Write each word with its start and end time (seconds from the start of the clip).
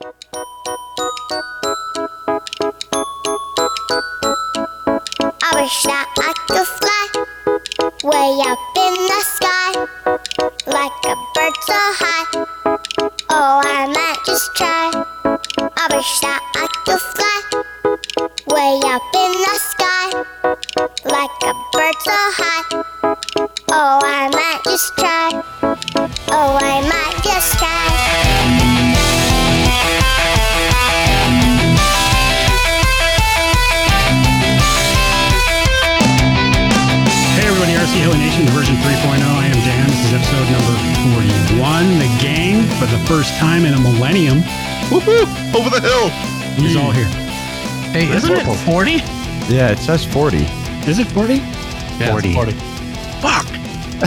Bye. 0.00 0.45
Yeah, 49.66 49.72
it 49.72 49.78
says 49.78 50.04
40. 50.04 50.36
Is 50.88 51.00
it 51.00 51.08
40? 51.08 51.34
Yeah, 51.34 52.12
40. 52.12 52.34
Fuck! 53.20 53.46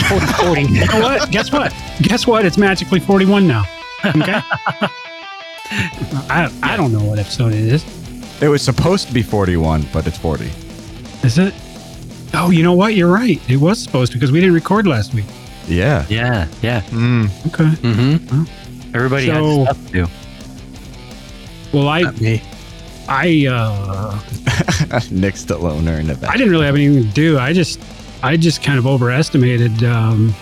40. 0.08 0.26
40. 0.46 0.62
you 0.74 0.86
know 0.86 1.02
what? 1.02 1.30
Guess 1.32 1.52
what? 1.52 1.74
Guess 2.02 2.26
what? 2.26 2.46
It's 2.46 2.58
magically 2.58 3.02
41 3.02 3.46
now. 3.46 3.66
Okay? 4.06 4.40
I, 6.32 6.50
I 6.64 6.78
don't 6.78 6.94
know 6.94 7.04
what 7.04 7.20
episode 7.20 7.52
it 7.52 7.60
is. 7.60 7.84
It 8.42 8.48
was 8.48 8.62
supposed 8.62 9.10
to 9.10 9.14
be 9.14 9.22
41, 9.22 9.86
but 9.92 10.08
it's 10.08 10.18
40. 10.18 10.50
Is 11.24 11.38
it? 11.38 11.54
Oh, 12.34 12.52
you 12.52 12.64
know 12.64 12.72
what? 12.72 12.94
You're 12.96 13.12
right. 13.12 13.42
It 13.50 13.58
was 13.58 13.84
supposed 13.84 14.14
to 14.14 14.18
because 14.18 14.32
we 14.32 14.40
didn't 14.40 14.56
record 14.56 14.88
last 14.88 15.14
week. 15.14 15.26
Yeah. 15.68 16.06
Yeah, 16.08 16.48
yeah. 16.62 16.80
Mm. 16.84 17.26
Okay. 17.48 17.66
Mm-hmm. 17.82 18.96
Everybody 18.96 19.26
So- 19.26 19.66
has 19.66 19.76
stuff 19.78 19.88
to 19.88 19.92
do. 19.92 20.08
Well, 21.78 21.90
I, 21.90 22.04
Not 22.04 22.22
me. 22.22 22.42
I, 23.10 23.48
uh, 23.50 24.20
Nick's 25.12 25.44
the 25.44 25.58
loner 25.58 25.94
in 26.00 26.08
the 26.08 26.16
back. 26.16 26.30
I 26.30 26.38
didn't 26.38 26.52
really 26.52 26.66
have 26.66 26.76
anything 26.76 27.04
to 27.04 27.10
do. 27.10 27.40
I 27.40 27.54
just, 27.54 27.80
I 28.24 28.38
just 28.38 28.62
kind 28.64 28.78
of 28.80 28.86
overestimated 28.86 29.84
um, 29.84 30.34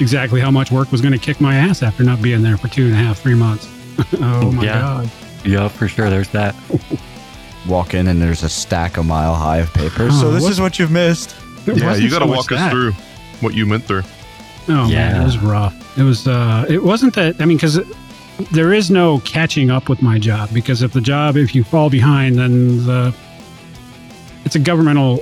exactly 0.00 0.40
how 0.40 0.50
much 0.50 0.70
work 0.70 0.92
was 0.92 1.00
going 1.00 1.12
to 1.12 1.18
kick 1.18 1.40
my 1.40 1.54
ass 1.56 1.82
after 1.82 2.04
not 2.04 2.20
being 2.22 2.42
there 2.42 2.56
for 2.56 2.68
two 2.68 2.84
and 2.86 2.92
a 2.92 2.96
half, 2.96 3.18
three 3.20 3.34
months. 3.34 3.66
oh 4.20 4.52
my 4.52 4.64
Yeah. 4.64 4.80
god! 4.80 5.10
Yeah, 5.44 5.68
for 5.68 5.88
sure. 5.88 6.10
There's 6.10 6.28
that. 6.30 6.54
Walk 7.68 7.94
in 7.94 8.06
and 8.08 8.20
there's 8.20 8.42
a 8.42 8.48
stack 8.48 8.96
a 8.96 9.02
mile 9.02 9.34
high 9.34 9.58
of 9.58 9.72
papers. 9.74 10.12
Oh, 10.14 10.20
so 10.20 10.30
this 10.32 10.42
what- 10.42 10.52
is 10.52 10.60
what 10.60 10.78
you've 10.78 10.90
missed. 10.90 11.34
It 11.66 11.76
Yeah, 11.78 11.94
you 11.96 12.08
got 12.10 12.20
to 12.20 12.24
so 12.24 12.30
walk 12.30 12.52
us 12.52 12.58
that. 12.58 12.70
through 12.70 12.92
what 13.40 13.52
you 13.54 13.68
went 13.68 13.84
through. 13.84 14.02
Oh 14.68 14.84
man, 14.84 14.90
Yeah. 14.90 15.20
it 15.20 15.24
was 15.24 15.38
rough. 15.38 15.98
It 15.98 16.02
was. 16.02 16.26
uh 16.26 16.64
It 16.68 16.82
wasn't 16.82 17.14
that. 17.14 17.40
I 17.40 17.44
mean, 17.44 17.56
because 17.58 17.78
there 18.52 18.72
is 18.72 18.90
no 18.90 19.20
catching 19.20 19.70
up 19.70 19.88
with 19.88 20.02
my 20.02 20.18
job. 20.18 20.50
Because 20.52 20.82
if 20.82 20.92
the 20.92 21.00
job, 21.00 21.36
if 21.36 21.54
you 21.54 21.64
fall 21.64 21.90
behind, 21.90 22.36
then 22.36 22.84
the 22.86 23.14
it's 24.44 24.56
a 24.56 24.58
governmental 24.58 25.18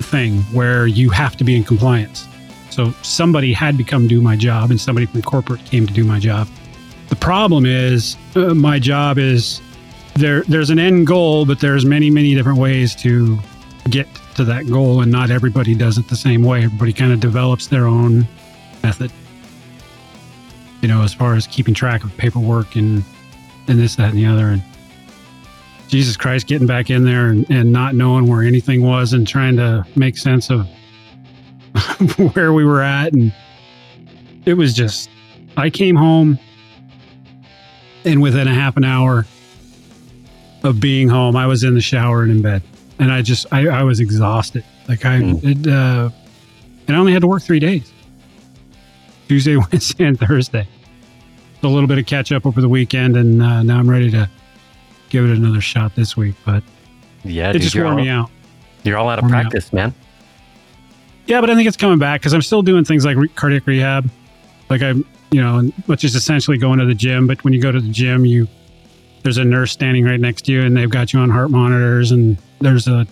thing 0.00 0.38
where 0.52 0.86
you 0.86 1.10
have 1.10 1.36
to 1.36 1.44
be 1.44 1.56
in 1.56 1.64
compliance. 1.64 2.26
So 2.70 2.90
somebody 3.02 3.52
had 3.52 3.78
to 3.78 3.84
come 3.84 4.06
do 4.06 4.20
my 4.20 4.36
job, 4.36 4.70
and 4.70 4.80
somebody 4.80 5.06
from 5.06 5.22
corporate 5.22 5.64
came 5.64 5.86
to 5.86 5.94
do 5.94 6.04
my 6.04 6.18
job. 6.18 6.48
The 7.08 7.16
problem 7.16 7.64
is, 7.64 8.16
uh, 8.34 8.54
my 8.54 8.78
job 8.78 9.18
is 9.18 9.60
there. 10.14 10.42
There's 10.42 10.70
an 10.70 10.78
end 10.78 11.06
goal, 11.06 11.46
but 11.46 11.60
there's 11.60 11.84
many, 11.84 12.10
many 12.10 12.34
different 12.34 12.58
ways 12.58 12.94
to 12.96 13.38
get 13.88 14.08
to 14.34 14.44
that 14.44 14.68
goal, 14.68 15.00
and 15.00 15.10
not 15.10 15.30
everybody 15.30 15.74
does 15.74 15.96
it 15.96 16.08
the 16.08 16.16
same 16.16 16.42
way. 16.42 16.64
Everybody 16.64 16.92
kind 16.92 17.12
of 17.12 17.20
develops 17.20 17.68
their 17.68 17.86
own 17.86 18.26
method. 18.82 19.10
You 20.86 20.92
know, 20.94 21.02
as 21.02 21.12
far 21.12 21.34
as 21.34 21.48
keeping 21.48 21.74
track 21.74 22.04
of 22.04 22.16
paperwork 22.16 22.76
and 22.76 23.02
and 23.66 23.76
this, 23.76 23.96
that, 23.96 24.10
and 24.10 24.18
the 24.18 24.26
other, 24.26 24.46
and 24.50 24.62
Jesus 25.88 26.16
Christ, 26.16 26.46
getting 26.46 26.68
back 26.68 26.90
in 26.90 27.02
there 27.04 27.26
and, 27.26 27.44
and 27.50 27.72
not 27.72 27.96
knowing 27.96 28.28
where 28.28 28.44
anything 28.44 28.82
was 28.84 29.12
and 29.12 29.26
trying 29.26 29.56
to 29.56 29.84
make 29.96 30.16
sense 30.16 30.48
of 30.48 30.64
where 32.34 32.52
we 32.52 32.64
were 32.64 32.82
at, 32.82 33.12
and 33.14 33.34
it 34.44 34.54
was 34.54 34.74
just. 34.74 35.10
I 35.56 35.70
came 35.70 35.96
home, 35.96 36.38
and 38.04 38.22
within 38.22 38.46
a 38.46 38.54
half 38.54 38.76
an 38.76 38.84
hour 38.84 39.26
of 40.62 40.78
being 40.78 41.08
home, 41.08 41.34
I 41.34 41.48
was 41.48 41.64
in 41.64 41.74
the 41.74 41.80
shower 41.80 42.22
and 42.22 42.30
in 42.30 42.42
bed, 42.42 42.62
and 43.00 43.10
I 43.10 43.22
just 43.22 43.46
I, 43.52 43.66
I 43.66 43.82
was 43.82 43.98
exhausted. 43.98 44.64
Like 44.86 45.04
I, 45.04 45.18
Mm. 45.18 45.42
it, 45.42 45.66
uh, 45.68 46.10
and 46.86 46.96
I 46.96 47.00
only 47.00 47.12
had 47.12 47.22
to 47.22 47.26
work 47.26 47.42
three 47.42 47.58
days. 47.58 47.92
Tuesday, 49.26 49.56
Wednesday, 49.72 50.04
and 50.04 50.16
Thursday. 50.16 50.68
A 51.62 51.68
little 51.68 51.88
bit 51.88 51.98
of 51.98 52.06
catch 52.06 52.32
up 52.32 52.46
over 52.46 52.60
the 52.60 52.68
weekend, 52.68 53.16
and 53.16 53.42
uh, 53.42 53.62
now 53.62 53.78
I'm 53.78 53.88
ready 53.90 54.10
to 54.10 54.30
give 55.08 55.24
it 55.24 55.36
another 55.36 55.60
shot 55.60 55.94
this 55.94 56.16
week. 56.16 56.34
But 56.44 56.62
Yeah, 57.24 57.50
it 57.50 57.54
dude, 57.54 57.62
just 57.62 57.74
wore 57.74 57.86
all, 57.86 57.96
me 57.96 58.08
out. 58.08 58.30
You're 58.84 58.98
all 58.98 59.08
out 59.08 59.18
of 59.18 59.24
me 59.24 59.32
out. 59.32 59.42
practice, 59.42 59.72
man. 59.72 59.94
Yeah, 61.26 61.40
but 61.40 61.50
I 61.50 61.56
think 61.56 61.66
it's 61.66 61.76
coming 61.76 61.98
back 61.98 62.20
because 62.20 62.34
I'm 62.34 62.42
still 62.42 62.62
doing 62.62 62.84
things 62.84 63.04
like 63.04 63.16
re- 63.16 63.28
cardiac 63.28 63.66
rehab. 63.66 64.08
Like 64.70 64.82
I'm, 64.82 65.04
you 65.30 65.40
know, 65.40 65.62
which 65.86 66.04
is 66.04 66.14
essentially 66.14 66.58
going 66.58 66.78
to 66.78 66.86
the 66.86 66.94
gym. 66.94 67.26
But 67.26 67.42
when 67.42 67.52
you 67.52 67.60
go 67.60 67.72
to 67.72 67.80
the 67.80 67.90
gym, 67.90 68.24
you 68.24 68.46
there's 69.22 69.38
a 69.38 69.44
nurse 69.44 69.72
standing 69.72 70.04
right 70.04 70.20
next 70.20 70.42
to 70.42 70.52
you, 70.52 70.62
and 70.62 70.76
they've 70.76 70.90
got 70.90 71.12
you 71.12 71.18
on 71.18 71.30
heart 71.30 71.50
monitors, 71.50 72.12
and 72.12 72.38
there's 72.60 72.86
a, 72.86 73.06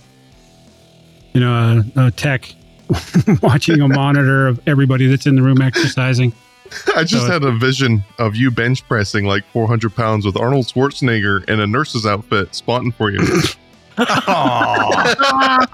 you 1.32 1.40
know, 1.40 1.82
a, 1.96 2.06
a 2.06 2.10
tech 2.12 2.54
watching 3.42 3.80
a 3.80 3.88
monitor 3.88 4.46
of 4.46 4.60
everybody 4.68 5.08
that's 5.08 5.26
in 5.26 5.34
the 5.34 5.42
room 5.42 5.60
exercising. 5.60 6.32
I 6.96 7.04
just 7.04 7.26
So- 7.26 7.32
had 7.32 7.44
a 7.44 7.52
vision 7.52 8.04
of 8.18 8.34
you 8.36 8.50
bench 8.50 8.86
pressing 8.88 9.24
like 9.26 9.44
400 9.52 9.94
pounds 9.94 10.26
with 10.26 10.36
Arnold 10.36 10.66
Schwarzenegger 10.66 11.48
in 11.48 11.60
a 11.60 11.66
nurse's 11.66 12.06
outfit 12.06 12.54
spotting 12.54 12.92
for 12.92 13.10
you. 13.10 13.20
I 13.96 15.66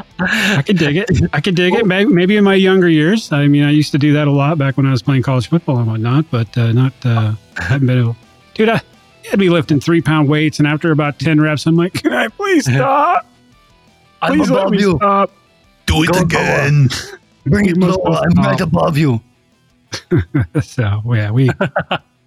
could 0.67 0.79
dig 0.79 0.97
it. 0.97 1.11
I 1.33 1.41
could 1.41 1.55
dig 1.55 1.75
it. 1.75 1.87
Maybe 1.87 2.37
in 2.37 2.45
my 2.45 2.55
younger 2.55 2.89
years. 2.89 3.33
I 3.33 3.47
mean, 3.47 3.63
I 3.65 3.71
used 3.71 3.93
to 3.93 3.99
do 3.99 4.13
that 4.15 4.29
a 4.29 4.31
lot 4.31 4.59
back 4.59 4.77
when 4.77 4.87
I 4.87 4.91
was 4.91 5.03
playing 5.03 5.23
college 5.23 5.49
football 5.49 5.79
and 5.79 5.87
whatnot, 5.87 6.27
but 6.31 6.57
uh, 6.59 6.73
not. 6.73 6.93
Uh, 7.05 7.33
haven't 7.57 7.87
been 7.87 7.99
able. 7.99 8.17
Dude, 8.55 8.69
I 8.69 8.81
had 9.31 9.39
me 9.39 9.49
lifting 9.49 9.81
three 9.81 10.01
pound 10.03 10.29
weights, 10.29 10.59
and 10.59 10.69
after 10.69 10.91
about 10.93 11.19
ten 11.19 11.41
reps, 11.41 11.67
I'm 11.67 11.77
like, 11.77 11.95
"Can 11.95 12.13
I 12.13 12.29
please 12.29 12.65
stop? 12.73 13.27
I'm 14.23 14.35
Please 14.37 14.51
let 14.51 14.69
me 14.71 14.81
you. 14.81 14.97
stop." 14.97 15.31
Do 15.87 16.03
it 16.05 16.15
again. 16.21 16.89
Bring 17.47 17.67
it 17.67 17.77
must 17.79 17.99
lower. 17.99 18.19
I'm 18.23 18.33
right 18.45 18.61
above 18.61 18.99
you. 18.99 19.21
so 20.63 21.03
yeah, 21.15 21.31
we 21.31 21.51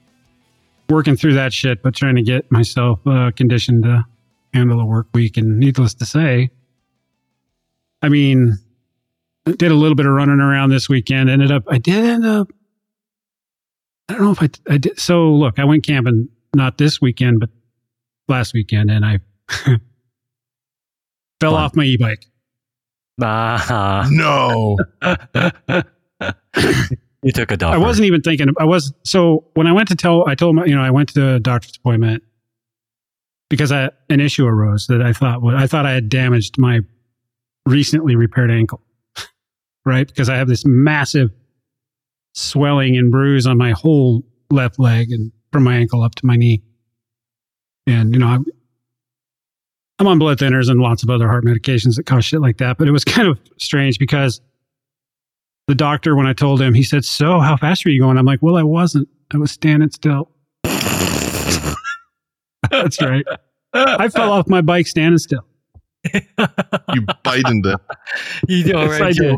working 0.89 1.15
through 1.15 1.33
that 1.33 1.53
shit, 1.53 1.81
but 1.81 1.95
trying 1.95 2.15
to 2.15 2.21
get 2.21 2.51
myself 2.51 2.99
uh, 3.05 3.31
conditioned 3.35 3.83
to 3.83 4.05
handle 4.53 4.79
a 4.79 4.85
work 4.85 5.07
week. 5.13 5.37
And 5.37 5.59
needless 5.59 5.93
to 5.95 6.05
say, 6.05 6.51
I 8.01 8.09
mean, 8.09 8.57
did 9.45 9.71
a 9.71 9.75
little 9.75 9.95
bit 9.95 10.05
of 10.05 10.13
running 10.13 10.39
around 10.39 10.69
this 10.69 10.87
weekend. 10.87 11.29
Ended 11.29 11.51
up, 11.51 11.63
I 11.67 11.77
did 11.77 12.03
end 12.03 12.25
up. 12.25 12.51
I 14.09 14.13
don't 14.13 14.23
know 14.23 14.31
if 14.31 14.41
I, 14.41 14.49
I 14.73 14.77
did. 14.77 14.99
So 14.99 15.31
look, 15.31 15.59
I 15.59 15.65
went 15.65 15.85
camping 15.85 16.29
not 16.55 16.77
this 16.77 17.01
weekend, 17.01 17.39
but 17.39 17.49
last 18.27 18.53
weekend, 18.53 18.91
and 18.91 19.05
I 19.05 19.19
fell 19.49 19.79
Fun. 21.41 21.53
off 21.53 21.75
my 21.75 21.85
e-bike. 21.85 22.25
Ah. 23.21 24.07
no. 24.11 24.77
You 27.23 27.31
took 27.31 27.51
a 27.51 27.57
dump. 27.57 27.73
I 27.73 27.77
wasn't 27.77 28.05
even 28.07 28.21
thinking. 28.21 28.49
I 28.59 28.65
was 28.65 28.93
so 29.03 29.45
when 29.53 29.65
I 29.65 29.71
went 29.71 29.87
to 29.89 29.95
tell. 29.95 30.27
I 30.27 30.35
told 30.35 30.55
my, 30.55 30.65
you 30.65 30.75
know, 30.75 30.81
I 30.81 30.91
went 30.91 31.09
to 31.13 31.35
a 31.35 31.39
doctor's 31.39 31.75
appointment 31.77 32.23
because 33.49 33.71
I, 33.71 33.91
an 34.09 34.19
issue 34.19 34.45
arose 34.45 34.87
that 34.87 35.01
I 35.01 35.13
thought 35.13 35.41
was 35.41 35.55
I 35.55 35.67
thought 35.67 35.85
I 35.85 35.91
had 35.91 36.09
damaged 36.09 36.55
my 36.57 36.81
recently 37.65 38.15
repaired 38.15 38.51
ankle, 38.51 38.81
right? 39.85 40.07
Because 40.07 40.29
I 40.29 40.35
have 40.35 40.47
this 40.47 40.63
massive 40.65 41.29
swelling 42.33 42.97
and 42.97 43.09
bruise 43.09 43.47
on 43.47 43.57
my 43.57 43.71
whole 43.71 44.23
left 44.51 44.77
leg 44.77 45.11
and 45.11 45.31
from 45.51 45.63
my 45.63 45.75
ankle 45.75 46.01
up 46.01 46.15
to 46.15 46.25
my 46.25 46.35
knee, 46.35 46.61
and 47.87 48.13
you 48.13 48.19
know 48.19 48.27
I'm. 48.27 48.45
I'm 49.99 50.07
on 50.07 50.17
blood 50.17 50.39
thinners 50.39 50.69
and 50.69 50.81
lots 50.81 51.03
of 51.03 51.11
other 51.11 51.27
heart 51.27 51.45
medications 51.45 51.95
that 51.95 52.07
cause 52.07 52.25
shit 52.25 52.41
like 52.41 52.57
that. 52.57 52.77
But 52.79 52.87
it 52.87 52.91
was 52.91 53.05
kind 53.05 53.27
of 53.27 53.39
strange 53.59 53.99
because 53.99 54.41
the 55.67 55.75
doctor, 55.75 56.15
when 56.15 56.25
I 56.27 56.33
told 56.33 56.61
him, 56.61 56.73
he 56.73 56.83
said, 56.83 57.05
So, 57.05 57.39
how 57.39 57.55
fast 57.57 57.85
were 57.85 57.91
you 57.91 58.01
going? 58.01 58.17
I'm 58.17 58.25
like, 58.25 58.41
Well, 58.41 58.57
I 58.57 58.63
wasn't. 58.63 59.07
I 59.33 59.37
was 59.37 59.51
standing 59.51 59.89
still. 59.91 60.29
That's 62.69 63.01
right. 63.01 63.25
I 63.73 64.07
fell 64.09 64.31
off 64.31 64.47
my 64.47 64.61
bike 64.61 64.87
standing 64.87 65.17
still. 65.17 65.45
You 66.93 67.01
bite 67.23 67.47
into 67.47 67.79
You 68.47 68.63
do 68.63 68.73
all 68.75 68.83
Yes, 68.87 68.99
right, 68.99 69.01
I 69.03 69.11
did. 69.13 69.35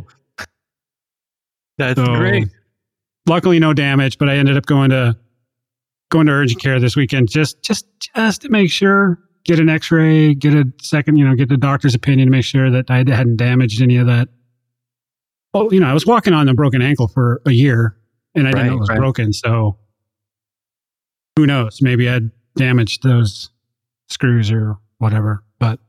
That's 1.78 2.00
So, 2.00 2.16
great. 2.16 2.48
Luckily, 3.28 3.60
no 3.60 3.74
damage, 3.74 4.18
but 4.18 4.30
I 4.30 4.36
ended 4.38 4.58
up 4.58 4.66
going 4.66 4.90
to 4.92 5.16
going 6.12 6.28
to 6.28 6.34
urgent 6.34 6.62
care 6.62 6.80
this 6.80 6.96
weekend 6.96 7.30
just 7.30 7.62
just 7.64 7.86
just 8.16 8.42
to 8.42 8.50
make 8.50 8.70
sure, 8.72 9.20
get 9.46 9.60
an 9.60 9.70
X-ray, 9.70 10.34
get 10.36 10.54
a 10.54 10.66
second, 10.82 11.18
you 11.18 11.28
know, 11.28 11.36
get 11.36 11.50
the 11.50 11.58
doctor's 11.58 11.96
opinion 11.96 12.28
to 12.28 12.32
make 12.32 12.46
sure 12.46 12.70
that 12.72 12.90
I 12.92 12.98
hadn't 12.98 13.38
damaged 13.38 13.82
any 13.82 13.98
of 13.98 14.08
that. 14.08 14.30
Well, 15.56 15.74
you 15.74 15.80
know, 15.80 15.88
I 15.88 15.94
was 15.94 16.06
walking 16.06 16.34
on 16.34 16.50
a 16.50 16.54
broken 16.54 16.82
ankle 16.82 17.08
for 17.08 17.42
a 17.46 17.52
year, 17.52 17.96
and 18.36 18.46
I 18.46 18.52
didn't 18.52 18.68
know 18.68 18.74
it 18.74 18.80
was 18.80 18.90
right. 18.90 18.98
broken. 18.98 19.32
So 19.32 19.78
who 21.38 21.48
knows? 21.48 21.82
Maybe 21.82 22.10
I'd 22.10 22.30
damaged 22.58 23.04
those 23.04 23.50
screws 24.10 24.52
or 24.52 24.76
whatever. 24.98 25.46
But 25.58 25.80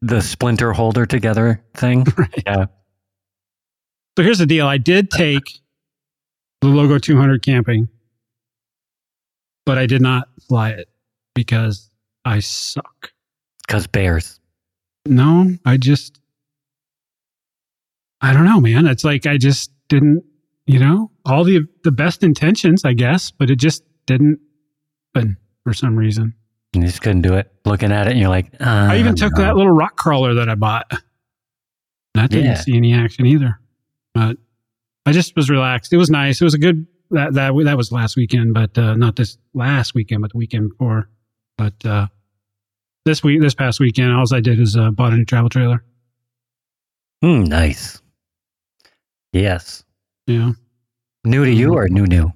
The 0.00 0.20
splinter 0.20 0.72
holder 0.72 1.06
together 1.06 1.60
thing. 1.74 2.06
right. 2.16 2.42
Yeah. 2.46 2.66
So 4.16 4.22
here's 4.22 4.38
the 4.38 4.46
deal. 4.46 4.68
I 4.68 4.78
did 4.78 5.10
take 5.10 5.58
the 6.60 6.68
Logo 6.68 6.96
200 6.96 7.42
camping, 7.42 7.88
but 9.64 9.76
I 9.76 9.86
did 9.86 10.02
not 10.02 10.28
fly 10.48 10.70
it 10.70 10.88
because 11.34 11.90
I 12.24 12.38
suck. 12.38 13.10
Because 13.66 13.88
bears. 13.88 14.38
No, 15.04 15.56
I 15.64 15.78
just, 15.78 16.20
I 18.26 18.32
don't 18.32 18.44
know, 18.44 18.60
man. 18.60 18.86
It's 18.86 19.04
like 19.04 19.24
I 19.26 19.38
just 19.38 19.70
didn't, 19.88 20.24
you 20.66 20.78
know, 20.80 21.10
all 21.24 21.44
the 21.44 21.60
the 21.84 21.92
best 21.92 22.22
intentions, 22.24 22.84
I 22.84 22.92
guess, 22.92 23.30
but 23.30 23.50
it 23.50 23.56
just 23.56 23.84
didn't 24.06 24.40
happen 25.14 25.36
for 25.62 25.72
some 25.72 25.96
reason. 25.96 26.34
You 26.72 26.82
just 26.82 27.00
couldn't 27.02 27.22
do 27.22 27.34
it. 27.34 27.52
Looking 27.64 27.92
at 27.92 28.06
it, 28.08 28.10
and 28.12 28.20
you're 28.20 28.28
like, 28.28 28.52
uh, 28.60 28.88
I 28.90 28.98
even 28.98 29.14
took 29.14 29.36
no. 29.36 29.44
that 29.44 29.56
little 29.56 29.72
rock 29.72 29.96
crawler 29.96 30.34
that 30.34 30.48
I 30.48 30.56
bought. 30.56 30.90
That 32.14 32.30
didn't 32.30 32.46
Yeah. 32.46 32.54
see 32.54 32.76
any 32.76 32.94
action 32.94 33.26
either. 33.26 33.60
But 34.14 34.38
I 35.04 35.12
just 35.12 35.36
was 35.36 35.48
relaxed. 35.50 35.92
It 35.92 35.98
was 35.98 36.10
nice. 36.10 36.40
It 36.40 36.44
was 36.44 36.54
a 36.54 36.58
good 36.58 36.86
that 37.10 37.34
that 37.34 37.52
that 37.64 37.76
was 37.76 37.92
last 37.92 38.16
weekend, 38.16 38.54
but 38.54 38.76
uh, 38.76 38.94
not 38.96 39.16
this 39.16 39.38
last 39.54 39.94
weekend, 39.94 40.22
but 40.22 40.32
the 40.32 40.38
weekend 40.38 40.70
before. 40.70 41.08
But 41.56 41.74
uh, 41.84 42.08
this 43.04 43.22
week, 43.22 43.40
this 43.40 43.54
past 43.54 43.78
weekend, 43.80 44.12
all 44.12 44.24
I 44.32 44.40
did 44.40 44.58
is 44.58 44.76
uh, 44.76 44.90
bought 44.90 45.12
a 45.12 45.16
new 45.16 45.24
travel 45.24 45.48
trailer. 45.48 45.84
Hmm, 47.22 47.44
nice. 47.44 48.00
Yes. 49.42 49.84
Yeah, 50.26 50.52
New 51.24 51.44
to 51.44 51.52
you 51.52 51.74
or 51.74 51.88
new 51.88 52.06
new? 52.06 52.32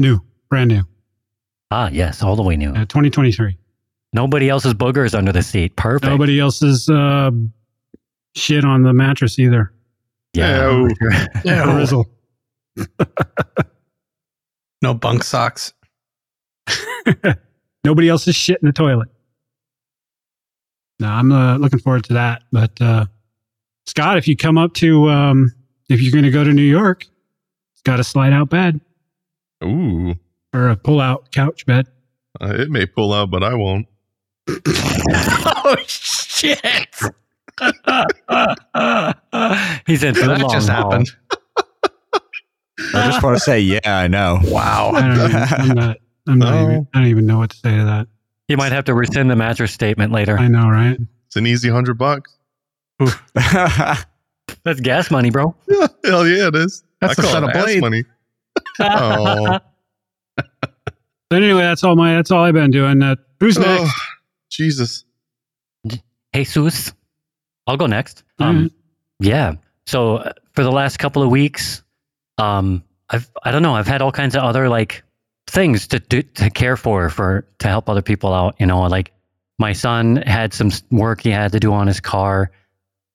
new, 0.00 0.20
brand 0.50 0.68
new, 0.68 0.82
Ah, 1.70 1.88
yes, 1.92 2.22
all 2.22 2.36
the 2.36 2.42
way 2.42 2.56
new. 2.56 2.70
uh, 2.70 2.80
2023. 2.86 3.56
Nobody 4.12 4.48
else's 4.50 4.74
boogers 4.74 5.14
under 5.16 5.32
the 5.32 5.42
seat. 5.42 5.74
Perfect. 5.76 6.10
Nobody 6.10 6.38
else's 6.40 6.88
uh, 6.88 7.30
shit 8.36 8.64
on 8.64 8.82
the 8.82 8.92
mattress 8.92 9.38
either. 9.38 9.72
Yeah. 10.34 10.70
Ew. 10.70 10.86
A 11.44 11.76
Rizzle. 11.76 12.04
No 14.82 14.92
bunk 14.92 15.24
socks. 15.24 15.72
Nobody 17.84 18.08
else's 18.10 18.36
shit 18.36 18.58
in 18.60 18.66
the 18.66 18.72
toilet. 18.72 19.08
No, 21.00 21.08
I'm 21.08 21.32
uh, 21.32 21.56
looking 21.56 21.78
forward 21.78 22.04
to 22.04 22.12
that. 22.14 22.42
But 22.52 22.78
uh, 22.82 23.06
Scott, 23.86 24.18
if 24.18 24.28
you 24.28 24.36
come 24.36 24.58
up 24.58 24.74
to, 24.74 25.08
um, 25.08 25.52
if 25.88 26.00
you're 26.02 26.12
going 26.12 26.24
to 26.24 26.30
go 26.30 26.44
to 26.44 26.52
New 26.52 26.62
York, 26.62 27.04
it's 27.72 27.82
got 27.82 28.00
a 28.00 28.04
slide 28.04 28.32
out 28.32 28.50
bed 28.50 28.80
Ooh, 29.64 30.14
or 30.52 30.68
a 30.68 30.76
pull 30.76 31.00
out 31.00 31.30
couch 31.32 31.64
bed. 31.66 31.86
uh, 32.40 32.54
it 32.58 32.70
may 32.70 32.86
pull 32.86 33.12
out, 33.12 33.30
but 33.30 33.42
I 33.42 33.54
won't. 33.54 33.86
oh 34.48 35.76
shit! 35.86 36.60
He's 39.86 40.02
in 40.02 40.14
for 40.14 40.22
the 40.22 40.34
that 40.34 40.40
long 40.40 40.50
just 40.52 40.68
haul. 40.68 40.90
happened. 40.90 41.10
I 42.94 43.06
just 43.06 43.22
want 43.22 43.36
to 43.36 43.40
say, 43.40 43.60
yeah, 43.60 43.78
I 43.86 44.08
know. 44.08 44.40
Wow. 44.44 44.90
I 44.94 45.00
don't 45.02 45.30
even, 45.30 45.36
I'm 45.36 45.68
not, 45.76 45.96
I'm 46.26 46.38
not 46.38 46.54
No. 46.54 46.62
even, 46.70 46.88
I 46.92 46.98
don't 46.98 47.08
even 47.08 47.26
know 47.26 47.38
what 47.38 47.50
to 47.50 47.56
say 47.56 47.76
to 47.76 47.84
that. 47.84 48.08
You 48.48 48.56
might 48.56 48.72
have 48.72 48.84
to 48.86 48.94
rescind 48.94 49.30
the 49.30 49.36
mattress 49.36 49.72
statement 49.72 50.12
later. 50.12 50.36
I 50.38 50.48
know, 50.48 50.68
right? 50.68 50.98
It's 51.28 51.36
an 51.36 51.46
easy 51.46 51.70
hundred 51.70 51.98
bucks. 51.98 52.36
That's 54.64 54.80
gas 54.80 55.10
money, 55.10 55.30
bro. 55.30 55.54
Hell 56.04 56.26
yeah, 56.26 56.48
it 56.48 56.54
is. 56.56 56.84
That's 57.00 57.18
I 57.18 57.22
a 57.22 57.24
call 57.24 57.32
set 57.34 57.42
of 57.44 57.50
ass 57.50 57.64
blade. 57.64 57.80
money. 57.80 58.04
Oh. 58.80 59.58
But 61.30 61.42
anyway, 61.42 61.62
that's 61.62 61.82
all 61.82 61.96
my, 61.96 62.14
that's 62.14 62.30
all 62.30 62.44
I've 62.44 62.54
been 62.54 62.70
doing. 62.70 63.02
Uh, 63.02 63.16
who's 63.40 63.58
next? 63.58 63.82
Oh, 63.84 63.90
Jesus. 64.50 65.04
Jesus. 66.34 66.92
I'll 67.66 67.76
go 67.76 67.86
next. 67.86 68.22
All 68.40 68.48
Um. 68.48 68.70
Yeah. 69.20 69.54
So 69.86 70.16
uh, 70.18 70.32
for 70.52 70.62
the 70.62 70.70
last 70.72 70.98
couple 70.98 71.22
of 71.22 71.30
weeks, 71.30 71.82
um, 72.38 72.82
I've 73.10 73.30
I 73.42 73.50
don't 73.52 73.62
know. 73.62 73.74
I've 73.74 73.86
had 73.86 74.02
all 74.02 74.12
kinds 74.12 74.36
of 74.36 74.42
other 74.42 74.68
like 74.68 75.02
things 75.46 75.86
to 75.88 75.98
do 75.98 76.22
to 76.22 76.50
care 76.50 76.76
for 76.76 77.08
for 77.08 77.46
to 77.58 77.68
help 77.68 77.88
other 77.88 78.02
people 78.02 78.32
out. 78.32 78.54
You 78.60 78.66
know, 78.66 78.82
like 78.82 79.12
my 79.58 79.72
son 79.72 80.16
had 80.26 80.52
some 80.52 80.70
work 80.90 81.22
he 81.22 81.30
had 81.30 81.52
to 81.52 81.60
do 81.60 81.72
on 81.72 81.86
his 81.86 82.00
car. 82.00 82.50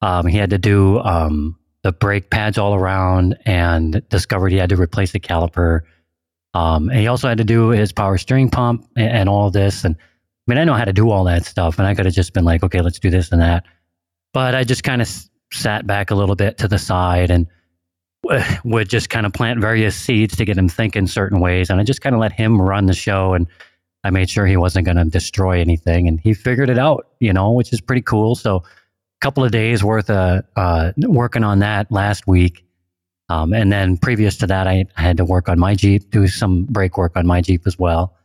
Um, 0.01 0.27
he 0.27 0.37
had 0.37 0.49
to 0.51 0.57
do 0.57 0.99
um, 0.99 1.57
the 1.83 1.91
brake 1.91 2.29
pads 2.29 2.57
all 2.57 2.75
around, 2.75 3.37
and 3.45 4.01
discovered 4.09 4.51
he 4.51 4.57
had 4.57 4.69
to 4.69 4.77
replace 4.77 5.11
the 5.11 5.19
caliper. 5.19 5.81
Um, 6.53 6.89
and 6.89 6.99
he 6.99 7.07
also 7.07 7.27
had 7.27 7.37
to 7.37 7.43
do 7.43 7.69
his 7.69 7.91
power 7.91 8.17
steering 8.17 8.49
pump 8.49 8.87
and, 8.95 9.09
and 9.09 9.29
all 9.29 9.51
this. 9.51 9.83
And 9.83 9.95
I 9.95 10.01
mean, 10.47 10.57
I 10.57 10.63
know 10.63 10.73
how 10.73 10.85
to 10.85 10.93
do 10.93 11.09
all 11.11 11.23
that 11.25 11.45
stuff, 11.45 11.77
and 11.77 11.87
I 11.87 11.93
could 11.95 12.05
have 12.05 12.15
just 12.15 12.33
been 12.33 12.45
like, 12.45 12.63
okay, 12.63 12.81
let's 12.81 12.99
do 12.99 13.09
this 13.09 13.31
and 13.31 13.41
that. 13.41 13.65
But 14.33 14.55
I 14.55 14.63
just 14.63 14.83
kind 14.83 15.01
of 15.01 15.07
s- 15.07 15.29
sat 15.51 15.85
back 15.85 16.11
a 16.11 16.15
little 16.15 16.35
bit 16.35 16.57
to 16.59 16.67
the 16.67 16.77
side 16.77 17.31
and 17.31 17.47
w- 18.27 18.43
would 18.63 18.89
just 18.89 19.09
kind 19.09 19.25
of 19.25 19.33
plant 19.33 19.59
various 19.59 19.95
seeds 19.95 20.35
to 20.37 20.45
get 20.45 20.57
him 20.57 20.69
thinking 20.69 21.07
certain 21.07 21.39
ways. 21.39 21.69
And 21.69 21.79
I 21.79 21.83
just 21.83 22.01
kind 22.01 22.15
of 22.15 22.21
let 22.21 22.31
him 22.31 22.61
run 22.61 22.85
the 22.85 22.93
show. 22.93 23.33
And 23.33 23.47
I 24.03 24.11
made 24.11 24.29
sure 24.29 24.45
he 24.45 24.57
wasn't 24.57 24.85
going 24.85 24.97
to 24.97 25.05
destroy 25.05 25.59
anything. 25.59 26.07
And 26.07 26.19
he 26.19 26.33
figured 26.33 26.69
it 26.69 26.77
out, 26.77 27.07
you 27.19 27.33
know, 27.33 27.51
which 27.51 27.73
is 27.73 27.81
pretty 27.81 28.01
cool. 28.01 28.35
So 28.35 28.63
couple 29.21 29.43
of 29.43 29.51
days 29.51 29.83
worth 29.83 30.09
of 30.09 30.43
uh, 30.55 30.91
working 30.97 31.43
on 31.43 31.59
that 31.59 31.91
last 31.91 32.27
week. 32.27 32.65
Um, 33.29 33.53
and 33.53 33.71
then 33.71 33.97
previous 33.97 34.37
to 34.37 34.47
that, 34.47 34.67
I, 34.67 34.85
I 34.97 35.01
had 35.01 35.17
to 35.17 35.25
work 35.25 35.49
on 35.49 35.59
my 35.59 35.75
Jeep, 35.75 36.09
do 36.09 36.27
some 36.27 36.65
brake 36.65 36.97
work 36.97 37.15
on 37.15 37.27
my 37.27 37.41
Jeep 37.41 37.67
as 37.67 37.77
well. 37.77 38.15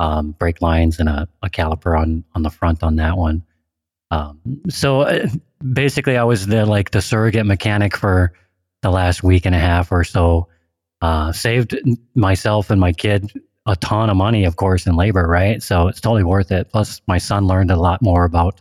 Um, 0.00 0.32
brake 0.32 0.62
lines 0.62 0.98
and 1.00 1.08
a, 1.08 1.28
a 1.42 1.50
caliper 1.50 1.98
on, 1.98 2.24
on 2.34 2.42
the 2.42 2.50
front 2.50 2.82
on 2.82 2.96
that 2.96 3.16
one. 3.16 3.44
Um, 4.10 4.40
so 4.68 5.02
uh, 5.02 5.28
basically, 5.72 6.16
I 6.16 6.24
was 6.24 6.46
the 6.46 6.64
like 6.66 6.92
the 6.92 7.02
surrogate 7.02 7.46
mechanic 7.46 7.96
for 7.96 8.32
the 8.82 8.90
last 8.90 9.22
week 9.22 9.44
and 9.44 9.54
a 9.54 9.58
half 9.58 9.92
or 9.92 10.04
so. 10.04 10.48
Uh, 11.00 11.30
saved 11.30 11.78
myself 12.14 12.70
and 12.70 12.80
my 12.80 12.92
kid 12.92 13.30
a 13.66 13.76
ton 13.76 14.08
of 14.08 14.16
money, 14.16 14.44
of 14.44 14.56
course, 14.56 14.86
in 14.86 14.96
labor, 14.96 15.26
right? 15.28 15.62
So 15.62 15.88
it's 15.88 16.00
totally 16.00 16.24
worth 16.24 16.50
it. 16.50 16.70
Plus, 16.70 17.02
my 17.06 17.18
son 17.18 17.46
learned 17.46 17.70
a 17.70 17.76
lot 17.76 18.00
more 18.00 18.24
about, 18.24 18.60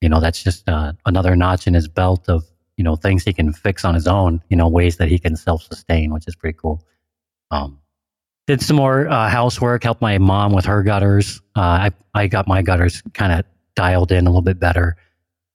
you 0.00 0.08
know, 0.08 0.20
that's 0.20 0.42
just 0.42 0.68
uh, 0.68 0.92
another 1.06 1.36
notch 1.36 1.66
in 1.66 1.74
his 1.74 1.88
belt 1.88 2.28
of, 2.28 2.44
you 2.76 2.84
know, 2.84 2.96
things 2.96 3.24
he 3.24 3.32
can 3.32 3.52
fix 3.52 3.84
on 3.84 3.94
his 3.94 4.06
own, 4.06 4.42
you 4.48 4.56
know, 4.56 4.68
ways 4.68 4.96
that 4.96 5.08
he 5.08 5.18
can 5.18 5.36
self 5.36 5.62
sustain, 5.62 6.12
which 6.12 6.26
is 6.26 6.34
pretty 6.34 6.56
cool. 6.60 6.84
Um, 7.50 7.78
did 8.46 8.62
some 8.62 8.76
more 8.76 9.08
uh, 9.08 9.28
housework, 9.28 9.84
helped 9.84 10.00
my 10.00 10.18
mom 10.18 10.52
with 10.52 10.64
her 10.64 10.82
gutters. 10.82 11.40
Uh, 11.56 11.60
I, 11.60 11.90
I 12.14 12.26
got 12.26 12.48
my 12.48 12.62
gutters 12.62 13.02
kind 13.12 13.32
of 13.32 13.44
dialed 13.76 14.12
in 14.12 14.26
a 14.26 14.30
little 14.30 14.42
bit 14.42 14.58
better. 14.58 14.96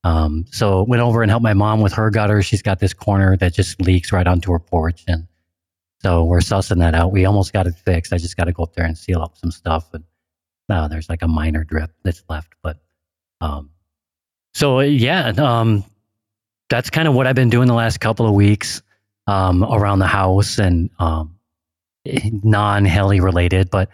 Um, 0.04 0.44
so 0.50 0.84
went 0.84 1.02
over 1.02 1.22
and 1.22 1.30
helped 1.30 1.42
my 1.42 1.52
mom 1.52 1.80
with 1.80 1.92
her 1.94 2.10
gutter. 2.10 2.40
She's 2.42 2.62
got 2.62 2.78
this 2.78 2.94
corner 2.94 3.36
that 3.38 3.52
just 3.52 3.80
leaks 3.82 4.12
right 4.12 4.26
onto 4.26 4.52
her 4.52 4.60
porch, 4.60 5.02
and 5.08 5.26
so 6.00 6.24
we're 6.24 6.38
sussing 6.38 6.78
that 6.78 6.94
out. 6.94 7.10
We 7.10 7.24
almost 7.24 7.52
got 7.52 7.66
it 7.66 7.74
fixed. 7.74 8.12
I 8.12 8.18
just 8.18 8.36
got 8.36 8.44
to 8.44 8.52
go 8.52 8.62
up 8.62 8.74
there 8.74 8.84
and 8.84 8.96
seal 8.96 9.20
up 9.20 9.36
some 9.36 9.50
stuff, 9.50 9.92
and 9.92 10.04
uh, 10.68 10.86
there's 10.86 11.08
like 11.08 11.22
a 11.22 11.28
minor 11.28 11.64
drip 11.64 11.90
that's 12.04 12.22
left. 12.28 12.54
But 12.62 12.78
um, 13.40 13.70
so 14.56 14.80
yeah, 14.80 15.34
um, 15.36 15.84
that's 16.70 16.88
kind 16.88 17.06
of 17.06 17.12
what 17.12 17.26
I've 17.26 17.34
been 17.34 17.50
doing 17.50 17.68
the 17.68 17.74
last 17.74 18.00
couple 18.00 18.26
of 18.26 18.32
weeks 18.32 18.80
um, 19.26 19.62
around 19.62 19.98
the 19.98 20.06
house 20.06 20.56
and 20.58 20.88
um, 20.98 21.36
non 22.42 22.86
heli 22.86 23.20
related, 23.20 23.68
but 23.68 23.90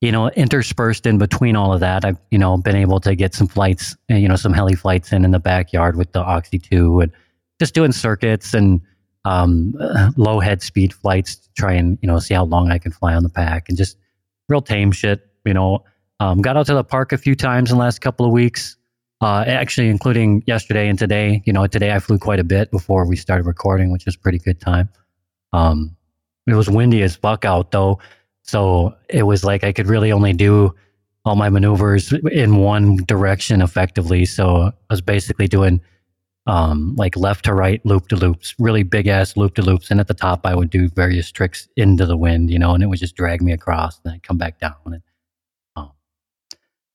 you 0.00 0.10
know, 0.10 0.30
interspersed 0.30 1.04
in 1.04 1.18
between 1.18 1.54
all 1.54 1.70
of 1.70 1.80
that, 1.80 2.06
I've, 2.06 2.16
you 2.30 2.38
know, 2.38 2.56
been 2.56 2.76
able 2.76 2.98
to 3.00 3.14
get 3.14 3.34
some 3.34 3.46
flights, 3.46 3.94
uh, 4.10 4.14
you 4.14 4.26
know, 4.26 4.36
some 4.36 4.54
heli 4.54 4.74
flights 4.74 5.12
in 5.12 5.22
in 5.22 5.32
the 5.32 5.38
backyard 5.38 5.96
with 5.96 6.12
the 6.12 6.20
Oxy 6.20 6.58
2 6.58 7.00
and 7.00 7.12
just 7.60 7.74
doing 7.74 7.92
circuits 7.92 8.54
and 8.54 8.80
um, 9.26 9.74
uh, 9.78 10.12
low 10.16 10.40
head 10.40 10.62
speed 10.62 10.94
flights 10.94 11.36
to 11.36 11.48
try 11.58 11.74
and, 11.74 11.98
you 12.00 12.06
know, 12.06 12.18
see 12.20 12.32
how 12.32 12.44
long 12.44 12.70
I 12.70 12.78
can 12.78 12.90
fly 12.90 13.14
on 13.14 13.22
the 13.22 13.28
pack 13.28 13.68
and 13.68 13.76
just 13.76 13.98
real 14.48 14.62
tame 14.62 14.92
shit, 14.92 15.28
you 15.44 15.52
know. 15.52 15.84
Um, 16.20 16.40
got 16.40 16.56
out 16.56 16.64
to 16.68 16.74
the 16.74 16.84
park 16.84 17.12
a 17.12 17.18
few 17.18 17.34
times 17.34 17.70
in 17.70 17.76
the 17.76 17.84
last 17.84 18.00
couple 18.00 18.24
of 18.24 18.32
weeks, 18.32 18.75
uh, 19.20 19.44
actually, 19.46 19.88
including 19.88 20.42
yesterday 20.46 20.88
and 20.88 20.98
today. 20.98 21.42
You 21.46 21.52
know, 21.52 21.66
today 21.66 21.92
I 21.92 21.98
flew 21.98 22.18
quite 22.18 22.38
a 22.38 22.44
bit 22.44 22.70
before 22.70 23.06
we 23.06 23.16
started 23.16 23.46
recording, 23.46 23.90
which 23.90 24.06
a 24.06 24.18
pretty 24.18 24.38
good 24.38 24.60
time. 24.60 24.88
Um, 25.52 25.96
it 26.46 26.54
was 26.54 26.68
windy 26.68 27.02
as 27.02 27.16
fuck 27.16 27.44
out 27.44 27.70
though. 27.70 27.98
So 28.42 28.94
it 29.08 29.24
was 29.24 29.44
like 29.44 29.64
I 29.64 29.72
could 29.72 29.88
really 29.88 30.12
only 30.12 30.32
do 30.32 30.74
all 31.24 31.34
my 31.34 31.48
maneuvers 31.48 32.12
in 32.30 32.56
one 32.56 32.96
direction 32.98 33.60
effectively. 33.60 34.24
So 34.24 34.66
I 34.66 34.72
was 34.88 35.00
basically 35.00 35.48
doing 35.48 35.80
um, 36.46 36.94
like 36.96 37.16
left 37.16 37.46
to 37.46 37.54
right 37.54 37.84
loop 37.84 38.06
to 38.08 38.16
loops, 38.16 38.54
really 38.60 38.84
big 38.84 39.08
ass 39.08 39.36
loop 39.36 39.56
to 39.56 39.62
loops. 39.62 39.90
And 39.90 39.98
at 39.98 40.06
the 40.06 40.14
top, 40.14 40.46
I 40.46 40.54
would 40.54 40.70
do 40.70 40.88
various 40.88 41.32
tricks 41.32 41.68
into 41.76 42.06
the 42.06 42.16
wind, 42.16 42.50
you 42.50 42.58
know, 42.60 42.74
and 42.74 42.84
it 42.84 42.86
would 42.86 43.00
just 43.00 43.16
drag 43.16 43.42
me 43.42 43.50
across 43.50 44.00
and 44.04 44.14
I'd 44.14 44.22
come 44.22 44.38
back 44.38 44.60
down. 44.60 44.76
And 44.84 45.02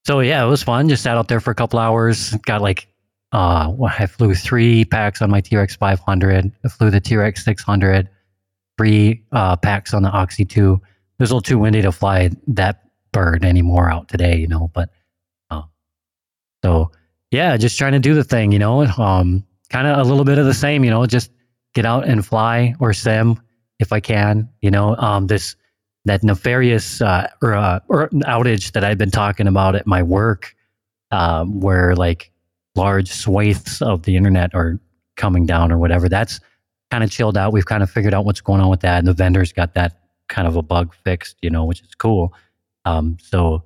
so 0.04 0.20
yeah, 0.20 0.44
it 0.44 0.48
was 0.48 0.62
fun. 0.62 0.88
Just 0.88 1.02
sat 1.02 1.16
out 1.16 1.28
there 1.28 1.40
for 1.40 1.50
a 1.50 1.54
couple 1.54 1.78
hours. 1.78 2.34
Got 2.46 2.60
like, 2.60 2.88
uh, 3.32 3.72
I 3.82 4.06
flew 4.06 4.34
three 4.34 4.84
packs 4.84 5.22
on 5.22 5.30
my 5.30 5.40
TRX 5.40 5.76
500. 5.76 6.52
I 6.64 6.68
flew 6.68 6.90
the 6.90 7.00
TRX 7.00 7.38
600. 7.38 8.08
Three 8.78 9.24
uh, 9.32 9.56
packs 9.56 9.94
on 9.94 10.02
the 10.02 10.10
Oxy 10.10 10.44
2. 10.44 10.74
It 10.74 10.80
was 11.22 11.30
a 11.30 11.34
little 11.34 11.42
too 11.42 11.58
windy 11.58 11.82
to 11.82 11.92
fly 11.92 12.30
that 12.48 12.82
bird 13.12 13.44
anymore 13.44 13.90
out 13.90 14.08
today, 14.08 14.36
you 14.36 14.48
know. 14.48 14.70
But 14.74 14.88
uh, 15.50 15.62
so 16.64 16.90
yeah, 17.30 17.56
just 17.56 17.78
trying 17.78 17.92
to 17.92 17.98
do 17.98 18.14
the 18.14 18.24
thing, 18.24 18.50
you 18.50 18.58
know. 18.58 18.82
Um, 18.82 19.44
kind 19.70 19.86
of 19.86 19.98
a 19.98 20.08
little 20.08 20.24
bit 20.24 20.38
of 20.38 20.46
the 20.46 20.54
same, 20.54 20.84
you 20.84 20.90
know. 20.90 21.06
Just 21.06 21.30
get 21.74 21.86
out 21.86 22.08
and 22.08 22.24
fly 22.26 22.74
or 22.80 22.92
sim 22.92 23.40
if 23.78 23.92
I 23.92 24.00
can, 24.00 24.48
you 24.62 24.70
know. 24.70 24.96
Um, 24.96 25.28
this 25.28 25.54
that 26.04 26.22
nefarious 26.22 27.00
uh, 27.00 27.28
or, 27.42 27.54
uh, 27.54 27.80
or 27.88 28.08
outage 28.10 28.72
that 28.72 28.84
I've 28.84 28.98
been 28.98 29.10
talking 29.10 29.46
about 29.46 29.76
at 29.76 29.86
my 29.86 30.02
work, 30.02 30.54
um, 31.10 31.60
where 31.60 31.94
like 31.94 32.32
large 32.74 33.10
swathes 33.10 33.80
of 33.82 34.02
the 34.02 34.16
internet 34.16 34.54
are 34.54 34.80
coming 35.16 35.46
down 35.46 35.70
or 35.70 35.78
whatever. 35.78 36.08
That's 36.08 36.40
kind 36.90 37.04
of 37.04 37.10
chilled 37.10 37.36
out. 37.36 37.52
We've 37.52 37.66
kind 37.66 37.82
of 37.82 37.90
figured 37.90 38.14
out 38.14 38.24
what's 38.24 38.40
going 38.40 38.60
on 38.60 38.70
with 38.70 38.80
that, 38.80 38.98
and 38.98 39.06
the 39.06 39.12
vendors 39.12 39.52
got 39.52 39.74
that 39.74 40.00
kind 40.28 40.48
of 40.48 40.56
a 40.56 40.62
bug 40.62 40.94
fixed, 41.04 41.36
you 41.42 41.50
know, 41.50 41.64
which 41.64 41.80
is 41.82 41.94
cool. 41.94 42.32
Um, 42.84 43.16
so 43.20 43.62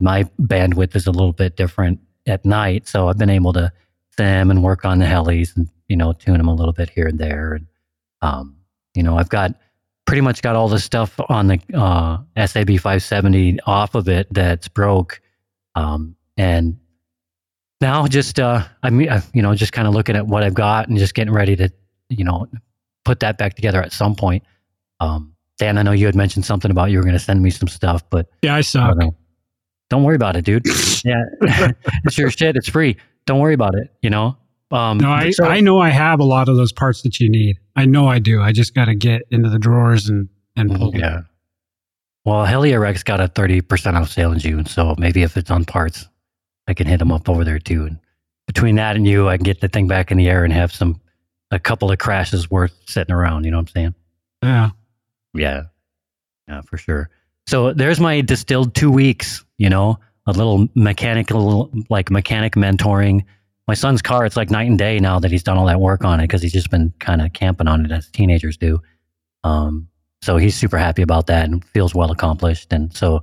my 0.00 0.24
bandwidth 0.40 0.96
is 0.96 1.06
a 1.06 1.10
little 1.10 1.32
bit 1.32 1.56
different 1.56 2.00
at 2.26 2.44
night, 2.44 2.88
so 2.88 3.08
I've 3.08 3.18
been 3.18 3.30
able 3.30 3.52
to 3.52 3.72
sim 4.18 4.50
and 4.50 4.62
work 4.62 4.84
on 4.84 4.98
the 4.98 5.04
helis 5.04 5.56
and 5.56 5.68
you 5.88 5.96
know 5.96 6.12
tune 6.12 6.38
them 6.38 6.48
a 6.48 6.54
little 6.54 6.72
bit 6.72 6.90
here 6.90 7.06
and 7.06 7.18
there, 7.18 7.54
and 7.54 7.66
um, 8.22 8.56
you 8.94 9.02
know 9.02 9.16
I've 9.16 9.28
got 9.28 9.54
pretty 10.06 10.20
much 10.22 10.40
got 10.42 10.56
all 10.56 10.68
the 10.68 10.78
stuff 10.78 11.18
on 11.28 11.48
the 11.48 11.60
uh, 11.74 12.18
SAB 12.46 12.68
570 12.78 13.58
off 13.66 13.94
of 13.94 14.08
it 14.08 14.26
that's 14.32 14.68
broke. 14.68 15.20
Um, 15.74 16.16
and 16.36 16.78
now 17.80 18.06
just, 18.06 18.38
uh, 18.40 18.64
I 18.82 18.90
mean, 18.90 19.08
you 19.34 19.42
know, 19.42 19.54
just 19.54 19.72
kind 19.72 19.86
of 19.88 19.94
looking 19.94 20.16
at 20.16 20.26
what 20.26 20.42
I've 20.42 20.54
got 20.54 20.88
and 20.88 20.96
just 20.98 21.14
getting 21.14 21.34
ready 21.34 21.56
to, 21.56 21.70
you 22.08 22.24
know, 22.24 22.46
put 23.04 23.20
that 23.20 23.36
back 23.38 23.54
together 23.54 23.82
at 23.82 23.92
some 23.92 24.14
point. 24.14 24.42
Um, 25.00 25.34
Dan, 25.58 25.76
I 25.78 25.82
know 25.82 25.92
you 25.92 26.06
had 26.06 26.14
mentioned 26.14 26.44
something 26.44 26.70
about 26.70 26.90
you 26.90 26.98
were 26.98 27.04
going 27.04 27.14
to 27.14 27.18
send 27.18 27.42
me 27.42 27.50
some 27.50 27.68
stuff, 27.68 28.02
but 28.10 28.28
Yeah, 28.42 28.54
I 28.54 28.60
saw. 28.62 28.92
don't. 28.94 29.14
Don't 29.88 30.02
worry 30.02 30.16
about 30.16 30.34
it, 30.36 30.44
dude. 30.44 30.66
yeah, 31.04 31.22
it's 32.04 32.18
your 32.18 32.30
shit. 32.30 32.56
It's 32.56 32.68
free. 32.68 32.96
Don't 33.26 33.38
worry 33.38 33.54
about 33.54 33.74
it. 33.76 33.92
You 34.02 34.10
know. 34.10 34.36
Um, 34.70 34.98
No, 34.98 35.10
I, 35.10 35.30
so- 35.30 35.44
I 35.44 35.60
know 35.60 35.78
I 35.78 35.90
have 35.90 36.20
a 36.20 36.24
lot 36.24 36.48
of 36.48 36.56
those 36.56 36.72
parts 36.72 37.02
that 37.02 37.20
you 37.20 37.30
need. 37.30 37.58
I 37.76 37.84
know 37.86 38.08
I 38.08 38.18
do. 38.18 38.40
I 38.42 38.52
just 38.52 38.74
got 38.74 38.86
to 38.86 38.94
get 38.94 39.22
into 39.30 39.48
the 39.48 39.58
drawers 39.58 40.08
and, 40.08 40.28
and 40.56 40.74
pull 40.74 40.90
them. 40.90 41.00
Yeah. 41.00 41.20
Well, 42.24 42.44
Heliorex 42.46 43.04
got 43.04 43.20
a 43.20 43.28
30% 43.28 43.94
off 43.94 44.10
sale 44.10 44.32
in 44.32 44.38
June. 44.40 44.66
So 44.66 44.94
maybe 44.98 45.22
if 45.22 45.36
it's 45.36 45.50
on 45.50 45.64
parts, 45.64 46.08
I 46.66 46.74
can 46.74 46.86
hit 46.88 46.98
them 46.98 47.12
up 47.12 47.28
over 47.28 47.44
there 47.44 47.60
too. 47.60 47.84
And 47.84 47.98
between 48.48 48.74
that 48.76 48.96
and 48.96 49.06
you, 49.06 49.28
I 49.28 49.36
can 49.36 49.44
get 49.44 49.60
the 49.60 49.68
thing 49.68 49.86
back 49.86 50.10
in 50.10 50.18
the 50.18 50.28
air 50.28 50.42
and 50.42 50.52
have 50.52 50.72
some, 50.72 51.00
a 51.52 51.58
couple 51.60 51.92
of 51.92 51.98
crashes 51.98 52.50
worth 52.50 52.74
sitting 52.86 53.14
around. 53.14 53.44
You 53.44 53.52
know 53.52 53.58
what 53.58 53.68
I'm 53.68 53.74
saying? 53.74 53.94
Yeah. 54.42 54.70
Yeah. 55.34 55.62
Yeah, 56.48 56.62
for 56.62 56.76
sure. 56.78 57.10
So 57.46 57.72
there's 57.72 58.00
my 58.00 58.20
distilled 58.22 58.74
two 58.74 58.90
weeks, 58.90 59.44
you 59.58 59.68
know, 59.70 60.00
a 60.26 60.32
little 60.32 60.66
mechanical, 60.74 61.70
like 61.90 62.10
mechanic 62.10 62.54
mentoring. 62.54 63.24
My 63.68 63.74
son's 63.74 64.00
car, 64.00 64.24
it's 64.24 64.36
like 64.36 64.50
night 64.50 64.68
and 64.68 64.78
day 64.78 65.00
now 65.00 65.18
that 65.18 65.30
he's 65.30 65.42
done 65.42 65.56
all 65.58 65.66
that 65.66 65.80
work 65.80 66.04
on 66.04 66.20
it 66.20 66.24
because 66.24 66.42
he's 66.42 66.52
just 66.52 66.70
been 66.70 66.92
kind 67.00 67.20
of 67.20 67.32
camping 67.32 67.66
on 67.66 67.84
it 67.84 67.90
as 67.90 68.08
teenagers 68.08 68.56
do. 68.56 68.80
Um, 69.42 69.88
so 70.22 70.36
he's 70.36 70.54
super 70.54 70.78
happy 70.78 71.02
about 71.02 71.26
that 71.26 71.48
and 71.48 71.64
feels 71.64 71.94
well 71.94 72.10
accomplished. 72.10 72.72
And 72.72 72.94
so 72.94 73.22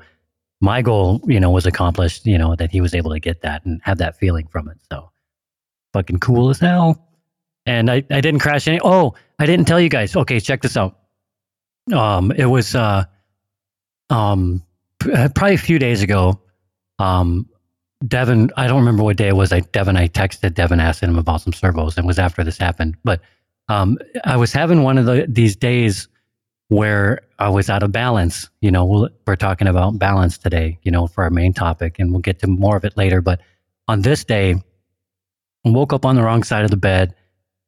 my 0.61 0.81
goal, 0.81 1.21
you 1.27 1.39
know, 1.39 1.51
was 1.51 1.65
accomplished, 1.65 2.25
you 2.25 2.37
know, 2.37 2.55
that 2.55 2.71
he 2.71 2.81
was 2.81 2.93
able 2.93 3.11
to 3.11 3.19
get 3.19 3.41
that 3.41 3.65
and 3.65 3.81
have 3.83 3.97
that 3.99 4.17
feeling 4.17 4.47
from 4.47 4.69
it. 4.69 4.77
So 4.91 5.11
fucking 5.93 6.19
cool 6.19 6.49
as 6.49 6.59
hell. 6.59 7.07
And 7.65 7.89
I, 7.89 8.03
I 8.09 8.21
didn't 8.21 8.39
crash 8.39 8.67
any. 8.67 8.79
Oh, 8.83 9.13
I 9.39 9.45
didn't 9.45 9.67
tell 9.67 9.79
you 9.79 9.89
guys. 9.89 10.15
Okay, 10.15 10.39
check 10.39 10.61
this 10.61 10.75
out. 10.75 10.99
Um, 11.93 12.31
it 12.31 12.45
was 12.45 12.75
uh, 12.75 13.05
um, 14.09 14.61
uh, 15.13 15.29
probably 15.33 15.55
a 15.55 15.57
few 15.57 15.79
days 15.79 16.01
ago. 16.01 16.41
Um, 16.99 17.49
Devin, 18.07 18.51
I 18.57 18.67
don't 18.67 18.79
remember 18.79 19.03
what 19.03 19.17
day 19.17 19.29
it 19.29 19.35
was. 19.35 19.51
I 19.53 19.61
Devin, 19.61 19.97
I 19.97 20.07
texted 20.07 20.53
Devin, 20.53 20.79
asking 20.79 21.09
him 21.09 21.17
about 21.17 21.41
some 21.41 21.53
servos, 21.53 21.97
and 21.97 22.05
was 22.05 22.19
after 22.19 22.43
this 22.43 22.57
happened. 22.57 22.97
But 23.03 23.21
um, 23.69 23.97
I 24.25 24.37
was 24.37 24.51
having 24.51 24.83
one 24.83 24.97
of 24.97 25.05
the 25.05 25.25
these 25.27 25.55
days 25.55 26.07
where 26.69 27.21
I 27.39 27.49
was 27.49 27.69
out 27.69 27.83
of 27.83 27.91
balance. 27.91 28.49
You 28.61 28.71
know, 28.71 28.85
we'll, 28.85 29.09
we're 29.25 29.35
talking 29.35 29.67
about 29.67 29.99
balance 29.99 30.37
today. 30.37 30.79
You 30.83 30.91
know, 30.91 31.07
for 31.07 31.23
our 31.23 31.29
main 31.29 31.53
topic, 31.53 31.99
and 31.99 32.11
we'll 32.11 32.21
get 32.21 32.39
to 32.39 32.47
more 32.47 32.75
of 32.75 32.83
it 32.83 32.97
later. 32.97 33.21
But 33.21 33.41
on 33.87 34.01
this 34.01 34.23
day, 34.23 34.55
I 35.65 35.69
woke 35.69 35.93
up 35.93 36.05
on 36.05 36.15
the 36.15 36.23
wrong 36.23 36.43
side 36.43 36.65
of 36.65 36.71
the 36.71 36.77
bed 36.77 37.15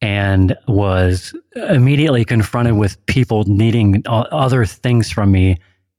and 0.02 0.56
was 0.68 1.34
immediately 1.54 2.24
confronted 2.24 2.76
with 2.76 3.04
people 3.06 3.44
needing 3.46 4.02
other 4.06 4.66
things 4.66 5.10
from 5.10 5.32
me 5.32 5.56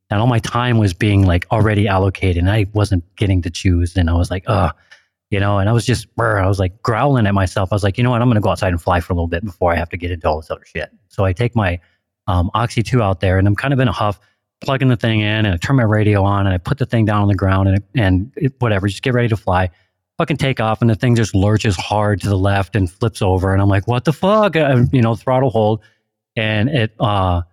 and 0.09 0.19
all 0.19 0.27
my 0.27 0.39
time 0.39 0.77
was 0.77 0.93
being 0.93 1.25
like 1.25 1.45
already 1.51 1.87
allocated 1.87 2.37
and 2.37 2.49
i 2.49 2.65
wasn't 2.73 3.03
getting 3.15 3.41
to 3.41 3.49
choose 3.49 3.95
and 3.95 4.09
i 4.09 4.13
was 4.13 4.31
like 4.31 4.43
ugh 4.47 4.73
you 5.29 5.39
know 5.39 5.59
and 5.59 5.69
i 5.69 5.71
was 5.73 5.85
just 5.85 6.13
brr, 6.15 6.39
i 6.39 6.47
was 6.47 6.59
like 6.59 6.81
growling 6.81 7.27
at 7.27 7.33
myself 7.33 7.71
i 7.71 7.75
was 7.75 7.83
like 7.83 7.97
you 7.97 8.03
know 8.03 8.11
what 8.11 8.21
i'm 8.21 8.27
going 8.27 8.35
to 8.35 8.41
go 8.41 8.49
outside 8.49 8.69
and 8.69 8.81
fly 8.81 8.99
for 8.99 9.13
a 9.13 9.15
little 9.15 9.27
bit 9.27 9.43
before 9.43 9.73
i 9.73 9.75
have 9.75 9.89
to 9.89 9.97
get 9.97 10.11
into 10.11 10.27
all 10.27 10.39
this 10.39 10.49
other 10.51 10.65
shit 10.65 10.89
so 11.07 11.25
i 11.25 11.33
take 11.33 11.55
my 11.55 11.79
um, 12.27 12.51
oxy 12.53 12.83
2 12.83 13.01
out 13.01 13.19
there 13.19 13.37
and 13.37 13.47
i'm 13.47 13.55
kind 13.55 13.73
of 13.73 13.79
in 13.79 13.87
a 13.87 13.91
huff 13.91 14.19
plugging 14.59 14.87
the 14.87 14.97
thing 14.97 15.21
in 15.21 15.45
and 15.45 15.47
i 15.47 15.57
turn 15.57 15.75
my 15.75 15.83
radio 15.83 16.23
on 16.23 16.45
and 16.45 16.53
i 16.53 16.57
put 16.57 16.77
the 16.77 16.85
thing 16.85 17.05
down 17.05 17.21
on 17.21 17.27
the 17.27 17.35
ground 17.35 17.69
and, 17.69 17.83
and 17.95 18.33
it, 18.35 18.53
whatever 18.59 18.87
just 18.87 19.03
get 19.03 19.13
ready 19.13 19.27
to 19.27 19.37
fly 19.37 19.69
fucking 20.17 20.37
take 20.37 20.59
off 20.59 20.81
and 20.81 20.89
the 20.89 20.95
thing 20.95 21.15
just 21.15 21.35
lurches 21.35 21.75
hard 21.75 22.21
to 22.21 22.29
the 22.29 22.37
left 22.37 22.75
and 22.75 22.89
flips 22.89 23.21
over 23.21 23.53
and 23.53 23.61
I'm 23.61 23.69
like, 23.69 23.87
what 23.87 24.05
the 24.05 24.13
fuck? 24.13 24.55
You 24.55 25.01
know, 25.01 25.15
throttle 25.15 25.49
hold 25.49 25.81
and 26.35 26.69
it 26.69 26.93
uh, 26.99 27.43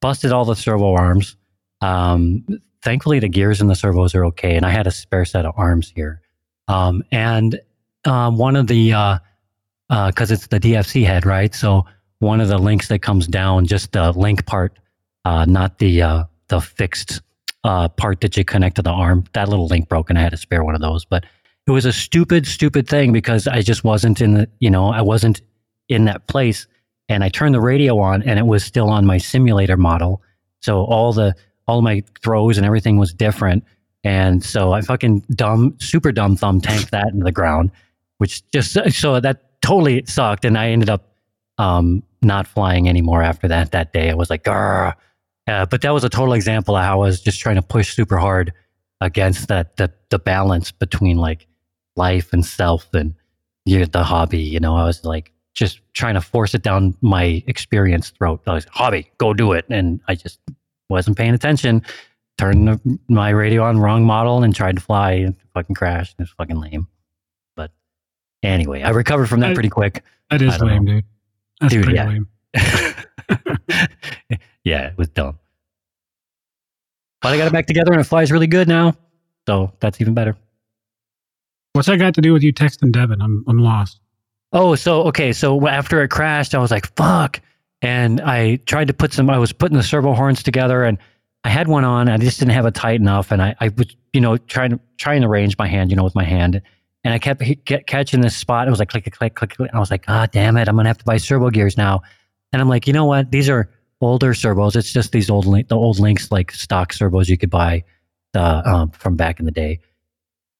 busted 0.00 0.32
all 0.32 0.44
the 0.44 0.54
servo 0.54 0.94
arms. 0.94 1.36
Um, 1.80 2.44
thankfully, 2.82 3.18
the 3.18 3.28
gears 3.28 3.60
and 3.60 3.70
the 3.70 3.74
servos 3.74 4.14
are 4.14 4.24
okay, 4.26 4.56
and 4.56 4.66
I 4.66 4.70
had 4.70 4.86
a 4.86 4.90
spare 4.90 5.24
set 5.24 5.44
of 5.44 5.54
arms 5.56 5.92
here. 5.94 6.20
Um, 6.68 7.02
and 7.10 7.60
um, 8.04 8.38
one 8.38 8.56
of 8.56 8.66
the 8.66 8.90
because 8.90 10.30
uh, 10.30 10.34
uh, 10.34 10.34
it's 10.34 10.46
the 10.46 10.60
DFC 10.60 11.04
head, 11.04 11.26
right? 11.26 11.54
So 11.54 11.84
one 12.20 12.40
of 12.40 12.48
the 12.48 12.58
links 12.58 12.88
that 12.88 13.00
comes 13.00 13.26
down, 13.26 13.66
just 13.66 13.92
the 13.92 14.12
link 14.12 14.46
part, 14.46 14.78
uh, 15.24 15.44
not 15.46 15.78
the 15.78 16.02
uh, 16.02 16.24
the 16.48 16.60
fixed 16.60 17.22
uh, 17.64 17.88
part 17.88 18.20
that 18.20 18.36
you 18.36 18.44
connect 18.44 18.76
to 18.76 18.82
the 18.82 18.90
arm. 18.90 19.24
That 19.32 19.48
little 19.48 19.66
link 19.66 19.88
broke, 19.88 20.10
and 20.10 20.18
I 20.18 20.22
had 20.22 20.30
to 20.30 20.36
spare 20.36 20.64
one 20.64 20.74
of 20.74 20.80
those, 20.80 21.04
but 21.04 21.24
it 21.66 21.72
was 21.72 21.84
a 21.84 21.92
stupid, 21.92 22.46
stupid 22.46 22.88
thing 22.88 23.12
because 23.12 23.46
I 23.46 23.62
just 23.62 23.84
wasn't 23.84 24.20
in 24.20 24.34
the, 24.34 24.48
you 24.58 24.70
know, 24.70 24.88
I 24.88 25.02
wasn't 25.02 25.40
in 25.88 26.04
that 26.06 26.26
place. 26.26 26.66
And 27.08 27.22
I 27.22 27.28
turned 27.28 27.54
the 27.54 27.60
radio 27.60 27.98
on 27.98 28.22
and 28.22 28.38
it 28.38 28.46
was 28.46 28.64
still 28.64 28.88
on 28.88 29.06
my 29.06 29.18
simulator 29.18 29.76
model. 29.76 30.22
So 30.60 30.84
all 30.84 31.12
the, 31.12 31.34
all 31.70 31.82
my 31.82 32.02
throws 32.22 32.56
and 32.56 32.66
everything 32.66 32.98
was 32.98 33.14
different. 33.14 33.64
And 34.02 34.42
so 34.42 34.72
I 34.72 34.80
fucking 34.80 35.20
dumb, 35.34 35.76
super 35.78 36.10
dumb 36.12 36.36
thumb 36.36 36.60
tanked 36.60 36.90
that 36.90 37.08
into 37.08 37.24
the 37.24 37.32
ground, 37.32 37.70
which 38.18 38.48
just, 38.50 38.76
so 38.92 39.20
that 39.20 39.60
totally 39.62 40.04
sucked. 40.06 40.44
And 40.44 40.58
I 40.58 40.70
ended 40.70 40.90
up, 40.90 41.14
um, 41.58 42.02
not 42.22 42.46
flying 42.46 42.88
anymore 42.88 43.22
after 43.22 43.48
that, 43.48 43.72
that 43.72 43.92
day. 43.92 44.10
I 44.10 44.14
was 44.14 44.30
like, 44.30 44.44
Grr. 44.44 44.94
Uh, 45.46 45.66
but 45.66 45.82
that 45.82 45.90
was 45.90 46.04
a 46.04 46.08
total 46.08 46.34
example 46.34 46.76
of 46.76 46.84
how 46.84 47.02
I 47.02 47.06
was 47.06 47.20
just 47.20 47.40
trying 47.40 47.56
to 47.56 47.62
push 47.62 47.94
super 47.94 48.18
hard 48.18 48.52
against 49.00 49.48
that, 49.48 49.76
the, 49.76 49.92
the 50.10 50.18
balance 50.18 50.72
between 50.72 51.16
like 51.16 51.46
life 51.96 52.32
and 52.32 52.44
self 52.44 52.92
and 52.94 53.14
you 53.64 53.78
know, 53.78 53.84
the 53.84 54.04
hobby. 54.04 54.40
You 54.40 54.60
know, 54.60 54.76
I 54.76 54.84
was 54.84 55.04
like 55.04 55.32
just 55.54 55.80
trying 55.92 56.14
to 56.14 56.20
force 56.20 56.54
it 56.54 56.62
down 56.62 56.96
my 57.00 57.42
experience 57.46 58.10
throat. 58.10 58.42
I 58.46 58.54
was 58.54 58.66
like, 58.66 58.74
hobby, 58.74 59.10
go 59.18 59.34
do 59.34 59.52
it, 59.52 59.66
and 59.68 60.00
I 60.08 60.14
just 60.14 60.38
wasn't 60.90 61.16
paying 61.16 61.34
attention. 61.34 61.82
Turned 62.38 62.68
the, 62.68 62.98
my 63.08 63.30
radio 63.30 63.62
on 63.62 63.78
wrong 63.78 64.04
model 64.04 64.42
and 64.42 64.54
tried 64.54 64.76
to 64.76 64.82
fly 64.82 65.12
and 65.12 65.36
fucking 65.54 65.74
crashed. 65.74 66.16
It 66.18 66.22
was 66.22 66.30
fucking 66.30 66.56
lame. 66.60 66.86
But 67.54 67.70
anyway, 68.42 68.82
I 68.82 68.90
recovered 68.90 69.28
from 69.28 69.40
that 69.40 69.50
I- 69.50 69.54
pretty 69.54 69.68
quick. 69.70 70.02
That 70.30 70.42
is 70.42 70.58
lame, 70.60 70.84
dude. 70.84 71.04
That's 71.60 71.72
Dude, 71.74 71.82
pretty 71.84 71.96
yeah. 71.98 72.08
lame. 72.08 72.28
yeah, 74.64 74.86
it 74.86 74.96
was 74.96 75.08
dumb. 75.08 75.38
But 77.20 77.32
I 77.34 77.36
got 77.36 77.48
it 77.48 77.52
back 77.52 77.66
together 77.66 77.92
and 77.92 78.00
it 78.00 78.04
flies 78.04 78.32
really 78.32 78.46
good 78.46 78.66
now. 78.68 78.94
So 79.46 79.72
that's 79.80 80.00
even 80.00 80.14
better. 80.14 80.36
What's 81.72 81.88
that 81.88 81.98
got 81.98 82.14
to 82.14 82.20
do 82.20 82.32
with 82.32 82.42
you 82.42 82.52
texting 82.52 82.92
Devin? 82.92 83.20
I'm 83.20 83.44
I'm 83.46 83.58
lost. 83.58 84.00
Oh, 84.52 84.74
so 84.74 85.02
okay, 85.04 85.32
so 85.32 85.68
after 85.68 86.02
it 86.02 86.08
crashed, 86.08 86.54
I 86.54 86.58
was 86.58 86.70
like, 86.70 86.86
"Fuck!" 86.96 87.40
And 87.82 88.20
I 88.20 88.56
tried 88.66 88.88
to 88.88 88.94
put 88.94 89.12
some. 89.12 89.30
I 89.30 89.38
was 89.38 89.52
putting 89.52 89.76
the 89.76 89.82
servo 89.82 90.12
horns 90.12 90.42
together, 90.42 90.84
and 90.84 90.98
I 91.44 91.48
had 91.48 91.68
one 91.68 91.84
on. 91.84 92.08
I 92.08 92.18
just 92.18 92.38
didn't 92.38 92.52
have 92.52 92.66
it 92.66 92.74
tight 92.74 93.00
enough, 93.00 93.32
and 93.32 93.40
I, 93.40 93.54
I 93.60 93.68
was, 93.68 93.96
you 94.12 94.20
know, 94.20 94.36
trying 94.36 94.70
to 94.70 94.80
trying 94.98 95.22
to 95.22 95.28
range 95.28 95.56
my 95.56 95.66
hand, 95.66 95.90
you 95.90 95.96
know, 95.96 96.04
with 96.04 96.14
my 96.14 96.24
hand, 96.24 96.60
and 97.04 97.14
I 97.14 97.18
kept 97.18 97.42
get, 97.64 97.86
catching 97.86 98.20
this 98.20 98.36
spot. 98.36 98.66
It 98.66 98.70
was 98.70 98.78
like 98.78 98.90
click, 98.90 99.10
click, 99.10 99.34
click, 99.34 99.56
click. 99.56 99.70
I 99.72 99.78
was 99.78 99.90
like, 99.90 100.04
"Ah, 100.08 100.26
damn 100.30 100.58
it! 100.58 100.68
I'm 100.68 100.76
gonna 100.76 100.90
have 100.90 100.98
to 100.98 101.04
buy 101.04 101.16
servo 101.16 101.48
gears 101.48 101.78
now." 101.78 102.02
And 102.52 102.60
I'm 102.60 102.68
like, 102.68 102.86
you 102.86 102.92
know 102.92 103.04
what? 103.04 103.30
These 103.30 103.48
are 103.48 103.70
older 104.00 104.34
servos. 104.34 104.76
It's 104.76 104.92
just 104.92 105.12
these 105.12 105.30
old 105.30 105.44
the 105.44 105.76
old 105.76 105.98
links 105.98 106.30
like 106.32 106.52
stock 106.52 106.92
servos 106.92 107.28
you 107.28 107.38
could 107.38 107.50
buy 107.50 107.84
uh, 108.34 108.62
um, 108.64 108.90
from 108.90 109.16
back 109.16 109.38
in 109.40 109.46
the 109.46 109.52
day. 109.52 109.80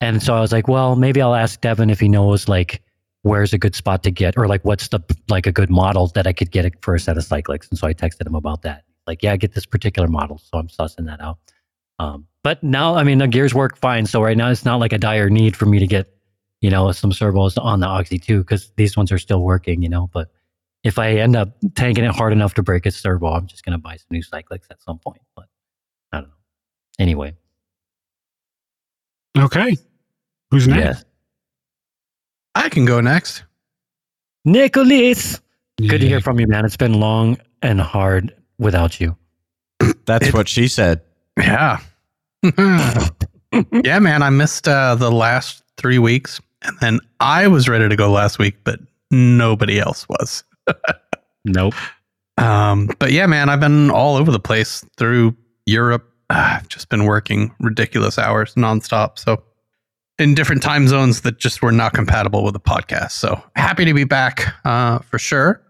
And 0.00 0.23
so 0.23 0.35
I 0.35 0.41
was 0.41 0.53
like, 0.53 0.69
well, 0.69 0.97
maybe 0.97 1.21
I'll 1.21 1.35
ask 1.35 1.61
Devin 1.61 1.91
if 1.91 2.00
he 2.00 2.09
knows 2.09 2.49
like 2.49 2.83
where's 3.23 3.53
a 3.53 3.59
good 3.59 3.75
spot 3.75 4.03
to 4.03 4.11
get 4.11 4.37
or 4.39 4.49
like 4.49 4.65
what's 4.65 4.89
the 4.89 5.00
like 5.29 5.47
a 5.47 5.53
good 5.53 5.71
model 5.71 6.07
that 6.09 6.27
I 6.27 6.33
could 6.33 6.50
get 6.50 6.73
for 6.83 6.95
a 6.95 7.00
set 7.00 7.17
of 7.19 7.25
cyclics. 7.25 7.69
And 7.71 7.79
so 7.79 7.87
I 7.87 7.95
texted 7.95 8.27
him 8.27 8.35
about 8.35 8.62
that. 8.62 8.85
Like, 9.07 9.23
yeah, 9.23 9.37
get 9.37 9.55
this 9.55 9.67
particular 9.67 10.09
model. 10.09 10.39
So 10.39 10.59
I'm 10.59 10.69
sussing 10.69 11.07
that 11.07 11.21
out. 11.21 11.39
Um, 11.99 12.27
but 12.43 12.62
now, 12.62 12.95
I 12.95 13.03
mean, 13.03 13.19
the 13.19 13.29
gears 13.29 13.55
work 13.55 13.77
fine. 13.77 14.07
So 14.07 14.23
right 14.23 14.37
now, 14.37 14.50
it's 14.50 14.65
not 14.65 14.77
like 14.81 14.93
a 14.93 14.99
dire 14.99 15.29
need 15.29 15.57
for 15.57 15.67
me 15.67 15.79
to 15.79 15.87
get, 15.87 16.15
you 16.61 16.71
know, 16.71 16.91
some 16.93 17.12
servos 17.12 17.59
on 17.59 17.81
the 17.81 17.87
Oxy 17.87 18.19
2 18.19 18.41
because 18.41 18.71
these 18.77 18.97
ones 18.97 19.12
are 19.12 19.19
still 19.19 19.43
working, 19.43 19.83
you 19.83 19.89
know. 19.89 20.09
But 20.12 20.31
if 20.85 20.99
I 20.99 21.12
end 21.15 21.37
up 21.37 21.50
tanking 21.75 22.05
it 22.05 22.15
hard 22.15 22.33
enough 22.33 22.55
to 22.55 22.62
break 22.62 22.87
its 22.87 22.97
servo, 22.97 23.27
I'm 23.27 23.47
just 23.47 23.65
going 23.65 23.73
to 23.73 23.79
buy 23.79 23.97
some 23.97 24.07
new 24.11 24.23
cyclics 24.23 24.65
at 24.71 24.81
some 24.81 24.99
point. 24.99 25.21
But 25.37 25.47
I 26.12 26.21
don't 26.21 26.29
know. 26.29 26.35
Anyway, 26.99 27.35
Okay. 29.39 29.77
Who's 30.50 30.67
next? 30.67 30.79
yes. 30.81 31.05
I 32.54 32.69
can 32.69 32.85
go 32.85 33.00
next. 33.00 33.45
Nicholas, 34.45 35.40
good 35.78 36.00
to 36.00 36.09
hear 36.09 36.21
from 36.21 36.40
you, 36.40 36.47
man. 36.47 36.64
It's 36.64 36.76
been 36.76 36.95
long 36.95 37.38
and 37.62 37.80
hard 37.80 38.35
without 38.59 39.00
you. 39.00 39.16
That's 40.07 40.33
what 40.33 40.49
she 40.49 40.69
said. 40.69 41.02
Yeah. 41.38 41.78
yeah, 42.42 43.99
man. 43.99 44.23
I 44.23 44.30
missed 44.30 44.66
uh, 44.66 44.95
the 44.95 45.11
last 45.11 45.62
three 45.76 45.99
weeks. 45.99 46.40
And 46.62 46.76
then 46.80 47.00
I 47.21 47.47
was 47.49 47.69
ready 47.69 47.88
to 47.88 47.97
go 47.97 48.11
last 48.11 48.38
week, 48.38 48.57
but 48.64 48.80
nobody 49.11 49.78
else 49.78 50.07
was. 50.09 50.45
Nope. 51.45 51.75
Um, 52.37 52.90
but 52.99 53.12
yeah, 53.12 53.26
man, 53.26 53.49
I've 53.49 53.61
been 53.61 53.90
all 53.90 54.16
over 54.16 54.30
the 54.30 54.40
place 54.40 54.85
through 54.97 55.37
Europe. 55.66 56.07
Ah, 56.30 56.59
I've 56.59 56.69
just 56.69 56.88
been 56.88 57.04
working 57.04 57.54
ridiculous 57.61 58.19
hours 58.19 58.54
nonstop. 58.54 59.19
So 59.19 59.42
in 60.21 60.35
different 60.35 60.62
time 60.62 60.87
zones 60.87 61.23
that 61.23 61.39
just 61.39 61.62
were 61.62 61.73
not 61.73 61.93
compatible 61.95 62.45
with 62.45 62.53
the 62.53 62.61
podcast. 62.61 63.12
So 63.12 63.43
happy 63.57 63.85
to 63.85 63.95
be 63.95 64.05
back 64.05 64.55
uh, 64.65 64.99
for 65.00 65.19
sure, 65.19 65.62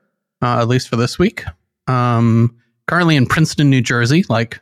uh, 0.42 0.60
at 0.60 0.68
least 0.68 0.88
for 0.88 0.96
this 0.96 1.18
week. 1.18 1.44
Um, 1.86 2.56
currently 2.86 3.16
in 3.16 3.26
Princeton, 3.26 3.70
New 3.70 3.80
Jersey, 3.80 4.24
like 4.28 4.60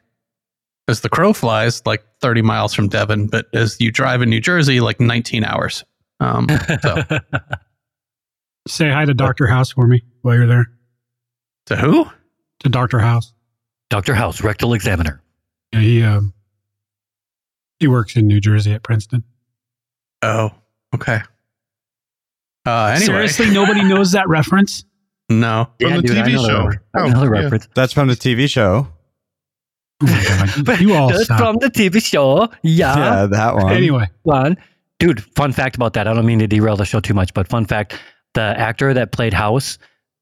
as 0.86 1.00
the 1.00 1.08
crow 1.08 1.32
flies, 1.32 1.84
like 1.86 2.04
30 2.20 2.42
miles 2.42 2.74
from 2.74 2.88
Devin, 2.88 3.26
but 3.28 3.46
as 3.54 3.80
you 3.80 3.90
drive 3.90 4.22
in 4.22 4.30
New 4.30 4.40
Jersey, 4.40 4.80
like 4.80 5.00
19 5.00 5.44
hours. 5.44 5.84
Um, 6.20 6.46
so 6.82 7.02
Say 8.68 8.90
hi 8.90 9.06
to 9.06 9.14
Dr. 9.14 9.46
House 9.46 9.72
for 9.72 9.86
me 9.86 10.02
while 10.22 10.34
you're 10.34 10.46
there. 10.46 10.66
to 11.66 11.76
who? 11.76 12.06
To 12.60 12.68
Dr. 12.68 12.98
House. 12.98 13.32
Dr. 13.88 14.14
House, 14.14 14.42
rectal 14.42 14.74
examiner. 14.74 15.22
Yeah, 15.72 15.80
he 15.80 16.02
um 16.02 16.34
he 17.78 17.86
works 17.88 18.16
in 18.16 18.26
New 18.26 18.40
Jersey 18.40 18.72
at 18.72 18.82
Princeton. 18.82 19.24
Oh, 20.22 20.50
okay. 20.94 21.20
Uh, 22.66 22.86
anyway, 22.86 23.04
Seriously, 23.06 23.50
nobody 23.50 23.82
knows 23.84 24.12
that 24.12 24.28
reference? 24.28 24.84
no. 25.28 25.68
From 25.80 25.96
the 25.96 26.02
dude, 26.02 26.18
I 26.18 26.22
TV 26.22 26.32
know 26.34 26.42
the 26.42 26.48
show. 26.48 26.64
re- 26.66 26.76
I 26.94 27.00
Oh, 27.00 27.08
know 27.08 27.20
the 27.20 27.24
yeah. 27.36 27.42
reference. 27.42 27.68
That's 27.74 27.92
from 27.92 28.08
the 28.08 28.14
TV 28.14 28.48
show. 28.48 28.88
Oh 30.02 30.06
my 30.06 30.62
god. 30.64 30.80
You 30.80 30.94
all 30.94 31.08
That's 31.08 31.26
from 31.26 31.56
the 31.56 31.70
TV 31.70 32.02
show. 32.04 32.48
Yeah. 32.62 32.96
yeah, 32.96 33.26
that 33.26 33.54
one. 33.54 33.72
Anyway, 33.72 34.06
One. 34.22 34.56
Dude, 35.00 35.22
fun 35.34 35.52
fact 35.52 35.76
about 35.76 35.92
that. 35.94 36.08
I 36.08 36.14
don't 36.14 36.26
mean 36.26 36.40
to 36.40 36.46
derail 36.48 36.76
the 36.76 36.84
show 36.84 36.98
too 37.00 37.14
much, 37.14 37.32
but 37.34 37.46
fun 37.48 37.64
fact 37.64 37.98
the 38.34 38.40
actor 38.42 38.92
that 38.94 39.12
played 39.12 39.32
House 39.32 39.78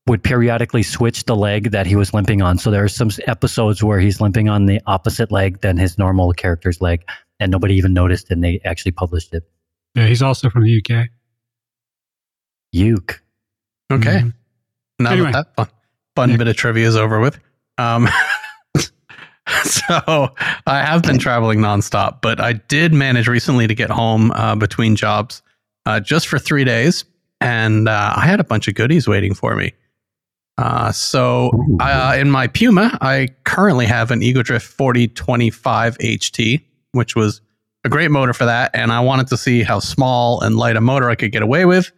would 0.07 0.23
periodically 0.23 0.83
switch 0.83 1.25
the 1.25 1.35
leg 1.35 1.71
that 1.73 1.87
he 1.87 1.97
was 1.97 2.15
limping 2.15 2.41
on. 2.43 2.59
So 2.59 2.71
there 2.71 2.85
are 2.85 2.89
some 2.89 3.11
episodes 3.27 3.83
where 3.83 3.99
he's 3.99 4.21
limping 4.21 4.49
on 4.49 4.67
the 4.67 4.81
opposite 4.87 5.33
leg 5.33 5.61
than 5.63 5.77
his 5.79 5.99
normal 5.99 6.33
character's 6.33 6.81
leg, 6.81 7.03
and 7.41 7.51
nobody 7.51 7.75
even 7.75 7.93
noticed, 7.93 8.31
and 8.31 8.45
they 8.45 8.61
actually 8.65 8.93
published 8.93 9.35
it. 9.35 9.43
Yeah, 9.97 10.07
he's 10.07 10.23
also 10.23 10.49
from 10.51 10.63
the 10.63 10.77
UK. 10.81 11.09
Uke. 12.73 13.23
Okay. 13.93 14.21
Mhm. 14.21 14.35
Now 15.01 15.11
Anyway. 15.13 15.33
that 15.33 15.57
that 15.57 15.67
fun, 15.69 15.69
fun 16.15 16.31
Yeah. 16.31 16.37
bit 16.37 16.49
of 16.49 16.57
trivia 16.57 16.87
is 16.87 16.97
over 16.97 17.19
with. 17.21 17.39
Um, 17.79 18.09
so 19.63 20.35
I 20.67 20.81
have 20.83 21.03
been 21.03 21.19
traveling 21.19 21.61
nonstop, 21.61 22.21
but 22.21 22.41
I 22.41 22.55
did 22.55 22.93
manage 22.93 23.29
recently 23.29 23.67
to 23.67 23.75
get 23.75 23.91
home 23.91 24.31
uh, 24.33 24.55
between 24.57 24.97
jobs 24.97 25.43
uh, 25.87 26.01
just 26.01 26.27
for 26.29 26.39
three 26.39 26.65
days, 26.65 27.05
and 27.41 27.89
uh, 27.89 28.15
I 28.17 28.27
had 28.27 28.41
a 28.41 28.45
bunch 28.45 28.69
of 28.69 28.75
goodies 28.75 29.07
waiting 29.07 29.35
for 29.35 29.55
me. 29.57 29.73
Uh, 30.59 30.91
so 30.91 31.51
uh, 31.81 32.17
in 32.19 32.31
my 32.31 32.47
Puma, 32.47 32.97
I 33.03 33.29
currently 33.45 33.85
have 33.87 34.11
an 34.11 34.23
Ego 34.23 34.43
Drift 34.43 34.67
4025 34.67 35.99
HT, 35.99 36.63
which 36.93 37.15
was 37.15 37.41
a 37.87 37.89
great 37.89 38.11
motor 38.11 38.35
for 38.35 38.45
that, 38.45 38.71
and 38.75 38.93
I 38.93 39.01
wanted 39.01 39.29
to 39.29 39.37
see 39.37 39.63
how 39.63 39.79
small 39.79 40.41
and 40.43 40.57
light 40.57 40.77
a 40.77 40.81
motor 40.81 41.09
I 41.09 41.15
could 41.15 41.33
get 41.33 41.43
away 41.43 41.65
with. 41.65 41.91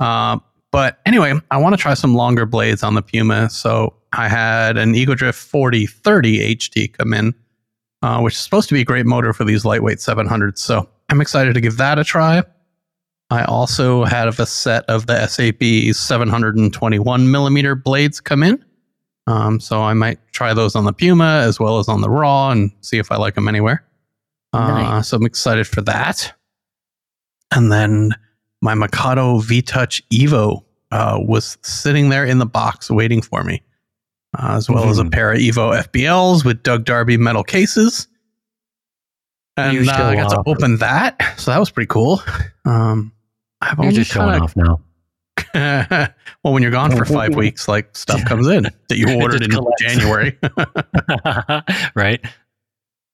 Um, 0.00 0.42
but 0.70 0.98
anyway, 1.06 1.32
I 1.50 1.56
want 1.56 1.74
to 1.74 1.80
try 1.80 1.94
some 1.94 2.14
longer 2.14 2.44
blades 2.44 2.82
on 2.82 2.94
the 2.94 3.02
Puma. 3.02 3.48
So 3.48 3.94
I 4.12 4.28
had 4.28 4.76
an 4.76 4.94
Ego 4.94 5.14
Drift 5.14 5.38
4030 5.38 6.56
HD 6.56 6.92
come 6.92 7.14
in, 7.14 7.34
uh, 8.02 8.20
which 8.20 8.34
is 8.34 8.40
supposed 8.40 8.68
to 8.68 8.74
be 8.74 8.82
a 8.82 8.84
great 8.84 9.06
motor 9.06 9.32
for 9.32 9.44
these 9.44 9.64
lightweight 9.64 9.98
700s. 9.98 10.58
So 10.58 10.88
I'm 11.08 11.20
excited 11.20 11.54
to 11.54 11.60
give 11.60 11.78
that 11.78 11.98
a 11.98 12.04
try. 12.04 12.42
I 13.30 13.44
also 13.44 14.04
have 14.04 14.40
a 14.40 14.46
set 14.46 14.84
of 14.86 15.06
the 15.06 15.26
SAB 15.26 15.94
721 15.94 17.30
millimeter 17.30 17.74
blades 17.74 18.20
come 18.20 18.42
in. 18.42 18.64
Um, 19.26 19.60
so 19.60 19.82
I 19.82 19.94
might 19.94 20.18
try 20.32 20.54
those 20.54 20.74
on 20.74 20.84
the 20.84 20.92
Puma 20.92 21.42
as 21.44 21.60
well 21.60 21.78
as 21.78 21.88
on 21.88 22.00
the 22.00 22.10
Raw 22.10 22.50
and 22.50 22.70
see 22.80 22.98
if 22.98 23.12
I 23.12 23.16
like 23.16 23.34
them 23.34 23.46
anywhere. 23.46 23.87
Uh, 24.52 24.68
Nice. 24.68 25.08
So 25.08 25.16
I'm 25.16 25.26
excited 25.26 25.66
for 25.66 25.80
that. 25.82 26.32
And 27.54 27.70
then 27.72 28.12
my 28.62 28.74
Mikado 28.74 29.38
V 29.38 29.62
Touch 29.62 30.02
Evo 30.10 30.62
uh, 30.90 31.18
was 31.20 31.58
sitting 31.62 32.08
there 32.08 32.24
in 32.24 32.38
the 32.38 32.46
box 32.46 32.90
waiting 32.90 33.20
for 33.22 33.44
me, 33.44 33.62
uh, 34.38 34.54
as 34.56 34.68
well 34.68 34.88
as 34.88 34.98
a 34.98 35.04
Mhm. 35.04 35.12
pair 35.12 35.32
of 35.32 35.38
Evo 35.38 35.76
FBLs 35.76 36.44
with 36.44 36.62
Doug 36.62 36.84
Darby 36.84 37.16
metal 37.16 37.44
cases. 37.44 38.08
And 39.56 39.88
uh, 39.88 39.92
I 39.92 40.14
got 40.14 40.30
to 40.30 40.42
open 40.46 40.76
that, 40.78 41.34
so 41.36 41.50
that 41.50 41.58
was 41.58 41.70
pretty 41.70 41.88
cool. 41.88 42.22
Um, 42.64 43.12
I've 43.60 43.78
You're 43.80 43.92
just 43.92 44.12
showing 44.12 44.30
kinda- 44.40 44.44
off 44.44 44.56
now. 44.56 44.80
well, 46.44 46.52
when 46.52 46.62
you're 46.62 46.70
gone 46.72 46.96
for 46.96 47.04
five 47.04 47.34
weeks, 47.34 47.66
like 47.68 47.96
stuff 47.96 48.24
comes 48.26 48.46
in 48.48 48.64
that 48.88 48.96
you 48.96 49.20
ordered 49.20 49.42
in. 49.42 49.50
January. 49.80 50.38
right? 51.94 52.24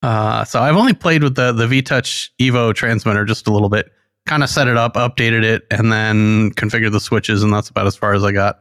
Uh, 0.04 0.44
so 0.44 0.60
I've 0.60 0.76
only 0.76 0.92
played 0.92 1.22
with 1.22 1.34
the 1.34 1.52
the 1.52 1.66
V 1.66 1.80
Touch 1.80 2.30
Evo 2.38 2.74
transmitter 2.74 3.24
just 3.24 3.46
a 3.46 3.50
little 3.50 3.70
bit. 3.70 3.90
Kind 4.26 4.42
of 4.42 4.50
set 4.50 4.68
it 4.68 4.76
up, 4.76 4.94
updated 4.94 5.44
it, 5.44 5.62
and 5.70 5.90
then 5.90 6.50
configured 6.52 6.92
the 6.92 7.00
switches, 7.00 7.42
and 7.42 7.50
that's 7.50 7.70
about 7.70 7.86
as 7.86 7.96
far 7.96 8.12
as 8.12 8.22
I 8.22 8.30
got. 8.30 8.60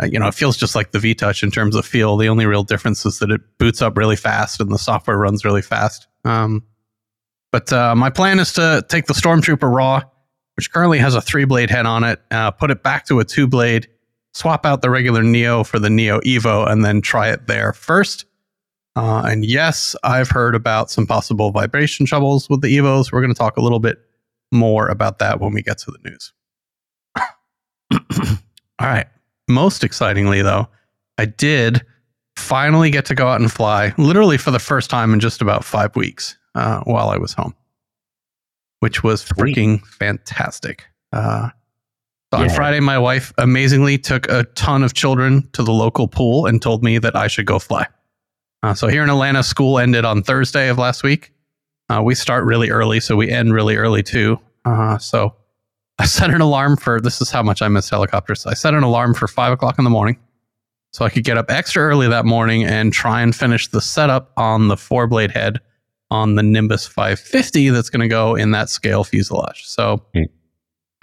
Uh, 0.00 0.06
you 0.06 0.18
know, 0.18 0.26
it 0.28 0.34
feels 0.34 0.56
just 0.56 0.74
like 0.74 0.92
the 0.92 0.98
V 0.98 1.14
Touch 1.14 1.42
in 1.42 1.50
terms 1.50 1.76
of 1.76 1.84
feel. 1.84 2.16
The 2.16 2.30
only 2.30 2.46
real 2.46 2.62
difference 2.62 3.04
is 3.04 3.18
that 3.18 3.30
it 3.30 3.42
boots 3.58 3.82
up 3.82 3.98
really 3.98 4.16
fast 4.16 4.58
and 4.58 4.70
the 4.70 4.78
software 4.78 5.18
runs 5.18 5.44
really 5.44 5.60
fast. 5.60 6.06
Um, 6.24 6.64
but 7.52 7.70
uh, 7.70 7.94
my 7.94 8.08
plan 8.08 8.38
is 8.38 8.54
to 8.54 8.82
take 8.88 9.06
the 9.06 9.14
Stormtrooper 9.14 9.70
Raw, 9.70 10.00
which 10.56 10.72
currently 10.72 10.98
has 10.98 11.14
a 11.14 11.20
three 11.20 11.44
blade 11.44 11.68
head 11.68 11.84
on 11.84 12.02
it, 12.02 12.22
uh, 12.30 12.50
put 12.50 12.70
it 12.70 12.82
back 12.82 13.04
to 13.08 13.20
a 13.20 13.24
two 13.26 13.46
blade, 13.46 13.88
swap 14.32 14.64
out 14.64 14.80
the 14.80 14.88
regular 14.88 15.22
Neo 15.22 15.64
for 15.64 15.78
the 15.78 15.90
Neo 15.90 16.18
Evo, 16.20 16.66
and 16.66 16.82
then 16.82 17.02
try 17.02 17.28
it 17.28 17.46
there 17.46 17.74
first. 17.74 18.24
Uh, 18.96 19.22
and 19.26 19.44
yes, 19.44 19.94
I've 20.02 20.30
heard 20.30 20.54
about 20.54 20.90
some 20.90 21.06
possible 21.06 21.50
vibration 21.50 22.06
troubles 22.06 22.48
with 22.48 22.62
the 22.62 22.74
Evos. 22.76 23.12
We're 23.12 23.20
going 23.20 23.32
to 23.32 23.38
talk 23.38 23.56
a 23.58 23.60
little 23.62 23.78
bit 23.78 23.98
more 24.52 24.88
about 24.88 25.18
that 25.18 25.38
when 25.38 25.52
we 25.52 25.62
get 25.62 25.76
to 25.78 25.90
the 25.90 26.08
news. 26.08 26.32
All 28.78 28.86
right. 28.88 29.06
Most 29.48 29.84
excitingly, 29.84 30.42
though, 30.42 30.68
I 31.18 31.26
did 31.26 31.82
finally 32.36 32.90
get 32.90 33.04
to 33.06 33.14
go 33.14 33.28
out 33.28 33.40
and 33.40 33.52
fly, 33.52 33.94
literally 33.98 34.38
for 34.38 34.50
the 34.50 34.58
first 34.58 34.90
time 34.90 35.12
in 35.12 35.20
just 35.20 35.40
about 35.40 35.64
five 35.64 35.94
weeks 35.94 36.36
uh, 36.54 36.80
while 36.84 37.08
I 37.10 37.16
was 37.16 37.32
home, 37.32 37.54
which 38.80 39.02
was 39.02 39.22
Sweet. 39.22 39.56
freaking 39.56 39.86
fantastic. 39.86 40.84
Uh, 41.12 41.50
so 42.32 42.40
on 42.40 42.48
Yeah. 42.48 42.54
Friday, 42.54 42.80
my 42.80 42.98
wife 42.98 43.32
amazingly 43.38 43.98
took 43.98 44.28
a 44.28 44.44
ton 44.54 44.82
of 44.82 44.94
children 44.94 45.48
to 45.52 45.62
the 45.62 45.72
local 45.72 46.08
pool 46.08 46.46
and 46.46 46.60
told 46.60 46.82
me 46.82 46.98
that 46.98 47.14
I 47.14 47.28
should 47.28 47.46
go 47.46 47.58
fly. 47.58 47.86
Uh, 48.62 48.74
so 48.74 48.88
here 48.88 49.02
in 49.02 49.10
Atlanta, 49.10 49.42
school 49.42 49.78
ended 49.78 50.04
on 50.04 50.22
Thursday 50.22 50.68
of 50.68 50.78
last 50.78 51.02
week. 51.02 51.32
Uh, 51.88 52.02
we 52.02 52.14
start 52.14 52.44
really 52.44 52.70
early, 52.70 52.98
so 53.00 53.14
we 53.14 53.30
end 53.30 53.52
really 53.52 53.76
early 53.76 54.02
too. 54.02 54.38
Uh, 54.64 54.98
so 54.98 55.34
I 55.98 56.04
set 56.06 56.30
an 56.30 56.40
alarm 56.40 56.76
for 56.76 57.00
this 57.00 57.20
is 57.20 57.30
how 57.30 57.42
much 57.42 57.62
I 57.62 57.68
miss 57.68 57.88
helicopters. 57.88 58.44
I 58.46 58.54
set 58.54 58.74
an 58.74 58.82
alarm 58.82 59.14
for 59.14 59.28
five 59.28 59.52
o'clock 59.52 59.78
in 59.78 59.84
the 59.84 59.90
morning 59.90 60.18
so 60.92 61.04
I 61.04 61.10
could 61.10 61.24
get 61.24 61.38
up 61.38 61.50
extra 61.50 61.82
early 61.82 62.08
that 62.08 62.24
morning 62.24 62.64
and 62.64 62.92
try 62.92 63.20
and 63.22 63.34
finish 63.34 63.68
the 63.68 63.80
setup 63.80 64.32
on 64.36 64.68
the 64.68 64.76
four 64.76 65.06
blade 65.06 65.30
head 65.30 65.60
on 66.10 66.34
the 66.36 66.42
Nimbus 66.42 66.86
550 66.86 67.70
that's 67.70 67.90
going 67.90 68.00
to 68.00 68.08
go 68.08 68.34
in 68.34 68.50
that 68.52 68.68
scale 68.68 69.04
fuselage. 69.04 69.64
So 69.66 70.04
Hmm. 70.14 70.22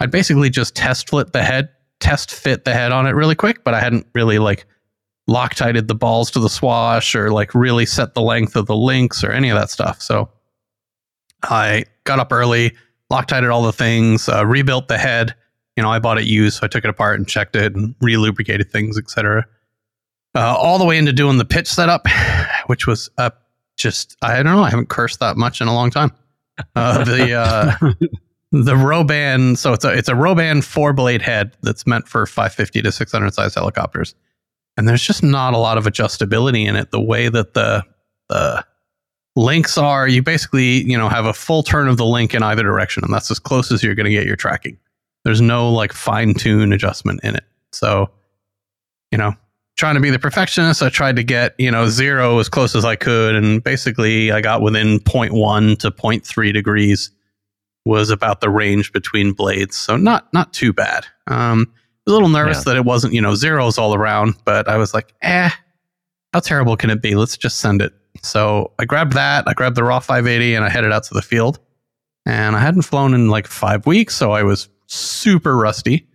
I'd 0.00 0.10
basically 0.10 0.50
just 0.50 0.74
test 0.74 1.08
fit 1.10 1.32
the 1.32 1.42
head, 1.42 1.68
test 2.00 2.30
fit 2.32 2.64
the 2.64 2.72
head 2.74 2.90
on 2.92 3.06
it 3.06 3.10
really 3.12 3.34
quick, 3.36 3.64
but 3.64 3.74
I 3.74 3.80
hadn't 3.80 4.06
really 4.14 4.38
like 4.38 4.66
loctited 5.26 5.88
the 5.88 5.94
balls 5.94 6.30
to 6.32 6.40
the 6.40 6.50
swash 6.50 7.14
or 7.14 7.30
like 7.30 7.54
really 7.54 7.86
set 7.86 8.14
the 8.14 8.20
length 8.20 8.56
of 8.56 8.66
the 8.66 8.76
links 8.76 9.24
or 9.24 9.32
any 9.32 9.48
of 9.48 9.58
that 9.58 9.70
stuff. 9.70 10.02
So 10.02 10.30
I 11.42 11.84
got 12.04 12.18
up 12.18 12.32
early, 12.32 12.74
Loctited 13.10 13.50
all 13.50 13.62
the 13.62 13.72
things, 13.72 14.28
uh, 14.28 14.46
rebuilt 14.46 14.88
the 14.88 14.96
head. 14.96 15.34
You 15.76 15.82
know, 15.82 15.90
I 15.90 15.98
bought 15.98 16.18
it 16.18 16.24
used, 16.24 16.58
so 16.58 16.64
I 16.64 16.68
took 16.68 16.84
it 16.84 16.90
apart 16.90 17.18
and 17.18 17.28
checked 17.28 17.54
it 17.54 17.74
and 17.76 17.94
re-lubricated 18.00 18.72
things, 18.72 18.96
etc. 18.96 19.46
Uh, 20.34 20.56
all 20.58 20.78
the 20.78 20.86
way 20.86 20.96
into 20.96 21.12
doing 21.12 21.36
the 21.36 21.44
pitch 21.44 21.68
setup, 21.68 22.06
which 22.66 22.86
was 22.86 23.10
uh, 23.18 23.30
just 23.76 24.16
I 24.22 24.42
don't 24.42 24.56
know. 24.56 24.62
I 24.62 24.70
haven't 24.70 24.88
cursed 24.88 25.20
that 25.20 25.36
much 25.36 25.60
in 25.60 25.68
a 25.68 25.74
long 25.74 25.90
time. 25.90 26.12
Uh, 26.74 27.04
the 27.04 27.34
uh, 27.34 27.76
the 28.52 28.74
Roban, 28.74 29.56
so 29.58 29.74
it's 29.74 29.84
a 29.84 29.92
it's 29.92 30.08
a 30.08 30.14
Roban 30.14 30.64
four 30.64 30.94
blade 30.94 31.20
head 31.20 31.52
that's 31.62 31.86
meant 31.86 32.08
for 32.08 32.26
550 32.26 32.82
to 32.82 32.90
600 32.90 33.34
size 33.34 33.54
helicopters, 33.54 34.14
and 34.76 34.88
there's 34.88 35.02
just 35.02 35.22
not 35.22 35.54
a 35.54 35.58
lot 35.58 35.78
of 35.78 35.84
adjustability 35.84 36.66
in 36.66 36.76
it. 36.76 36.90
The 36.90 37.00
way 37.00 37.28
that 37.28 37.54
the 37.54 37.84
the 38.28 38.64
links 39.36 39.76
are, 39.76 40.08
you 40.08 40.22
basically 40.22 40.82
you 40.84 40.96
know 40.96 41.08
have 41.08 41.26
a 41.26 41.34
full 41.34 41.62
turn 41.62 41.88
of 41.88 41.96
the 41.96 42.06
link 42.06 42.34
in 42.34 42.42
either 42.42 42.62
direction, 42.62 43.04
and 43.04 43.12
that's 43.12 43.30
as 43.30 43.38
close 43.38 43.70
as 43.72 43.82
you're 43.82 43.94
going 43.94 44.06
to 44.06 44.12
get 44.12 44.26
your 44.26 44.36
tracking. 44.36 44.78
There's 45.24 45.40
no 45.40 45.70
like 45.70 45.92
fine 45.92 46.34
tune 46.34 46.72
adjustment 46.72 47.20
in 47.24 47.34
it. 47.34 47.44
So, 47.72 48.10
you 49.10 49.18
know, 49.18 49.34
trying 49.76 49.94
to 49.94 50.00
be 50.00 50.10
the 50.10 50.18
perfectionist, 50.18 50.82
I 50.82 50.90
tried 50.90 51.16
to 51.16 51.24
get, 51.24 51.54
you 51.58 51.70
know, 51.70 51.88
zero 51.88 52.38
as 52.38 52.48
close 52.48 52.76
as 52.76 52.84
I 52.84 52.96
could. 52.96 53.34
And 53.34 53.62
basically, 53.64 54.30
I 54.30 54.40
got 54.40 54.60
within 54.60 55.00
0.1 55.00 55.78
to 55.78 55.90
0.3 55.90 56.52
degrees 56.52 57.10
was 57.86 58.10
about 58.10 58.40
the 58.40 58.48
range 58.48 58.92
between 58.92 59.32
blades. 59.32 59.76
So 59.76 59.96
not 59.96 60.32
not 60.32 60.52
too 60.52 60.72
bad. 60.72 61.06
Um, 61.26 61.72
was 62.06 62.12
a 62.12 62.14
little 62.14 62.28
nervous 62.28 62.58
Yeah. 62.58 62.72
that 62.72 62.76
it 62.76 62.84
wasn't, 62.84 63.14
you 63.14 63.20
know, 63.20 63.34
zeros 63.34 63.78
all 63.78 63.94
around, 63.94 64.34
but 64.44 64.68
I 64.68 64.76
was 64.76 64.94
like, 64.94 65.12
eh, 65.22 65.50
how 66.32 66.40
terrible 66.40 66.76
can 66.76 66.90
it 66.90 67.00
be? 67.02 67.14
Let's 67.14 67.36
just 67.36 67.58
send 67.60 67.80
it. 67.82 67.92
So 68.22 68.72
I 68.78 68.84
grabbed 68.84 69.12
that, 69.14 69.44
I 69.46 69.54
grabbed 69.54 69.76
the 69.76 69.84
raw 69.84 69.98
580, 70.00 70.54
and 70.54 70.64
I 70.64 70.68
headed 70.68 70.92
out 70.92 71.04
to 71.04 71.14
the 71.14 71.22
field. 71.22 71.58
And 72.26 72.56
I 72.56 72.60
hadn't 72.60 72.82
flown 72.82 73.12
in 73.14 73.28
like 73.28 73.46
five 73.46 73.86
weeks, 73.86 74.14
so 74.14 74.32
I 74.32 74.42
was 74.44 74.68
super 74.86 75.56
rusty. 75.56 76.06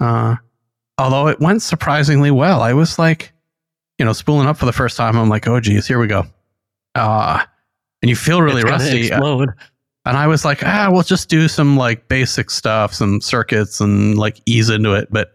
Uh, 0.00 0.36
although 0.98 1.28
it 1.28 1.40
went 1.40 1.62
surprisingly 1.62 2.30
well. 2.30 2.60
I 2.60 2.72
was 2.74 2.98
like, 2.98 3.32
you 3.98 4.04
know, 4.04 4.12
spooling 4.12 4.46
up 4.46 4.56
for 4.58 4.66
the 4.66 4.72
first 4.72 4.96
time. 4.96 5.16
I'm 5.16 5.28
like, 5.28 5.48
oh 5.48 5.58
geez, 5.60 5.86
here 5.86 5.98
we 5.98 6.06
go. 6.06 6.24
Uh, 6.94 7.42
and 8.02 8.08
you 8.10 8.16
feel 8.16 8.42
really 8.42 8.62
rusty. 8.62 9.08
Explode. 9.08 9.50
And 10.08 10.16
I 10.16 10.26
was 10.26 10.42
like, 10.42 10.62
ah, 10.64 10.88
we'll 10.90 11.02
just 11.02 11.28
do 11.28 11.48
some 11.48 11.76
like 11.76 12.08
basic 12.08 12.50
stuff, 12.50 12.94
some 12.94 13.20
circuits 13.20 13.78
and 13.78 14.16
like 14.16 14.40
ease 14.46 14.70
into 14.70 14.94
it. 14.94 15.08
But 15.10 15.32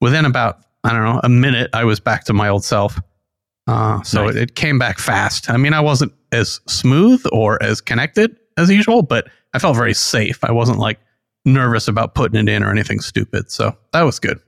within 0.00 0.24
about, 0.24 0.58
I 0.82 0.92
don't 0.92 1.04
know, 1.04 1.20
a 1.22 1.28
minute, 1.28 1.70
I 1.72 1.84
was 1.84 2.00
back 2.00 2.24
to 2.24 2.32
my 2.32 2.48
old 2.48 2.64
self. 2.64 2.98
Uh, 3.68 4.02
so 4.02 4.26
Nice. 4.26 4.34
it, 4.34 4.42
it 4.42 4.54
came 4.56 4.80
back 4.80 4.98
fast. 4.98 5.48
I 5.48 5.56
mean, 5.56 5.72
I 5.72 5.80
wasn't 5.80 6.12
as 6.32 6.60
smooth 6.66 7.24
or 7.30 7.62
as 7.62 7.80
connected 7.80 8.36
as 8.56 8.68
usual, 8.68 9.02
but 9.02 9.28
I 9.54 9.60
felt 9.60 9.76
very 9.76 9.94
safe. 9.94 10.42
I 10.42 10.50
wasn't 10.50 10.78
like 10.78 10.98
nervous 11.44 11.86
about 11.86 12.16
putting 12.16 12.40
it 12.40 12.52
in 12.52 12.64
or 12.64 12.70
anything 12.70 13.00
stupid. 13.00 13.50
So 13.50 13.76
that 13.92 14.02
was 14.02 14.18
good. 14.18 14.40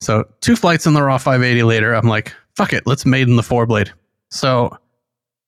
So 0.00 0.24
two 0.40 0.56
flights 0.56 0.86
in 0.86 0.94
the 0.94 1.02
raw 1.02 1.18
580 1.18 1.64
later, 1.64 1.92
I'm 1.92 2.08
like, 2.08 2.32
fuck 2.56 2.72
it, 2.72 2.86
let's 2.86 3.04
maiden 3.04 3.36
the 3.36 3.42
four 3.42 3.66
blade. 3.66 3.92
So 4.30 4.74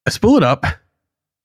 I 0.06 0.10
spool 0.10 0.36
it 0.36 0.42
up 0.42 0.66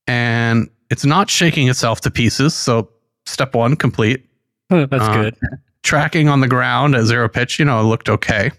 and 0.08 0.70
it's 0.90 1.06
not 1.06 1.30
shaking 1.30 1.70
itself 1.70 2.02
to 2.02 2.12
pieces. 2.12 2.54
So 2.54 2.90
step 3.26 3.54
one 3.56 3.76
complete. 3.76 4.26
That's 4.70 4.92
Uh, 4.94 5.14
good. 5.22 5.36
Tracking 5.84 6.30
on 6.30 6.40
the 6.42 6.48
ground 6.48 6.96
at 6.96 7.06
zero 7.06 7.30
pitch, 7.30 7.60
you 7.60 7.66
know, 7.66 7.80
it 7.80 7.84
looked 7.84 8.10
okay. 8.10 8.52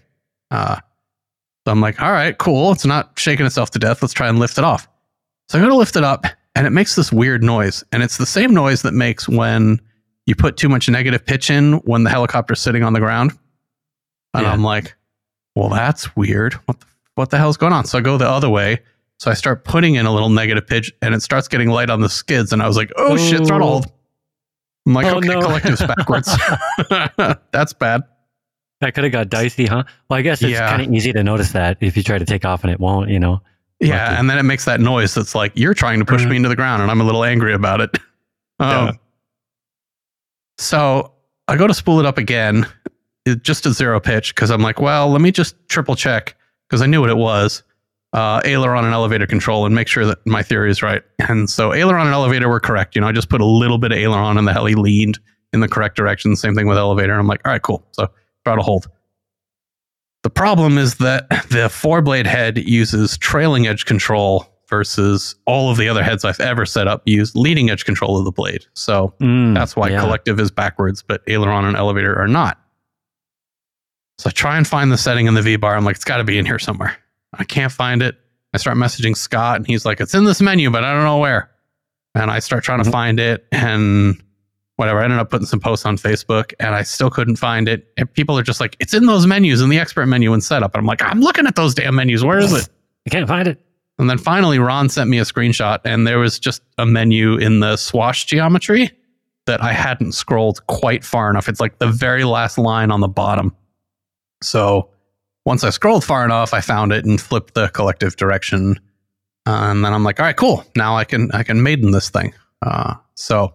Uh, 0.51 0.75
so 1.65 1.71
I'm 1.71 1.81
like, 1.81 2.01
all 2.01 2.11
right, 2.11 2.37
cool. 2.37 2.71
It's 2.71 2.85
not 2.85 3.11
shaking 3.17 3.45
itself 3.45 3.71
to 3.71 3.79
death. 3.79 4.01
Let's 4.01 4.13
try 4.13 4.29
and 4.29 4.39
lift 4.39 4.57
it 4.57 4.63
off. 4.63 4.87
So 5.49 5.57
I 5.57 5.61
go 5.61 5.67
to 5.69 5.75
lift 5.75 5.95
it 5.97 6.03
up 6.03 6.25
and 6.55 6.65
it 6.65 6.69
makes 6.69 6.95
this 6.95 7.11
weird 7.11 7.43
noise. 7.43 7.83
And 7.91 8.01
it's 8.03 8.17
the 8.17 8.25
same 8.25 8.53
noise 8.53 8.81
that 8.83 8.93
makes 8.93 9.27
when 9.27 9.81
you 10.25 10.35
put 10.35 10.55
too 10.57 10.69
much 10.69 10.87
negative 10.89 11.25
pitch 11.25 11.49
in 11.49 11.73
when 11.85 12.03
the 12.03 12.09
helicopter's 12.09 12.61
sitting 12.61 12.83
on 12.83 12.93
the 12.93 12.99
ground. 12.99 13.31
And 14.33 14.43
Yeah. 14.43 14.51
I'm 14.53 14.63
like, 14.63 14.95
well, 15.55 15.69
that's 15.69 16.15
weird. 16.15 16.53
What 16.65 16.79
the, 16.79 16.85
what 17.15 17.29
the 17.31 17.37
hell's 17.37 17.57
going 17.57 17.73
on? 17.73 17.85
So 17.85 17.97
I 17.97 18.01
go 18.01 18.17
the 18.17 18.29
other 18.29 18.49
way. 18.49 18.79
So 19.19 19.31
I 19.31 19.33
start 19.33 19.63
putting 19.63 19.95
in 19.95 20.05
a 20.05 20.13
little 20.13 20.29
negative 20.29 20.67
pitch 20.67 20.91
and 21.01 21.15
it 21.15 21.21
starts 21.23 21.47
getting 21.47 21.69
light 21.69 21.89
on 21.89 22.01
the 22.01 22.09
skids. 22.09 22.53
And 22.53 22.61
I 22.61 22.67
was 22.67 22.77
like, 22.77 22.91
oh, 22.97 23.17
shit, 23.17 23.45
throttle 23.47 23.83
Oh. 23.85 23.91
I'm 24.85 24.93
like, 24.93 25.05
Oh, 25.07 25.17
okay, 25.17 25.27
no. 25.29 25.41
collective's 25.41 25.81
backwards. 25.81 26.29
that's 27.51 27.73
bad. 27.73 28.03
That 28.79 28.93
could 28.93 29.03
have 29.05 29.11
got 29.13 29.29
dicey, 29.29 29.65
huh? 29.65 29.83
Well, 30.09 30.19
I 30.19 30.21
guess 30.21 30.41
it's 30.43 30.51
Yeah. 30.51 30.69
kind 30.69 30.83
of 30.87 30.93
easy 30.93 31.11
to 31.13 31.23
notice 31.23 31.51
that 31.53 31.77
if 31.81 31.97
you 31.97 32.03
try 32.03 32.19
to 32.19 32.25
take 32.25 32.45
off 32.45 32.63
and 32.63 32.71
it 32.71 32.79
won't, 32.79 33.09
you 33.09 33.19
know. 33.19 33.41
Yeah, 33.79 34.05
Lucky. 34.05 34.19
and 34.19 34.29
then 34.29 34.37
it 34.37 34.43
makes 34.43 34.65
that 34.65 34.79
noise 34.79 35.13
that's 35.15 35.33
like 35.35 35.51
you're 35.55 35.73
trying 35.73 35.99
to 35.99 36.05
push 36.05 36.23
Mhm. 36.23 36.29
me 36.29 36.35
into 36.37 36.49
the 36.49 36.55
ground, 36.55 36.81
and 36.83 36.89
I'm 36.91 37.01
a 37.01 37.03
little 37.03 37.23
angry 37.23 37.53
about 37.53 37.81
it. 37.81 37.97
Um, 38.59 38.69
Yeah. 38.87 38.91
So 40.57 41.11
I 41.47 41.55
go 41.57 41.67
to 41.67 41.73
spool 41.73 41.99
it 41.99 42.05
up 42.05 42.17
again, 42.17 42.65
it- 43.25 43.43
just 43.43 43.65
a 43.65 43.71
zero 43.73 43.99
pitch, 43.99 44.33
because 44.33 44.49
I'm 44.49 44.61
like, 44.61 44.79
well, 44.81 45.09
let 45.11 45.21
me 45.21 45.31
just 45.31 45.55
triple 45.69 45.95
check 45.95 46.35
because 46.67 46.81
I 46.81 46.85
knew 46.87 47.01
what 47.01 47.09
it 47.09 47.17
was. 47.17 47.63
Uh, 48.13 48.41
aileron 48.45 48.85
and 48.85 48.93
elevator 48.93 49.27
control, 49.27 49.65
and 49.65 49.75
make 49.75 49.87
sure 49.87 50.05
that 50.05 50.25
my 50.25 50.41
theory 50.41 50.71
is 50.71 50.81
right. 50.81 51.03
And 51.27 51.49
so 51.49 51.73
aileron 51.73 52.07
and 52.07 52.13
elevator 52.13 52.47
were 52.47 52.59
correct. 52.61 52.95
You 52.95 53.01
know, 53.01 53.07
I 53.07 53.11
just 53.11 53.29
put 53.29 53.41
a 53.41 53.45
little 53.45 53.77
bit 53.77 53.91
of 53.91 53.97
aileron, 53.97 54.37
and 54.37 54.47
the 54.47 54.53
heli 54.53 54.75
leaned 54.75 55.19
in 55.53 55.59
the 55.59 55.67
correct 55.67 55.95
direction. 55.97 56.35
Same 56.35 56.55
thing 56.55 56.67
with 56.67 56.77
elevator. 56.77 57.13
I'm 57.19 57.27
like, 57.27 57.41
all 57.45 57.51
right, 57.51 57.61
cool. 57.61 57.85
So 57.91 58.07
throttle 58.45 58.63
hold. 58.63 58.87
The 60.23 60.29
problem 60.29 60.77
is 60.77 60.95
that 60.95 61.29
the 61.49 61.69
four 61.69 62.01
blade 62.01 62.27
head 62.27 62.57
uses 62.57 63.17
trailing 63.17 63.67
edge 63.67 63.85
control 63.85 64.45
versus 64.69 65.35
all 65.45 65.69
of 65.71 65.77
the 65.77 65.87
other 65.87 66.03
heads 66.03 66.25
I've 66.25 66.39
ever 66.41 66.65
set 66.65 66.87
up 66.87 67.01
use 67.05 67.35
leading 67.35 67.69
edge 67.69 67.85
control 67.85 68.17
of 68.17 68.25
the 68.25 68.31
blade. 68.31 68.65
So 68.73 69.13
Mm, 69.21 69.53
that's 69.53 69.75
why 69.75 69.89
yeah. 69.89 69.99
collective 70.01 70.39
is 70.39 70.51
backwards, 70.51 71.01
but 71.03 71.21
aileron 71.27 71.65
and 71.65 71.77
elevator 71.77 72.17
are 72.19 72.27
not. 72.27 72.59
So 74.17 74.29
I 74.29 74.31
try 74.31 74.57
and 74.57 74.67
find 74.67 74.91
the 74.91 74.97
setting 74.97 75.27
in 75.27 75.35
the 75.35 75.41
V 75.41 75.55
bar. 75.57 75.75
I'm 75.75 75.85
like, 75.85 75.95
it's 75.95 76.03
got 76.05 76.17
to 76.17 76.23
be 76.23 76.37
in 76.37 76.45
here 76.45 76.59
somewhere. 76.59 76.97
I 77.37 77.43
can't 77.43 77.71
find 77.71 78.01
it. 78.01 78.17
I 78.53 78.57
start 78.57 78.77
messaging 78.77 79.15
Scott, 79.15 79.57
and 79.57 79.67
he's 79.67 79.85
like, 79.85 79.99
it's 79.99 80.13
in 80.13 80.23
this 80.25 80.41
menu, 80.41 80.69
but 80.71 80.83
I 80.83 80.93
don't 80.93 81.03
know 81.03 81.17
where. 81.19 81.51
And 82.15 82.31
I 82.31 82.39
start 82.39 82.63
trying 82.63 82.81
to 82.83 82.89
Mhm. 82.89 82.91
find 82.91 83.19
it, 83.19 83.45
and 83.51 84.21
whatever. 84.77 84.99
I 84.99 85.03
ended 85.05 85.19
up 85.19 85.29
putting 85.29 85.45
some 85.47 85.59
posts 85.59 85.85
on 85.85 85.97
Facebook, 85.97 86.53
and 86.59 86.73
I 86.75 86.83
still 86.83 87.09
couldn't 87.09 87.35
find 87.37 87.67
it. 87.67 87.87
And 87.97 88.11
people 88.13 88.37
are 88.37 88.43
just 88.43 88.59
like, 88.59 88.75
it's 88.79 88.93
in 88.93 89.05
those 89.05 89.25
menus 89.27 89.61
in 89.61 89.69
the 89.69 89.79
expert 89.79 90.05
menu 90.05 90.33
and 90.33 90.43
setup. 90.43 90.73
And 90.75 90.79
I'm 90.81 90.85
like, 90.85 91.01
I'm 91.03 91.19
looking 91.21 91.47
at 91.47 91.55
those 91.55 91.73
damn 91.75 91.95
menus. 91.95 92.23
Where 92.23 92.37
is 92.39 92.53
it? 92.53 92.69
I 93.07 93.09
can't 93.09 93.27
find 93.27 93.47
it. 93.47 93.59
And 93.99 94.09
then 94.09 94.17
finally, 94.19 94.59
Ron 94.59 94.89
sent 94.89 95.09
me 95.09 95.17
a 95.19 95.23
screenshot, 95.23 95.79
and 95.83 96.05
there 96.05 96.19
was 96.19 96.37
just 96.39 96.61
a 96.77 96.85
menu 96.85 97.37
in 97.37 97.59
the 97.59 97.75
swash 97.77 98.25
geometry 98.25 98.91
that 99.47 99.63
I 99.63 99.73
hadn't 99.73 100.11
scrolled 100.11 100.65
quite 100.67 101.03
far 101.03 101.29
enough. 101.31 101.49
It's 101.49 101.59
like 101.59 101.79
the 101.79 101.87
very 101.87 102.23
last 102.23 102.57
line 102.59 102.91
on 102.91 102.99
the 103.01 103.07
bottom. 103.07 103.55
So 104.43 104.89
once 105.47 105.63
I 105.63 105.69
scrolled 105.69 106.03
far 106.03 106.25
enough, 106.25 106.53
I 106.53 106.59
found 106.59 106.91
it 106.91 107.05
and 107.05 107.19
flipped 107.19 107.53
the 107.53 107.69
collective 107.69 108.17
direction. 108.17 108.77
Uh, 109.47 109.71
and 109.71 109.83
then 109.85 109.93
I'm 109.93 110.03
like, 110.03 110.19
all 110.19 110.25
right, 110.25 110.35
cool. 110.35 110.65
Now 110.75 110.97
I 110.97 111.05
can 111.05 111.31
I 111.31 111.41
can 111.43 111.63
maiden 111.63 111.91
this 111.91 112.09
thing. 112.09 112.33
Uh, 112.61 112.95
so 113.15 113.53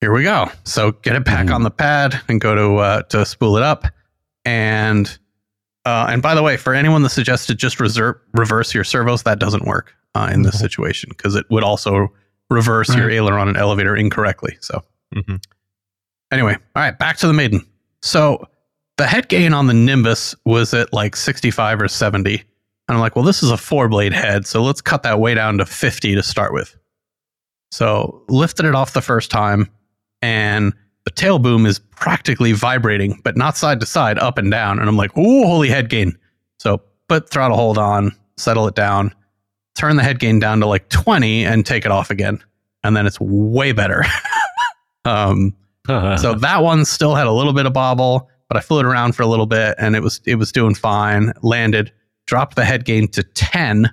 here 0.00 0.12
we 0.12 0.22
go. 0.22 0.48
So 0.64 0.92
get 0.92 1.16
it 1.16 1.24
back 1.24 1.46
Mhm. 1.48 1.54
on 1.54 1.62
the 1.64 1.70
pad 1.70 2.20
and 2.28 2.40
go 2.40 2.54
to 2.54 2.76
uh, 2.76 3.02
to 3.02 3.26
spool 3.26 3.56
it 3.56 3.62
up. 3.64 3.84
And 4.44 5.06
uh, 5.84 6.06
and 6.10 6.22
by 6.22 6.34
the 6.36 6.42
way, 6.42 6.56
for 6.56 6.74
anyone 6.74 7.02
that 7.02 7.10
suggested 7.10 7.58
just 7.58 7.80
reserve, 7.80 8.16
reverse 8.34 8.72
your 8.72 8.84
servos, 8.84 9.24
that 9.24 9.38
doesn't 9.40 9.64
work 9.64 9.92
uh, 10.14 10.30
in 10.32 10.42
this 10.42 10.56
Mhm. 10.56 10.60
situation 10.60 11.08
because 11.10 11.34
it 11.34 11.44
would 11.50 11.64
also 11.64 12.08
reverse 12.50 12.94
your 12.94 13.10
aileron 13.10 13.48
and 13.48 13.56
elevator 13.56 13.96
incorrectly. 13.96 14.56
So 14.60 14.82
Mhm. 15.14 15.42
anyway, 16.30 16.54
all 16.76 16.82
right, 16.82 16.96
back 16.98 17.16
to 17.18 17.26
the 17.26 17.32
maiden. 17.32 17.64
So 18.02 18.46
the 19.00 19.06
head 19.06 19.28
gain 19.28 19.54
on 19.54 19.66
the 19.66 19.72
Nimbus 19.72 20.34
was 20.44 20.74
at 20.74 20.92
like 20.92 21.16
65 21.16 21.80
or 21.80 21.88
70. 21.88 22.34
And 22.34 22.44
I'm 22.88 23.00
like, 23.00 23.16
well, 23.16 23.24
this 23.24 23.42
is 23.42 23.50
a 23.50 23.56
four 23.56 23.88
blade 23.88 24.12
head. 24.12 24.46
So 24.46 24.62
let's 24.62 24.82
cut 24.82 25.02
that 25.04 25.18
way 25.18 25.32
down 25.32 25.56
to 25.56 25.64
50 25.64 26.14
to 26.14 26.22
start 26.22 26.52
with. 26.52 26.76
So 27.70 28.22
lifted 28.28 28.66
it 28.66 28.74
off 28.74 28.92
the 28.92 29.00
first 29.00 29.30
time 29.30 29.70
and 30.20 30.74
the 31.04 31.10
tail 31.12 31.38
boom 31.38 31.64
is 31.64 31.78
practically 31.78 32.52
vibrating, 32.52 33.18
but 33.24 33.38
not 33.38 33.56
side 33.56 33.80
to 33.80 33.86
side, 33.86 34.18
up 34.18 34.36
and 34.36 34.50
down. 34.50 34.78
And 34.78 34.86
I'm 34.86 34.98
like, 34.98 35.16
ooh, 35.16 35.46
holy 35.46 35.70
head 35.70 35.88
gain. 35.88 36.18
So 36.58 36.82
put 37.08 37.30
throttle 37.30 37.56
hold 37.56 37.78
on, 37.78 38.14
settle 38.36 38.68
it 38.68 38.74
down, 38.74 39.14
turn 39.78 39.96
the 39.96 40.02
head 40.02 40.18
gain 40.18 40.40
down 40.40 40.60
to 40.60 40.66
like 40.66 40.90
20 40.90 41.46
and 41.46 41.64
take 41.64 41.86
it 41.86 41.90
off 41.90 42.10
again. 42.10 42.44
And 42.84 42.94
then 42.94 43.06
it's 43.06 43.18
way 43.18 43.72
better. 43.72 44.04
um, 45.06 45.56
so 45.88 46.34
that 46.34 46.62
one 46.62 46.84
still 46.84 47.14
had 47.14 47.26
a 47.26 47.32
little 47.32 47.54
bit 47.54 47.64
of 47.64 47.72
bobble, 47.72 48.28
but 48.50 48.56
I 48.56 48.60
flew 48.60 48.80
it 48.80 48.84
around 48.84 49.14
for 49.14 49.22
a 49.22 49.28
little 49.28 49.46
bit 49.46 49.76
and 49.78 49.94
it 49.94 50.02
was 50.02 50.20
it 50.26 50.34
was 50.34 50.50
doing 50.50 50.74
fine. 50.74 51.32
Landed, 51.42 51.92
dropped 52.26 52.56
the 52.56 52.64
head 52.64 52.84
gain 52.84 53.06
to 53.12 53.22
10 53.22 53.88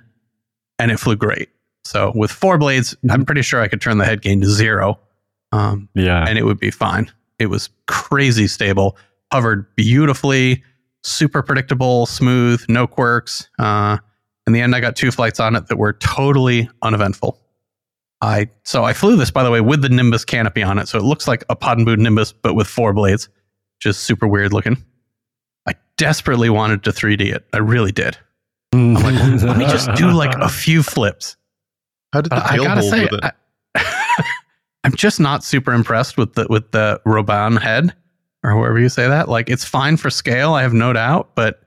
and 0.80 0.90
it 0.90 0.98
flew 0.98 1.14
great. 1.14 1.48
So 1.84 2.10
with 2.16 2.32
four 2.32 2.58
blades, 2.58 2.96
I'm 3.08 3.24
pretty 3.24 3.42
sure 3.42 3.62
I 3.62 3.68
could 3.68 3.80
turn 3.80 3.98
the 3.98 4.04
head 4.04 4.20
gain 4.20 4.40
to 4.40 4.48
zero. 4.48 4.98
Um, 5.52 5.88
yeah. 5.94 6.24
and 6.28 6.36
it 6.36 6.44
would 6.44 6.58
be 6.58 6.72
fine. 6.72 7.10
It 7.38 7.46
was 7.46 7.70
crazy 7.86 8.48
stable, 8.48 8.98
hovered 9.32 9.64
beautifully, 9.76 10.64
super 11.04 11.40
predictable, 11.40 12.06
smooth, 12.06 12.62
no 12.68 12.88
quirks. 12.88 13.48
Uh, 13.60 13.98
in 14.48 14.52
the 14.52 14.60
end, 14.60 14.74
I 14.74 14.80
got 14.80 14.96
two 14.96 15.12
flights 15.12 15.38
on 15.38 15.54
it 15.54 15.68
that 15.68 15.76
were 15.76 15.92
totally 15.94 16.68
uneventful. 16.82 17.38
I 18.20 18.50
so 18.64 18.82
I 18.82 18.92
flew 18.92 19.14
this 19.14 19.30
by 19.30 19.44
the 19.44 19.50
way 19.52 19.60
with 19.60 19.82
the 19.82 19.88
Nimbus 19.88 20.24
canopy 20.24 20.64
on 20.64 20.78
it, 20.78 20.88
so 20.88 20.98
it 20.98 21.04
looks 21.04 21.28
like 21.28 21.44
a 21.48 21.54
Pod 21.54 21.78
and 21.78 21.86
Boot 21.86 22.00
Nimbus 22.00 22.32
but 22.32 22.54
with 22.54 22.66
four 22.66 22.92
blades, 22.92 23.28
just 23.80 24.04
super 24.04 24.26
weird 24.26 24.52
looking. 24.52 24.76
I 25.66 25.74
desperately 25.96 26.50
wanted 26.50 26.82
to 26.84 26.90
3D 26.90 27.34
it. 27.34 27.44
I 27.52 27.58
really 27.58 27.92
did. 27.92 28.16
I'm 28.72 28.94
like, 28.94 29.14
let 29.42 29.56
me 29.56 29.66
just 29.66 29.92
do 29.94 30.10
like 30.10 30.34
a 30.36 30.48
few 30.48 30.82
flips. 30.82 31.36
How 32.12 32.20
did 32.22 32.30
the 32.30 32.36
But 32.36 32.46
I 32.46 32.54
tail 32.56 32.64
gotta 32.64 32.80
hold 32.80 32.92
say, 32.92 33.02
with 33.02 33.12
it? 33.24 33.34
I, 33.74 34.24
I'm 34.84 34.94
just 34.94 35.20
not 35.20 35.44
super 35.44 35.72
impressed 35.72 36.16
with 36.16 36.34
the 36.34 36.46
with 36.48 36.70
the 36.72 37.00
Roban 37.06 37.60
head 37.60 37.94
or 38.44 38.50
however 38.50 38.78
you 38.78 38.88
say 38.88 39.06
that. 39.08 39.28
Like, 39.28 39.50
it's 39.50 39.64
fine 39.64 39.96
for 39.96 40.08
scale, 40.10 40.54
I 40.54 40.62
have 40.62 40.72
no 40.72 40.92
doubt, 40.92 41.34
but 41.34 41.60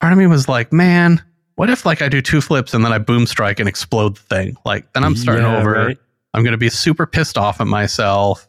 part 0.00 0.12
of 0.12 0.18
me 0.18 0.26
was 0.26 0.48
like, 0.48 0.72
man, 0.72 1.22
what 1.56 1.68
if 1.70 1.84
like 1.86 2.00
I 2.02 2.08
do 2.08 2.20
two 2.22 2.40
flips 2.40 2.72
and 2.74 2.84
then 2.84 2.92
I 2.92 2.98
boom 2.98 3.26
strike 3.26 3.60
and 3.60 3.68
explode 3.68 4.16
the 4.16 4.20
thing? 4.22 4.56
Like, 4.64 4.92
then 4.94 5.04
I'm 5.04 5.14
starting 5.14 5.44
Yeah, 5.44 5.58
over. 5.60 5.72
right. 5.72 5.98
I'm 6.34 6.42
gonna 6.42 6.56
be 6.56 6.68
super 6.70 7.06
pissed 7.06 7.36
off 7.38 7.60
at 7.60 7.66
myself. 7.66 8.47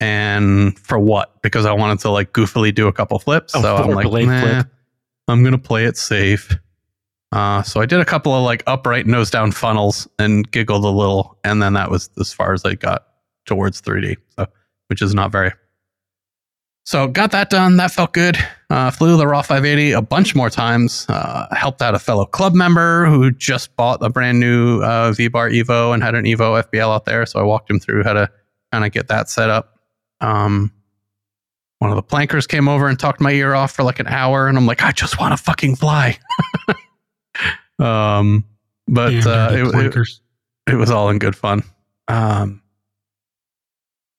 And 0.00 0.78
for 0.78 0.98
what? 0.98 1.42
Because 1.42 1.66
I 1.66 1.72
wanted 1.72 1.98
to 2.00 2.10
like 2.10 2.32
goofily 2.32 2.74
do 2.74 2.86
a 2.86 2.92
couple 2.92 3.18
flips. 3.18 3.54
A 3.54 3.60
so 3.60 3.76
I'm 3.76 3.90
like, 3.90 4.06
blade 4.06 4.28
nah, 4.28 4.40
flip. 4.40 4.66
I'm 5.26 5.44
gonna 5.44 5.58
play 5.58 5.84
it 5.84 5.96
safe. 5.96 6.56
Uh, 7.30 7.62
so 7.62 7.80
I 7.80 7.86
did 7.86 8.00
a 8.00 8.04
couple 8.04 8.34
of 8.34 8.42
like 8.42 8.62
upright 8.66 9.06
nose 9.06 9.30
down 9.30 9.52
funnels 9.52 10.08
and 10.18 10.50
giggled 10.50 10.84
a 10.84 10.88
little, 10.88 11.38
and 11.44 11.60
then 11.60 11.74
that 11.74 11.90
was 11.90 12.10
as 12.18 12.32
far 12.32 12.52
as 12.52 12.64
I 12.64 12.74
got 12.74 13.06
towards 13.44 13.82
3D. 13.82 14.16
So, 14.38 14.46
which 14.86 15.02
is 15.02 15.14
not 15.14 15.32
very. 15.32 15.52
So 16.84 17.06
got 17.06 17.32
that 17.32 17.50
done. 17.50 17.76
That 17.76 17.90
felt 17.90 18.14
good. 18.14 18.38
Uh, 18.70 18.90
flew 18.90 19.18
the 19.18 19.26
Raw 19.26 19.42
580 19.42 19.92
a 19.92 20.00
bunch 20.00 20.34
more 20.34 20.48
times. 20.48 21.04
Uh, 21.08 21.46
helped 21.54 21.82
out 21.82 21.94
a 21.94 21.98
fellow 21.98 22.24
club 22.24 22.54
member 22.54 23.04
who 23.04 23.30
just 23.30 23.76
bought 23.76 24.02
a 24.02 24.08
brand 24.08 24.40
new 24.40 24.82
uh, 24.82 25.12
V 25.12 25.28
Bar 25.28 25.50
Evo 25.50 25.92
and 25.92 26.02
had 26.02 26.14
an 26.14 26.24
Evo 26.24 26.62
FBL 26.62 26.94
out 26.94 27.04
there. 27.04 27.26
So 27.26 27.40
I 27.40 27.42
walked 27.42 27.70
him 27.70 27.78
through 27.78 28.04
how 28.04 28.14
to 28.14 28.30
kind 28.72 28.86
of 28.86 28.92
get 28.92 29.08
that 29.08 29.28
set 29.28 29.50
up. 29.50 29.77
Um, 30.20 30.72
one 31.78 31.90
of 31.90 31.96
the 31.96 32.02
plankers 32.02 32.46
came 32.46 32.68
over 32.68 32.88
and 32.88 32.98
talked 32.98 33.20
my 33.20 33.30
ear 33.32 33.54
off 33.54 33.72
for 33.72 33.82
like 33.84 34.00
an 34.00 34.08
hour, 34.08 34.48
and 34.48 34.58
I'm 34.58 34.66
like, 34.66 34.82
I 34.82 34.90
just 34.92 35.18
want 35.20 35.36
to 35.36 35.42
fucking 35.42 35.76
fly. 35.76 36.18
um, 37.78 38.44
but 38.86 39.10
Damn 39.10 39.26
uh, 39.26 39.50
it, 39.78 39.96
it, 39.96 40.08
it 40.72 40.74
was 40.76 40.90
all 40.90 41.08
in 41.10 41.18
good 41.18 41.36
fun. 41.36 41.62
Um, 42.08 42.62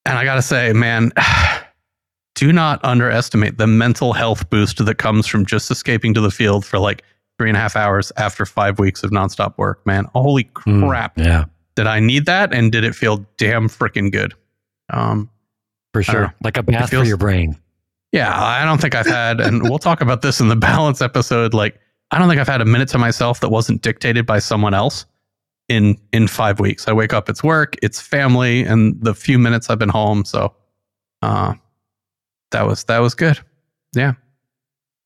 and 0.06 0.18
I 0.18 0.24
gotta 0.24 0.42
say, 0.42 0.72
man, 0.74 1.12
do 2.36 2.54
not 2.54 2.84
underestimate 2.86 3.58
the 3.58 3.68
mental 3.68 4.14
health 4.14 4.50
boost 4.50 4.84
that 4.84 4.96
comes 4.98 5.28
from 5.28 5.46
just 5.46 5.70
escaping 5.72 6.14
to 6.14 6.22
the 6.22 6.32
field 6.32 6.66
for 6.66 6.80
like 6.80 7.04
three 7.38 7.50
and 7.50 7.58
a 7.58 7.60
half 7.60 7.76
hours 7.76 8.12
after 8.18 8.46
five 8.46 8.80
weeks 8.80 9.04
of 9.04 9.12
nonstop 9.12 9.58
work. 9.58 9.86
Man, 9.86 10.06
holy 10.14 10.46
Mm, 10.66 10.88
crap! 10.88 11.18
yeah, 11.18 11.46
Did 11.76 11.88
I 11.88 12.00
need 12.00 12.26
that? 12.28 12.54
And 12.54 12.72
did 12.72 12.84
it 12.84 12.96
feel 12.96 13.26
damn 13.38 13.68
freaking 13.68 14.12
good? 14.12 14.34
Um, 14.92 15.30
for 15.94 16.04
sure. 16.04 16.34
Like 16.44 16.58
a 16.58 16.64
bath 16.64 16.90
feels- 16.90 17.04
for 17.04 17.08
your 17.08 17.18
brain. 17.18 17.58
yeah, 18.12 18.32
I 18.42 18.66
don't 18.66 18.80
think 18.82 18.96
I've 18.96 19.06
had, 19.08 19.40
and 19.40 19.64
we'll 19.64 19.80
talk 19.80 20.02
about 20.02 20.22
this 20.22 20.40
in 20.40 20.48
the 20.48 20.56
balance 20.70 21.02
episode. 21.02 21.54
Like, 21.54 21.80
I 22.12 22.18
don't 22.20 22.28
think 22.28 22.40
I've 22.42 22.48
had 22.48 22.62
a 22.62 22.66
minute 22.66 22.90
to 22.90 22.98
myself 22.98 23.40
that 23.42 23.50
wasn't 23.50 23.82
dictated 23.82 24.26
by 24.26 24.40
someone 24.40 24.74
else 24.74 25.06
in 25.68 25.96
in 26.14 26.28
five 26.28 26.60
weeks. 26.60 26.88
I 26.88 26.94
wake 26.94 27.14
up, 27.14 27.30
it's 27.30 27.44
work, 27.44 27.76
it's 27.84 28.02
family, 28.02 28.64
and 28.64 29.00
the 29.04 29.14
few 29.14 29.38
minutes 29.38 29.70
I've 29.70 29.78
been 29.80 29.90
home. 29.90 30.26
So, 30.26 30.56
uh, 31.22 31.54
that 32.52 32.66
was 32.66 32.84
that 32.86 33.00
was 33.00 33.14
good. 33.14 33.40
Yeah. 33.96 34.14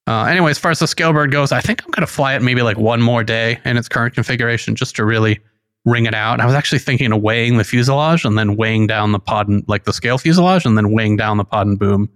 Uh, 0.07 0.25
anyway, 0.25 0.51
as 0.51 0.57
far 0.59 0.71
as 0.71 0.79
the 0.79 0.85
Scalebird 0.85 1.31
goes, 1.31 1.51
I 1.53 1.61
think 1.61 1.83
I'm 1.83 1.91
gonna 1.91 2.07
fly 2.07 2.35
it 2.35 2.41
maybe 2.41 2.61
like 2.61 2.77
one 2.77 3.01
more 3.01 3.23
day 3.23 3.59
in 3.65 3.77
its 3.77 3.87
current 3.89 4.13
configuration 4.13 4.75
just 4.75 4.95
to 4.97 5.05
really 5.05 5.39
ring 5.85 6.05
it 6.05 6.13
out. 6.13 6.39
I 6.39 6.45
was 6.45 6.55
actually 6.55 6.79
thinking 6.79 7.11
of 7.11 7.21
weighing 7.21 7.57
the 7.57 7.63
fuselage 7.63 8.23
and 8.25 8.37
then 8.37 8.55
weighing 8.55 8.87
down 8.87 9.11
the 9.11 9.19
pod 9.19 9.47
and 9.49 9.63
like 9.67 9.83
the 9.83 9.93
scale 9.93 10.17
fuselage 10.17 10.65
and 10.65 10.77
then 10.77 10.91
weighing 10.91 11.17
down 11.17 11.37
the 11.37 11.43
pod 11.43 11.67
and 11.67 11.77
boom 11.79 12.09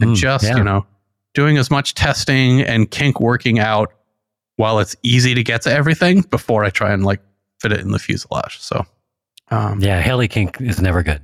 and 0.00 0.10
Mm, 0.10 0.16
just 0.16 0.44
yeah. 0.44 0.56
you 0.56 0.62
know 0.64 0.86
doing 1.34 1.56
as 1.58 1.70
much 1.70 1.94
testing 1.94 2.60
and 2.62 2.90
kink 2.90 3.20
working 3.20 3.58
out 3.58 3.92
while 4.56 4.78
it's 4.78 4.94
easy 5.02 5.34
to 5.34 5.42
get 5.42 5.62
to 5.62 5.72
everything 5.72 6.20
before 6.22 6.64
I 6.64 6.70
try 6.70 6.92
and 6.92 7.04
like 7.04 7.20
fit 7.60 7.72
it 7.72 7.80
in 7.80 7.92
the 7.92 7.98
fuselage. 7.98 8.58
So, 8.58 8.84
um, 9.50 9.80
Yeah, 9.80 10.00
heli 10.00 10.26
kink 10.28 10.60
is 10.60 10.80
never 10.80 11.02
good. 11.02 11.20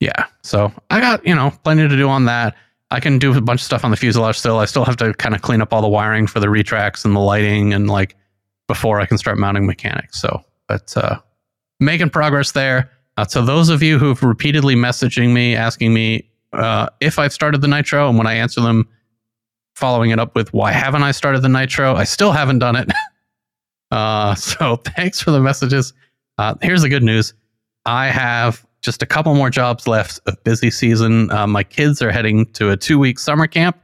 yeah. 0.00 0.24
So 0.42 0.72
I 0.90 1.00
got, 1.00 1.26
you 1.26 1.34
know, 1.34 1.52
plenty 1.62 1.86
to 1.88 1.96
do 1.96 2.08
on 2.08 2.24
that. 2.24 2.54
I 2.90 3.00
can 3.00 3.18
do 3.18 3.36
a 3.36 3.40
bunch 3.40 3.60
of 3.60 3.64
stuff 3.66 3.84
on 3.84 3.90
the 3.90 3.96
fuselage 3.96 4.36
still. 4.38 4.58
I 4.58 4.64
still 4.64 4.84
have 4.84 4.96
to 4.96 5.12
kind 5.14 5.34
of 5.34 5.42
clean 5.42 5.60
up 5.62 5.72
all 5.72 5.82
the 5.82 5.88
wiring 5.88 6.26
for 6.26 6.40
the 6.40 6.48
retracts 6.50 7.04
and 7.04 7.14
the 7.14 7.20
lighting 7.20 7.72
and 7.74 7.88
like 7.88 8.16
before 8.66 9.00
I 9.00 9.06
can 9.06 9.16
start 9.18 9.38
mounting 9.38 9.66
mechanics. 9.66 10.20
So, 10.20 10.42
but 10.70 10.96
uh, 10.96 11.18
making 11.80 12.10
progress 12.10 12.52
there. 12.52 12.88
Uh, 13.16 13.26
so 13.26 13.44
those 13.44 13.70
of 13.70 13.82
you 13.82 13.98
who've 13.98 14.22
repeatedly 14.22 14.76
messaging 14.76 15.32
me, 15.32 15.56
asking 15.56 15.92
me 15.92 16.30
uh, 16.52 16.86
if 17.00 17.18
I've 17.18 17.32
started 17.32 17.60
the 17.60 17.66
nitro, 17.66 18.08
and 18.08 18.16
when 18.16 18.28
I 18.28 18.34
answer 18.34 18.60
them, 18.60 18.88
following 19.74 20.10
it 20.10 20.20
up 20.20 20.36
with 20.36 20.52
why 20.54 20.70
haven't 20.70 21.02
I 21.02 21.10
started 21.10 21.42
the 21.42 21.48
nitro? 21.48 21.96
I 21.96 22.04
still 22.04 22.30
haven't 22.30 22.60
done 22.60 22.76
it. 22.76 22.88
uh, 23.90 24.36
so 24.36 24.76
thanks 24.96 25.20
for 25.20 25.32
the 25.32 25.40
messages. 25.40 25.92
Uh, 26.38 26.54
here's 26.62 26.82
the 26.82 26.88
good 26.88 27.02
news. 27.02 27.34
I 27.84 28.06
have 28.08 28.64
just 28.80 29.02
a 29.02 29.06
couple 29.06 29.34
more 29.34 29.50
jobs 29.50 29.88
left 29.88 30.20
of 30.26 30.42
busy 30.44 30.70
season. 30.70 31.32
Uh, 31.32 31.48
my 31.48 31.64
kids 31.64 32.00
are 32.00 32.12
heading 32.12 32.46
to 32.52 32.70
a 32.70 32.76
two 32.76 33.00
week 33.00 33.18
summer 33.18 33.48
camp 33.48 33.76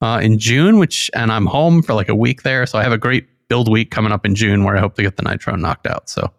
uh, 0.00 0.18
in 0.20 0.40
June, 0.40 0.78
which 0.78 1.12
and 1.14 1.30
I'm 1.30 1.46
home 1.46 1.80
for 1.80 1.94
like 1.94 2.08
a 2.08 2.14
week 2.16 2.42
there. 2.42 2.66
So 2.66 2.76
I 2.76 2.82
have 2.82 2.92
a 2.92 2.98
great 2.98 3.28
build 3.48 3.70
week 3.70 3.90
coming 3.90 4.12
up 4.12 4.24
in 4.24 4.34
June 4.34 4.64
where 4.64 4.76
I 4.76 4.80
hope 4.80 4.94
to 4.96 5.02
get 5.02 5.16
the 5.16 5.22
nitro 5.22 5.56
knocked 5.56 5.86
out. 5.86 6.08
So 6.08 6.32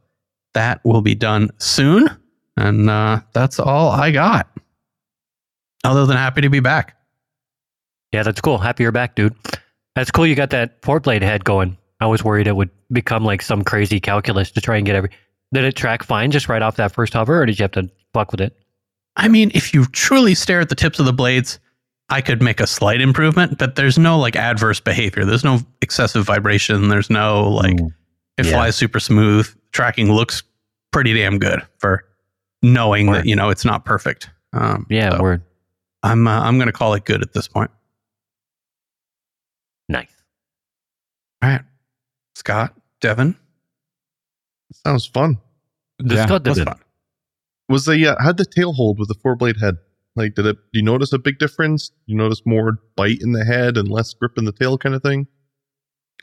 that 0.53 0.83
will 0.83 1.01
be 1.01 1.15
done 1.15 1.49
soon, 1.57 2.09
and 2.57 2.89
uh, 2.89 3.21
that's 3.33 3.59
all 3.59 3.89
I 3.89 4.11
got. 4.11 4.49
Other 5.83 6.05
than 6.05 6.17
happy 6.17 6.41
to 6.41 6.49
be 6.49 6.59
back. 6.59 6.97
Yeah, 8.11 8.23
that's 8.23 8.41
cool. 8.41 8.57
Happy 8.57 8.83
you're 8.83 8.91
back, 8.91 9.15
dude. 9.15 9.35
That's 9.95 10.11
cool. 10.11 10.25
You 10.25 10.35
got 10.35 10.49
that 10.51 10.81
four 10.81 10.99
blade 10.99 11.21
head 11.21 11.43
going. 11.43 11.77
I 11.99 12.07
was 12.07 12.23
worried 12.23 12.47
it 12.47 12.55
would 12.55 12.69
become 12.91 13.23
like 13.23 13.41
some 13.41 13.63
crazy 13.63 13.99
calculus 13.99 14.51
to 14.51 14.61
try 14.61 14.77
and 14.77 14.85
get 14.85 14.95
every. 14.95 15.09
Did 15.53 15.63
it 15.63 15.75
track 15.75 16.03
fine 16.03 16.31
just 16.31 16.49
right 16.49 16.61
off 16.61 16.77
that 16.77 16.91
first 16.91 17.13
hover, 17.13 17.41
or 17.41 17.45
did 17.45 17.59
you 17.59 17.63
have 17.63 17.71
to 17.71 17.89
fuck 18.13 18.31
with 18.31 18.41
it? 18.41 18.57
I 19.15 19.27
mean, 19.27 19.51
if 19.53 19.73
you 19.73 19.85
truly 19.85 20.35
stare 20.35 20.59
at 20.59 20.69
the 20.69 20.75
tips 20.75 20.99
of 20.99 21.05
the 21.05 21.13
blades, 21.13 21.59
I 22.09 22.21
could 22.21 22.41
make 22.41 22.59
a 22.59 22.67
slight 22.67 23.01
improvement, 23.01 23.57
but 23.57 23.75
there's 23.75 23.97
no 23.97 24.19
like 24.19 24.35
adverse 24.35 24.79
behavior. 24.79 25.25
There's 25.25 25.43
no 25.43 25.59
excessive 25.81 26.25
vibration. 26.25 26.87
There's 26.89 27.09
no 27.09 27.49
like 27.49 27.77
Mm. 27.77 27.89
it 28.37 28.45
Yeah. 28.45 28.51
flies 28.51 28.75
super 28.75 28.99
smooth. 28.99 29.47
Tracking 29.71 30.11
looks 30.11 30.43
pretty 30.91 31.13
damn 31.13 31.39
good 31.39 31.61
for 31.79 32.05
knowing 32.61 33.07
Word. 33.07 33.15
that 33.17 33.25
you 33.25 33.35
know 33.35 33.49
it's 33.49 33.65
not 33.65 33.85
perfect. 33.85 34.29
Um, 34.53 34.85
Yeah, 34.89 35.11
so 35.17 35.21
word. 35.21 35.41
I'm 36.03 36.27
uh, 36.27 36.39
I'm 36.41 36.59
gonna 36.59 36.71
call 36.71 36.93
it 36.93 37.05
good 37.05 37.21
at 37.23 37.33
this 37.33 37.47
point. 37.47 37.71
Nice. 39.89 40.11
All 41.41 41.49
right, 41.49 41.61
Scott, 42.35 42.73
Devin, 43.01 43.35
Sounds 44.85 45.05
fun. 45.05 45.37
The 45.99 46.15
Yeah, 46.15 46.25
Scott 46.25 46.43
did 46.43 46.51
what's 46.51 46.63
fun? 46.63 46.79
Was 47.69 47.85
the 47.85 48.07
uh, 48.07 48.15
how'd 48.21 48.37
the 48.37 48.45
tail 48.45 48.73
hold 48.73 48.99
with 48.99 49.07
the 49.07 49.15
four 49.15 49.35
blade 49.35 49.57
head? 49.61 49.77
Like, 50.15 50.35
did 50.35 50.45
it? 50.45 50.55
Do 50.55 50.79
you 50.79 50.83
notice 50.83 51.11
a 51.13 51.19
big 51.19 51.39
difference? 51.39 51.91
You 52.05 52.15
notice 52.15 52.41
more 52.45 52.79
bite 52.95 53.21
in 53.21 53.33
the 53.33 53.43
head 53.43 53.77
and 53.77 53.89
less 53.89 54.13
grip 54.13 54.37
in 54.37 54.45
the 54.45 54.51
tail, 54.51 54.77
kind 54.77 54.95
of 54.95 55.03
thing? 55.03 55.27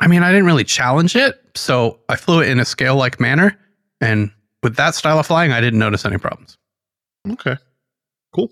I 0.01 0.07
mean, 0.07 0.23
I 0.23 0.31
didn't 0.31 0.47
really 0.47 0.65
challenge 0.65 1.15
it, 1.15 1.39
so 1.55 2.01
I 2.09 2.17
flew 2.17 2.41
it 2.41 2.49
in 2.49 2.59
a 2.59 2.65
scale 2.65 2.97
like 2.97 3.21
manner, 3.21 3.59
and 4.01 4.31
with 4.63 4.77
that 4.77 4.95
style 4.95 5.19
of 5.19 5.27
flying, 5.27 5.53
I 5.53 5.61
didn't 5.61 5.79
notice 5.79 6.05
any 6.05 6.19
problems. 6.19 6.57
Okay, 7.31 7.57
cool. 8.35 8.51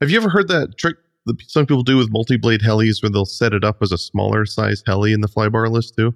Have 0.00 0.10
you 0.10 0.16
ever 0.18 0.28
heard 0.28 0.48
that 0.48 0.76
trick 0.76 0.96
that 1.26 1.40
some 1.46 1.64
people 1.64 1.84
do 1.84 1.96
with 1.96 2.10
multi 2.10 2.36
blade 2.36 2.60
helis, 2.60 3.02
where 3.02 3.10
they'll 3.10 3.24
set 3.24 3.52
it 3.52 3.62
up 3.62 3.76
as 3.80 3.92
a 3.92 3.98
smaller 3.98 4.44
size 4.44 4.82
heli 4.84 5.12
in 5.12 5.20
the 5.20 5.28
flybarless 5.28 5.94
too? 5.94 6.12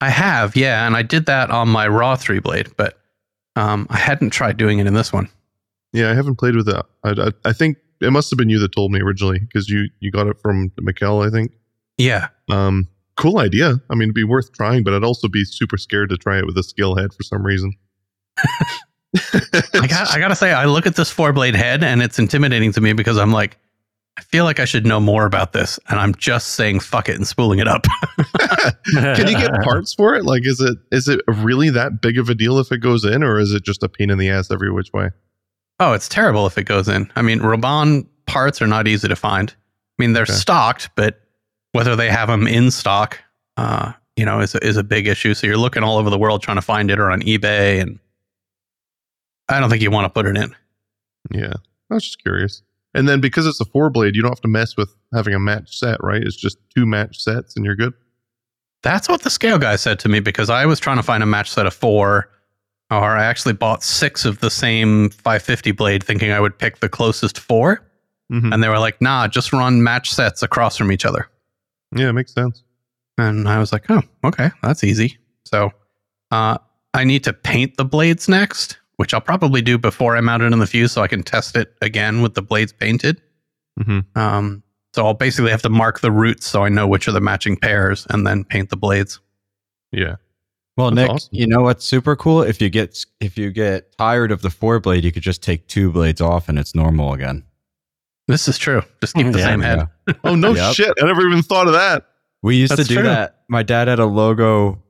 I 0.00 0.10
have, 0.10 0.54
yeah, 0.54 0.86
and 0.86 0.94
I 0.94 1.02
did 1.02 1.24
that 1.26 1.50
on 1.50 1.68
my 1.68 1.88
raw 1.88 2.14
three 2.14 2.40
blade, 2.40 2.68
but 2.76 2.98
um, 3.56 3.86
I 3.88 3.96
hadn't 3.96 4.30
tried 4.30 4.58
doing 4.58 4.78
it 4.78 4.86
in 4.86 4.94
this 4.94 5.12
one. 5.12 5.28
Yeah, 5.94 6.10
I 6.10 6.14
haven't 6.14 6.36
played 6.36 6.56
with 6.56 6.66
that. 6.66 6.86
I, 7.04 7.10
I, 7.10 7.48
I 7.48 7.52
think 7.52 7.78
it 8.00 8.10
must 8.10 8.30
have 8.30 8.38
been 8.38 8.48
you 8.50 8.58
that 8.60 8.72
told 8.72 8.92
me 8.92 9.00
originally 9.00 9.38
because 9.38 9.68
you 9.68 9.88
you 10.00 10.10
got 10.10 10.26
it 10.26 10.38
from 10.40 10.70
Mikkel, 10.80 11.26
I 11.26 11.30
think. 11.30 11.52
Yeah, 11.96 12.28
Um, 12.50 12.88
cool 13.16 13.38
idea. 13.38 13.80
I 13.88 13.94
mean, 13.94 14.08
it'd 14.08 14.14
be 14.14 14.24
worth 14.24 14.52
trying, 14.52 14.82
but 14.82 14.94
I'd 14.94 15.04
also 15.04 15.28
be 15.28 15.44
super 15.44 15.76
scared 15.76 16.08
to 16.10 16.16
try 16.16 16.38
it 16.38 16.46
with 16.46 16.58
a 16.58 16.62
scale 16.64 16.96
head 16.96 17.14
for 17.14 17.22
some 17.22 17.44
reason. 17.44 17.72
I 19.76 19.86
got, 19.86 20.10
I 20.12 20.18
gotta 20.18 20.34
say, 20.34 20.52
I 20.52 20.64
look 20.64 20.86
at 20.86 20.96
this 20.96 21.10
four 21.10 21.32
blade 21.32 21.54
head, 21.54 21.84
and 21.84 22.02
it's 22.02 22.18
intimidating 22.18 22.72
to 22.72 22.80
me 22.80 22.92
because 22.94 23.16
I'm 23.16 23.30
like, 23.32 23.58
I 24.16 24.22
feel 24.22 24.44
like 24.44 24.60
I 24.60 24.64
should 24.64 24.86
know 24.86 25.00
more 25.00 25.24
about 25.24 25.52
this, 25.52 25.78
and 25.88 25.98
I'm 26.00 26.14
just 26.16 26.50
saying 26.50 26.80
fuck 26.80 27.08
it 27.08 27.16
and 27.16 27.26
spooling 27.26 27.58
it 27.60 27.68
up. 27.68 27.86
Can 28.94 29.28
you 29.28 29.36
get 29.36 29.52
parts 29.62 29.94
for 29.94 30.14
it? 30.14 30.24
Like, 30.24 30.42
is 30.44 30.60
it 30.60 30.76
is 30.92 31.08
it 31.08 31.20
really 31.28 31.70
that 31.70 32.00
big 32.00 32.18
of 32.18 32.28
a 32.28 32.34
deal 32.34 32.58
if 32.58 32.72
it 32.72 32.78
goes 32.78 33.04
in, 33.04 33.22
or 33.22 33.38
is 33.38 33.52
it 33.52 33.64
just 33.64 33.82
a 33.82 33.88
pain 33.88 34.10
in 34.10 34.18
the 34.18 34.30
ass 34.30 34.50
every 34.50 34.70
which 34.72 34.92
way? 34.92 35.10
Oh, 35.80 35.92
it's 35.92 36.08
terrible 36.08 36.46
if 36.46 36.56
it 36.58 36.64
goes 36.64 36.88
in. 36.88 37.10
I 37.16 37.22
mean, 37.22 37.40
Roban 37.40 38.06
parts 38.26 38.60
are 38.62 38.66
not 38.66 38.86
easy 38.88 39.08
to 39.08 39.16
find. 39.16 39.50
I 39.50 40.02
mean, 40.02 40.12
they're 40.12 40.22
Okay. 40.24 40.32
stocked, 40.32 40.90
but 40.96 41.20
whether 41.72 41.94
they 41.96 42.10
have 42.10 42.28
them 42.28 42.46
in 42.46 42.70
stock, 42.70 43.18
uh, 43.56 43.92
you 44.16 44.24
know, 44.24 44.40
is 44.40 44.54
a, 44.54 44.64
is 44.66 44.76
a 44.76 44.84
big 44.84 45.06
issue. 45.06 45.34
So 45.34 45.46
you're 45.46 45.56
looking 45.56 45.82
all 45.82 45.98
over 45.98 46.10
the 46.10 46.18
world 46.18 46.42
trying 46.42 46.56
to 46.56 46.62
find 46.62 46.90
it, 46.90 46.98
or 46.98 47.10
on 47.10 47.20
eBay, 47.22 47.80
and 47.80 47.98
I 49.48 49.60
don't 49.60 49.70
think 49.70 49.82
you 49.82 49.90
want 49.90 50.04
to 50.06 50.08
put 50.10 50.26
it 50.26 50.36
in. 50.36 50.54
Yeah, 51.30 51.52
I 51.90 51.94
was 51.94 52.04
just 52.04 52.22
curious. 52.22 52.62
And 52.94 53.08
then 53.08 53.20
because 53.20 53.46
it's 53.46 53.60
a 53.60 53.64
four 53.64 53.90
blade, 53.90 54.14
you 54.14 54.22
don't 54.22 54.30
have 54.30 54.40
to 54.42 54.48
mess 54.48 54.76
with 54.76 54.94
having 55.12 55.34
a 55.34 55.40
match 55.40 55.76
set, 55.76 55.98
right? 56.02 56.22
It's 56.22 56.36
just 56.36 56.58
two 56.74 56.86
match 56.86 57.18
sets, 57.20 57.56
and 57.56 57.64
you're 57.64 57.74
good. 57.76 57.92
That's 58.82 59.08
what 59.08 59.22
the 59.22 59.30
scale 59.30 59.58
guy 59.58 59.76
said 59.76 59.98
to 60.00 60.08
me 60.08 60.20
because 60.20 60.50
I 60.50 60.66
was 60.66 60.78
trying 60.78 60.98
to 60.98 61.02
find 61.02 61.22
a 61.22 61.26
match 61.26 61.50
set 61.50 61.66
of 61.66 61.74
four, 61.74 62.30
or 63.02 63.16
I 63.16 63.24
actually 63.24 63.54
bought 63.54 63.82
six 63.82 64.24
of 64.24 64.40
the 64.40 64.50
same 64.50 65.10
550 65.10 65.72
blade, 65.72 66.02
thinking 66.04 66.30
I 66.32 66.40
would 66.40 66.58
pick 66.58 66.80
the 66.80 66.88
closest 66.88 67.38
4 67.38 67.82
Mhm. 68.32 68.52
and 68.52 68.62
they 68.62 68.68
were 68.68 68.78
like, 68.78 69.00
"Nah, 69.00 69.28
just 69.28 69.52
run 69.52 69.82
match 69.82 70.12
sets 70.12 70.42
across 70.42 70.76
from 70.76 70.90
each 70.92 71.04
other." 71.04 71.28
Yeah, 71.94 72.08
it 72.08 72.12
makes 72.14 72.32
sense. 72.32 72.62
And 73.18 73.48
I 73.48 73.58
was 73.58 73.72
like, 73.72 73.84
"Oh, 73.90 74.02
okay, 74.24 74.50
that's 74.62 74.82
easy." 74.82 75.18
So, 75.44 75.72
uh, 76.30 76.58
I 76.94 77.04
need 77.04 77.22
to 77.24 77.32
paint 77.32 77.76
the 77.76 77.84
blades 77.84 78.28
next, 78.28 78.78
which 78.96 79.12
I'll 79.14 79.20
probably 79.20 79.62
do 79.62 79.78
before 79.78 80.16
I 80.16 80.20
mount 80.20 80.42
it 80.42 80.52
in 80.52 80.58
the 80.58 80.66
fuse, 80.66 80.92
so 80.92 81.02
I 81.02 81.08
can 81.08 81.22
test 81.22 81.56
it 81.56 81.74
again 81.82 82.22
with 82.22 82.34
the 82.34 82.42
blades 82.42 82.72
painted. 82.72 83.20
hmm 83.82 84.00
Um, 84.14 84.62
so 84.94 85.04
I'll 85.06 85.14
basically 85.14 85.50
have 85.50 85.62
to 85.62 85.68
mark 85.68 86.00
the 86.00 86.10
roots 86.12 86.46
so 86.46 86.64
I 86.64 86.68
know 86.68 86.86
which 86.86 87.06
are 87.08 87.12
the 87.12 87.20
matching 87.20 87.56
pairs, 87.56 88.06
and 88.10 88.26
then 88.26 88.44
paint 88.44 88.70
the 88.70 88.76
blades. 88.76 89.20
Yeah. 89.92 90.16
Well, 90.76 90.90
That's 90.90 90.96
Nick, 91.06 91.10
awesome. 91.10 91.28
you 91.32 91.46
know 91.46 91.60
what's 91.62 91.84
super 91.84 92.16
cool? 92.16 92.42
If 92.42 92.60
you 92.60 92.68
get 92.68 93.04
if 93.20 93.38
you 93.38 93.50
get 93.52 93.96
tired 93.96 94.32
of 94.32 94.42
the 94.42 94.50
four 94.50 94.80
blade, 94.80 95.04
you 95.04 95.12
could 95.12 95.22
just 95.22 95.42
take 95.42 95.68
two 95.68 95.92
blades 95.92 96.20
off 96.20 96.48
and 96.48 96.58
it's 96.58 96.74
normal 96.74 97.12
again. 97.12 97.44
This 98.26 98.48
is 98.48 98.58
true. 98.58 98.82
Just 99.00 99.14
keep 99.14 99.30
the 99.32 99.38
Yeah, 99.38 99.44
same 99.44 99.60
head. 99.60 99.88
Oh 100.24 100.34
no 100.34 100.54
Yep. 100.54 100.74
shit! 100.74 100.92
I 101.00 101.06
never 101.06 101.26
even 101.28 101.42
thought 101.42 101.66
of 101.66 101.74
that. 101.74 102.06
We 102.42 102.56
used 102.56 102.72
That's 102.72 102.88
to 102.88 102.88
do 102.88 102.94
true. 103.00 103.04
that. 103.04 103.42
My 103.48 103.62
dad 103.62 103.88
had 103.88 103.98
a 103.98 104.04
logo 104.06 104.82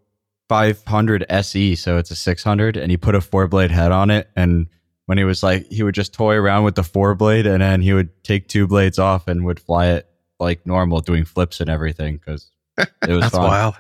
500 0.49 1.25
SE, 1.29 1.75
so 1.77 1.99
it's 1.99 2.11
a 2.11 2.17
600, 2.17 2.77
and 2.77 2.91
he 2.91 2.97
put 2.97 3.15
a 3.15 3.21
four 3.21 3.47
blade 3.49 3.71
head 3.71 3.93
on 3.93 4.11
it. 4.11 4.29
And 4.37 4.67
when 5.07 5.19
he 5.19 5.25
was 5.25 5.43
like, 5.43 5.67
he 5.71 5.83
would 5.83 5.95
just 5.95 6.13
toy 6.13 6.35
around 6.35 6.65
with 6.65 6.75
the 6.75 6.83
four 6.83 7.15
blade, 7.15 7.47
and 7.47 7.63
then 7.63 7.81
he 7.83 7.93
would 7.93 8.11
take 8.25 8.49
two 8.49 8.67
blades 8.67 8.99
off 8.99 9.29
and 9.29 9.45
would 9.45 9.61
fly 9.61 9.87
it 9.89 10.09
like 10.41 10.65
normal, 10.67 11.01
doing 11.01 11.25
flips 11.25 11.61
and 11.61 11.71
everything 11.71 12.17
because 12.17 12.51
it 12.79 12.89
was 13.07 13.21
That's 13.23 13.35
fun. 13.37 13.45
wild. 13.45 13.75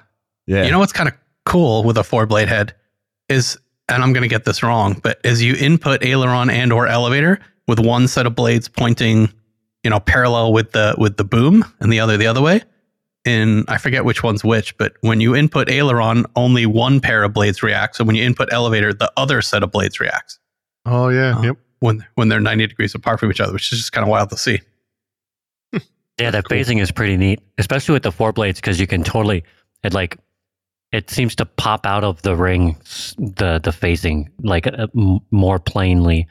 Yeah, 0.46 0.64
You 0.64 0.70
know 0.70 0.78
what's 0.78 0.92
kind 0.92 1.08
of 1.08 1.14
cool 1.44 1.84
with 1.84 1.96
a 1.98 2.04
four 2.04 2.26
blade 2.26 2.48
head 2.48 2.74
is, 3.28 3.58
and 3.88 4.02
I'm 4.02 4.12
going 4.12 4.22
to 4.22 4.28
get 4.28 4.44
this 4.44 4.62
wrong, 4.62 4.98
but 5.02 5.18
as 5.24 5.42
you 5.42 5.54
input 5.54 6.04
aileron 6.04 6.50
and 6.50 6.72
or 6.72 6.86
elevator 6.86 7.38
with 7.66 7.78
one 7.78 8.08
set 8.08 8.26
of 8.26 8.34
blades 8.34 8.68
pointing, 8.68 9.28
you 9.82 9.90
know, 9.90 10.00
parallel 10.00 10.52
with 10.52 10.72
the 10.72 10.94
with 10.98 11.16
the 11.16 11.24
boom 11.24 11.64
and 11.80 11.92
the 11.92 12.00
other 12.00 12.16
the 12.16 12.26
other 12.26 12.42
way. 12.42 12.62
In 13.26 13.64
I 13.68 13.78
forget 13.78 14.04
which 14.04 14.22
one's 14.22 14.44
which, 14.44 14.76
but 14.76 14.92
when 15.00 15.18
you 15.20 15.34
input 15.34 15.70
aileron, 15.70 16.26
only 16.36 16.66
one 16.66 17.00
pair 17.00 17.22
of 17.24 17.32
blades 17.32 17.62
reacts, 17.62 17.98
and 17.98 18.06
when 18.06 18.16
you 18.16 18.22
input 18.22 18.52
elevator, 18.52 18.92
the 18.92 19.10
other 19.16 19.40
set 19.40 19.62
of 19.62 19.70
blades 19.72 19.98
reacts 19.98 20.38
Oh 20.84 21.08
yeah. 21.08 21.38
Uh, 21.38 21.42
yep. 21.42 21.56
when 21.80 22.04
when 22.16 22.28
they're 22.28 22.40
90 22.40 22.66
degrees 22.66 22.94
apart 22.94 23.18
from 23.20 23.30
each 23.30 23.40
other, 23.40 23.54
which 23.54 23.72
is 23.72 23.78
just 23.78 23.92
kind 23.92 24.02
of 24.02 24.10
wild 24.10 24.28
to 24.30 24.36
see. 24.36 24.60
Yeah, 26.20 26.30
that 26.30 26.44
Cool. 26.44 26.58
phasing 26.58 26.80
is 26.80 26.90
pretty 26.92 27.16
neat, 27.16 27.40
especially 27.58 27.94
with 27.94 28.04
the 28.04 28.12
four 28.12 28.32
blades 28.32 28.60
because 28.60 28.78
you 28.78 28.86
can 28.86 29.02
totally 29.02 29.42
it 29.82 29.92
like 29.92 30.16
it 30.94 31.10
seems 31.10 31.34
to 31.36 31.44
pop 31.44 31.84
out 31.86 32.04
of 32.04 32.22
the 32.22 32.36
ring 32.36 32.76
the 33.18 33.60
the 33.62 33.70
phasing 33.70 34.28
like 34.42 34.66
uh, 34.66 34.86
m- 34.96 35.20
more 35.30 35.58
plainly 35.58 36.26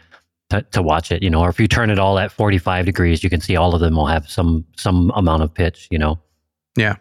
to, 0.50 0.62
to 0.72 0.82
watch 0.82 1.12
it. 1.12 1.22
You 1.24 1.30
know, 1.30 1.42
or 1.42 1.50
if 1.50 1.60
you 1.60 1.68
turn 1.68 1.90
it 1.90 2.00
all 2.00 2.18
at 2.20 2.32
forty 2.32 2.58
five 2.58 2.86
degrees, 2.86 3.24
you 3.24 3.30
can 3.30 3.42
see 3.42 3.56
all 3.56 3.74
of 3.76 3.82
them 3.82 3.96
will 3.96 4.08
have 4.08 4.30
some 4.30 4.66
some 4.78 5.12
amount 5.16 5.44
of 5.44 5.54
pitch. 5.54 5.88
You 5.92 6.00
know, 6.00 6.20
Yeah. 6.78 6.96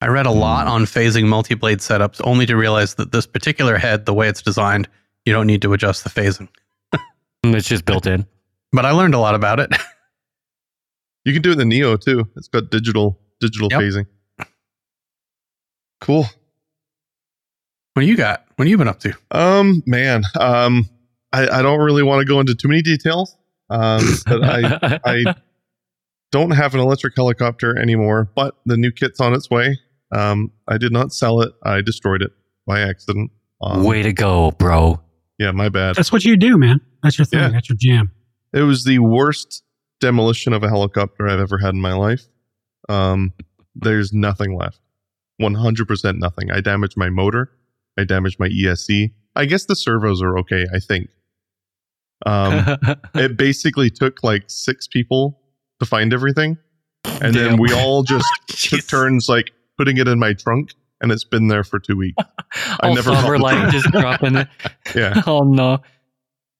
I 0.00 0.08
read 0.08 0.26
a 0.26 0.30
lot 0.30 0.66
on 0.66 0.82
phasing 0.84 1.24
multi 1.26 1.54
blade 1.54 1.78
setups, 1.78 2.20
only 2.24 2.44
to 2.46 2.56
realize 2.56 2.96
that 2.96 3.10
this 3.12 3.26
particular 3.26 3.78
head, 3.78 4.04
the 4.04 4.12
way 4.12 4.28
it's 4.28 4.42
designed, 4.42 4.86
you 5.24 5.32
don't 5.32 5.46
need 5.46 5.62
to 5.62 5.72
adjust 5.72 6.04
the 6.04 6.10
phasing. 6.10 6.48
it's 7.44 7.66
just 7.68 7.86
built 7.86 8.06
in. 8.06 8.26
But 8.72 8.84
I 8.84 8.90
learned 8.90 9.14
a 9.14 9.18
lot 9.18 9.34
about 9.34 9.60
it. 9.60 9.70
You 11.24 11.32
can 11.32 11.40
do 11.40 11.50
it 11.50 11.52
in 11.52 11.58
the 11.58 11.64
Neo 11.64 11.96
too. 11.96 12.28
It's 12.36 12.48
got 12.48 12.70
digital 12.70 13.18
digital 13.40 13.68
Yep. 13.70 13.80
phasing. 13.80 14.06
Cool. 16.00 16.26
What 17.94 18.02
do 18.02 18.06
you 18.06 18.16
got? 18.16 18.44
What 18.56 18.66
have 18.66 18.70
you 18.70 18.78
been 18.78 18.88
up 18.88 19.00
to? 19.00 19.14
Um, 19.30 19.82
man. 19.86 20.24
Um, 20.38 20.88
I, 21.32 21.48
I 21.48 21.62
don't 21.62 21.80
really 21.80 22.02
want 22.02 22.20
to 22.20 22.26
go 22.26 22.40
into 22.40 22.54
too 22.54 22.68
many 22.68 22.82
details. 22.82 23.36
Um, 23.70 24.02
but 24.26 24.44
I 24.44 25.00
I 25.04 25.34
don't 26.32 26.50
have 26.50 26.74
an 26.74 26.80
electric 26.80 27.14
helicopter 27.16 27.78
anymore, 27.78 28.30
but 28.34 28.56
the 28.66 28.76
new 28.76 28.90
kit's 28.90 29.20
on 29.20 29.34
its 29.34 29.48
way. 29.50 29.78
Um, 30.12 30.52
I 30.68 30.78
did 30.78 30.92
not 30.92 31.12
sell 31.12 31.40
it. 31.40 31.52
I 31.62 31.80
destroyed 31.80 32.22
it 32.22 32.32
by 32.66 32.80
accident. 32.80 33.30
Um, 33.62 33.84
Way 33.84 34.02
to 34.02 34.12
go, 34.12 34.50
bro. 34.52 35.00
Yeah, 35.38 35.52
my 35.52 35.68
bad. 35.68 35.96
That's 35.96 36.12
what 36.12 36.24
you 36.24 36.36
do, 36.36 36.56
man. 36.56 36.80
That's 37.02 37.18
your 37.18 37.24
thing. 37.24 37.40
Yeah. 37.40 37.48
That's 37.48 37.68
your 37.68 37.76
jam. 37.78 38.12
It 38.52 38.62
was 38.62 38.84
the 38.84 39.00
worst 39.00 39.62
demolition 40.00 40.52
of 40.52 40.62
a 40.62 40.68
helicopter 40.68 41.28
I've 41.28 41.40
ever 41.40 41.58
had 41.58 41.74
in 41.74 41.80
my 41.80 41.94
life. 41.94 42.22
Um, 42.88 43.32
there's 43.74 44.12
nothing 44.12 44.56
left. 44.56 44.80
100% 45.40 46.18
nothing. 46.18 46.50
I 46.50 46.60
damaged 46.60 46.94
my 46.96 47.10
motor. 47.10 47.50
I 47.98 48.04
damaged 48.04 48.38
my 48.38 48.48
ESC. 48.48 49.12
I 49.36 49.44
guess 49.46 49.64
the 49.66 49.74
servos 49.76 50.22
are 50.22 50.38
okay, 50.38 50.66
I 50.74 50.78
think. 50.78 51.08
Um, 52.26 52.78
it 53.14 53.36
basically 53.36 53.90
took 53.90 54.22
like 54.22 54.44
six 54.48 54.86
people 54.86 55.40
to 55.80 55.86
find 55.86 56.12
everything. 56.12 56.56
And 57.04 57.34
then 57.34 57.58
we 57.58 57.72
all 57.72 58.02
just 58.02 58.26
took 58.48 58.86
turns 58.86 59.28
like 59.28 59.50
putting 59.76 59.98
it 59.98 60.08
in 60.08 60.18
my 60.18 60.32
trunk 60.32 60.70
and 61.00 61.12
it's 61.12 61.24
been 61.24 61.48
there 61.48 61.64
for 61.64 61.78
two 61.78 61.96
weeks. 61.96 62.22
All 62.80 62.94
never 62.94 63.38
like 63.38 63.70
just 63.72 63.90
dropping 63.90 64.36
it. 64.36 64.48
Yeah. 64.94 65.22
Oh 65.26 65.40
no. 65.40 65.78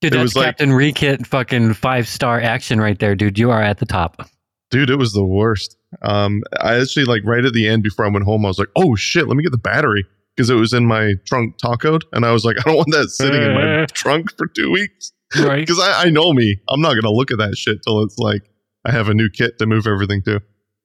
Dude, 0.00 0.12
It 0.12 0.16
that's 0.16 0.22
was 0.22 0.36
like- 0.36 0.46
Captain 0.46 0.70
Rekit 0.70 1.26
fucking 1.26 1.74
five 1.74 2.06
star 2.08 2.40
action 2.40 2.80
right 2.80 2.98
there, 2.98 3.14
dude. 3.14 3.38
You 3.38 3.50
are 3.50 3.62
at 3.62 3.78
the 3.78 3.86
top. 3.86 4.28
Dude, 4.70 4.90
it 4.90 4.96
was 4.96 5.12
the 5.12 5.24
worst. 5.24 5.76
Um, 6.02 6.42
I 6.60 6.80
actually 6.80 7.04
like 7.04 7.22
right 7.24 7.44
at 7.44 7.52
the 7.52 7.68
end 7.68 7.82
before 7.82 8.04
I 8.04 8.08
went 8.08 8.24
home, 8.24 8.44
I 8.44 8.48
was 8.48 8.58
like, 8.58 8.70
"Oh 8.76 8.94
shit, 8.96 9.28
let 9.28 9.36
me 9.36 9.42
get 9.42 9.52
the 9.52 9.58
battery," 9.58 10.04
because 10.34 10.50
it 10.50 10.54
was 10.54 10.72
in 10.72 10.86
my 10.86 11.14
trunk 11.26 11.56
tacoed, 11.58 12.02
and 12.12 12.24
I 12.24 12.32
was 12.32 12.44
like, 12.44 12.56
"I 12.58 12.62
don't 12.62 12.76
want 12.76 12.90
that 12.92 13.08
sitting 13.10 13.42
in 13.42 13.54
my 13.54 13.86
trunk 13.92 14.36
for 14.36 14.46
two 14.46 14.70
weeks." 14.70 15.12
Right. 15.36 15.60
Because 15.60 15.80
I, 15.80 16.04
I 16.04 16.10
know 16.10 16.32
me, 16.32 16.60
I'm 16.68 16.80
not 16.80 16.94
gonna 16.94 17.14
look 17.14 17.30
at 17.30 17.38
that 17.38 17.56
shit 17.56 17.82
till 17.82 18.02
it's 18.02 18.18
like 18.18 18.42
I 18.84 18.92
have 18.92 19.08
a 19.08 19.14
new 19.14 19.28
kit 19.28 19.58
to 19.58 19.66
move 19.66 19.86
everything 19.86 20.22
to. 20.22 20.40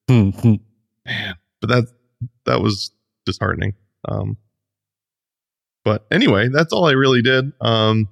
Hmm, 0.09 0.29
hmm. 0.29 0.53
But 1.61 1.69
that 1.69 1.85
that 2.45 2.61
was 2.61 2.91
disheartening. 3.25 3.73
Um, 4.07 4.37
but 5.83 6.05
anyway, 6.11 6.49
that's 6.49 6.73
all 6.73 6.85
I 6.85 6.91
really 6.91 7.21
did. 7.21 7.51
Um, 7.61 8.09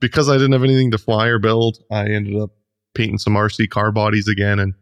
because 0.00 0.28
I 0.28 0.34
didn't 0.34 0.52
have 0.52 0.64
anything 0.64 0.90
to 0.92 0.98
fly 0.98 1.26
or 1.28 1.38
build, 1.38 1.78
I 1.90 2.08
ended 2.08 2.40
up 2.40 2.50
painting 2.94 3.18
some 3.18 3.34
RC 3.34 3.70
car 3.70 3.92
bodies 3.92 4.28
again 4.28 4.58
and 4.58 4.74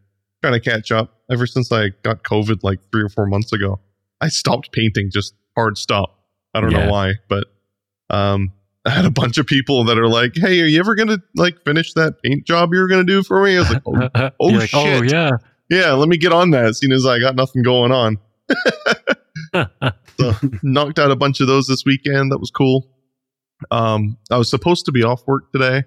trying 0.47 0.59
to 0.61 0.69
catch 0.69 0.91
up. 0.91 1.13
Ever 1.31 1.45
since 1.45 1.71
I 1.71 1.89
got 2.03 2.23
COVID 2.23 2.59
like 2.63 2.79
three 2.91 3.03
or 3.03 3.09
four 3.09 3.25
months 3.27 3.51
ago, 3.51 3.79
I 4.21 4.29
stopped 4.29 4.71
painting, 4.71 5.09
just 5.11 5.33
hard 5.55 5.77
stop. 5.77 6.19
I 6.53 6.61
don't 6.61 6.71
Yeah. 6.71 6.85
know 6.85 6.91
why, 6.91 7.13
but 7.27 7.45
um, 8.09 8.53
I 8.85 8.91
had 8.91 9.05
a 9.05 9.09
bunch 9.11 9.37
of 9.37 9.45
people 9.45 9.83
that 9.85 9.97
are 9.97 10.07
like, 10.07 10.31
"Hey, 10.35 10.61
are 10.61 10.65
you 10.65 10.79
ever 10.79 10.95
gonna 10.95 11.17
like 11.35 11.61
finish 11.65 11.93
that 11.93 12.21
paint 12.23 12.45
job 12.45 12.73
you 12.73 12.79
were 12.79 12.87
gonna 12.87 13.03
do 13.03 13.21
for 13.23 13.43
me?" 13.43 13.57
I 13.57 13.59
was 13.59 13.69
like, 13.71 13.83
"Oh, 13.85 14.09
oh, 14.39 14.45
like, 14.47 14.69
oh 14.73 15.01
shit. 15.01 15.11
yeah. 15.11 15.31
yeah, 15.69 15.91
let 15.91 16.07
me 16.07 16.17
get 16.17 16.31
on 16.31 16.51
that." 16.51 16.65
As 16.65 16.79
soon 16.79 16.93
as 16.93 17.05
I 17.05 17.19
got 17.19 17.35
nothing 17.35 17.63
going 17.63 17.91
on, 17.91 18.17
so 19.53 20.33
knocked 20.63 20.99
out 20.99 21.11
a 21.11 21.15
bunch 21.17 21.41
of 21.41 21.47
those 21.47 21.67
this 21.67 21.83
weekend. 21.85 22.31
That 22.31 22.39
was 22.39 22.49
cool. 22.51 22.87
Um, 23.71 24.17
I 24.31 24.37
was 24.37 24.49
supposed 24.49 24.85
to 24.85 24.91
be 24.91 25.03
off 25.03 25.25
work 25.27 25.51
today. 25.51 25.83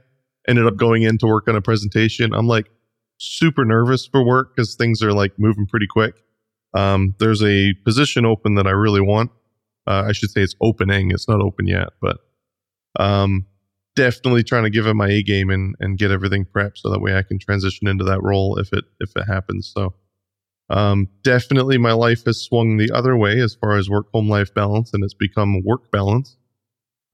Ended 0.48 0.66
up 0.66 0.76
going 0.76 1.02
in 1.02 1.18
to 1.18 1.26
work 1.26 1.48
on 1.48 1.56
a 1.56 1.62
presentation. 1.62 2.34
I'm 2.34 2.46
like 2.46 2.66
super 3.20 3.64
nervous 3.64 4.06
for 4.06 4.24
work 4.24 4.56
because 4.56 4.74
things 4.74 5.02
are 5.02 5.12
like 5.12 5.32
moving 5.38 5.66
pretty 5.66 5.86
quick. 5.86 6.14
Um, 6.74 7.14
there's 7.18 7.42
a 7.42 7.74
position 7.84 8.24
open 8.24 8.54
that 8.54 8.66
I 8.66 8.70
really 8.70 9.00
want. 9.00 9.30
Uh, 9.86 10.04
I 10.08 10.12
should 10.12 10.30
say 10.30 10.40
it's 10.40 10.54
opening. 10.60 11.10
It's 11.10 11.28
not 11.28 11.40
open 11.40 11.66
yet, 11.66 11.88
but 12.00 12.18
um, 12.98 13.46
definitely 13.94 14.42
trying 14.42 14.64
to 14.64 14.70
give 14.70 14.86
it 14.86 14.94
my 14.94 15.08
A 15.08 15.22
game 15.22 15.50
and, 15.50 15.74
and 15.80 15.98
get 15.98 16.10
everything 16.10 16.46
prepped 16.46 16.76
so 16.78 16.90
that 16.90 17.00
way 17.00 17.16
I 17.16 17.22
can 17.22 17.38
transition 17.38 17.88
into 17.88 18.04
that 18.04 18.22
role 18.22 18.56
if 18.58 18.72
it 18.72 18.84
if 19.00 19.10
it 19.16 19.24
happens. 19.24 19.70
So 19.74 19.94
um, 20.70 21.08
definitely 21.22 21.76
my 21.78 21.92
life 21.92 22.24
has 22.24 22.40
swung 22.40 22.76
the 22.76 22.90
other 22.92 23.16
way 23.16 23.40
as 23.40 23.54
far 23.54 23.76
as 23.76 23.90
work 23.90 24.06
home 24.14 24.28
life 24.28 24.54
balance, 24.54 24.94
and 24.94 25.04
it's 25.04 25.14
become 25.14 25.62
work 25.64 25.90
balance. 25.90 26.36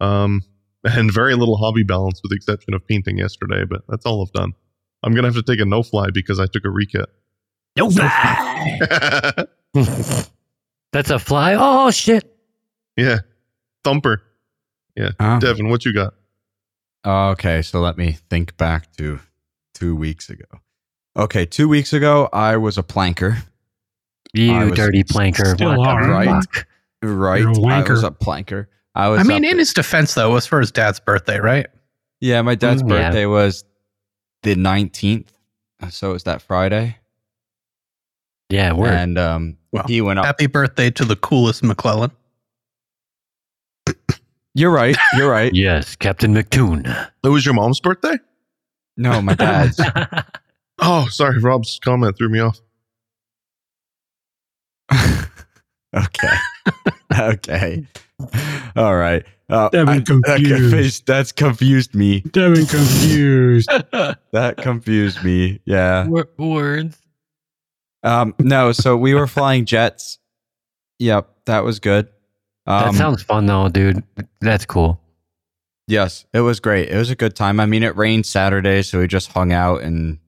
Um, 0.00 0.42
and 0.84 1.12
very 1.12 1.34
little 1.34 1.56
hobby 1.56 1.82
balance, 1.82 2.20
with 2.22 2.30
the 2.30 2.36
exception 2.36 2.74
of 2.74 2.86
painting 2.86 3.18
yesterday. 3.18 3.64
But 3.64 3.82
that's 3.88 4.06
all 4.06 4.22
I've 4.22 4.32
done. 4.32 4.52
I'm 5.06 5.14
gonna 5.14 5.28
have 5.28 5.36
to 5.36 5.42
take 5.42 5.60
a 5.60 5.64
no 5.64 5.82
fly 5.82 6.08
because 6.12 6.38
I 6.40 6.46
took 6.46 6.64
a 6.64 6.68
rekit. 6.68 7.06
No 7.76 7.88
fly. 7.90 9.46
That's 10.92 11.10
a 11.10 11.18
fly. 11.18 11.54
Oh 11.58 11.90
shit. 11.90 12.24
yeah, 12.96 13.18
thumper. 13.84 14.22
Yeah, 14.96 15.10
Huh? 15.20 15.38
Devin, 15.40 15.68
what 15.68 15.84
you 15.84 15.92
got? 15.94 16.14
Okay, 17.06 17.60
so 17.62 17.80
let 17.80 17.96
me 17.98 18.12
think 18.30 18.56
back 18.56 18.90
to 18.96 19.20
two 19.74 19.94
weeks 19.94 20.30
ago. 20.30 20.44
Okay, 21.16 21.44
two 21.46 21.68
weeks 21.68 21.92
ago, 21.92 22.28
I 22.32 22.56
was 22.56 22.78
a 22.78 22.82
planker. 22.82 23.36
You 24.32 24.70
dirty 24.74 25.04
planker. 25.04 25.54
still 25.54 25.76
What 25.78 25.84
the 25.84 25.90
are. 25.90 26.10
Right. 26.10 26.26
fuck? 26.28 26.66
Right, 27.02 27.42
You're 27.42 27.50
a 27.52 27.66
I 27.66 27.88
was 27.88 28.02
a 28.04 28.10
planker. 28.10 28.66
I 28.94 29.08
was. 29.08 29.20
I 29.20 29.22
mean, 29.22 29.44
up- 29.44 29.52
in 29.52 29.58
his 29.58 29.72
defense, 29.74 30.14
though, 30.14 30.30
it 30.30 30.34
was 30.34 30.46
for 30.46 30.60
his 30.60 30.72
dad's 30.72 30.98
birthday, 30.98 31.38
right? 31.38 31.66
Yeah, 32.20 32.40
my 32.42 32.54
dad's 32.54 32.82
Mm, 32.82 32.90
yeah. 32.90 32.96
birthday 33.08 33.26
was 33.26 33.64
the 34.46 34.54
19th. 34.54 35.26
So 35.90 36.10
it 36.10 36.12
was 36.14 36.22
that 36.24 36.40
Friday. 36.40 36.96
Yeah, 38.48 38.72
word. 38.72 38.92
And 38.94 39.18
um, 39.18 39.58
Well, 39.72 39.84
he 39.88 40.00
went 40.00 40.20
up. 40.20 40.24
Happy 40.24 40.46
birthday 40.46 40.88
to 40.90 41.04
the 41.04 41.16
coolest 41.16 41.62
McClellan. 41.64 42.12
You're 44.54 44.70
right. 44.70 44.96
You're 45.16 45.30
right. 45.30 45.52
yes, 45.54 45.96
Captain 45.96 46.32
McToon. 46.32 46.86
It 47.24 47.28
was 47.28 47.44
your 47.44 47.54
mom's 47.54 47.80
birthday? 47.80 48.16
No, 48.96 49.20
my 49.20 49.34
dad's. 49.34 49.80
Oh, 50.78 51.06
sorry. 51.08 51.38
Rob's 51.38 51.80
comment 51.82 52.18
threw 52.18 52.28
me 52.28 52.38
off. 52.38 52.60
okay. 55.96 56.36
okay. 57.18 57.86
All 58.76 58.94
right. 58.94 59.24
Uh, 59.48 59.68
Devin 59.68 59.88
I- 59.88 59.98
that 59.98 60.06
confused. 60.06 60.50
confused. 60.54 61.06
That's 61.06 61.32
confused 61.32 61.94
me. 61.94 62.20
Devin 62.20 62.66
confused. 62.66 63.70
That 64.32 64.56
confused 64.58 65.22
me. 65.24 65.60
Yeah. 65.64 66.06
Words. 66.36 66.98
Um, 68.02 68.34
no, 68.38 68.72
so 68.72 68.96
we 68.96 69.14
were 69.14 69.26
flying 69.26 69.64
jets. 69.64 70.18
Yep, 70.98 71.28
that 71.46 71.64
was 71.64 71.80
good. 71.80 72.08
Um, 72.66 72.92
that 72.92 72.94
sounds 72.94 73.22
fun 73.22 73.46
though, 73.46 73.68
dude. 73.68 74.02
That's 74.40 74.66
cool. 74.66 75.00
yes, 75.88 76.26
it 76.34 76.40
was 76.40 76.60
great. 76.60 76.88
It 76.90 76.96
was 76.96 77.10
a 77.10 77.16
good 77.16 77.34
time. 77.36 77.60
I 77.60 77.66
mean, 77.66 77.82
it 77.82 77.96
rained 77.96 78.26
Saturday, 78.26 78.82
so 78.82 78.98
we 78.98 79.06
just 79.06 79.32
hung 79.32 79.52
out 79.52 79.82
and 79.82 80.18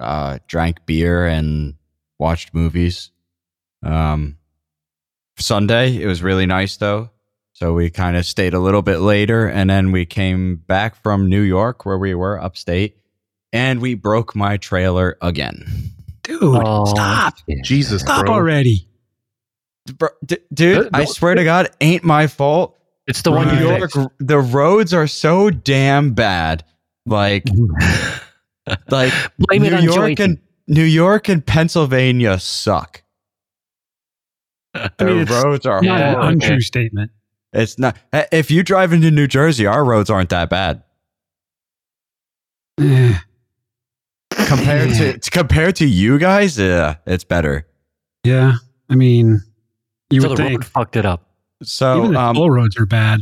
uh, 0.00 0.38
drank 0.48 0.84
beer 0.86 1.26
and 1.26 1.74
watched 2.18 2.52
movies. 2.54 3.10
Um, 3.84 4.38
Sunday, 5.38 5.96
it 6.02 6.06
was 6.06 6.22
really 6.22 6.46
nice 6.46 6.76
though. 6.78 7.10
So 7.56 7.72
we 7.72 7.88
kind 7.88 8.18
of 8.18 8.26
stayed 8.26 8.52
a 8.52 8.58
little 8.60 8.82
bit 8.82 8.98
later, 8.98 9.46
and 9.48 9.70
then 9.70 9.90
we 9.90 10.04
came 10.04 10.56
back 10.56 10.94
from 11.02 11.26
New 11.30 11.40
York, 11.40 11.86
where 11.86 11.96
we 11.96 12.14
were 12.14 12.38
upstate, 12.38 12.98
and 13.50 13.80
we 13.80 13.94
broke 13.94 14.36
my 14.36 14.58
trailer 14.58 15.16
again. 15.22 15.64
Dude, 16.22 16.38
Oh, 16.42 16.84
stop. 16.84 17.32
yeah. 17.46 17.62
Jesus, 17.64 18.02
Stop 18.02 18.26
bro. 18.26 18.34
already. 18.34 18.86
Bro, 19.96 20.10
d- 20.26 20.36
dude, 20.52 20.86
Uh, 20.88 20.90
I 20.92 20.98
no, 21.00 21.04
swear 21.06 21.34
to 21.34 21.44
God, 21.44 21.70
ain't 21.80 22.04
my 22.04 22.26
fault. 22.26 22.76
It's 23.06 23.22
the 23.22 23.32
one 23.32 23.46
Right. 23.48 23.58
you 23.58 23.70
New 23.70 23.78
fixed. 23.80 23.96
York, 23.96 24.12
the 24.18 24.38
roads 24.38 24.92
are 24.92 25.06
so 25.06 25.48
damn 25.48 26.12
bad. 26.12 26.62
Like, 27.06 27.44
like 28.90 29.14
Blame 29.38 29.62
New 29.62 29.68
it 29.68 29.72
on 29.72 29.82
York 29.82 30.16
Joey. 30.18 30.24
and 30.26 30.38
New 30.68 30.84
York 30.84 31.30
and 31.30 31.46
Pennsylvania 31.46 32.38
suck. 32.38 33.02
I 34.74 34.90
The 34.98 35.04
mean, 35.06 35.18
it's 35.20 35.30
roads 35.30 35.64
are 35.64 35.80
Not 35.80 36.00
Yeah, 36.00 36.20
an 36.20 36.28
untrue 36.32 36.60
statement. 36.60 37.12
It's 37.56 37.78
not. 37.78 37.96
eh, 38.12 38.24
If 38.32 38.50
you 38.50 38.62
drive 38.62 38.92
into 38.92 39.10
New 39.10 39.26
Jersey, 39.26 39.66
our 39.66 39.84
roads 39.84 40.10
aren't 40.10 40.28
that 40.30 40.50
bad 40.50 40.82
compared 44.30 44.94
to 44.94 45.18
compared 45.30 45.76
to 45.76 45.86
you 45.86 46.18
guys. 46.18 46.58
Yeah, 46.58 46.96
it's 47.06 47.24
better. 47.24 47.66
yeah, 48.24 48.54
I 48.90 48.94
mean, 48.94 49.40
you 50.10 50.20
so 50.20 50.28
would 50.28 50.38
the 50.38 50.42
think. 50.42 50.60
road 50.60 50.66
fucked 50.66 50.96
it 50.96 51.06
up. 51.06 51.22
So, 51.62 51.98
Even 52.00 52.12
the 52.12 52.20
um, 52.20 52.36
toll 52.36 52.50
roads 52.50 52.76
are 52.78 52.86
bad. 52.86 53.20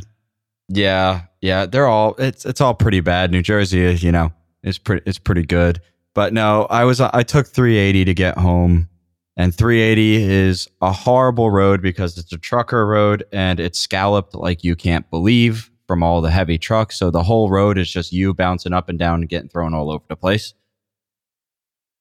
Yeah, 0.69 1.23
yeah, 1.41 1.67
they're 1.67 1.87
all 1.87 2.15
it's 2.19 2.45
it's 2.45 2.61
all 2.61 2.75
pretty 2.75 3.01
bad. 3.01 3.31
New 3.31 3.43
Jersey, 3.43 3.81
is, 3.83 4.03
you 4.03 4.11
know, 4.13 4.33
it's 4.63 4.79
pretty 4.79 5.03
it's 5.09 5.19
pretty 5.19 5.45
good. 5.45 5.81
But 6.15 6.33
no, 6.33 6.67
I 6.71 6.85
was 6.85 7.01
I 7.01 7.23
took 7.23 7.47
380 7.47 8.05
to 8.07 8.15
get 8.15 8.39
home, 8.39 8.89
and 9.37 9.55
380 9.55 10.23
is 10.23 10.69
a 10.81 10.93
horrible 10.93 11.51
road 11.51 11.83
because 11.83 12.17
it's 12.19 12.33
a 12.33 12.39
trucker 12.39 12.87
road 12.87 13.25
and 13.33 13.59
it's 13.61 13.79
scalloped 13.79 14.35
like 14.35 14.63
you 14.65 14.77
can't 14.77 15.09
believe 15.11 15.71
from 15.89 16.03
all 16.03 16.21
the 16.21 16.31
heavy 16.31 16.57
trucks. 16.59 16.97
So 16.99 17.11
the 17.11 17.23
whole 17.23 17.51
road 17.51 17.77
is 17.77 17.91
just 17.91 18.13
you 18.13 18.33
bouncing 18.33 18.73
up 18.73 18.89
and 18.89 18.99
down 18.99 19.21
and 19.21 19.29
getting 19.29 19.49
thrown 19.49 19.75
all 19.75 19.91
over 19.91 20.05
the 20.09 20.17
place. 20.17 20.55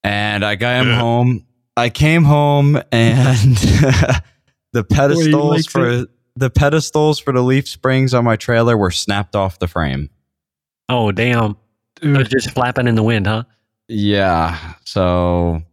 And 0.03 0.43
I 0.43 0.55
got 0.55 0.81
him 0.81 0.87
Yeah. 0.89 0.99
home. 0.99 1.45
I 1.75 1.89
came 1.89 2.23
home 2.23 2.75
and 2.91 3.55
the 4.73 4.83
pedestals 4.83 5.33
liked 5.33 5.69
for 5.71 6.05
the 6.35 6.49
pedestals 6.49 7.19
for 7.19 7.33
the 7.33 7.41
leaf 7.41 7.67
springs 7.67 8.13
on 8.13 8.23
my 8.23 8.35
trailer 8.35 8.77
were 8.77 8.91
snapped 8.91 9.35
off 9.35 9.59
the 9.59 9.67
frame. 9.67 10.09
Oh 10.89 11.11
damn! 11.11 11.57
It 12.01 12.09
was 12.09 12.27
Dude, 12.27 12.31
just 12.41 12.51
flapping 12.51 12.87
in 12.87 12.93
the 12.95 13.01
wind, 13.03 13.25
huh? 13.25 13.43
Yeah. 13.87 14.73
So, 14.85 15.63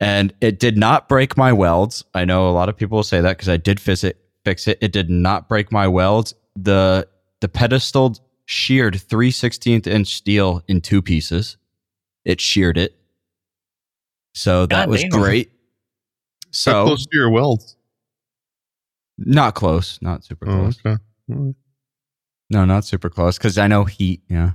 and 0.00 0.32
it 0.40 0.58
did 0.60 0.76
not 0.76 1.08
break 1.08 1.36
my 1.36 1.52
welds. 1.52 2.04
I 2.14 2.24
know 2.24 2.48
a 2.48 2.52
lot 2.52 2.68
of 2.68 2.76
people 2.76 2.96
will 2.96 3.02
say 3.02 3.20
that 3.20 3.36
because 3.36 3.48
I 3.48 3.56
did 3.56 3.80
fix 3.80 4.04
it. 4.04 4.18
Fix 4.44 4.68
it. 4.68 4.78
It 4.80 4.92
did 4.92 5.10
not 5.10 5.48
break 5.48 5.72
my 5.72 5.88
welds. 5.88 6.34
The 6.54 7.08
the 7.40 7.48
pedestal 7.48 8.16
sheared 8.46 9.00
three 9.00 9.30
sixteenth 9.30 9.86
inch 9.86 10.08
steel 10.14 10.62
in 10.68 10.80
two 10.80 11.02
pieces. 11.02 11.56
It 12.24 12.40
sheared 12.40 12.78
it. 12.78 12.96
So 14.34 14.66
that 14.66 14.84
God 14.86 14.90
was 14.90 15.02
damn. 15.02 15.10
great. 15.10 15.48
How 15.48 16.50
So 16.52 16.84
close 16.84 17.04
to 17.04 17.10
your 17.16 17.30
welds? 17.30 17.76
not 19.18 19.54
close, 19.54 19.98
not 20.02 20.24
super 20.24 20.46
Oh, 20.48 20.52
close. 20.58 20.78
okay. 20.84 21.02
All 21.30 21.36
right. 21.36 21.54
No, 22.50 22.64
not 22.64 22.84
super 22.84 23.08
close 23.10 23.38
because 23.38 23.56
I 23.58 23.66
know 23.66 23.84
heat. 23.84 24.22
Yeah, 24.28 24.52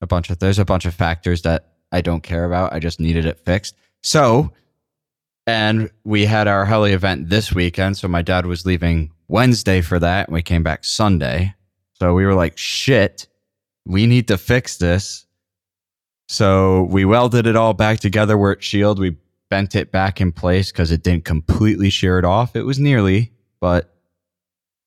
a 0.00 0.06
bunch 0.06 0.30
of 0.30 0.38
there's 0.38 0.58
a 0.58 0.64
bunch 0.64 0.86
of 0.86 0.94
factors 0.94 1.42
that 1.42 1.73
I 1.94 2.00
don't 2.00 2.24
care 2.24 2.44
about. 2.44 2.72
I 2.72 2.80
just 2.80 2.98
needed 2.98 3.24
it 3.24 3.38
fixed. 3.38 3.76
So, 4.02 4.52
and 5.46 5.90
we 6.02 6.24
had 6.24 6.48
our 6.48 6.64
heli 6.64 6.92
event 6.92 7.30
this 7.30 7.52
weekend. 7.52 7.96
So 7.96 8.08
my 8.08 8.20
dad 8.20 8.46
was 8.46 8.66
leaving 8.66 9.12
Wednesday 9.28 9.80
for 9.80 10.00
that, 10.00 10.26
and 10.26 10.34
we 10.34 10.42
came 10.42 10.64
back 10.64 10.84
Sunday. 10.84 11.54
So 11.92 12.12
we 12.12 12.26
were 12.26 12.34
like, 12.34 12.58
"Shit, 12.58 13.28
we 13.86 14.06
need 14.06 14.26
to 14.26 14.36
fix 14.36 14.76
this." 14.76 15.24
So 16.28 16.82
we 16.90 17.04
welded 17.04 17.46
it 17.46 17.54
all 17.54 17.74
back 17.74 18.00
together 18.00 18.36
where 18.36 18.50
it 18.50 18.64
shield. 18.64 18.98
We 18.98 19.16
bent 19.48 19.76
it 19.76 19.92
back 19.92 20.20
in 20.20 20.32
place 20.32 20.72
because 20.72 20.90
it 20.90 21.04
didn't 21.04 21.24
completely 21.24 21.90
shear 21.90 22.18
it 22.18 22.24
off. 22.24 22.56
It 22.56 22.64
was 22.64 22.80
nearly, 22.80 23.30
but 23.60 23.94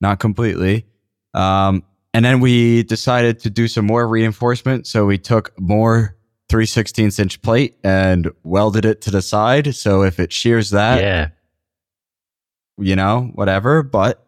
not 0.01 0.20
completely. 0.20 0.86
Um, 1.34 1.84
and 2.14 2.26
then 2.26 2.41
we 2.41 2.84
decided 2.84 3.39
to 3.41 3.49
do 3.49 3.70
some 3.70 3.86
more 3.86 4.05
reinforcement. 4.08 4.88
So 4.88 5.05
we 5.05 5.18
took 5.18 5.58
more 5.58 6.16
3 6.50 6.66
16 6.66 7.12
inch 7.20 7.41
plate 7.41 7.78
and 7.84 8.30
welded 8.43 8.86
it 8.86 9.02
to 9.02 9.12
the 9.12 9.22
side. 9.22 9.76
So 9.76 10.04
if 10.04 10.20
it 10.20 10.32
shears 10.32 10.70
that, 10.72 11.02
yeah. 11.02 11.30
you 12.78 12.95
know, 12.95 13.32
whatever. 13.36 13.84
But 13.84 14.24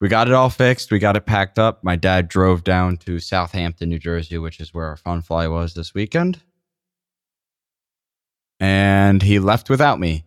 we 0.00 0.08
got 0.08 0.28
it 0.28 0.34
all 0.34 0.50
fixed. 0.50 0.90
We 0.90 0.98
got 0.98 1.16
it 1.16 1.24
packed 1.24 1.58
up. 1.58 1.82
My 1.82 1.96
dad 1.96 2.28
drove 2.28 2.62
down 2.64 2.98
to 2.98 3.18
Southampton, 3.18 3.88
New 3.88 3.98
Jersey, 3.98 4.36
which 4.36 4.60
is 4.60 4.74
where 4.74 4.86
our 4.86 4.96
fun 4.96 5.22
fly 5.22 5.48
was 5.48 5.72
this 5.74 5.94
weekend. 5.94 6.42
And 8.60 9.22
he 9.22 9.38
left 9.38 9.68
without 9.70 9.98
me. 10.00 10.24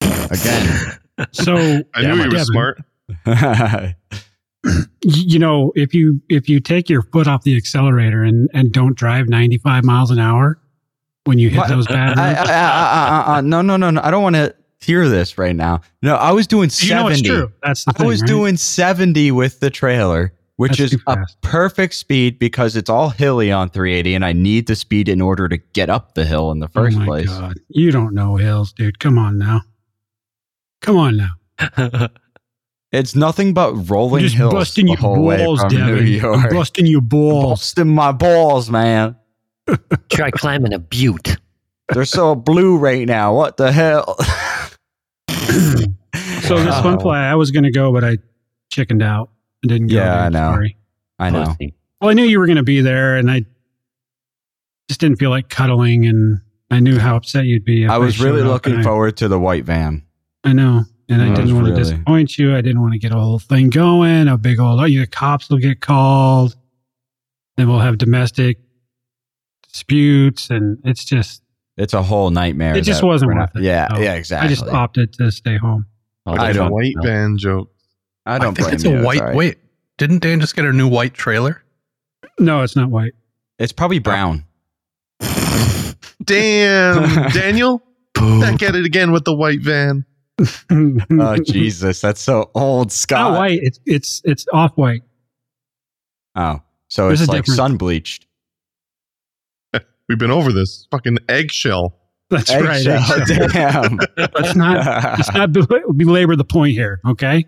Again. 0.00 0.98
so 1.32 1.54
I 1.94 2.00
Yeah, 2.02 2.08
knew 2.14 2.16
my 2.16 2.22
he 2.24 2.28
was 2.30 2.48
Devin. 2.48 2.74
smart. 3.24 3.94
y- 4.64 4.84
you 5.02 5.38
know, 5.38 5.72
if 5.74 5.94
you 5.94 6.20
if 6.28 6.48
you 6.48 6.60
take 6.60 6.88
your 6.88 7.02
foot 7.02 7.26
off 7.26 7.42
the 7.44 7.56
accelerator 7.56 8.22
and 8.22 8.48
and 8.54 8.72
don't 8.72 8.96
drive 8.96 9.28
95 9.28 9.84
miles 9.84 10.10
an 10.10 10.18
hour 10.18 10.58
when 11.24 11.38
you 11.38 11.50
hit 11.50 11.58
What? 11.58 11.68
those 11.68 11.86
bad 11.86 12.18
I, 12.18 12.28
roads, 12.36 12.50
I, 12.50 13.24
I, 13.36 13.40
no, 13.42 13.62
no, 13.62 13.76
no, 13.76 13.90
no. 13.90 14.00
I 14.02 14.10
don't 14.10 14.22
want 14.22 14.36
to 14.36 14.54
hear 14.80 15.08
this 15.08 15.38
right 15.38 15.54
now. 15.54 15.80
No, 16.02 16.16
I 16.16 16.32
was 16.32 16.46
doing 16.46 16.68
70. 16.70 16.88
you 16.88 17.00
know 17.00 17.08
it's 17.08 17.22
true. 17.22 17.52
That's 17.62 17.84
the 17.84 17.92
I 17.94 17.98
thing, 17.98 18.06
was 18.08 18.20
right? 18.22 18.26
doing 18.28 18.56
70 18.56 19.30
with 19.30 19.60
the 19.60 19.70
trailer, 19.70 20.32
which 20.56 20.78
That's 20.78 20.92
is 20.94 21.00
a 21.06 21.16
perfect 21.42 21.94
speed 21.94 22.38
because 22.40 22.74
it's 22.74 22.90
all 22.90 23.10
hilly 23.10 23.52
on 23.52 23.70
380 23.70 24.14
and 24.14 24.24
I 24.24 24.32
need 24.32 24.66
the 24.66 24.74
speed 24.74 25.08
in 25.08 25.20
order 25.20 25.48
to 25.48 25.56
get 25.58 25.88
up 25.90 26.14
the 26.14 26.24
hill 26.24 26.50
in 26.50 26.58
the 26.58 26.66
Oh 26.66 26.82
first 26.82 26.98
my 26.98 27.04
place. 27.04 27.28
God. 27.28 27.54
You 27.68 27.92
don't 27.92 28.14
know 28.14 28.36
hills, 28.36 28.72
dude. 28.72 28.98
Come 28.98 29.18
on 29.18 29.38
now. 29.38 29.62
Come 30.80 30.96
on 30.96 31.16
now. 31.16 32.08
It's 32.92 33.14
nothing 33.16 33.54
but 33.54 33.88
rolling 33.90 34.22
just 34.22 34.34
hills 34.36 34.52
busting 34.52 34.84
the 34.86 34.92
your 34.92 34.98
whole 35.00 35.22
way 35.24 35.38
balls, 35.44 35.60
from 35.60 35.70
Devin. 35.70 35.94
New 35.96 36.02
York. 36.02 36.36
I'm 36.44 36.50
busting 36.54 36.86
your 36.86 37.00
balls. 37.00 37.60
Busting 37.60 37.88
my 37.88 38.12
balls, 38.12 38.70
man. 38.70 39.16
Try 40.10 40.30
climbing 40.30 40.72
a 40.74 40.78
butte. 40.78 41.36
They're 41.92 42.04
so 42.04 42.34
blue 42.34 42.76
right 42.76 43.06
now. 43.06 43.34
What 43.34 43.56
the 43.56 43.72
hell? 43.72 44.16
So 46.42 46.56
this 46.62 46.74
one 46.84 46.96
Wow. 46.96 46.98
play, 47.00 47.18
I 47.18 47.34
was 47.36 47.50
going 47.52 47.64
to 47.64 47.70
go, 47.70 47.92
but 47.92 48.04
I 48.04 48.18
chickened 48.70 49.02
out. 49.02 49.30
I 49.64 49.68
didn't 49.68 49.86
go. 49.88 49.96
Yeah, 49.96 50.24
I 50.24 50.28
know. 50.28 50.52
Sorry. 50.52 50.76
I 51.18 51.30
know. 51.30 51.56
Well, 52.00 52.10
I 52.10 52.14
knew 52.14 52.24
you 52.24 52.38
were 52.40 52.46
going 52.46 52.56
to 52.56 52.62
be 52.64 52.80
there, 52.80 53.16
and 53.16 53.30
I 53.30 53.44
just 54.88 55.00
didn't 55.00 55.18
feel 55.18 55.30
like 55.30 55.48
cuddling, 55.48 56.04
and 56.06 56.40
I 56.70 56.80
knew 56.80 56.98
how 56.98 57.16
upset 57.16 57.44
you'd 57.46 57.64
be. 57.64 57.84
If 57.84 57.90
I 57.90 57.98
was 57.98 58.20
really 58.20 58.42
looking 58.42 58.72
and 58.74 58.82
I- 58.82 58.84
forward 58.84 59.16
to 59.18 59.28
the 59.28 59.38
white 59.38 59.64
van. 59.64 60.04
I 60.44 60.52
know, 60.52 60.82
and 61.12 61.22
I 61.22 61.32
I 61.32 61.34
didn't 61.34 61.54
want 61.54 61.66
to 61.66 61.72
really- 61.72 61.82
disappoint 61.84 62.38
you. 62.38 62.54
I 62.56 62.60
didn't 62.60 62.80
want 62.80 62.92
to 62.94 62.98
get 62.98 63.12
a 63.12 63.18
whole 63.18 63.38
thing 63.38 63.70
going. 63.70 64.28
A 64.28 64.36
big 64.38 64.58
old, 64.60 64.80
oh, 64.80 64.84
you 64.84 65.00
the 65.00 65.06
cops 65.06 65.48
will 65.50 65.58
get 65.58 65.80
called. 65.80 66.56
Then 67.56 67.68
we'll 67.68 67.80
have 67.80 67.98
domestic 67.98 68.58
disputes, 69.70 70.50
and 70.50 70.78
it's 70.84 71.04
just, 71.04 71.42
It's 71.76 71.94
a 71.94 72.02
whole 72.02 72.30
nightmare. 72.30 72.76
It 72.76 72.82
just 72.82 73.02
wasn't 73.02 73.32
we're 73.32 73.40
worth 73.40 73.56
it. 73.56 73.62
Yeah, 73.62 73.88
So, 73.94 74.00
yeah, 74.00 74.14
exactly. 74.14 74.46
I 74.46 74.48
just 74.50 74.64
opted 74.66 75.12
to 75.14 75.30
stay 75.30 75.56
home. 75.56 75.86
Oh, 76.26 76.32
I 76.32 76.52
don't- 76.52 76.68
no- 76.68 76.74
White 76.74 76.94
no. 76.96 77.02
van 77.02 77.38
joke. 77.38 77.70
I 78.24 78.38
don't 78.38 78.52
I 78.52 78.54
think 78.54 78.58
blame 78.58 78.74
it's 78.74 78.84
you. 78.84 78.98
a 78.98 79.02
white. 79.02 79.20
all 79.20 79.26
right. 79.28 79.36
Wait, 79.36 79.58
didn't 79.98 80.20
Dan 80.20 80.40
just 80.40 80.54
get 80.54 80.64
a 80.64 80.72
new 80.72 80.86
white 80.88 81.14
trailer? 81.14 81.62
No, 82.38 82.62
it's 82.62 82.76
not 82.76 82.88
white. 82.90 83.12
It's 83.58 83.72
probably 83.72 83.98
oh. 83.98 84.02
brown. 84.02 84.44
Damn, 86.24 87.28
Daniel. 87.32 87.82
Back 88.14 88.62
at 88.62 88.76
it 88.76 88.84
again 88.84 89.10
with 89.10 89.24
the 89.24 89.34
white 89.34 89.60
van. 89.60 90.04
Oh 90.70 91.36
Jesus, 91.46 92.00
that's 92.00 92.20
so 92.20 92.50
old, 92.54 92.90
Scott. 92.92 93.32
not 93.32 93.38
white. 93.38 93.60
It's 93.62 93.80
it's 93.86 94.22
it's 94.24 94.46
off 94.52 94.72
white. 94.76 95.02
Oh, 96.34 96.60
so 96.88 97.08
There's 97.08 97.20
it's 97.20 97.28
like 97.28 97.42
difference. 97.44 97.56
sun 97.56 97.76
bleached. 97.76 98.26
We've 100.08 100.18
been 100.18 100.30
over 100.30 100.52
this. 100.52 100.86
Fucking 100.90 101.18
eggshell. 101.28 101.96
That's 102.30 102.50
Eggshell, 102.50 102.94
right. 102.98 103.30
eggshell. 103.30 103.48
Damn. 103.52 103.98
Let's 104.16 104.56
not 104.56 104.86
let's 105.18 105.32
not 105.34 105.52
bel- 105.52 105.92
belabor 105.94 106.34
the 106.34 106.44
point 106.44 106.72
here. 106.72 107.00
Okay. 107.06 107.44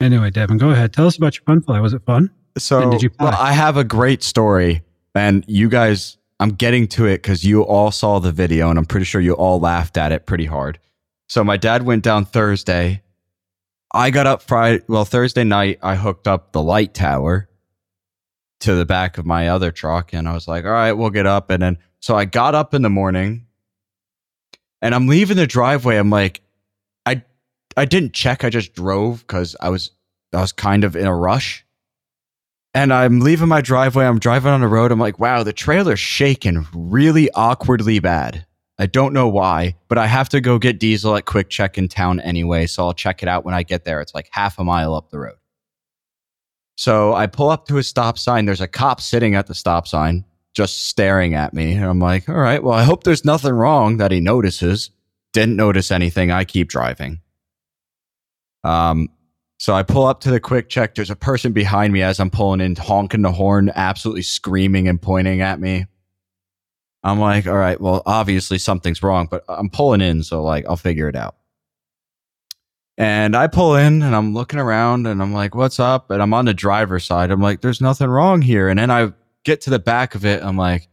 Anyway, 0.00 0.30
Devin, 0.30 0.58
go 0.58 0.70
ahead. 0.70 0.92
Tell 0.92 1.06
us 1.06 1.16
about 1.16 1.36
your 1.36 1.44
fun 1.44 1.60
fly. 1.62 1.78
Was 1.78 1.92
it 1.92 2.02
fun? 2.04 2.30
So 2.58 2.82
And 2.82 2.90
did 2.92 3.02
you 3.02 3.10
well. 3.20 3.34
I 3.38 3.52
have 3.52 3.76
a 3.76 3.84
great 3.84 4.22
story, 4.24 4.82
and 5.14 5.44
you 5.46 5.68
guys, 5.68 6.16
I'm 6.40 6.50
getting 6.50 6.88
to 6.88 7.06
it 7.06 7.18
because 7.18 7.44
you 7.44 7.62
all 7.62 7.92
saw 7.92 8.18
the 8.18 8.32
video, 8.32 8.68
and 8.70 8.78
I'm 8.78 8.86
pretty 8.86 9.04
sure 9.04 9.20
you 9.20 9.34
all 9.34 9.60
laughed 9.60 9.96
at 9.96 10.10
it 10.10 10.26
pretty 10.26 10.46
hard. 10.46 10.80
So 11.30 11.44
my 11.44 11.56
dad 11.56 11.84
went 11.84 12.02
down 12.02 12.24
Thursday. 12.24 13.02
I 13.94 14.10
got 14.10 14.26
up 14.26 14.42
Friday. 14.42 14.82
Well, 14.88 15.04
Thursday 15.04 15.44
night, 15.44 15.78
I 15.80 15.94
hooked 15.94 16.26
up 16.26 16.50
the 16.50 16.60
light 16.60 16.92
tower 16.92 17.48
to 18.62 18.74
the 18.74 18.84
back 18.84 19.16
of 19.16 19.24
my 19.24 19.46
other 19.46 19.70
truck, 19.70 20.12
and 20.12 20.26
I 20.26 20.32
was 20.32 20.48
like, 20.48 20.64
"All 20.64 20.72
right, 20.72 20.92
we'll 20.92 21.10
get 21.10 21.26
up." 21.26 21.50
And 21.50 21.62
then, 21.62 21.78
so 22.00 22.16
I 22.16 22.24
got 22.24 22.56
up 22.56 22.74
in 22.74 22.82
the 22.82 22.90
morning, 22.90 23.46
and 24.82 24.92
I'm 24.92 25.06
leaving 25.06 25.36
the 25.36 25.46
driveway. 25.46 25.98
I'm 25.98 26.10
like, 26.10 26.40
I, 27.06 27.22
I 27.76 27.84
didn't 27.84 28.12
check. 28.12 28.42
I 28.42 28.50
just 28.50 28.74
drove 28.74 29.20
because 29.20 29.54
I 29.60 29.68
was, 29.68 29.92
I 30.32 30.40
was 30.40 30.50
kind 30.50 30.82
of 30.82 30.96
in 30.96 31.06
a 31.06 31.14
rush 31.14 31.64
and 32.74 32.92
I'm 32.92 33.20
leaving 33.20 33.48
my 33.48 33.60
driveway. 33.60 34.04
I'm 34.04 34.18
driving 34.18 34.50
on 34.50 34.62
the 34.62 34.68
road. 34.68 34.90
I'm 34.90 34.98
like, 34.98 35.20
wow, 35.20 35.44
the 35.44 35.52
trailer's 35.52 36.00
shaking 36.00 36.66
really 36.74 37.30
awkwardly 37.32 38.00
bad. 38.00 38.46
I 38.80 38.86
don't 38.86 39.12
know 39.12 39.28
why, 39.28 39.76
but 39.88 39.98
I 39.98 40.06
have 40.06 40.30
to 40.30 40.40
go 40.40 40.58
get 40.58 40.80
diesel 40.80 41.14
at 41.14 41.26
QuickChek 41.26 41.76
in 41.76 41.86
town 41.86 42.18
anyway. 42.20 42.66
So 42.66 42.82
I'll 42.82 42.94
check 42.94 43.22
it 43.22 43.28
out 43.28 43.44
when 43.44 43.52
I 43.52 43.62
get 43.62 43.84
there. 43.84 44.00
It's 44.00 44.14
like 44.14 44.28
half 44.30 44.58
a 44.58 44.64
mile 44.64 44.94
up 44.94 45.10
the 45.10 45.18
road. 45.18 45.36
So 46.76 47.12
I 47.12 47.26
pull 47.26 47.50
up 47.50 47.66
to 47.66 47.76
a 47.76 47.82
stop 47.82 48.16
sign. 48.16 48.46
There's 48.46 48.62
a 48.62 48.66
cop 48.66 49.02
sitting 49.02 49.34
at 49.34 49.48
the 49.48 49.54
stop 49.54 49.86
sign, 49.86 50.24
just 50.54 50.88
staring 50.88 51.34
at 51.34 51.52
me. 51.52 51.74
And 51.74 51.84
I'm 51.84 51.98
like, 51.98 52.26
all 52.26 52.36
right, 52.36 52.62
well, 52.62 52.72
I 52.72 52.84
hope 52.84 53.04
there's 53.04 53.22
nothing 53.22 53.52
wrong 53.52 53.98
that 53.98 54.12
he 54.12 54.20
notices. 54.20 54.90
Didn't 55.34 55.56
notice 55.56 55.90
anything. 55.90 56.30
I 56.30 56.44
keep 56.44 56.70
driving. 56.70 57.20
Um, 58.64 59.10
so 59.58 59.74
I 59.74 59.82
pull 59.82 60.06
up 60.06 60.20
to 60.20 60.30
the 60.30 60.40
QuickChek. 60.40 60.94
There's 60.94 61.10
a 61.10 61.16
person 61.16 61.52
behind 61.52 61.92
me 61.92 62.00
as 62.00 62.18
I'm 62.18 62.30
pulling 62.30 62.62
in, 62.62 62.76
honking 62.76 63.20
the 63.20 63.30
horn, 63.30 63.70
absolutely 63.74 64.22
screaming 64.22 64.88
and 64.88 65.02
pointing 65.02 65.42
at 65.42 65.60
me. 65.60 65.84
I'm 67.02 67.18
like, 67.18 67.46
all 67.46 67.56
right, 67.56 67.80
well, 67.80 68.02
obviously 68.04 68.58
something's 68.58 69.02
wrong, 69.02 69.26
but 69.30 69.44
I'm 69.48 69.70
pulling 69.70 70.00
in, 70.02 70.22
so 70.22 70.42
like 70.42 70.66
I'll 70.68 70.76
figure 70.76 71.08
it 71.08 71.16
out. 71.16 71.36
And 72.98 73.34
I 73.34 73.46
pull 73.46 73.76
in 73.76 74.02
and 74.02 74.14
I'm 74.14 74.34
looking 74.34 74.58
around 74.58 75.06
and 75.06 75.22
I'm 75.22 75.32
like, 75.32 75.54
what's 75.54 75.80
up? 75.80 76.10
And 76.10 76.20
I'm 76.20 76.34
on 76.34 76.44
the 76.44 76.52
driver's 76.52 77.04
side. 77.04 77.30
I'm 77.30 77.40
like, 77.40 77.62
there's 77.62 77.80
nothing 77.80 78.08
wrong 78.08 78.42
here. 78.42 78.68
And 78.68 78.78
then 78.78 78.90
I 78.90 79.12
get 79.44 79.62
to 79.62 79.70
the 79.70 79.78
back 79.78 80.14
of 80.14 80.26
it. 80.26 80.42
I'm 80.42 80.58
like, 80.58 80.88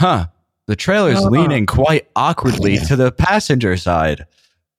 huh, 0.00 0.28
the 0.66 0.76
trailer's 0.76 1.18
Oh. 1.18 1.28
leaning 1.28 1.66
quite 1.66 2.08
awkwardly 2.16 2.78
to 2.78 2.96
the 2.96 3.12
passenger 3.12 3.76
side. 3.76 4.24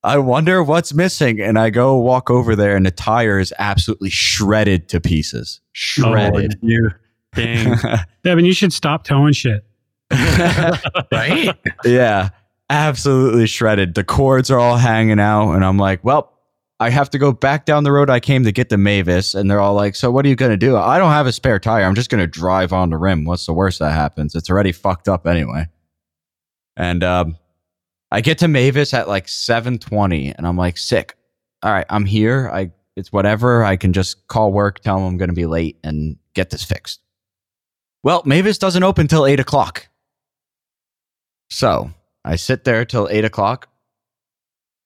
I 0.04 0.18
wonder 0.18 0.64
what's 0.64 0.92
missing. 0.96 1.40
And 1.40 1.60
I 1.60 1.70
go 1.70 1.98
walk 2.00 2.32
over 2.32 2.56
there, 2.56 2.76
and 2.76 2.84
the 2.88 2.92
tire 2.92 3.38
is 3.38 3.54
absolutely 3.60 4.10
shredded 4.10 4.90
to 4.90 5.00
pieces. 5.00 5.60
Oh, 5.64 5.70
shredded. 5.74 6.56
Oh, 6.56 6.68
you 6.68 6.90
dang. 7.36 7.76
Devin, 8.24 8.46
you 8.46 8.54
should 8.54 8.74
stop 8.74 9.04
towing 9.04 9.34
shit. 9.34 9.64
Right? 11.12 11.56
yeah, 11.86 12.30
absolutely 12.70 13.48
shredded. 13.48 13.96
The 13.96 14.04
cords 14.04 14.50
are 14.52 14.60
all 14.60 14.78
hanging 14.78 15.20
out. 15.20 15.54
And 15.54 15.66
I'm 15.66 15.78
like, 15.78 16.04
well, 16.04 16.32
I 16.80 16.90
have 16.90 17.10
to 17.12 17.20
go 17.20 17.32
back 17.32 17.66
down 17.66 17.84
the 17.84 17.92
road 17.92 18.10
I 18.10 18.20
came 18.20 18.44
to 18.44 18.52
get 18.52 18.70
the 18.70 18.78
Mavis. 18.78 19.36
And 19.36 19.50
they're 19.50 19.60
all 19.60 19.76
like, 19.76 19.96
so 19.96 20.10
what 20.12 20.26
are 20.26 20.30
you 20.30 20.36
going 20.36 20.52
to 20.52 20.58
do? 20.58 20.78
I 20.78 20.98
don't 20.98 21.12
have 21.12 21.28
a 21.28 21.32
spare 21.32 21.60
tire. 21.60 21.84
I'm 21.84 21.96
just 21.96 22.10
going 22.10 22.22
to 22.22 22.28
drive 22.28 22.74
on 22.74 22.90
the 22.90 22.98
rim. 22.98 23.26
What's 23.26 23.46
the 23.46 23.54
worst 23.54 23.80
that 23.80 23.92
happens? 23.92 24.36
It's 24.36 24.50
already 24.50 24.72
fucked 24.72 25.08
up 25.08 25.28
anyway. 25.28 25.68
And 26.76 27.04
um, 27.04 27.38
I 28.12 28.22
get 28.22 28.40
to 28.40 28.48
Mavis 28.48 28.94
at 28.94 29.08
like 29.08 29.28
7:20, 29.28 30.34
and 30.36 30.48
I'm 30.48 30.58
like, 30.58 30.78
sick. 30.78 31.16
All 31.64 31.72
right, 31.72 31.86
I'm 31.90 32.06
here. 32.06 32.50
I 32.52 32.72
it's 32.96 33.12
whatever. 33.12 33.64
I 33.64 33.78
can 33.78 33.94
just 33.94 34.28
call 34.28 34.52
work, 34.52 34.80
tell 34.80 34.98
them 34.98 35.06
I'm 35.06 35.18
going 35.18 35.30
to 35.30 35.36
be 35.36 35.46
late, 35.46 35.78
and 35.84 36.18
get 36.34 36.50
this 36.50 36.64
fixed. 36.64 37.02
Well, 38.04 38.24
Mavis 38.26 38.58
doesn't 38.58 38.84
open 38.84 39.08
till 39.08 39.26
eight 39.26 39.40
o'clock. 39.40 39.88
So 41.52 41.92
I 42.24 42.38
sit 42.38 42.64
there 42.64 42.86
till 42.86 43.10
eight 43.12 43.26
o'clock, 43.26 43.68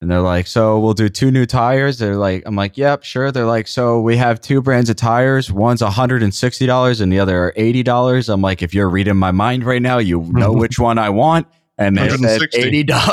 and 0.01 0.09
they're 0.09 0.19
like, 0.19 0.47
"So 0.47 0.79
we'll 0.79 0.95
do 0.95 1.09
two 1.09 1.29
new 1.29 1.45
tires." 1.45 1.99
They're 1.99 2.15
like, 2.17 2.41
"I'm 2.47 2.55
like, 2.55 2.75
yep, 2.75 3.03
sure." 3.03 3.31
They're 3.31 3.45
like, 3.45 3.67
"So 3.67 4.01
we 4.01 4.17
have 4.17 4.41
two 4.41 4.63
brands 4.63 4.89
of 4.89 4.95
tires. 4.95 5.51
One's 5.51 5.81
hundred 5.81 6.23
and 6.23 6.33
sixty 6.33 6.65
dollars, 6.65 7.01
and 7.01 7.13
the 7.13 7.19
other 7.19 7.37
are 7.45 7.53
eighty 7.55 7.83
dollars." 7.83 8.29
I'm 8.29 8.41
like, 8.41 8.63
"If 8.63 8.73
you're 8.73 8.89
reading 8.89 9.15
my 9.15 9.31
mind 9.31 9.63
right 9.63 9.81
now, 9.81 9.99
you 9.99 10.21
know 10.31 10.51
which 10.63 10.79
one 10.79 10.97
I 10.97 11.09
want." 11.11 11.45
And 11.77 11.95
they 11.97 12.09
said 12.09 12.19
160. 12.21 12.67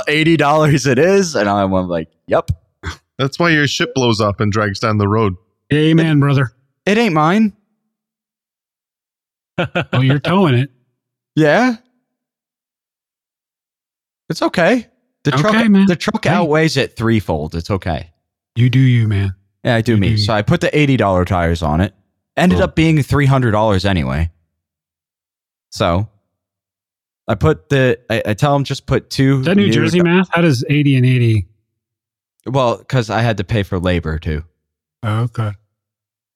eighty 0.09 0.37
dollars 0.39 0.87
it 0.87 0.99
is, 0.99 1.35
and 1.35 1.49
I'm 1.49 1.71
like, 1.73 2.09
"Yep, 2.29 2.53
That's 3.19 3.39
why 3.39 3.51
your 3.51 3.67
ship 3.69 3.93
blows 3.95 4.21
up 4.21 4.41
and 4.41 4.51
drags 4.51 4.81
down 4.81 4.97
the 4.97 5.09
road. 5.09 5.35
Amen, 5.73 6.21
brother. 6.21 6.53
it 6.87 6.97
ain't 6.97 7.15
mine." 7.15 7.53
Oh, 9.93 10.01
you're 10.01 10.19
towing 10.19 10.55
it. 10.55 10.71
Yeah. 11.37 11.77
It's 14.33 14.41
okay. 14.43 14.87
The 15.25 15.31
truck, 15.33 15.55
Okay, 15.55 15.69
man. 15.69 15.87
the 15.87 15.95
truck 15.95 16.25
Hey. 16.25 16.31
outweighs 16.31 16.79
it 16.79 16.97
threefold. 16.97 17.55
It's 17.55 17.71
okay. 17.71 18.11
You 18.57 18.71
do 18.71 18.79
you, 18.79 19.07
man. 19.07 19.35
Yeah, 19.63 19.77
I 19.77 19.83
do 19.83 19.97
me. 19.99 20.15
Mhm. 20.15 20.19
So 20.19 20.33
I 20.33 20.41
put 20.41 20.63
the 20.63 20.77
eighty 20.77 20.97
dollar 20.97 21.25
tires 21.27 21.63
on 21.63 21.83
it. 21.83 21.95
Ended 22.37 22.57
Cool. 22.59 22.65
up 22.65 22.75
being 22.75 23.03
three 23.03 23.27
hundred 23.27 23.51
dollars 23.51 23.85
anyway. 23.85 24.31
So 25.71 26.09
I 27.29 27.35
put 27.35 27.69
the. 27.69 27.99
I, 28.11 28.23
I 28.27 28.35
tell 28.35 28.55
them 28.55 28.65
just 28.65 28.87
put 28.87 29.11
two. 29.11 29.41
Is 29.41 29.45
that 29.45 29.57
New 29.57 29.71
Jersey 29.71 30.01
math? 30.03 30.29
How 30.33 30.41
does 30.41 30.65
80 30.69 30.97
and 30.97 31.07
80? 31.07 31.47
Well, 32.47 32.79
because 32.79 33.11
I 33.11 33.21
had 33.21 33.37
to 33.37 33.45
pay 33.45 33.63
for 33.63 33.79
labor 33.79 34.19
too. 34.19 34.45
Oh, 35.03 35.21
okay. 35.25 35.53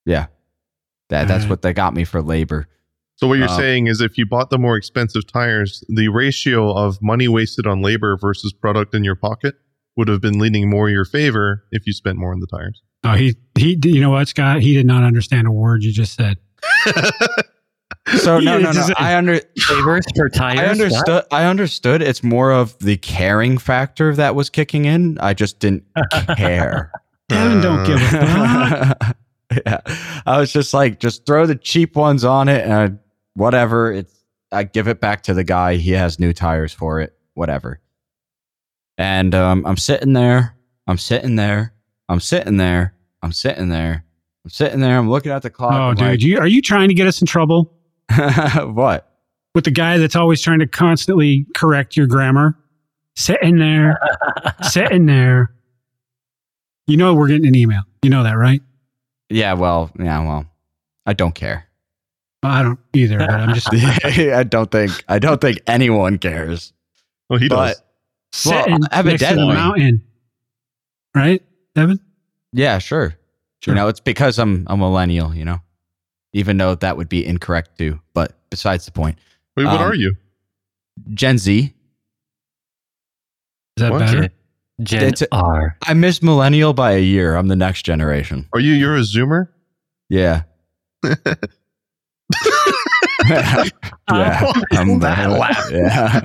Yeah, 0.05 0.27
that 1.09 1.27
that's 1.29 1.45
Alright. 1.45 1.51
what 1.51 1.63
they 1.63 1.73
got 1.73 1.95
me 1.95 2.05
for 2.05 2.21
labor. 2.23 2.69
So 3.17 3.27
what 3.27 3.39
you're 3.39 3.49
Um, 3.49 3.57
saying 3.57 3.87
is 3.87 4.01
if 4.01 4.17
you 4.19 4.27
bought 4.27 4.51
the 4.51 4.59
more 4.59 4.77
expensive 4.77 5.27
tires, 5.27 5.83
the 5.89 6.09
ratio 6.09 6.71
of 6.73 6.99
money 7.03 7.29
wasted 7.29 7.67
on 7.67 7.81
labor 7.83 8.17
versus 8.21 8.53
product 8.53 8.95
in 8.95 9.05
your 9.05 9.15
pocket 9.17 9.55
would 9.97 10.09
have 10.09 10.21
been 10.21 10.39
leaning 10.39 10.69
more 10.69 10.91
your 10.91 11.05
favor 11.07 11.65
if 11.71 11.87
you 11.87 11.93
spent 11.95 12.19
more 12.19 12.33
on 12.33 12.41
the 12.41 12.47
tires. 12.47 12.83
Oh, 13.05 13.13
he, 13.15 13.35
he, 13.57 13.79
you 13.85 14.01
know 14.01 14.11
what, 14.11 14.29
Scott? 14.29 14.61
He 14.61 14.75
did 14.75 14.85
not 14.87 15.03
understand 15.05 15.47
a 15.47 15.53
word 15.53 15.83
you 15.83 15.93
just 15.93 16.15
said. 16.15 16.37
So 18.21 18.39
no, 18.39 18.59
no, 18.59 18.71
no. 18.71 18.87
I 18.99 19.17
under 19.17 19.41
Favors 19.59 20.05
for 20.15 20.29
tires. 20.29 20.61
I 20.61 20.67
understood. 20.67 21.25
I 21.33 21.45
understood. 21.45 22.03
It's 22.03 22.23
more 22.23 22.53
of 22.53 22.79
the 22.79 22.97
caring 22.99 23.59
factor 23.59 24.15
that 24.15 24.37
was 24.37 24.49
kicking 24.49 24.85
in. 24.85 25.19
I 25.19 25.35
just 25.35 25.59
didn't 25.59 25.83
care. 26.37 26.93
Devin, 27.29 27.61
don't 27.61 27.85
give 27.85 27.97
a 28.01 28.95
fuck. 29.01 29.17
yeah, 29.67 29.81
I 30.25 30.39
was 30.39 30.53
just 30.53 30.73
like, 30.73 31.01
just 31.01 31.27
throw 31.27 31.47
the 31.47 31.57
cheap 31.57 31.97
ones 31.97 32.23
on 32.25 32.49
it, 32.49 32.63
and 32.65 32.73
I, 32.73 32.91
whatever. 33.37 33.93
It's 33.93 34.13
I 34.51 34.65
give 34.65 34.89
it 34.89 35.01
back 35.01 35.23
to 35.25 35.35
the 35.35 35.45
guy. 35.45 35.77
He 35.77 35.93
has 35.93 36.19
new 36.19 36.33
tires 36.33 36.73
for 36.73 37.01
it. 37.01 37.17
Whatever. 37.35 37.81
And 38.99 39.35
um, 39.35 39.65
I'm 39.67 39.77
sitting 39.77 40.15
there. 40.15 40.57
I'm 40.87 40.99
sitting 40.99 41.37
there. 41.37 41.75
I'm 42.09 42.21
sitting 42.21 42.57
there. 42.57 42.95
I'm 43.23 43.33
sitting 43.33 43.69
there. 43.69 44.05
I'm 44.45 44.51
sitting 44.51 44.81
there. 44.81 44.99
I'm 44.99 45.11
looking 45.11 45.33
at 45.33 45.43
the 45.43 45.51
clock. 45.51 45.73
Oh, 45.73 45.89
I'm 45.89 45.95
dude, 45.97 46.23
you, 46.23 46.39
are 46.39 46.47
you 46.47 46.63
trying 46.63 46.89
to 46.89 46.95
get 46.95 47.07
us 47.07 47.21
in 47.21 47.27
trouble 47.27 47.73
what? 48.57 49.13
with 49.55 49.65
the 49.65 49.71
guy 49.71 49.99
that's 49.99 50.15
always 50.15 50.41
trying 50.41 50.61
to 50.61 50.67
constantly 50.67 51.47
correct 51.55 51.97
your 51.97 52.07
grammar? 52.07 52.57
Sitting 53.17 53.57
there, 53.57 53.99
sitting 54.63 55.07
there. 55.07 55.53
You 56.87 56.97
know 56.97 57.15
we're 57.15 57.29
getting 57.29 57.47
an 57.47 57.57
email. 57.57 57.83
You 58.03 58.11
know 58.11 58.23
that, 58.23 58.35
right? 58.35 58.63
Yeah. 59.29 59.55
Well. 59.55 59.91
Yeah. 59.99 60.25
Well. 60.25 60.47
I 61.07 61.15
don't 61.15 61.35
care. 61.35 61.66
Well, 62.47 62.55
I 62.55 62.63
don't 62.63 62.79
either, 62.93 63.19
but 63.19 63.31
I'm 63.31 63.55
just 63.55 63.69
I 64.05 64.45
don't 64.45 64.71
think 64.71 64.93
I 65.09 65.19
don't 65.19 65.41
think 65.41 65.59
anyone 65.67 66.19
cares. 66.19 66.73
Well, 67.29 67.39
he 67.41 67.49
But 67.49 67.57
does. 67.75 67.83
sitting 68.33 68.71
Well, 68.73 68.79
next 68.79 68.89
to 68.91 69.03
the 69.03 69.11
evidently. 69.11 69.55
mountain. 69.55 70.03
Right, 71.15 71.43
Evan? 71.75 71.99
yeah, 72.53 72.79
sure. 72.79 73.15
Sure. 73.63 73.73
You 73.73 73.81
know, 73.81 73.89
it's 73.89 74.01
because 74.01 74.39
I'm 74.39 74.65
a 74.69 74.77
millennial. 74.77 75.35
You 75.35 75.45
know, 75.45 75.61
even 76.35 76.57
though 76.59 76.75
that 76.77 76.97
would 76.97 77.09
be 77.09 77.27
incorrect 77.27 77.79
too. 77.79 78.01
But 78.15 78.37
besides 78.51 78.85
the 78.85 78.93
point, 78.93 79.19
Wait, 79.57 79.65
what 79.65 79.81
um, 79.81 79.91
are 79.91 79.95
you? 79.95 80.15
Gen 81.15 81.39
Z. 81.39 81.73
Is 83.77 83.83
that 83.83 83.93
What? 83.93 83.99
better? 84.01 84.29
Gen 84.83 85.03
It's 85.05 85.23
a- 85.23 85.29
R. 85.35 85.77
I 85.85 85.95
missed 85.95 86.23
millennial 86.23 86.75
by 86.75 86.93
a 86.93 87.01
year. 87.01 87.35
I'm 87.35 87.49
the 87.49 87.57
next 87.57 87.83
generation. 87.83 88.47
Are 88.53 88.61
you? 88.61 88.75
You're 88.75 88.97
a 88.97 89.01
Zoomer. 89.01 89.49
Yeah. 90.09 90.43
yeah, 93.29 93.65
I'm 94.73 94.99
That 95.01 95.31
laugh. 95.31 95.71
Yeah, 95.71 96.21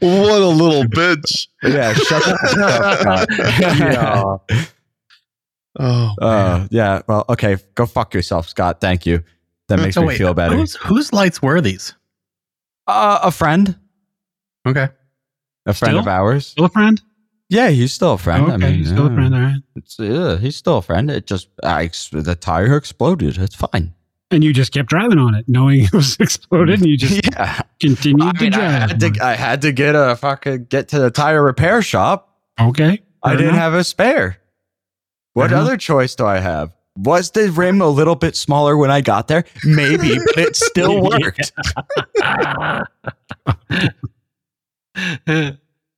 what 0.00 0.42
a 0.42 0.46
little 0.48 0.84
bitch. 0.84 1.48
yeah. 1.62 1.92
Shut 1.94 2.22
the 2.24 2.38
fuck 2.54 3.06
up. 3.06 3.28
Yeah. 4.50 4.68
Oh, 5.80 6.14
Uh, 6.20 6.68
yeah. 6.70 7.02
Well, 7.08 7.24
okay. 7.28 7.56
Go 7.74 7.86
fuck 7.86 8.14
yourself, 8.14 8.48
Scott. 8.48 8.80
Thank 8.80 9.06
you. 9.06 9.24
That 9.68 9.78
makes 9.80 9.94
So 9.94 10.02
me 10.02 10.08
wait, 10.08 10.18
feel 10.18 10.34
better. 10.34 10.56
Whose, 10.56 10.76
whose 10.76 11.12
lights 11.12 11.42
were 11.42 11.60
these? 11.60 11.94
Uh, 12.86 13.18
a 13.22 13.30
friend, 13.30 13.76
Okay. 14.68 14.88
a 15.66 15.72
friend 15.74 15.92
Still? 15.92 15.98
of 16.00 16.06
ours. 16.08 16.46
Still 16.48 16.66
a 16.66 16.68
friend? 16.68 17.00
Yeah, 17.48 17.70
he's 17.70 17.92
still 17.92 18.12
a 18.12 18.18
friend. 18.18 18.44
okay, 18.44 18.52
I 18.52 18.56
mean, 18.56 18.74
he's 18.74 18.88
still 18.90 19.06
a 19.06 19.10
yeah. 19.10 19.14
friend. 19.16 19.34
All 19.34 19.40
right. 19.40 19.60
It's, 19.76 19.96
yeah, 19.98 20.36
he's 20.36 20.56
still 20.56 20.78
a 20.78 20.82
friend. 20.82 21.10
It 21.10 21.26
just 21.26 21.48
I, 21.62 21.90
the 22.12 22.36
tire 22.38 22.76
exploded. 22.76 23.38
It's 23.38 23.54
fine. 23.54 23.94
And 24.30 24.42
you 24.42 24.52
just 24.52 24.72
kept 24.72 24.88
driving 24.88 25.18
on 25.18 25.34
it, 25.34 25.44
knowing 25.48 25.80
it 25.84 25.92
was 25.92 26.16
exploded, 26.18 26.80
and 26.80 26.88
you 26.88 26.96
just 26.96 27.20
yeah, 27.32 27.60
continued 27.80 28.22
I 28.26 28.32
to 28.32 28.42
mean, 28.42 28.54
I 28.54 28.56
drive. 28.58 28.90
had 28.90 29.00
to, 29.00 29.24
I 29.24 29.34
had 29.34 29.62
to 29.62 29.72
get 29.72 29.94
a 29.94 30.16
fucking 30.16 30.64
get 30.64 30.88
to 30.88 30.98
the 30.98 31.10
tire 31.10 31.42
repair 31.42 31.82
shop. 31.82 32.36
okay. 32.60 33.00
I 33.22 33.32
didn't 33.32 33.48
enough. 33.50 33.58
have 33.58 33.74
a 33.74 33.84
spare. 33.84 34.38
What 35.32 35.48
Fair 35.48 35.56
enough. 35.58 35.66
other 35.68 35.76
choice 35.78 36.14
do 36.14 36.26
I 36.26 36.38
have? 36.40 36.74
Was 36.98 37.30
the 37.32 37.50
rim 37.50 37.80
a 37.80 37.88
little 37.88 38.14
bit 38.16 38.36
smaller 38.36 38.76
when 38.76 38.90
I 38.90 39.00
got 39.00 39.28
there? 39.28 39.44
Maybe, 39.64 40.14
but 40.18 40.38
it 40.38 40.56
still 40.56 41.02
worked. 41.02 41.52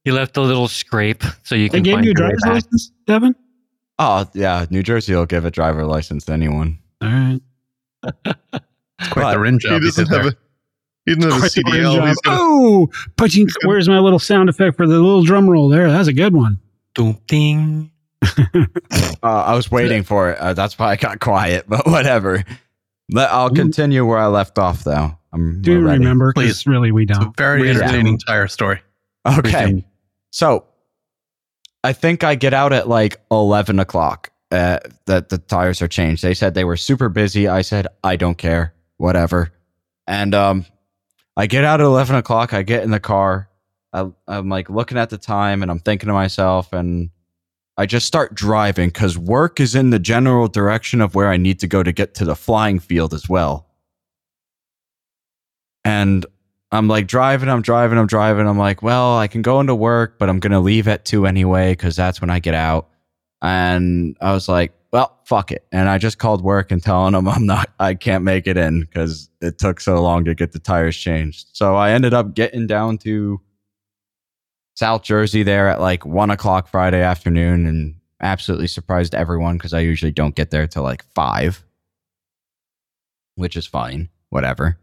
you 0.05 0.12
left 0.14 0.37
a 0.37 0.41
little 0.41 0.68
scrape 0.68 1.22
so 1.43 1.55
you 1.55 1.68
can. 1.68 1.83
They 1.83 1.91
can 1.91 2.03
gave 2.03 2.05
you 2.05 2.11
a 2.11 2.14
your 2.14 2.14
driver's 2.14 2.43
license, 2.47 2.93
Devin? 3.07 3.35
Oh 3.99 4.29
yeah, 4.35 4.66
New 4.70 4.83
Jersey 4.83 5.14
will 5.14 5.27
give 5.27 5.45
a 5.45 5.51
driver 5.51 5.85
license 5.85 6.24
to 6.27 6.33
anyone. 6.33 6.79
All 7.03 7.09
right. 7.09 7.41
It's 8.25 9.09
quite 9.11 9.23
But 9.23 9.33
the 9.33 9.39
rim 9.39 9.55
he 9.55 9.59
job. 9.61 9.83
you 9.83 9.89
doesn't 9.89 10.05
did 10.09 10.15
have 10.15 10.23
there. 10.25 10.33
a 10.33 10.37
he 11.07 11.15
doesn't 11.15 11.31
have 11.31 11.39
a 11.39 11.41
Quite 11.41 11.53
the 11.55 11.63
rim 11.73 11.83
CDL. 11.85 11.95
job. 11.97 12.09
He's 12.09 12.21
gonna, 12.21 12.37
Oh, 12.41 12.89
punching. 13.17 13.47
Where's 13.65 13.89
my 13.89 13.99
little 13.99 14.19
sound 14.19 14.49
effect 14.49 14.77
for 14.77 14.87
the 14.87 14.95
little 14.95 15.23
drum 15.23 15.49
roll 15.49 15.69
there? 15.69 15.91
That's 15.91 16.09
a 16.09 16.13
good 16.13 16.35
one. 16.35 16.59
Doom 16.95 17.19
ding. 17.27 17.91
Uh, 19.23 19.43
I 19.45 19.55
was 19.55 19.71
waiting 19.71 20.03
for 20.05 20.31
it. 20.31 20.39
Uh, 20.39 20.53
that's 20.55 20.79
why 20.79 20.91
I 20.91 20.97
got 20.97 21.21
quiet. 21.21 21.65
But 21.69 21.87
whatever. 21.87 22.45
Let, 23.11 23.31
I'll 23.31 23.51
continue 23.51 24.05
where 24.07 24.19
I 24.19 24.27
left 24.27 24.59
off, 24.59 24.85
though. 24.85 25.17
I'm 25.33 25.61
Do 25.63 25.73
you 25.73 25.81
remember? 25.81 26.33
Please. 26.33 26.67
Really, 26.67 26.93
we 26.93 27.05
It's 27.05 27.17
a 27.19 27.23
don't. 27.23 27.37
very 27.37 27.65
Yeah. 27.65 27.75
entertaining 27.77 28.15
entire 28.15 28.47
story. 28.49 28.81
Okay. 29.27 29.85
So 30.31 30.65
I 31.83 31.93
think 31.93 32.23
I 32.25 32.35
get 32.37 32.55
out 32.55 32.73
at 32.73 32.89
like 32.89 33.21
11 33.31 33.79
o'clock 33.81 34.31
uh, 34.51 34.78
that 35.07 35.28
the 35.28 35.38
tires 35.38 35.82
are 35.82 35.88
changed. 35.88 36.22
They 36.22 36.34
said 36.34 36.55
they 36.55 36.64
were 36.64 36.76
super 36.76 37.09
busy. 37.09 37.49
I 37.49 37.62
said, 37.62 37.86
I 38.05 38.16
don't 38.16 38.38
care. 38.38 38.74
Whatever. 38.99 39.53
And 40.07 40.34
um, 40.34 40.66
I 41.36 41.47
get 41.47 41.64
out 41.64 41.80
at 41.80 41.84
11 41.84 42.16
o'clock. 42.16 42.55
I 42.55 42.62
get 42.62 42.82
in 42.82 42.90
the 42.90 43.01
car. 43.01 43.49
I, 43.92 44.11
I'm 44.28 44.49
like 44.49 44.70
looking 44.70 44.99
at 44.99 45.11
the 45.11 45.18
time 45.18 45.62
and 45.62 45.70
I'm 45.70 45.78
thinking 45.78 46.09
to 46.09 46.12
myself, 46.12 46.72
and 46.72 47.11
I 47.76 47.86
just 47.86 48.07
start 48.07 48.34
driving 48.34 48.88
because 48.88 49.18
work 49.18 49.61
is 49.61 49.74
in 49.74 49.90
the 49.90 49.99
general 49.99 50.49
direction 50.49 51.01
of 51.01 51.14
where 51.14 51.28
I 51.28 51.36
need 51.36 51.61
to 51.61 51.66
go 51.66 51.82
to 51.82 51.92
get 51.92 52.14
to 52.14 52.24
the 52.24 52.36
flying 52.36 52.78
field 52.78 53.14
as 53.14 53.28
well. 53.28 53.66
And 55.84 56.26
I'm 56.72 56.88
like 56.88 57.07
driving, 57.07 57.49
I'm 57.49 57.62
driving, 57.62 57.99
I'm 57.99 58.07
driving. 58.07 58.49
I'm 58.49 58.59
like, 58.59 58.82
well, 58.82 59.18
I 59.18 59.28
can 59.28 59.42
go 59.42 59.61
into 59.61 59.74
work, 59.74 60.18
but 60.18 60.28
I'm 60.28 60.40
going 60.40 60.53
to 60.53 60.61
leave 60.61 60.88
at 60.88 61.05
two 61.05 61.26
anyway 61.26 61.72
because 61.72 61.97
that's 61.97 62.20
when 62.20 62.30
I 62.30 62.38
get 62.38 62.55
out. 62.55 62.88
And 63.43 64.16
I 64.20 64.32
was 64.32 64.49
like, 64.49 64.72
well, 64.93 65.18
fuck 65.24 65.53
it. 65.53 65.66
And 65.72 65.89
I 65.89 65.99
just 65.99 66.18
called 66.18 66.43
work 66.43 66.70
and 66.70 66.82
telling 66.82 67.12
them 67.12 67.28
I'm 67.28 67.47
not, 67.47 67.70
I 67.78 67.95
can't 67.95 68.24
make 68.24 68.47
it 68.47 68.57
in 68.57 68.80
because 68.80 69.28
it 69.41 69.59
took 69.59 69.80
so 69.80 70.01
long 70.03 70.24
to 70.24 70.34
get 70.34 70.53
the 70.53 70.59
tires 70.59 70.97
changed. 70.97 71.49
So 71.53 71.76
I 71.76 71.91
ended 71.91 72.14
up 72.14 72.34
getting 72.34 72.66
down 72.66 72.99
to 72.99 73.41
South 74.74 75.03
Jersey 75.03 75.43
there 75.43 75.68
at 75.68 75.80
like 75.80 76.05
one 76.05 76.30
o'clock 76.30 76.68
Friday 76.68 77.03
afternoon 77.03 77.66
and 77.66 77.97
absolutely 78.20 78.66
surprised 78.66 79.14
everyone 79.14 79.57
because 79.57 79.72
I 79.72 79.80
usually 79.80 80.12
don't 80.12 80.34
get 80.34 80.51
there 80.51 80.66
till 80.66 80.82
like 80.82 81.05
five, 81.14 81.64
which 83.34 83.57
is 83.57 83.66
fine. 83.66 84.09
Whatever. 84.30 84.78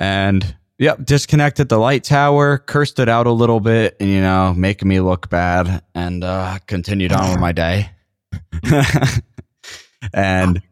And 0.00 0.56
yep, 0.78 1.04
disconnected 1.04 1.68
the 1.68 1.78
light 1.78 2.04
tower, 2.04 2.58
cursed 2.58 2.98
it 2.98 3.08
out 3.08 3.26
a 3.26 3.32
little 3.32 3.60
bit, 3.60 3.96
and 4.00 4.08
you 4.08 4.20
know, 4.20 4.54
making 4.56 4.88
me 4.88 5.00
look 5.00 5.28
bad, 5.28 5.82
and 5.94 6.24
uh, 6.24 6.58
continued 6.66 7.12
on 7.12 7.30
with 7.30 7.40
my 7.40 7.52
day. 7.52 7.90
and 10.12 10.62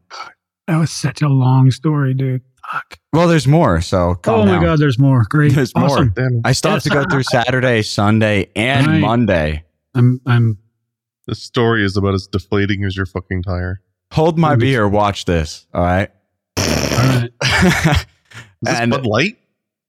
That 0.67 0.77
was 0.77 0.91
such 0.91 1.21
a 1.21 1.27
long 1.29 1.71
story, 1.71 2.13
dude. 2.13 2.41
Fuck. 2.71 2.99
well, 3.13 3.27
there's 3.29 3.47
more. 3.47 3.79
So 3.79 4.15
calm 4.15 4.41
oh 4.41 4.45
my 4.45 4.51
down. 4.53 4.63
God, 4.63 4.79
there's 4.79 4.99
more. 4.99 5.23
Great. 5.29 5.53
There's 5.53 5.73
more. 5.75 5.85
awesome. 5.85 6.11
damn, 6.15 6.41
I 6.43 6.51
still 6.51 6.71
have 6.71 6.83
to 6.83 6.89
go 6.89 7.05
through 7.09 7.23
Saturday, 7.23 7.81
Sunday, 7.81 8.49
and 8.57 8.85
Right. 8.87 8.99
Monday. 8.99 9.63
I'm. 9.95 10.19
I'm. 10.25 10.57
the 11.27 11.35
story 11.35 11.85
is 11.85 11.95
about 11.95 12.13
as 12.13 12.27
deflating 12.27 12.83
as 12.83 12.97
your 12.97 13.05
fucking 13.05 13.43
tire. 13.43 13.81
Hold 14.11 14.37
my 14.37 14.55
beer. 14.57 14.87
Watch 14.87 15.23
this. 15.25 15.65
All 15.73 15.81
right. 15.83 16.09
All 16.57 16.63
right. 16.65 17.29
Is 17.43 18.05
this 18.63 18.79
And- 18.79 18.91
Bud 18.91 19.05
Light? 19.05 19.37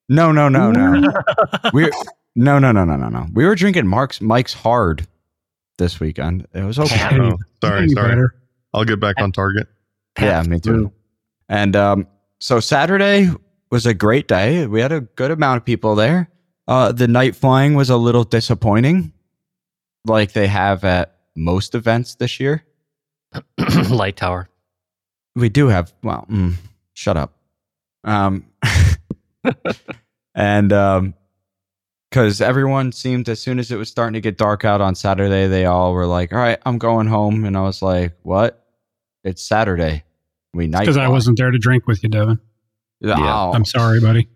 No, 0.09 0.33
no, 0.33 0.49
no, 0.49 0.71
no. 0.71 1.13
We're 1.73 1.91
no, 2.35 2.59
no, 2.59 2.73
no, 2.73 2.85
no, 2.85 2.97
no, 2.97 3.09
no. 3.09 3.27
We 3.33 3.45
were 3.45 3.55
drinking 3.55 3.87
Mark's 3.87 4.21
Mike's 4.21 4.55
Hard 4.55 5.07
this 5.79 5.99
weekend. 6.01 6.47
It 6.55 6.63
was 6.63 6.79
okay. 6.79 6.97
Oh, 7.21 7.37
sorry, 7.63 7.89
sorry. 7.89 8.09
better. 8.09 8.35
I'll 8.75 8.85
get 8.85 9.01
back 9.01 9.17
on 9.19 9.33
target. 9.33 9.67
Yeah, 10.19 10.43
me 10.43 10.61
too. 10.61 10.93
And 11.49 11.75
um, 11.75 12.07
so 12.41 12.61
Saturday 12.61 13.31
was 13.71 13.87
a 13.87 13.95
great 13.95 14.29
day. 14.29 14.67
We 14.67 14.81
had 14.81 14.93
a 14.93 15.01
good 15.01 15.31
amount 15.31 15.59
of 15.59 15.65
people 15.65 15.95
there. 15.95 16.31
Uh, 16.67 16.93
the 16.93 17.09
night 17.09 17.35
flying 17.35 17.75
was 17.75 17.89
a 17.91 17.97
little 17.97 18.25
disappointing, 18.25 19.13
like 20.05 20.33
they 20.33 20.47
have 20.47 20.85
at 20.85 21.17
most 21.35 21.75
events 21.75 22.17
this 22.17 22.39
year. 22.39 22.65
Light 23.91 24.17
tower. 24.17 24.49
We 25.35 25.49
do 25.49 25.69
have. 25.69 25.93
Well, 26.03 26.27
mm, 26.31 26.55
shut 26.95 27.17
up. 27.17 27.35
Um, 28.05 28.45
and 30.35 30.73
um, 30.73 31.15
because 32.11 32.41
everyone 32.41 32.93
seemed 32.93 33.29
as 33.29 33.41
soon 33.41 33.59
as 33.59 33.71
it 33.71 33.77
was 33.77 33.89
starting 33.89 34.15
to 34.15 34.21
get 34.21 34.39
dark 34.39 34.65
out 34.65 34.81
on 34.81 34.95
Saturday, 34.95 35.47
they 35.47 35.67
all 35.67 35.93
were 35.93 36.07
like, 36.07 36.33
"All 36.33 36.39
right, 36.39 36.59
I'm 36.65 36.79
going 36.79 37.07
home," 37.07 37.45
and 37.45 37.57
I 37.57 37.63
was 37.63 37.83
like, 37.83 38.15
"What? 38.23 38.65
It's 39.25 39.43
Saturday. 39.43 40.05
We 40.55 40.67
night 40.67 40.81
Because 40.81 40.97
I 40.97 41.09
wasn't 41.09 41.39
there 41.39 41.51
to 41.51 41.59
drink 41.59 41.87
with 41.87 42.03
you, 42.03 42.09
Devin. 42.09 42.41
Yeah. 43.01 43.17
Oh, 43.19 43.53
I'm 43.53 43.65
sorry, 43.65 44.01
buddy. 44.01 44.29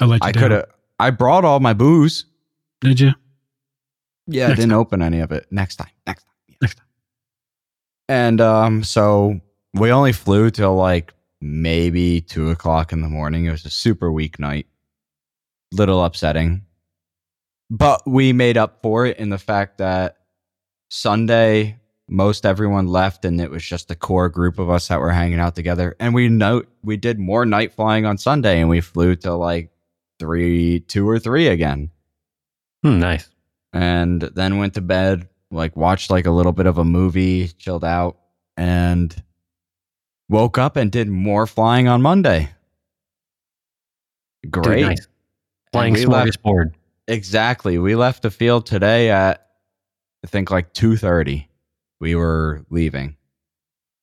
I 0.00 0.06
let 0.06 0.22
you 0.22 0.28
I 0.28 0.32
down. 0.32 0.42
could 0.42 0.50
have. 0.52 0.66
I 0.98 1.10
brought 1.10 1.44
all 1.44 1.60
my 1.60 1.72
booze. 1.74 2.24
Did 2.80 3.00
you? 3.00 3.12
Yeah, 4.26 4.48
I 4.48 4.54
didn't 4.54 4.72
open 4.72 5.02
any 5.02 5.20
of 5.20 5.32
it. 5.32 5.46
Next 5.50 5.76
time. 5.76 5.90
Next 6.06 6.24
time. 6.24 6.34
Yeah. 6.48 6.56
Next 6.62 6.74
time. 6.76 6.86
And 8.08 8.40
um, 8.40 8.82
so 8.82 9.40
we 9.74 9.92
only 9.92 10.12
flew 10.12 10.50
till 10.50 10.74
like 10.74 11.12
maybe 11.40 12.20
two 12.20 12.50
o'clock 12.50 12.92
in 12.92 13.00
the 13.00 13.08
morning. 13.08 13.44
It 13.46 13.50
was 13.50 13.64
a 13.64 13.70
super 13.70 14.10
weak 14.12 14.38
night. 14.38 14.66
Little 15.72 16.04
upsetting. 16.04 16.62
But 17.70 18.02
we 18.06 18.32
made 18.32 18.56
up 18.56 18.80
for 18.82 19.06
it 19.06 19.18
in 19.18 19.30
the 19.30 19.38
fact 19.38 19.78
that 19.78 20.16
Sunday, 20.90 21.78
most 22.08 22.44
everyone 22.44 22.88
left 22.88 23.24
and 23.24 23.40
it 23.40 23.50
was 23.50 23.64
just 23.64 23.86
the 23.86 23.94
core 23.94 24.28
group 24.28 24.58
of 24.58 24.68
us 24.68 24.88
that 24.88 24.98
were 24.98 25.12
hanging 25.12 25.38
out 25.38 25.54
together. 25.54 25.94
And 26.00 26.12
we 26.12 26.28
know 26.28 26.64
we 26.82 26.96
did 26.96 27.20
more 27.20 27.46
night 27.46 27.72
flying 27.72 28.04
on 28.06 28.18
Sunday 28.18 28.60
and 28.60 28.68
we 28.68 28.80
flew 28.80 29.14
till 29.14 29.38
like 29.38 29.70
three, 30.18 30.80
two 30.80 31.08
or 31.08 31.18
three 31.18 31.46
again 31.46 31.90
Hmm, 32.82 32.98
nice. 32.98 33.28
and 33.72 34.20
then 34.22 34.58
went 34.58 34.74
to 34.74 34.80
bed, 34.80 35.28
like 35.50 35.76
watched 35.76 36.10
like 36.10 36.26
a 36.26 36.30
little 36.30 36.52
bit 36.52 36.66
of 36.66 36.78
a 36.78 36.84
movie, 36.84 37.46
chilled 37.48 37.84
out, 37.84 38.16
and 38.56 39.14
woke 40.30 40.56
up 40.56 40.76
and 40.76 40.90
did 40.90 41.08
more 41.08 41.46
flying 41.46 41.88
on 41.88 42.00
Monday. 42.00 42.48
Dude, 44.42 44.52
Great. 44.52 44.82
nice. 44.82 45.06
Flying 45.72 45.94
we 45.94 46.06
left- 46.06 46.42
smorgasbord. 46.42 46.72
Exactly. 47.08 47.76
We 47.78 47.96
left 47.96 48.22
the 48.22 48.30
field 48.30 48.66
today 48.66 49.10
at 49.10 49.46
I 50.24 50.26
think 50.28 50.50
like 50.50 50.72
2:30. 50.74 51.46
We 52.00 52.14
were 52.14 52.64
leaving. 52.70 53.16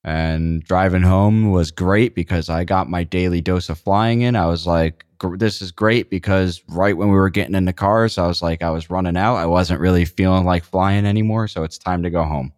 And 0.04 0.64
driving 0.64 1.02
home 1.02 1.52
was 1.52 1.72
great 1.72 2.16
because 2.16 2.50
I 2.50 2.64
got 2.64 2.90
my 2.90 3.04
daily 3.04 3.42
dose 3.42 3.70
of 3.70 3.80
flying 3.80 4.22
in. 4.22 4.36
I 4.36 4.46
was 4.46 4.66
like 4.68 5.06
this 5.38 5.62
is 5.64 5.72
great 5.72 6.10
because 6.12 6.62
right 6.70 6.96
when 6.96 7.10
we 7.10 7.16
were 7.16 7.30
getting 7.30 7.56
in 7.56 7.66
the 7.66 7.74
cars, 7.74 8.18
I 8.18 8.28
was 8.28 8.42
like 8.42 8.62
I 8.62 8.70
was 8.70 8.90
running 8.90 9.18
out. 9.18 9.36
I 9.36 9.46
wasn't 9.48 9.80
really 9.80 10.06
feeling 10.06 10.46
like 10.46 10.64
flying 10.64 11.06
anymore, 11.06 11.48
so 11.48 11.64
it's 11.64 11.78
time 11.78 12.04
to 12.04 12.10
go 12.10 12.24
home. 12.24 12.54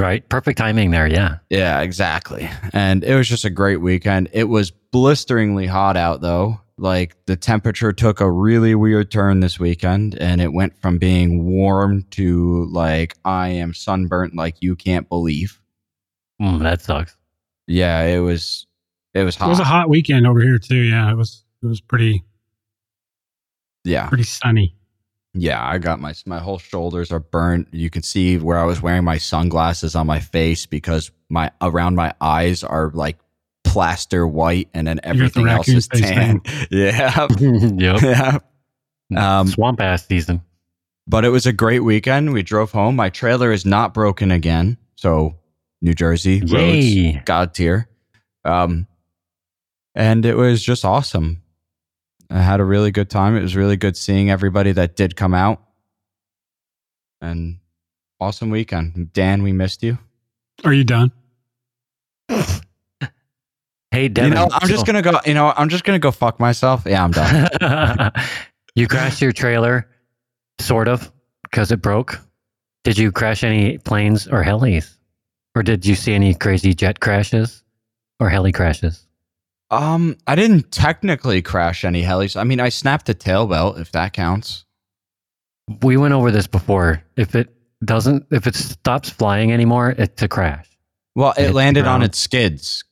Right. 0.00 0.28
Perfect 0.28 0.58
timing 0.58 0.90
there. 0.90 1.06
Yeah. 1.06 1.38
Yeah, 1.50 1.80
exactly. 1.80 2.48
And 2.72 3.04
it 3.04 3.14
was 3.14 3.28
just 3.28 3.44
a 3.44 3.50
great 3.50 3.80
weekend. 3.80 4.28
It 4.32 4.44
was 4.44 4.70
blisteringly 4.70 5.66
hot 5.66 5.96
out 5.96 6.20
though. 6.20 6.60
Like 6.78 7.16
the 7.26 7.36
temperature 7.36 7.92
took 7.92 8.20
a 8.20 8.30
really 8.30 8.74
weird 8.74 9.10
turn 9.10 9.40
this 9.40 9.60
weekend 9.60 10.14
and 10.16 10.40
it 10.40 10.52
went 10.52 10.80
from 10.80 10.96
being 10.98 11.44
warm 11.44 12.04
to 12.12 12.64
like 12.72 13.16
I 13.24 13.48
am 13.48 13.74
sunburnt 13.74 14.34
like 14.34 14.56
you 14.60 14.74
can't 14.76 15.08
believe. 15.08 15.60
Mm, 16.40 16.60
that 16.60 16.80
sucks. 16.80 17.16
Yeah, 17.66 18.00
it 18.02 18.20
was 18.20 18.66
It 19.12 19.24
was 19.24 19.36
hot. 19.36 19.46
It 19.46 19.50
was 19.50 19.60
a 19.60 19.64
hot 19.64 19.90
weekend 19.90 20.26
over 20.26 20.40
here 20.40 20.58
too. 20.58 20.76
Yeah, 20.76 21.10
it 21.10 21.16
was. 21.16 21.44
It 21.62 21.66
was 21.66 21.82
pretty 21.82 22.24
yeah. 23.84 24.08
pretty 24.08 24.24
sunny. 24.24 24.74
Yeah, 25.32 25.64
I 25.64 25.78
got 25.78 26.00
my 26.00 26.12
my 26.26 26.38
whole 26.40 26.58
shoulders 26.58 27.12
are 27.12 27.20
burnt. 27.20 27.68
You 27.72 27.88
can 27.88 28.02
see 28.02 28.36
where 28.36 28.58
I 28.58 28.64
was 28.64 28.82
wearing 28.82 29.04
my 29.04 29.18
sunglasses 29.18 29.94
on 29.94 30.06
my 30.06 30.18
face 30.18 30.66
because 30.66 31.10
my 31.28 31.52
around 31.60 31.94
my 31.94 32.12
eyes 32.20 32.64
are 32.64 32.90
like 32.94 33.16
plaster 33.62 34.26
white, 34.26 34.68
and 34.74 34.86
then 34.88 34.98
everything 35.04 35.46
else 35.48 35.68
is 35.68 35.86
tan. 35.86 36.40
Yeah, 36.70 37.28
yep. 37.40 38.00
yeah. 38.02 38.38
Um, 39.16 39.46
Swamp 39.46 39.80
ass 39.80 40.06
season. 40.06 40.42
but 41.06 41.24
it 41.24 41.28
was 41.30 41.46
a 41.46 41.52
great 41.52 41.80
weekend. 41.80 42.32
We 42.32 42.42
drove 42.42 42.72
home. 42.72 42.96
My 42.96 43.08
trailer 43.10 43.52
is 43.52 43.64
not 43.64 43.94
broken 43.94 44.32
again, 44.32 44.76
so 44.96 45.36
New 45.80 45.94
Jersey 45.94 46.40
roads, 46.40 46.52
Yay. 46.94 47.22
God 47.24 47.54
tier. 47.54 47.88
Um, 48.44 48.88
and 49.94 50.24
it 50.26 50.36
was 50.36 50.62
just 50.62 50.84
awesome. 50.84 51.42
I 52.30 52.40
had 52.40 52.60
a 52.60 52.64
really 52.64 52.90
good 52.92 53.10
time. 53.10 53.36
It 53.36 53.42
was 53.42 53.56
really 53.56 53.76
good 53.76 53.96
seeing 53.96 54.30
everybody 54.30 54.72
that 54.72 54.96
did 54.96 55.16
come 55.16 55.34
out. 55.34 55.60
And 57.20 57.58
awesome 58.20 58.50
weekend. 58.50 59.12
Dan, 59.12 59.42
we 59.42 59.52
missed 59.52 59.82
you. 59.82 59.98
Are 60.64 60.72
you 60.72 60.84
done? 60.84 61.12
Hey, 63.92 64.06
Devin. 64.06 64.30
you 64.30 64.34
know, 64.36 64.48
I'm 64.52 64.68
just 64.68 64.86
gonna 64.86 65.02
go. 65.02 65.18
You 65.26 65.34
know, 65.34 65.52
I'm 65.56 65.68
just 65.68 65.82
gonna 65.82 65.98
go 65.98 66.12
fuck 66.12 66.38
myself. 66.38 66.84
Yeah, 66.86 67.02
I'm 67.02 67.10
done. 67.10 68.12
you 68.76 68.86
crashed 68.86 69.20
your 69.20 69.32
trailer, 69.32 69.88
sort 70.60 70.86
of, 70.86 71.10
because 71.42 71.72
it 71.72 71.82
broke. 71.82 72.20
Did 72.84 72.96
you 72.98 73.10
crash 73.10 73.42
any 73.42 73.78
planes 73.78 74.28
or 74.28 74.44
helis? 74.44 74.96
Or 75.56 75.64
did 75.64 75.84
you 75.84 75.96
see 75.96 76.14
any 76.14 76.34
crazy 76.34 76.72
jet 76.72 77.00
crashes 77.00 77.64
or 78.20 78.28
heli 78.30 78.52
crashes? 78.52 79.06
Um, 79.70 80.16
I 80.26 80.34
didn't 80.34 80.70
technically 80.72 81.42
crash 81.42 81.84
any 81.84 82.02
helis. 82.02 82.36
I 82.38 82.44
mean, 82.44 82.60
I 82.60 82.68
snapped 82.68 83.06
the 83.06 83.14
tail 83.14 83.46
belt, 83.46 83.78
if 83.78 83.92
that 83.92 84.12
counts. 84.12 84.64
We 85.82 85.96
went 85.96 86.14
over 86.14 86.30
this 86.30 86.46
before. 86.46 87.02
If 87.16 87.34
it 87.34 87.48
doesn't, 87.84 88.26
if 88.30 88.46
it 88.46 88.54
stops 88.54 89.10
flying 89.10 89.52
anymore, 89.52 89.94
it's 89.96 90.22
a 90.22 90.28
crash. 90.28 90.66
Well, 91.14 91.32
Hit 91.36 91.44
it 91.44 91.48
the 91.48 91.54
landed 91.54 91.86
on 91.86 92.02
its 92.02 92.18
skids. 92.18 92.84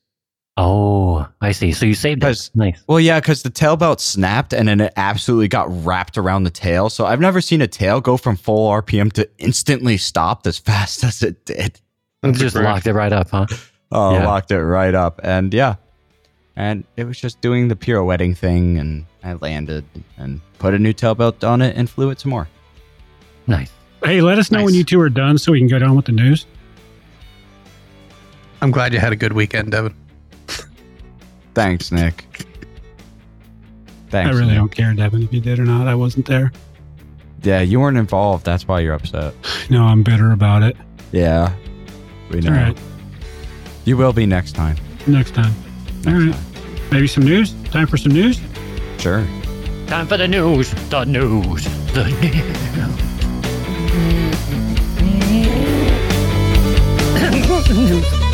Oh, 0.56 1.28
I 1.40 1.52
see. 1.52 1.70
So 1.72 1.86
you 1.86 1.94
saved 1.94 2.24
it. 2.24 2.50
Nice. 2.54 2.82
Well, 2.88 2.98
yeah, 2.98 3.20
because 3.20 3.44
the 3.44 3.50
tail 3.50 3.76
belt 3.76 4.00
snapped 4.00 4.52
and 4.52 4.66
then 4.66 4.80
it 4.80 4.92
absolutely 4.96 5.46
got 5.46 5.68
wrapped 5.84 6.18
around 6.18 6.42
the 6.42 6.50
tail. 6.50 6.90
So 6.90 7.06
I've 7.06 7.20
never 7.20 7.40
seen 7.40 7.60
a 7.62 7.68
tail 7.68 8.00
go 8.00 8.16
from 8.16 8.34
full 8.36 8.68
RPM 8.70 9.12
to 9.12 9.28
instantly 9.38 9.96
stopped 9.98 10.48
as 10.48 10.58
fast 10.58 11.04
as 11.04 11.22
it 11.22 11.44
did. 11.46 11.80
That's 12.22 12.38
just 12.40 12.56
locked 12.56 12.88
it 12.88 12.92
right 12.94 13.12
up, 13.12 13.30
huh? 13.30 13.46
Oh, 13.92 14.12
Yeah. 14.14 14.26
locked 14.26 14.50
it 14.50 14.62
right 14.62 14.94
up. 14.94 15.20
And 15.22 15.54
yeah. 15.54 15.76
And 16.58 16.82
it 16.96 17.04
was 17.04 17.18
just 17.20 17.40
doing 17.40 17.68
the 17.68 17.76
pirouetting 17.76 18.34
thing. 18.36 18.78
And 18.78 19.06
I 19.22 19.34
landed 19.34 19.84
and 20.16 20.40
put 20.58 20.74
a 20.74 20.78
new 20.78 20.92
tail 20.92 21.14
belt 21.14 21.44
on 21.44 21.62
it 21.62 21.76
and 21.76 21.88
flew 21.88 22.10
it 22.10 22.18
some 22.18 22.30
more. 22.30 22.48
Nice. 23.46 23.70
Hey, 24.04 24.20
let 24.20 24.38
us 24.38 24.50
know 24.50 24.64
when 24.64 24.74
you 24.74 24.82
two 24.82 25.00
are 25.00 25.08
done 25.08 25.38
so 25.38 25.52
we 25.52 25.60
can 25.60 25.68
go 25.68 25.78
down 25.78 25.94
with 25.94 26.06
the 26.06 26.12
news. 26.12 26.46
I'm 28.60 28.72
glad 28.72 28.92
you 28.92 28.98
had 28.98 29.12
a 29.12 29.16
good 29.16 29.32
weekend, 29.34 29.70
Devin. 29.70 29.94
Thanks, 31.54 31.92
Nick. 31.92 32.24
Thanks. 34.10 34.28
I 34.34 34.38
really 34.38 34.48
Nick. 34.48 34.56
don't 34.56 34.68
care, 34.72 34.92
Devin, 34.94 35.22
if 35.22 35.32
you 35.32 35.40
did 35.40 35.58
or 35.60 35.64
not. 35.64 35.86
I 35.86 35.94
wasn't 35.94 36.26
there. 36.26 36.50
Yeah, 37.42 37.60
you 37.60 37.78
weren't 37.78 37.98
involved. 37.98 38.44
That's 38.44 38.66
why 38.66 38.80
you're 38.80 38.94
upset. 38.94 39.32
No, 39.70 39.84
I'm 39.84 40.02
bitter 40.02 40.32
about 40.32 40.62
it. 40.64 40.76
Yeah. 41.12 41.54
We 42.30 42.40
know. 42.40 42.50
All 42.50 42.56
right, 42.56 42.78
You 43.84 43.96
will 43.96 44.12
be 44.12 44.26
next 44.26 44.52
time. 44.56 44.76
next 45.06 45.34
time. 45.34 45.54
All 46.06 46.12
right, 46.14 46.34
maybe 46.90 47.06
some 47.06 47.24
news. 47.24 47.52
Time 47.70 47.86
for 47.86 47.96
some 47.96 48.12
news. 48.12 48.40
Sure. 48.98 49.26
Time 49.86 50.06
for 50.06 50.16
the 50.16 50.28
news. 50.28 50.70
The 50.90 51.04
news. 51.04 51.64
The 51.92 52.04
news. 52.20 52.68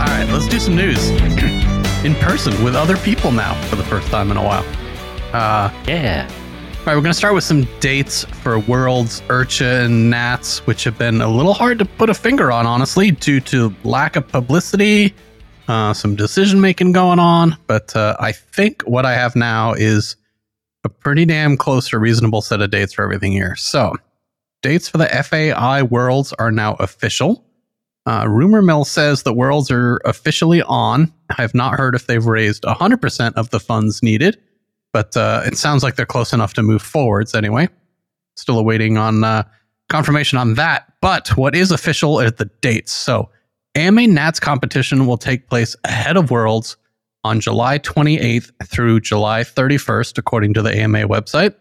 All 0.00 0.06
right, 0.06 0.26
let's 0.30 0.48
do 0.48 0.58
some 0.58 0.76
news 0.76 1.10
in 2.04 2.14
person 2.16 2.62
with 2.64 2.74
other 2.74 2.96
people 2.98 3.32
now 3.32 3.54
for 3.68 3.76
the 3.76 3.84
first 3.84 4.08
time 4.08 4.30
in 4.30 4.36
a 4.36 4.42
while. 4.42 4.64
Uh, 5.32 5.70
yeah. 5.86 6.28
All 6.80 6.86
right, 6.86 6.94
we're 6.94 7.02
going 7.02 7.12
to 7.12 7.18
start 7.18 7.34
with 7.34 7.44
some 7.44 7.68
dates 7.80 8.24
for 8.24 8.58
Worlds, 8.58 9.20
IRCHA, 9.28 9.84
and 9.84 10.08
Nats, 10.08 10.66
which 10.66 10.82
have 10.84 10.96
been 10.96 11.20
a 11.20 11.28
little 11.28 11.52
hard 11.52 11.78
to 11.80 11.84
put 11.84 12.08
a 12.08 12.14
finger 12.14 12.50
on, 12.50 12.64
honestly, 12.64 13.10
due 13.10 13.38
to 13.40 13.76
lack 13.84 14.16
of 14.16 14.26
publicity, 14.26 15.14
uh, 15.68 15.92
some 15.92 16.16
decision 16.16 16.58
making 16.58 16.92
going 16.92 17.18
on. 17.18 17.54
But 17.66 17.94
uh, 17.94 18.16
I 18.18 18.32
think 18.32 18.80
what 18.84 19.04
I 19.04 19.12
have 19.12 19.36
now 19.36 19.74
is 19.74 20.16
a 20.82 20.88
pretty 20.88 21.26
damn 21.26 21.58
close 21.58 21.90
to 21.90 21.98
reasonable 21.98 22.40
set 22.40 22.62
of 22.62 22.70
dates 22.70 22.94
for 22.94 23.04
everything 23.04 23.32
here. 23.32 23.56
So, 23.56 23.94
dates 24.62 24.88
for 24.88 24.96
the 24.96 25.06
FAI 25.06 25.82
Worlds 25.82 26.32
are 26.38 26.50
now 26.50 26.76
official. 26.76 27.44
Uh, 28.06 28.24
rumor 28.26 28.62
mill 28.62 28.86
says 28.86 29.22
the 29.22 29.34
Worlds 29.34 29.70
are 29.70 29.98
officially 30.06 30.62
on. 30.62 31.12
I 31.28 31.42
have 31.42 31.54
not 31.54 31.74
heard 31.74 31.94
if 31.94 32.06
they've 32.06 32.24
raised 32.24 32.62
100% 32.62 33.34
of 33.34 33.50
the 33.50 33.60
funds 33.60 34.02
needed 34.02 34.38
but 34.92 35.16
uh, 35.16 35.42
it 35.44 35.56
sounds 35.56 35.82
like 35.82 35.96
they're 35.96 36.06
close 36.06 36.32
enough 36.32 36.54
to 36.54 36.62
move 36.62 36.82
forwards 36.82 37.34
anyway. 37.34 37.68
Still 38.36 38.58
awaiting 38.58 38.96
on 38.96 39.24
uh, 39.24 39.44
confirmation 39.88 40.38
on 40.38 40.54
that. 40.54 40.92
But 41.00 41.28
what 41.36 41.54
is 41.54 41.70
official 41.70 42.20
are 42.20 42.30
the 42.30 42.50
dates. 42.60 42.92
So, 42.92 43.30
AMA 43.76 44.08
Nats 44.08 44.40
competition 44.40 45.06
will 45.06 45.18
take 45.18 45.48
place 45.48 45.76
ahead 45.84 46.16
of 46.16 46.30
Worlds 46.30 46.76
on 47.22 47.40
July 47.40 47.78
28th 47.78 48.50
through 48.66 49.00
July 49.00 49.42
31st, 49.42 50.18
according 50.18 50.54
to 50.54 50.62
the 50.62 50.74
AMA 50.74 51.06
website. 51.06 51.54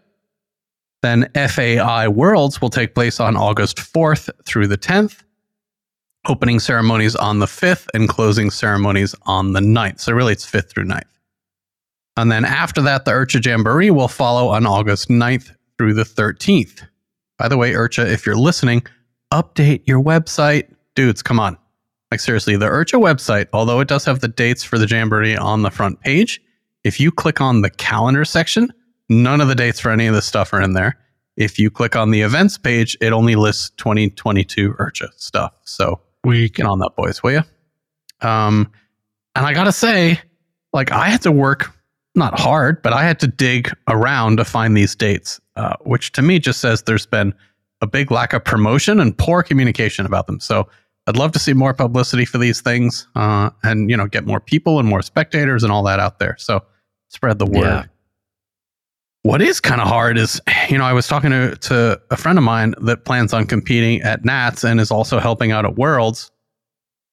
Then 1.01 1.29
FAI 1.35 2.07
Worlds 2.07 2.61
will 2.61 2.69
take 2.69 2.95
place 2.95 3.19
on 3.19 3.37
August 3.37 3.77
4th 3.77 4.29
through 4.45 4.67
the 4.67 4.77
10th. 4.77 5.23
Opening 6.27 6.59
ceremonies 6.59 7.15
on 7.15 7.39
the 7.39 7.45
5th 7.45 7.87
and 7.93 8.09
closing 8.09 8.49
ceremonies 8.49 9.15
on 9.23 9.53
the 9.53 9.61
9th. 9.61 9.99
So, 9.99 10.13
really, 10.13 10.33
it's 10.33 10.49
5th 10.49 10.69
through 10.69 10.85
9th. 10.85 11.03
And 12.19 12.31
then 12.31 12.43
after 12.43 12.81
that, 12.81 13.05
the 13.05 13.11
IRCHA 13.11 13.45
Jamboree 13.45 13.91
will 13.91 14.09
follow 14.09 14.49
on 14.49 14.65
August 14.65 15.07
9th 15.07 15.55
through 15.77 15.93
the 15.93 16.03
13th. 16.03 16.85
By 17.37 17.47
the 17.47 17.57
way, 17.57 17.71
IRCHA, 17.71 18.11
if 18.11 18.25
you're 18.25 18.35
listening, 18.35 18.83
update 19.31 19.83
your 19.87 20.03
website. 20.03 20.73
Dudes, 20.95 21.21
come 21.21 21.39
on. 21.39 21.57
Like, 22.11 22.19
seriously, 22.19 22.57
the 22.57 22.65
IRCHA 22.65 23.01
website, 23.01 23.47
although 23.53 23.79
it 23.79 23.87
does 23.87 24.03
have 24.03 24.19
the 24.19 24.27
dates 24.27 24.63
for 24.63 24.77
the 24.77 24.85
Jamboree 24.85 25.37
on 25.37 25.61
the 25.61 25.71
front 25.71 26.01
page, 26.01 26.41
if 26.83 26.99
you 26.99 27.11
click 27.11 27.39
on 27.39 27.61
the 27.61 27.69
calendar 27.69 28.25
section, 28.25 28.69
none 29.07 29.39
of 29.39 29.47
the 29.47 29.55
dates 29.55 29.79
for 29.79 29.89
any 29.91 30.07
of 30.07 30.13
this 30.13 30.25
stuff 30.25 30.51
are 30.51 30.61
in 30.61 30.73
there. 30.73 30.97
If 31.37 31.57
you 31.57 31.71
click 31.71 31.95
on 31.95 32.11
the 32.11 32.21
events 32.21 32.57
page, 32.57 32.97
it 32.99 33.13
only 33.13 33.35
lists 33.35 33.69
2022 33.77 34.73
IRCHA 34.73 35.07
stuff. 35.15 35.53
So 35.63 36.01
We 36.25 36.49
get 36.49 36.65
on 36.65 36.79
that, 36.79 36.97
boys, 36.97 37.23
will 37.23 37.31
you? 37.31 37.43
Um, 38.27 38.71
and 39.35 39.45
I 39.45 39.53
gotta 39.53 39.71
say, 39.71 40.19
like, 40.73 40.91
I 40.91 41.07
had 41.07 41.21
to 41.21 41.31
work 41.31 41.73
not 42.15 42.39
hard, 42.39 42.81
but 42.81 42.93
I 42.93 43.03
had 43.03 43.19
to 43.19 43.27
dig 43.27 43.71
around 43.87 44.37
to 44.37 44.45
find 44.45 44.75
these 44.75 44.95
dates, 44.95 45.39
uh, 45.55 45.75
which 45.81 46.11
to 46.13 46.21
me 46.21 46.39
just 46.39 46.59
says 46.59 46.83
there's 46.83 47.05
been 47.05 47.33
a 47.81 47.87
big 47.87 48.11
lack 48.11 48.33
of 48.33 48.43
promotion 48.43 48.99
and 48.99 49.17
poor 49.17 49.43
communication 49.43 50.05
about 50.05 50.27
them. 50.27 50.39
So 50.39 50.67
I'd 51.07 51.15
love 51.15 51.31
to 51.31 51.39
see 51.39 51.53
more 51.53 51.73
publicity 51.73 52.25
for 52.25 52.37
these 52.37 52.61
things, 52.61 53.07
uh, 53.15 53.51
and 53.63 53.89
you 53.89 53.97
know, 53.97 54.07
get 54.07 54.25
more 54.25 54.39
people 54.39 54.79
and 54.79 54.87
more 54.87 55.01
spectators 55.01 55.63
and 55.63 55.71
all 55.71 55.83
that 55.83 55.99
out 55.99 56.19
there. 56.19 56.35
So 56.37 56.61
spread 57.07 57.39
the 57.39 57.45
word. 57.45 57.63
Yeah. 57.63 57.85
What 59.23 59.41
is 59.41 59.59
kind 59.59 59.81
of 59.81 59.87
hard 59.87 60.17
is, 60.17 60.39
you 60.69 60.77
know, 60.77 60.85
I 60.85 60.93
was 60.93 61.07
talking 61.07 61.31
to, 61.31 61.55
to 61.55 62.01
a 62.09 62.15
friend 62.15 62.37
of 62.37 62.43
mine 62.43 62.73
that 62.81 63.05
plans 63.05 63.33
on 63.33 63.45
competing 63.47 64.01
at 64.01 64.23
Nats 64.23 64.63
and 64.63 64.79
is 64.79 64.91
also 64.91 65.19
helping 65.19 65.51
out 65.51 65.65
at 65.65 65.75
Worlds. 65.75 66.31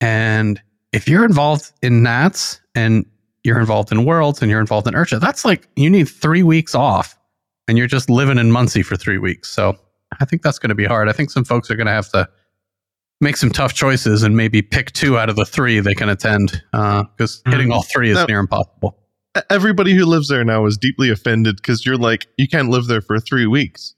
And 0.00 0.62
if 0.92 1.08
you're 1.08 1.24
involved 1.24 1.72
in 1.82 2.02
Nats 2.02 2.60
and 2.74 3.04
you're 3.46 3.60
involved 3.60 3.92
in 3.92 4.04
Worlds 4.04 4.42
and 4.42 4.50
you're 4.50 4.60
involved 4.60 4.86
in 4.86 4.94
IRCHA, 4.94 5.20
that's 5.20 5.44
like 5.44 5.68
you 5.76 5.88
need 5.88 6.08
three 6.08 6.42
weeks 6.42 6.74
off 6.74 7.16
and 7.68 7.78
you're 7.78 7.86
just 7.86 8.10
living 8.10 8.38
in 8.38 8.50
Muncie 8.50 8.82
for 8.82 8.96
three 8.96 9.18
weeks. 9.18 9.48
So 9.48 9.78
I 10.20 10.24
think 10.24 10.42
that's 10.42 10.58
going 10.58 10.68
to 10.70 10.74
be 10.74 10.84
hard. 10.84 11.08
I 11.08 11.12
think 11.12 11.30
some 11.30 11.44
folks 11.44 11.70
are 11.70 11.76
going 11.76 11.86
to 11.86 11.92
have 11.92 12.10
to 12.10 12.28
make 13.20 13.36
some 13.36 13.50
tough 13.50 13.72
choices 13.72 14.22
and 14.22 14.36
maybe 14.36 14.60
pick 14.60 14.92
two 14.92 15.16
out 15.16 15.30
of 15.30 15.36
the 15.36 15.46
three 15.46 15.80
they 15.80 15.94
can 15.94 16.08
attend 16.08 16.62
uh, 16.72 17.04
because 17.16 17.40
hmm. 17.46 17.52
hitting 17.52 17.72
all 17.72 17.82
three 17.82 18.10
is 18.10 18.16
No. 18.16 18.26
near 18.26 18.40
impossible. 18.40 18.98
Everybody 19.50 19.94
who 19.94 20.06
lives 20.06 20.28
there 20.28 20.44
now 20.44 20.66
is 20.66 20.76
deeply 20.76 21.10
offended 21.10 21.56
because 21.56 21.86
you're 21.86 21.96
like, 21.96 22.26
you 22.36 22.48
can't 22.48 22.68
live 22.68 22.86
there 22.86 23.00
for 23.00 23.20
three 23.20 23.46
weeks. 23.46 23.94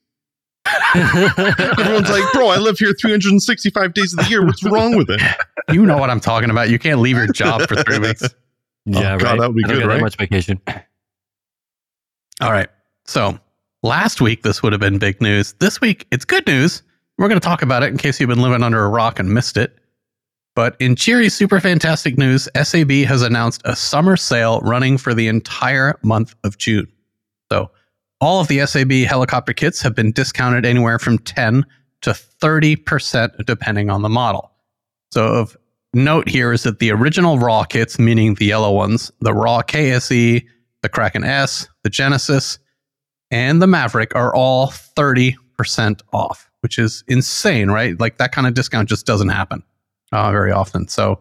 Everyone's 0.95 2.11
like, 2.11 2.25
bro, 2.33 2.49
I 2.49 2.57
live 2.59 2.79
here 2.79 2.93
365 2.93 3.95
days 3.95 4.13
of 4.13 4.25
the 4.25 4.31
year. 4.31 4.45
What's 4.45 4.65
wrong 4.65 4.97
with 4.97 5.09
it? 5.09 5.21
You 5.71 5.87
know 5.87 5.97
what 5.97 6.11
I'm 6.11 6.21
talking 6.21 6.51
about. 6.51 6.71
You 6.71 6.79
can't 6.79 7.01
leave 7.01 7.17
your 7.17 7.31
job 7.33 7.63
for 7.69 7.77
three 7.83 7.99
weeks. 7.99 8.23
Yeah, 8.95 9.15
oh, 9.15 9.19
God, 9.19 9.23
right. 9.23 9.41
that 9.41 9.47
would 9.49 9.57
be 9.57 9.65
I 9.65 9.69
good, 9.69 9.87
right? 9.87 9.95
That 9.97 10.03
much 10.03 10.17
vacation. 10.17 10.61
All 12.41 12.53
right. 12.53 12.69
So 13.05 13.39
last 13.83 14.21
week 14.21 14.43
this 14.43 14.63
would 14.63 14.73
have 14.73 14.81
been 14.81 14.99
big 14.99 15.21
news. 15.21 15.55
This 15.55 15.81
week 15.81 16.07
it's 16.11 16.25
good 16.25 16.47
news. 16.47 16.83
We're 17.19 17.29
going 17.29 17.41
to 17.41 17.45
talk 17.47 17.63
about 17.63 17.83
it 17.83 17.89
in 17.89 17.99
case 17.99 18.21
you've 18.21 18.29
been 18.29 18.43
living 18.43 18.63
under 18.63 18.85
a 18.85 18.89
rock 18.89 19.19
and 19.19 19.33
missed 19.33 19.57
it. 19.57 19.79
But 20.55 20.77
in 20.81 20.97
cheery, 20.97 21.29
super 21.29 21.61
fantastic 21.61 22.19
news, 22.19 22.49
SAB 22.61 22.91
has 22.91 23.23
announced 23.23 23.63
a 23.65 23.77
summer 23.77 24.17
sale 24.17 24.61
running 24.61 24.99
for 24.99 25.15
the 25.15 25.29
entire 25.29 25.99
month 26.03 26.35
of 26.45 26.59
June. 26.59 26.87
So 27.51 27.71
all 28.21 28.41
of 28.41 28.49
the 28.49 28.67
SAB 28.67 28.91
helicopter 29.09 29.53
kits 29.53 29.81
have 29.83 29.95
been 29.95 30.13
discounted 30.13 30.67
anywhere 30.67 30.99
from 30.99 31.19
10 31.19 31.65
to 32.03 32.11
30% 32.11 33.47
depending 33.47 33.91
on 33.91 34.03
the 34.03 34.09
model. 34.09 34.53
So 35.13 35.27
of 35.27 35.57
note 35.95 36.29
here 36.29 36.53
is 36.53 36.63
that 36.65 36.79
the 36.79 36.91
original 36.93 37.39
raw 37.39 37.65
kits, 37.65 37.99
meaning 37.99 38.35
the 38.35 38.47
yellow 38.47 38.73
ones, 38.73 39.11
the 39.21 39.33
raw 39.33 39.63
KSE, 39.63 40.45
the 40.83 40.89
Kraken 40.89 41.25
S, 41.25 41.69
the 41.83 41.91
Genesis, 41.91 42.59
and 43.31 43.61
the 43.61 43.67
Maverick 43.67 44.15
are 44.15 44.35
all 44.35 44.69
30% 44.69 45.35
off, 46.13 46.51
which 46.61 46.79
is 46.79 47.05
insane, 47.09 47.71
right? 47.71 47.99
Like 47.99 48.19
that 48.19 48.33
kind 48.33 48.47
of 48.47 48.55
discount 48.55 48.89
just 48.89 49.07
doesn't 49.07 49.29
happen 49.29 49.63
uh, 50.13 50.31
very 50.31 50.53
often. 50.53 50.89
So 50.89 51.19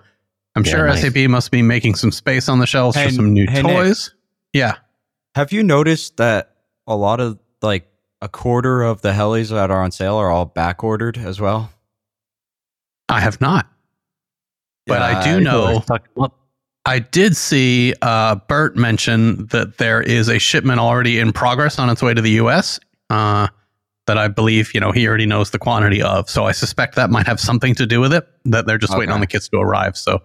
I'm 0.55 0.63
Yeah, 0.65 0.71
sure 0.71 0.87
nice. 0.87 1.01
SAB 1.01 1.29
must 1.29 1.51
be 1.51 1.61
making 1.61 1.95
some 1.95 2.11
space 2.11 2.47
on 2.49 2.59
the 2.59 2.67
shelves 2.67 2.95
Hey, 2.95 3.07
for 3.07 3.13
some 3.13 3.33
new 3.33 3.45
hey, 3.47 3.61
Nick. 3.61 3.75
toys. 3.75 4.13
Yeah. 4.53 4.75
Have 5.35 5.51
you 5.51 5.63
noticed 5.63 6.17
that 6.17 6.55
a 6.87 6.95
lot 6.95 7.19
of 7.19 7.37
like 7.61 7.87
a 8.21 8.29
quarter 8.29 8.81
of 8.83 9.01
the 9.01 9.11
helis 9.11 9.49
that 9.49 9.69
are 9.71 9.81
on 9.83 9.91
sale 9.91 10.15
are 10.15 10.29
all 10.31 10.45
back 10.45 10.83
ordered 10.83 11.17
as 11.17 11.39
well? 11.39 11.71
I 13.09 13.19
have 13.21 13.39
not. 13.41 13.67
But 14.87 15.01
I 15.01 15.23
do 15.23 15.39
know 15.41 15.81
Suck 15.85 16.07
'em 16.17 16.23
up. 16.23 16.33
I 16.85 16.99
did 16.99 17.35
see 17.35 17.93
uh, 18.01 18.35
Bert 18.47 18.77
mention 18.77 19.47
that 19.47 19.77
there 19.77 20.01
is 20.01 20.29
a 20.29 20.39
shipment 20.39 20.79
already 20.79 21.19
in 21.19 21.33
progress 21.33 21.79
on 21.79 21.89
its 21.89 22.01
way 22.01 22.13
to 22.13 22.21
the 22.21 22.31
U.S. 22.31 22.79
Uh, 23.09 23.47
that 24.05 24.17
I 24.17 24.29
believe 24.29 24.73
you 24.73 24.79
know 24.79 24.91
he 24.93 25.05
already 25.07 25.25
knows 25.25 25.51
the 25.51 25.59
quantity 25.59 26.01
of. 26.01 26.29
So 26.29 26.45
I 26.45 26.53
suspect 26.53 26.95
that 26.95 27.09
might 27.09 27.25
have 27.27 27.39
something 27.41 27.75
to 27.75 27.85
do 27.85 27.99
with 27.99 28.13
it. 28.13 28.25
That 28.45 28.65
they're 28.65 28.77
just 28.77 28.97
waiting 28.97 29.13
on 29.13 29.19
the 29.19 29.27
kits 29.27 29.49
to 29.49 29.57
arrive. 29.57 29.97
So 29.97 30.21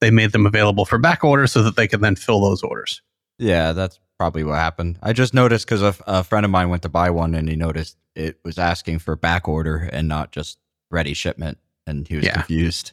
they 0.00 0.10
made 0.10 0.32
them 0.32 0.44
available 0.46 0.84
for 0.84 0.98
back 0.98 1.24
order 1.24 1.46
so 1.46 1.62
that 1.62 1.76
they 1.76 1.86
can 1.88 2.00
then 2.02 2.14
fill 2.16 2.40
those 2.40 2.62
orders. 2.62 3.00
Yeah, 3.38 3.72
that's 3.72 3.98
probably 4.18 4.44
what 4.44 4.56
happened. 4.56 4.98
I 5.02 5.14
just 5.14 5.32
noticed 5.32 5.64
because 5.66 5.80
a, 5.82 5.94
a 6.06 6.22
friend 6.24 6.44
of 6.44 6.50
mine 6.50 6.68
went 6.68 6.82
to 6.82 6.88
buy 6.90 7.08
one 7.08 7.34
and 7.34 7.48
he 7.48 7.56
noticed 7.56 7.96
it 8.14 8.38
was 8.44 8.58
asking 8.58 8.98
for 8.98 9.16
back 9.16 9.48
order 9.48 9.76
and 9.90 10.06
not 10.08 10.30
just 10.32 10.58
ready 10.90 11.14
shipment, 11.14 11.56
and 11.86 12.06
he 12.06 12.16
was 12.16 12.26
Yeah. 12.26 12.34
confused. 12.34 12.92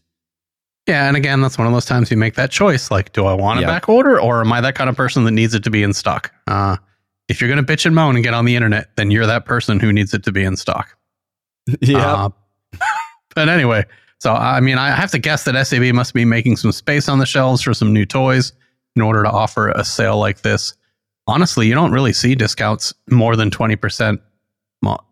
Yeah, 0.89 1.07
and 1.07 1.15
again, 1.15 1.41
that's 1.41 1.57
one 1.57 1.67
of 1.67 1.73
those 1.73 1.85
times 1.85 2.09
you 2.09 2.17
make 2.17 2.33
that 2.33 2.49
choice. 2.49 2.89
Like, 2.89 3.13
do 3.13 3.25
I 3.25 3.33
want 3.33 3.59
a 3.59 3.61
back 3.67 3.87
order, 3.87 4.19
or 4.19 4.41
am 4.41 4.51
I 4.51 4.59
that 4.61 4.73
kind 4.73 4.89
of 4.89 4.95
person 4.95 5.23
that 5.25 5.31
needs 5.31 5.53
it 5.53 5.63
to 5.65 5.69
be 5.69 5.83
in 5.83 5.93
stock? 5.93 6.33
Uh, 6.47 6.77
if 7.27 7.39
you're 7.39 7.47
going 7.47 7.63
to 7.63 7.73
bitch 7.73 7.85
and 7.85 7.93
moan 7.93 8.15
and 8.15 8.23
get 8.23 8.33
on 8.33 8.45
the 8.45 8.55
internet, 8.55 8.89
then 8.95 9.11
you're 9.11 9.27
that 9.27 9.45
person 9.45 9.79
who 9.79 9.93
needs 9.93 10.15
it 10.15 10.23
to 10.23 10.31
be 10.31 10.43
in 10.43 10.57
stock. 10.57 10.97
yeah, 11.81 12.13
Uh, 12.13 12.29
but 13.35 13.49
anyway, 13.49 13.85
so 14.17 14.33
I 14.33 14.59
mean, 14.59 14.79
I 14.79 14.89
have 14.89 15.11
to 15.11 15.19
guess 15.19 15.43
that 15.43 15.67
SAB 15.67 15.93
must 15.93 16.15
be 16.15 16.25
making 16.25 16.57
some 16.57 16.71
space 16.71 17.07
on 17.07 17.19
the 17.19 17.25
shelves 17.27 17.61
for 17.61 17.75
some 17.75 17.93
new 17.93 18.05
toys 18.05 18.51
in 18.95 19.03
order 19.03 19.21
to 19.21 19.29
offer 19.29 19.69
a 19.69 19.85
sale 19.85 20.17
like 20.17 20.41
this. 20.41 20.73
Honestly, 21.27 21.67
you 21.67 21.75
don't 21.75 21.91
really 21.91 22.13
see 22.13 22.33
discounts 22.33 22.93
more 23.11 23.35
than 23.35 23.51
20% 23.51 24.19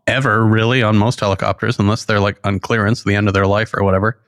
ever, 0.08 0.46
really, 0.46 0.82
on 0.82 0.98
most 0.98 1.20
helicopters, 1.20 1.78
unless 1.78 2.06
they're 2.06 2.20
like 2.20 2.40
on 2.44 2.60
clearance, 2.60 3.04
the 3.04 3.14
end 3.14 3.28
of 3.28 3.34
their 3.34 3.46
life 3.46 3.74
or 3.74 3.84
whatever, 3.84 4.20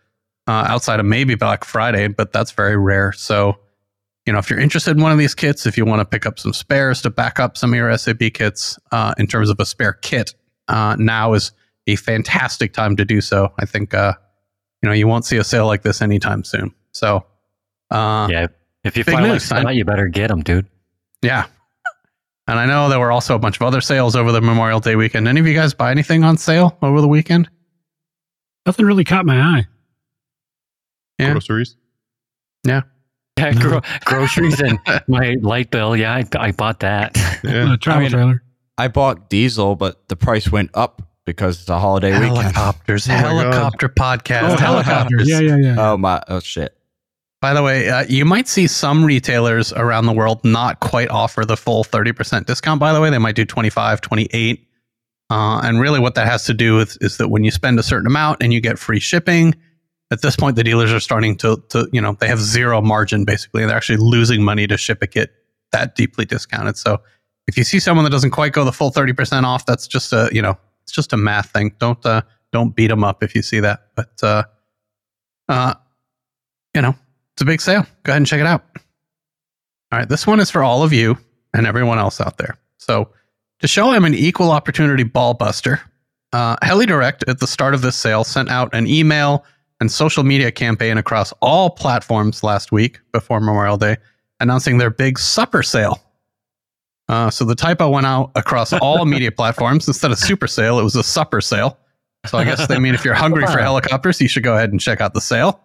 uh, 0.50 0.66
outside 0.68 1.00
of 1.00 1.06
maybe 1.06 1.36
Black 1.36 1.64
Friday, 1.64 2.08
but 2.08 2.34
that's 2.34 2.50
very 2.52 2.76
rare. 2.76 3.12
So, 3.12 3.60
you 4.26 4.34
know, 4.34 4.40
if 4.40 4.50
you're 4.50 4.60
interested 4.60 4.98
in 4.98 5.04
one 5.04 5.12
of 5.12 5.20
these 5.20 5.36
kits, 5.36 5.68
if 5.68 5.78
you 5.78 5.86
want 5.86 6.00
to 6.00 6.06
pick 6.06 6.26
up 6.26 6.40
some 6.40 6.54
spares 6.54 7.04
to 7.04 7.12
back 7.12 7.40
up 7.40 7.56
some 7.56 7.72
of 7.72 7.78
your 7.78 7.96
SAB 7.96 8.34
kits 8.34 8.80
uh, 8.92 9.14
in 9.20 9.28
terms 9.28 9.52
of 9.52 9.60
a 9.60 9.66
spare 9.66 9.94
kit, 9.94 10.34
uh, 10.68 10.96
now 10.98 11.34
is 11.34 11.52
a 11.86 11.96
fantastic 11.98 12.74
time 12.74 12.96
to 12.96 13.06
do 13.06 13.22
so. 13.22 13.54
I 13.60 13.66
think 13.66 13.94
uh, 13.94 14.14
you 14.82 14.90
know 14.90 14.94
you 14.94 15.08
won't 15.08 15.24
see 15.24 15.38
a 15.38 15.44
sale 15.44 15.68
like 15.68 15.84
this 15.84 16.02
anytime 16.02 16.44
soon. 16.44 16.74
So 16.94 17.26
uh, 17.92 18.28
yeah. 18.32 18.42
Yeah. 18.42 18.48
If 18.86 18.98
you 18.98 19.04
Big 19.04 19.14
find 19.14 19.26
like 19.26 19.34
news, 19.34 19.44
son. 19.44 19.66
that, 19.66 19.76
you 19.76 19.86
better 19.86 20.08
get 20.08 20.30
them, 20.30 20.42
dude. 20.42 20.66
Yeah. 21.22 21.46
And 22.48 22.58
I 22.58 22.66
know 22.66 22.90
there 22.90 23.00
were 23.00 23.12
also 23.12 23.36
a 23.36 23.40
bunch 23.40 23.58
of 23.58 23.62
other 23.62 23.82
sales 23.82 24.16
over 24.16 24.32
the 24.32 24.42
Memorial 24.42 24.80
Day 24.80 24.96
weekend. 24.96 25.28
Any 25.28 25.42
of 25.42 25.46
you 25.46 25.54
guys 25.54 25.76
buy 25.76 25.92
anything 25.92 26.24
on 26.24 26.38
sale 26.38 26.76
over 26.82 27.02
the 27.02 27.08
weekend? 27.08 27.48
Nothing 28.66 28.88
really 28.88 29.04
caught 29.04 29.26
my 29.26 29.40
eye. 29.40 29.68
Yeah. 31.20 31.32
Groceries. 31.32 31.76
Yeah, 32.64 32.82
gro- 33.60 33.82
groceries 34.06 34.60
and 34.60 34.80
my 35.08 35.38
light 35.42 35.72
bill. 35.72 35.96
Yeah, 35.96 36.14
I, 36.16 36.26
I 36.38 36.52
bought 36.52 36.80
that. 36.82 37.16
Yeah. 37.44 37.74
Uh, 37.74 37.78
travel 37.78 38.00
I 38.00 38.04
mean, 38.04 38.12
trailer. 38.12 38.44
I 38.78 38.88
bought 38.88 39.30
diesel, 39.30 39.76
but 39.76 40.08
the 40.10 40.16
price 40.16 40.52
went 40.52 40.72
up 40.74 41.02
because 41.26 41.60
it's 41.62 41.70
a 41.70 41.80
holiday 41.80 42.12
weekend. 42.18 42.38
Helicopters, 42.38 43.08
Oh 43.10 43.14
helicopter 43.14 43.90
podcast, 43.90 44.54
Oh, 44.54 44.58
helicopters. 44.58 45.30
Yeah, 45.30 45.40
yeah, 45.42 45.58
yeah. 45.58 45.76
Oh 45.78 45.98
my! 45.98 46.22
Oh 46.28 46.40
shit! 46.40 46.78
By 47.42 47.54
the 47.54 47.64
way, 47.64 47.90
uh, 47.90 48.06
you 48.10 48.26
might 48.26 48.48
see 48.48 48.68
some 48.68 49.04
retailers 49.04 49.72
around 49.74 50.06
the 50.06 50.14
world 50.14 50.44
not 50.44 50.80
quite 50.80 51.10
offer 51.10 51.46
the 51.46 51.56
full 51.58 51.84
30% 51.86 52.46
discount. 52.46 52.80
By 52.80 52.92
the 52.94 53.00
way, 53.00 53.10
they 53.10 53.18
might 53.18 53.36
do 53.36 53.46
25, 53.46 54.02
28. 54.02 54.68
Uh, 55.32 55.62
and 55.64 55.80
really, 55.80 56.00
what 56.00 56.16
that 56.16 56.28
has 56.28 56.44
to 56.46 56.54
do 56.54 56.76
with 56.76 56.98
is 57.02 57.18
that 57.18 57.30
when 57.30 57.44
you 57.44 57.52
spend 57.52 57.80
a 57.80 57.84
certain 57.84 58.08
amount 58.08 58.42
and 58.42 58.52
you 58.54 58.60
get 58.60 58.78
free 58.80 59.00
shipping, 59.00 59.56
at 60.12 60.22
this 60.22 60.36
point, 60.36 60.56
the 60.56 60.64
dealers 60.64 60.92
are 60.92 61.00
starting 61.00 61.38
to, 61.38 61.64
to 61.70 61.88
you 61.92 62.02
know, 62.02 62.14
they 62.20 62.28
have 62.28 62.40
zero 62.40 62.82
margin 62.82 63.26
basically. 63.26 63.66
They're 63.66 63.76
actually 63.76 63.98
losing 63.98 64.44
money 64.44 64.66
to 64.68 64.78
ship 64.78 65.00
a 65.02 65.08
kit 65.08 65.32
that 65.72 65.96
deeply 65.96 66.26
discounted. 66.26 66.78
So 66.78 67.02
if 67.48 67.58
you 67.58 67.64
see 67.64 67.80
someone 67.80 68.04
that 68.06 68.12
doesn't 68.12 68.32
quite 68.32 68.54
go 68.54 68.64
the 68.64 68.72
full 68.72 68.92
30% 68.92 69.44
off, 69.44 69.66
that's 69.66 69.88
just 69.88 70.12
a, 70.14 70.30
you 70.32 70.42
know, 70.42 70.58
it's 70.84 70.92
just 70.92 71.14
a 71.14 71.18
math 71.18 71.52
thing. 71.52 71.76
Don't, 71.80 72.04
uh, 72.06 72.24
don't 72.52 72.76
beat 72.76 72.88
them 72.88 73.04
up 73.04 73.24
if 73.24 73.36
you 73.36 73.42
see 73.44 73.60
that. 73.60 73.88
But, 73.96 74.24
uh, 74.24 74.44
uh, 75.48 75.74
you 76.74 76.82
know, 76.82 76.96
it's 77.34 77.42
a 77.42 77.46
big 77.46 77.62
sale. 77.62 77.86
Go 78.04 78.12
ahead 78.12 78.18
and 78.18 78.28
check 78.28 78.40
it 78.40 78.48
out. 78.48 78.64
All 79.92 80.00
right, 80.00 80.10
this 80.10 80.26
one 80.28 80.40
is 80.40 80.52
for 80.52 80.64
all 80.64 80.84
of 80.84 80.94
you 80.94 81.18
and 81.54 81.66
everyone 81.66 82.00
else 82.00 82.22
out 82.22 82.38
there. 82.38 82.58
So, 82.78 83.10
to 83.60 83.68
show 83.68 83.90
I'm 83.90 84.06
an 84.06 84.14
equal 84.14 84.52
opportunity 84.52 85.04
ball 85.04 85.34
buster, 85.34 85.82
uh, 86.32 86.56
HeliDirect 86.58 87.28
at 87.28 87.40
the 87.40 87.48
start 87.48 87.74
of 87.74 87.82
this 87.82 87.96
sale 87.96 88.24
sent 88.24 88.50
out 88.50 88.74
an 88.74 88.88
email 88.88 89.44
and 89.80 89.92
social 89.92 90.24
media 90.24 90.52
campaign 90.52 90.98
across 90.98 91.32
all 91.42 91.70
platforms 91.70 92.44
last 92.44 92.72
week 92.72 93.00
before 93.12 93.40
Memorial 93.40 93.78
Day, 93.78 93.98
announcing 94.40 94.78
their 94.78 94.90
big 94.90 95.18
supper 95.18 95.64
sale. 95.64 96.00
Uh, 97.08 97.30
so 97.30 97.44
the 97.44 97.56
typo 97.56 97.90
went 97.90 98.06
out 98.06 98.32
across 98.36 98.74
all 98.82 99.06
media 99.06 99.32
platforms. 99.32 99.88
Instead 99.88 100.12
of 100.12 100.20
super 100.20 100.48
sale, 100.48 100.80
it 100.80 100.84
was 100.84 100.96
a 100.96 101.04
supper 101.04 101.42
sale. 101.42 101.78
So 102.28 102.38
I 102.38 102.44
guess 102.44 102.68
they 102.68 102.80
mean 102.80 102.94
if 102.94 103.06
you're 103.06 103.14
hungry 103.16 103.46
for 103.48 103.60
helicopters, 103.60 104.20
you 104.20 104.28
should 104.28 104.44
go 104.44 104.56
ahead 104.56 104.72
and 104.72 104.80
check 104.80 105.02
out 105.02 105.14
the 105.14 105.22
sale. 105.22 105.62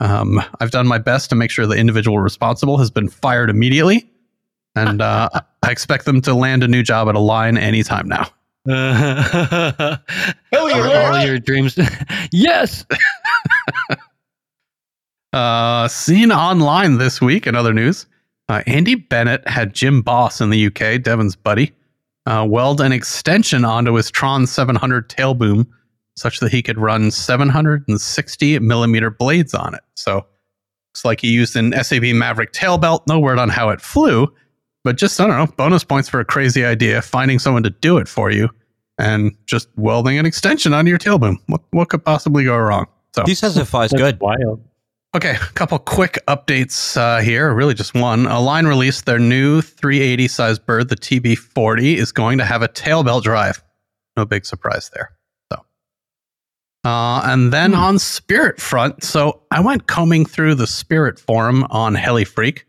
Um, 0.00 0.40
I've 0.60 0.70
done 0.70 0.86
my 0.86 0.98
best 0.98 1.30
to 1.30 1.36
make 1.36 1.50
sure 1.50 1.66
the 1.66 1.76
individual 1.76 2.20
responsible 2.20 2.78
has 2.78 2.90
been 2.90 3.08
fired 3.08 3.50
immediately, 3.50 4.08
and 4.74 5.00
uh, 5.00 5.28
I 5.62 5.70
expect 5.70 6.04
them 6.04 6.20
to 6.22 6.34
land 6.34 6.62
a 6.62 6.68
new 6.68 6.82
job 6.82 7.08
at 7.08 7.14
Align 7.14 7.56
anytime 7.56 8.06
now. 8.06 8.28
Hell 8.68 10.00
all 10.52 11.24
your 11.24 11.38
dreams. 11.38 11.78
yes. 12.32 12.84
Uh, 15.32 15.86
seen 15.86 16.32
online 16.32 16.96
this 16.96 17.20
week 17.20 17.46
in 17.46 17.54
other 17.54 17.74
news, 17.74 18.06
uh, 18.48 18.62
Andy 18.66 18.94
Bennett 18.94 19.46
had 19.46 19.74
Jim 19.74 20.00
Boss 20.00 20.40
in 20.40 20.48
the 20.48 20.66
UK, 20.68 21.02
Devin's 21.02 21.36
buddy, 21.36 21.74
uh, 22.24 22.46
weld 22.48 22.80
an 22.80 22.90
extension 22.90 23.62
onto 23.62 23.92
his 23.94 24.10
Tron 24.10 24.46
700 24.46 25.10
tail 25.10 25.34
boom 25.34 25.70
such 26.16 26.40
that 26.40 26.50
he 26.50 26.62
could 26.62 26.78
run 26.78 27.10
760 27.10 28.58
millimeter 28.60 29.10
blades 29.10 29.52
on 29.52 29.74
it. 29.74 29.82
So 29.94 30.14
looks 30.14 31.04
like 31.04 31.20
he 31.20 31.28
used 31.28 31.54
an 31.54 31.74
SAB 31.84 32.04
Maverick 32.14 32.52
tail 32.52 32.78
belt. 32.78 33.02
No 33.06 33.18
word 33.18 33.38
on 33.38 33.50
how 33.50 33.68
it 33.68 33.82
flew, 33.82 34.32
but 34.86 34.96
just, 34.96 35.20
I 35.20 35.26
don't 35.26 35.36
know, 35.36 35.52
bonus 35.56 35.82
points 35.82 36.08
for 36.08 36.20
a 36.20 36.24
crazy 36.24 36.64
idea, 36.64 37.02
finding 37.02 37.40
someone 37.40 37.64
to 37.64 37.70
do 37.70 37.98
it 37.98 38.06
for 38.06 38.30
you 38.30 38.48
and 38.98 39.36
just 39.44 39.68
welding 39.74 40.16
an 40.16 40.24
extension 40.24 40.72
onto 40.72 40.90
your 40.90 40.98
tail 40.98 41.18
boom. 41.18 41.40
What, 41.46 41.60
what 41.72 41.88
could 41.88 42.04
possibly 42.04 42.44
go 42.44 42.56
wrong? 42.56 42.86
So 43.12 43.24
He 43.26 43.34
says 43.34 43.56
it 43.56 43.64
flies 43.64 43.92
good. 43.92 44.20
Wild. 44.20 44.62
Okay, 45.16 45.32
a 45.32 45.52
couple 45.54 45.76
quick 45.80 46.20
updates 46.28 46.96
uh, 46.96 47.20
here. 47.20 47.52
Really, 47.52 47.74
just 47.74 47.94
one. 47.94 48.26
Align 48.26 48.66
released 48.66 49.06
their 49.06 49.18
new 49.18 49.60
380 49.60 50.28
size 50.28 50.58
bird, 50.60 50.88
the 50.88 50.96
TB40, 50.96 51.96
is 51.96 52.12
going 52.12 52.38
to 52.38 52.44
have 52.44 52.62
a 52.62 52.68
tail 52.68 53.02
belt 53.02 53.24
drive. 53.24 53.64
No 54.16 54.24
big 54.24 54.46
surprise 54.46 54.88
there. 54.94 55.10
So, 55.52 55.64
uh, 56.84 57.22
and 57.24 57.52
then 57.52 57.74
on 57.74 57.98
Spirit 57.98 58.60
front, 58.60 59.02
so 59.02 59.42
I 59.50 59.58
went 59.58 59.88
combing 59.88 60.26
through 60.26 60.54
the 60.54 60.68
Spirit 60.68 61.18
forum 61.18 61.64
on 61.70 61.96
HeliFreak, 61.96 62.60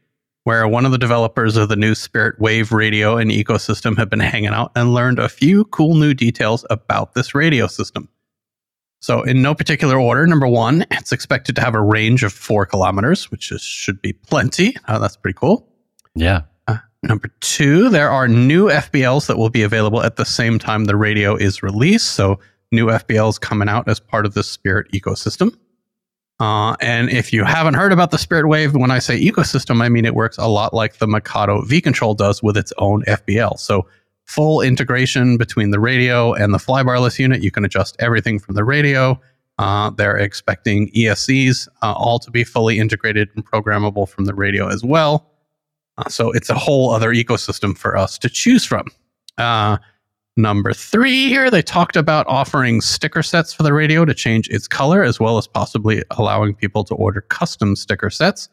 where 0.47 0.65
one 0.65 0.85
of 0.85 0.93
the 0.93 0.97
developers 0.97 1.57
of 1.57 1.67
the 1.67 1.75
new 1.75 1.93
Spirit 1.93 2.39
Wave 2.39 2.71
radio 2.71 3.17
and 3.17 3.29
ecosystem 3.29 3.97
have 3.97 4.09
been 4.09 4.21
hanging 4.21 4.51
out 4.51 4.71
and 4.77 4.93
learned 4.93 5.19
a 5.19 5.27
few 5.27 5.65
cool 5.65 5.95
new 5.95 6.13
details 6.13 6.65
about 6.69 7.15
this 7.15 7.35
radio 7.35 7.67
system. 7.67 8.07
So, 9.01 9.23
in 9.23 9.41
no 9.41 9.53
particular 9.53 9.99
order, 9.99 10.25
number 10.25 10.47
one, 10.47 10.85
it's 10.89 11.11
expected 11.11 11.57
to 11.57 11.61
have 11.61 11.75
a 11.75 11.81
range 11.81 12.23
of 12.23 12.31
four 12.31 12.65
kilometers, 12.65 13.29
which 13.29 13.51
is, 13.51 13.61
should 13.61 14.01
be 14.01 14.13
plenty. 14.13 14.73
Uh, 14.87 14.99
that's 14.99 15.17
pretty 15.17 15.37
cool. 15.37 15.67
Yeah. 16.15 16.43
number 17.03 17.27
two, 17.41 17.89
there 17.89 18.09
are 18.09 18.29
new 18.29 18.67
FBLs 18.69 19.27
that 19.27 19.37
will 19.37 19.49
be 19.49 19.63
available 19.63 20.01
at 20.01 20.15
the 20.15 20.23
same 20.23 20.59
time 20.59 20.85
the 20.85 20.95
radio 20.95 21.35
is 21.35 21.61
released. 21.61 22.11
So, 22.11 22.39
new 22.71 22.85
FBLs 22.85 23.41
coming 23.41 23.67
out 23.67 23.89
as 23.89 23.99
part 23.99 24.25
of 24.25 24.33
the 24.33 24.43
Spirit 24.43 24.89
ecosystem. 24.93 25.57
Uh, 26.39 26.75
and 26.81 27.09
if 27.09 27.33
you 27.33 27.43
haven't 27.43 27.73
heard 27.73 27.91
about 27.91 28.11
the 28.11 28.17
Spirit 28.17 28.47
Wave, 28.47 28.75
when 28.75 28.91
I 28.91 28.99
say 28.99 29.19
ecosystem, 29.19 29.81
I 29.81 29.89
mean 29.89 30.05
it 30.05 30.13
works 30.13 30.37
a 30.37 30.47
lot 30.47 30.73
like 30.73 30.97
the 30.97 31.07
Mikado 31.07 31.61
V 31.61 31.81
Control 31.81 32.13
does 32.13 32.43
with 32.43 32.55
its 32.57 32.71
own 32.77 33.03
FBL. 33.05 33.59
So, 33.59 33.87
full 34.25 34.61
integration 34.61 35.37
between 35.37 35.71
the 35.71 35.79
radio 35.79 36.33
and 36.33 36.53
the 36.53 36.57
flybarless 36.57 37.17
unit. 37.17 37.41
You 37.41 37.49
can 37.49 37.63
adjust 37.63 37.95
everything 37.99 38.39
from 38.39 38.55
the 38.55 38.65
radio. 38.65 39.19
Uh, 39.57 39.89
they're 39.91 40.17
expecting 40.17 40.91
ESCs 40.91 41.67
uh, 41.81 41.93
all 41.93 42.19
to 42.19 42.29
be 42.29 42.43
fully 42.43 42.77
integrated 42.77 43.29
and 43.35 43.45
programmable 43.45 44.07
from 44.07 44.25
the 44.25 44.35
radio 44.35 44.67
as 44.67 44.83
well. 44.83 45.31
Uh, 45.97 46.09
so 46.09 46.31
it's 46.31 46.49
a 46.49 46.55
whole 46.55 46.91
other 46.91 47.11
ecosystem 47.11 47.75
for 47.75 47.97
us 47.97 48.17
to 48.19 48.29
choose 48.29 48.65
from. 48.65 48.85
Number 50.39 50.71
three 50.71 51.29
here, 51.29 51.49
they 51.49 51.63
talked 51.63 51.95
about 51.95 52.27
offering 52.27 52.79
sticker 52.79 53.23
sets 53.23 53.51
for 53.51 53.63
the 53.63 53.73
radio 53.73 54.05
to 54.05 54.13
change 54.13 54.47
its 54.49 54.67
color, 54.67 55.01
as 55.01 55.19
well 55.19 55.39
as 55.39 55.47
possibly 55.47 56.03
allowing 56.11 56.53
people 56.53 56.83
to 56.83 56.93
order 56.93 57.21
custom 57.21 57.75
sticker 57.75 58.11
sets. 58.11 58.47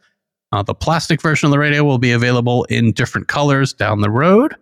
Uh, 0.50 0.62
the 0.62 0.74
plastic 0.74 1.20
version 1.20 1.46
of 1.46 1.50
the 1.50 1.58
radio 1.58 1.84
will 1.84 1.98
be 1.98 2.12
available 2.12 2.64
in 2.64 2.92
different 2.92 3.28
colors 3.28 3.74
down 3.74 4.00
the 4.00 4.08
road. 4.08 4.56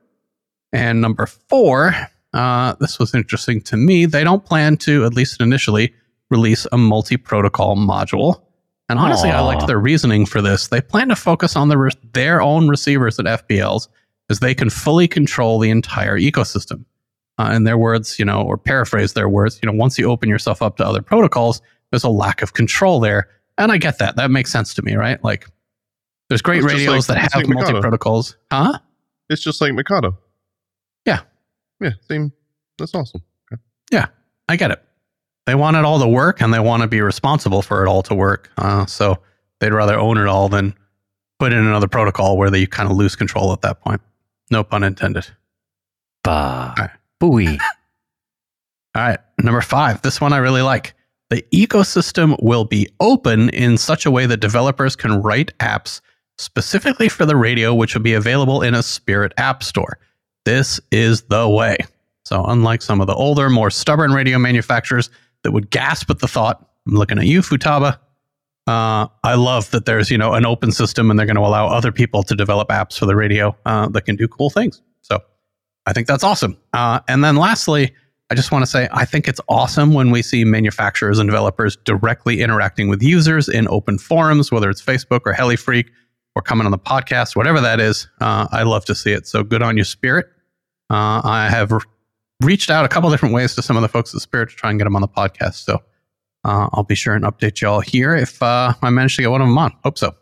And 0.72 1.00
number 1.00 1.26
four, 1.26 1.94
uh, 2.34 2.74
this 2.80 2.98
was 2.98 3.14
interesting 3.14 3.60
to 3.62 3.76
me. 3.76 4.04
They 4.04 4.24
don't 4.24 4.44
plan 4.44 4.76
to, 4.78 5.04
at 5.04 5.14
least 5.14 5.40
initially, 5.40 5.94
release 6.28 6.66
a 6.72 6.78
multi 6.78 7.16
protocol 7.16 7.76
module. 7.76 8.42
And 8.88 8.98
honestly, 8.98 9.30
I 9.30 9.40
liked 9.40 9.68
their 9.68 9.78
reasoning 9.78 10.26
for 10.26 10.42
this. 10.42 10.66
They 10.66 10.80
plan 10.80 11.08
to 11.10 11.16
focus 11.16 11.54
on 11.54 11.68
the 11.68 11.78
re- 11.78 11.90
their 12.14 12.42
own 12.42 12.68
receivers 12.68 13.20
at 13.20 13.26
FBLs 13.26 13.86
as 14.28 14.40
they 14.40 14.56
can 14.56 14.70
fully 14.70 15.06
control 15.06 15.60
the 15.60 15.70
entire 15.70 16.18
ecosystem. 16.18 16.84
Uh, 17.42 17.52
in 17.54 17.64
their 17.64 17.76
words, 17.78 18.18
you 18.18 18.24
know, 18.24 18.42
or 18.42 18.56
paraphrase 18.56 19.14
their 19.14 19.28
words, 19.28 19.58
you 19.62 19.66
know, 19.66 19.76
once 19.76 19.98
you 19.98 20.08
open 20.08 20.28
yourself 20.28 20.62
up 20.62 20.76
to 20.76 20.86
other 20.86 21.02
protocols, 21.02 21.60
there's 21.90 22.04
a 22.04 22.08
lack 22.08 22.40
of 22.42 22.52
control 22.52 23.00
there. 23.00 23.28
And 23.58 23.72
I 23.72 23.78
get 23.78 23.98
that. 23.98 24.16
That 24.16 24.30
makes 24.30 24.50
sense 24.52 24.74
to 24.74 24.82
me, 24.82 24.94
right? 24.94 25.22
Like, 25.24 25.46
there's 26.28 26.42
great 26.42 26.58
It's 26.64 26.66
radios 26.72 27.08
like- 27.08 27.18
that 27.18 27.32
have 27.32 27.42
like 27.42 27.48
multi 27.48 27.80
protocols. 27.80 28.36
Huh? 28.52 28.78
It's 29.28 29.42
just 29.42 29.60
like 29.60 29.72
Mikado. 29.74 30.16
Yeah. 31.04 31.20
Yeah. 31.80 31.90
Same. 32.08 32.32
That's 32.78 32.94
awesome. 32.94 33.22
Yeah. 33.90 34.06
I 34.48 34.56
get 34.56 34.70
it. 34.70 34.82
They 35.46 35.54
want 35.54 35.76
it 35.76 35.84
all 35.84 35.98
to 36.00 36.06
work 36.08 36.40
and 36.40 36.54
they 36.54 36.60
want 36.60 36.82
to 36.82 36.88
be 36.88 37.00
responsible 37.00 37.62
for 37.62 37.84
it 37.84 37.88
all 37.88 38.02
to 38.04 38.14
work. 38.14 38.50
Uh, 38.56 38.86
so 38.86 39.18
they'd 39.60 39.72
rather 39.72 39.98
own 39.98 40.16
it 40.16 40.26
all 40.28 40.48
than 40.48 40.74
put 41.38 41.52
in 41.52 41.58
another 41.58 41.88
protocol 41.88 42.36
where 42.38 42.50
they 42.50 42.66
kind 42.66 42.88
of 42.90 42.96
lose 42.96 43.16
control 43.16 43.52
at 43.52 43.62
that 43.62 43.80
point. 43.80 44.00
No 44.50 44.62
pun 44.62 44.84
intended. 44.84 45.26
Bah. 46.22 46.74
All 48.94 49.02
right. 49.02 49.18
Number 49.38 49.60
five. 49.60 50.02
This 50.02 50.20
one 50.20 50.32
I 50.32 50.38
really 50.38 50.62
like. 50.62 50.94
The 51.30 51.42
ecosystem 51.52 52.36
will 52.42 52.64
be 52.64 52.88
open 53.00 53.48
in 53.50 53.78
such 53.78 54.04
a 54.04 54.10
way 54.10 54.26
that 54.26 54.38
developers 54.38 54.94
can 54.94 55.22
write 55.22 55.56
apps 55.58 56.02
specifically 56.38 57.08
for 57.08 57.24
the 57.24 57.36
radio, 57.36 57.74
which 57.74 57.94
will 57.94 58.02
be 58.02 58.12
available 58.12 58.60
in 58.60 58.74
a 58.74 58.82
Spirit 58.82 59.32
app 59.38 59.62
store. 59.62 59.98
This 60.44 60.80
is 60.90 61.22
the 61.22 61.48
way. 61.48 61.78
So, 62.24 62.44
unlike 62.44 62.82
some 62.82 63.00
of 63.00 63.06
the 63.06 63.14
older, 63.14 63.48
more 63.48 63.70
stubborn 63.70 64.12
radio 64.12 64.38
manufacturers 64.38 65.10
that 65.42 65.52
would 65.52 65.70
gasp 65.70 66.10
at 66.10 66.18
the 66.18 66.28
thought, 66.28 66.68
I'm 66.86 66.94
looking 66.94 67.18
at 67.18 67.26
you, 67.26 67.40
Futaba. 67.40 67.98
Uh, 68.66 69.08
I 69.24 69.34
love 69.34 69.70
that 69.72 69.86
there's 69.86 70.10
you 70.10 70.18
know 70.18 70.34
an 70.34 70.46
open 70.46 70.70
system 70.70 71.10
and 71.10 71.18
they're 71.18 71.26
going 71.26 71.36
to 71.36 71.42
allow 71.42 71.66
other 71.66 71.90
people 71.90 72.22
to 72.24 72.36
develop 72.36 72.68
apps 72.68 72.98
for 72.98 73.06
the 73.06 73.16
radio 73.16 73.56
uh, 73.66 73.88
that 73.88 74.02
can 74.02 74.16
do 74.16 74.28
cool 74.28 74.50
things. 74.50 74.82
So, 75.00 75.18
I 75.86 75.92
think 75.92 76.06
that's 76.06 76.24
awesome. 76.24 76.56
Uh, 76.72 77.00
and 77.08 77.24
then 77.24 77.36
lastly, 77.36 77.92
I 78.30 78.34
just 78.34 78.50
want 78.50 78.64
to 78.64 78.70
say 78.70 78.88
I 78.92 79.04
think 79.04 79.28
it's 79.28 79.40
awesome 79.48 79.92
when 79.92 80.10
we 80.10 80.22
see 80.22 80.44
manufacturers 80.44 81.18
and 81.18 81.28
developers 81.28 81.76
directly 81.84 82.40
interacting 82.40 82.88
with 82.88 83.02
users 83.02 83.48
in 83.48 83.68
open 83.68 83.98
forums, 83.98 84.50
whether 84.50 84.70
it's 84.70 84.80
Facebook 84.80 85.20
or 85.26 85.34
HeliFreak 85.34 85.88
or 86.34 86.42
coming 86.42 86.64
on 86.64 86.70
the 86.70 86.78
podcast, 86.78 87.36
whatever 87.36 87.60
that 87.60 87.78
is. 87.80 88.08
Uh, 88.20 88.46
I 88.50 88.62
love 88.62 88.84
to 88.86 88.94
see 88.94 89.12
it. 89.12 89.26
So 89.26 89.42
good 89.42 89.62
on 89.62 89.76
you, 89.76 89.84
Spirit. 89.84 90.26
Uh, 90.88 91.20
I 91.24 91.48
have 91.50 91.72
re- 91.72 91.80
reached 92.42 92.70
out 92.70 92.84
a 92.84 92.88
couple 92.88 93.10
different 93.12 93.34
ways 93.34 93.54
to 93.56 93.62
some 93.62 93.76
of 93.76 93.82
the 93.82 93.88
folks 93.88 94.14
at 94.14 94.20
Spirit 94.22 94.50
to 94.50 94.56
try 94.56 94.70
and 94.70 94.78
get 94.78 94.84
them 94.84 94.96
on 94.96 95.02
the 95.02 95.08
podcast. 95.08 95.64
So 95.64 95.82
uh, 96.44 96.68
I'll 96.72 96.84
be 96.84 96.94
sure 96.94 97.14
and 97.14 97.24
update 97.24 97.60
y'all 97.60 97.80
here 97.80 98.14
if 98.14 98.42
uh, 98.42 98.72
I 98.80 98.90
manage 98.90 99.16
to 99.16 99.22
get 99.22 99.30
one 99.30 99.42
of 99.42 99.48
them 99.48 99.58
on. 99.58 99.72
Hope 99.84 99.98
so. 99.98 100.14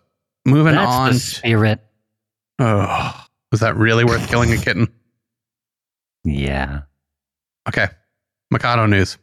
Moving 0.45 0.75
That's 0.75 0.91
on. 0.91 1.15
spirit. 1.15 1.81
Oh, 2.59 3.25
was 3.53 3.61
that 3.61 3.77
really 3.77 4.05
worth 4.05 4.29
killing 4.29 4.53
a 4.53 4.57
kitten? 4.57 4.89
Yeah. 6.25 6.83
Okay. 7.69 7.89
Mikado 8.51 8.87
news. 8.87 9.19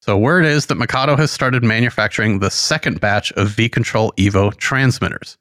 So, 0.00 0.18
word 0.18 0.44
is 0.44 0.66
that 0.66 0.74
Mikado 0.74 1.16
has 1.16 1.30
started 1.30 1.64
manufacturing 1.64 2.38
the 2.38 2.50
second 2.50 3.00
batch 3.00 3.32
of 3.32 3.48
V 3.48 3.70
Control 3.70 4.12
Evo 4.18 4.54
transmitters. 4.56 5.38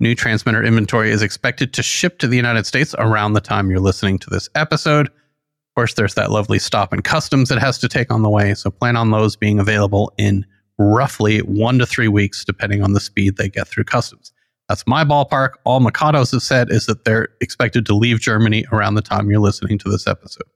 New 0.00 0.14
transmitter 0.14 0.62
inventory 0.62 1.10
is 1.10 1.22
expected 1.22 1.72
to 1.72 1.82
ship 1.82 2.18
to 2.18 2.26
the 2.26 2.36
United 2.36 2.66
States 2.66 2.94
around 2.98 3.32
the 3.32 3.40
time 3.40 3.70
you're 3.70 3.80
listening 3.80 4.18
to 4.18 4.28
this 4.28 4.50
episode. 4.54 5.06
Of 5.06 5.74
course, 5.74 5.94
there's 5.94 6.14
that 6.14 6.30
lovely 6.30 6.58
stop 6.58 6.92
and 6.92 7.02
customs 7.02 7.50
it 7.50 7.58
has 7.58 7.78
to 7.78 7.88
take 7.88 8.12
on 8.12 8.22
the 8.22 8.28
way. 8.28 8.52
So, 8.52 8.70
plan 8.70 8.96
on 8.96 9.10
those 9.10 9.34
being 9.34 9.58
available 9.58 10.12
in 10.18 10.44
roughly 10.78 11.38
one 11.40 11.78
to 11.78 11.86
three 11.86 12.08
weeks, 12.08 12.44
depending 12.44 12.82
on 12.82 12.92
the 12.92 13.00
speed 13.00 13.36
they 13.36 13.48
get 13.48 13.66
through 13.66 13.84
customs. 13.84 14.31
That's 14.72 14.86
my 14.86 15.04
ballpark. 15.04 15.50
All 15.64 15.82
Mikados 15.82 16.32
have 16.32 16.40
said 16.40 16.70
is 16.70 16.86
that 16.86 17.04
they're 17.04 17.28
expected 17.42 17.84
to 17.84 17.94
leave 17.94 18.20
Germany 18.20 18.64
around 18.72 18.94
the 18.94 19.02
time 19.02 19.28
you're 19.28 19.38
listening 19.38 19.76
to 19.80 19.90
this 19.90 20.06
episode. 20.06 20.46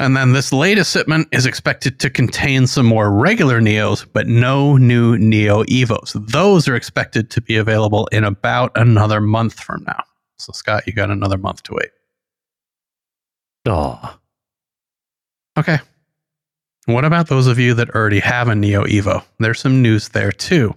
And 0.00 0.16
then 0.16 0.32
this 0.32 0.52
latest 0.52 0.92
shipment 0.92 1.28
is 1.30 1.46
expected 1.46 2.00
to 2.00 2.10
contain 2.10 2.66
some 2.66 2.86
more 2.86 3.12
regular 3.12 3.60
Neos, 3.60 4.04
but 4.12 4.26
no 4.26 4.76
new 4.76 5.16
Neo 5.16 5.62
Evos. 5.66 6.14
Those 6.32 6.66
are 6.66 6.74
expected 6.74 7.30
to 7.30 7.40
be 7.40 7.56
available 7.56 8.08
in 8.08 8.24
about 8.24 8.72
another 8.74 9.20
month 9.20 9.60
from 9.60 9.84
now. 9.86 10.02
So, 10.40 10.52
Scott, 10.52 10.88
you 10.88 10.92
got 10.92 11.12
another 11.12 11.38
month 11.38 11.62
to 11.62 11.74
wait. 11.74 11.90
Oh. 13.66 14.18
Okay. 15.56 15.78
What 16.86 17.04
about 17.04 17.28
those 17.28 17.46
of 17.46 17.60
you 17.60 17.74
that 17.74 17.90
already 17.90 18.18
have 18.18 18.48
a 18.48 18.56
Neo 18.56 18.82
Evo? 18.86 19.22
There's 19.38 19.60
some 19.60 19.82
news 19.82 20.08
there 20.08 20.32
too. 20.32 20.74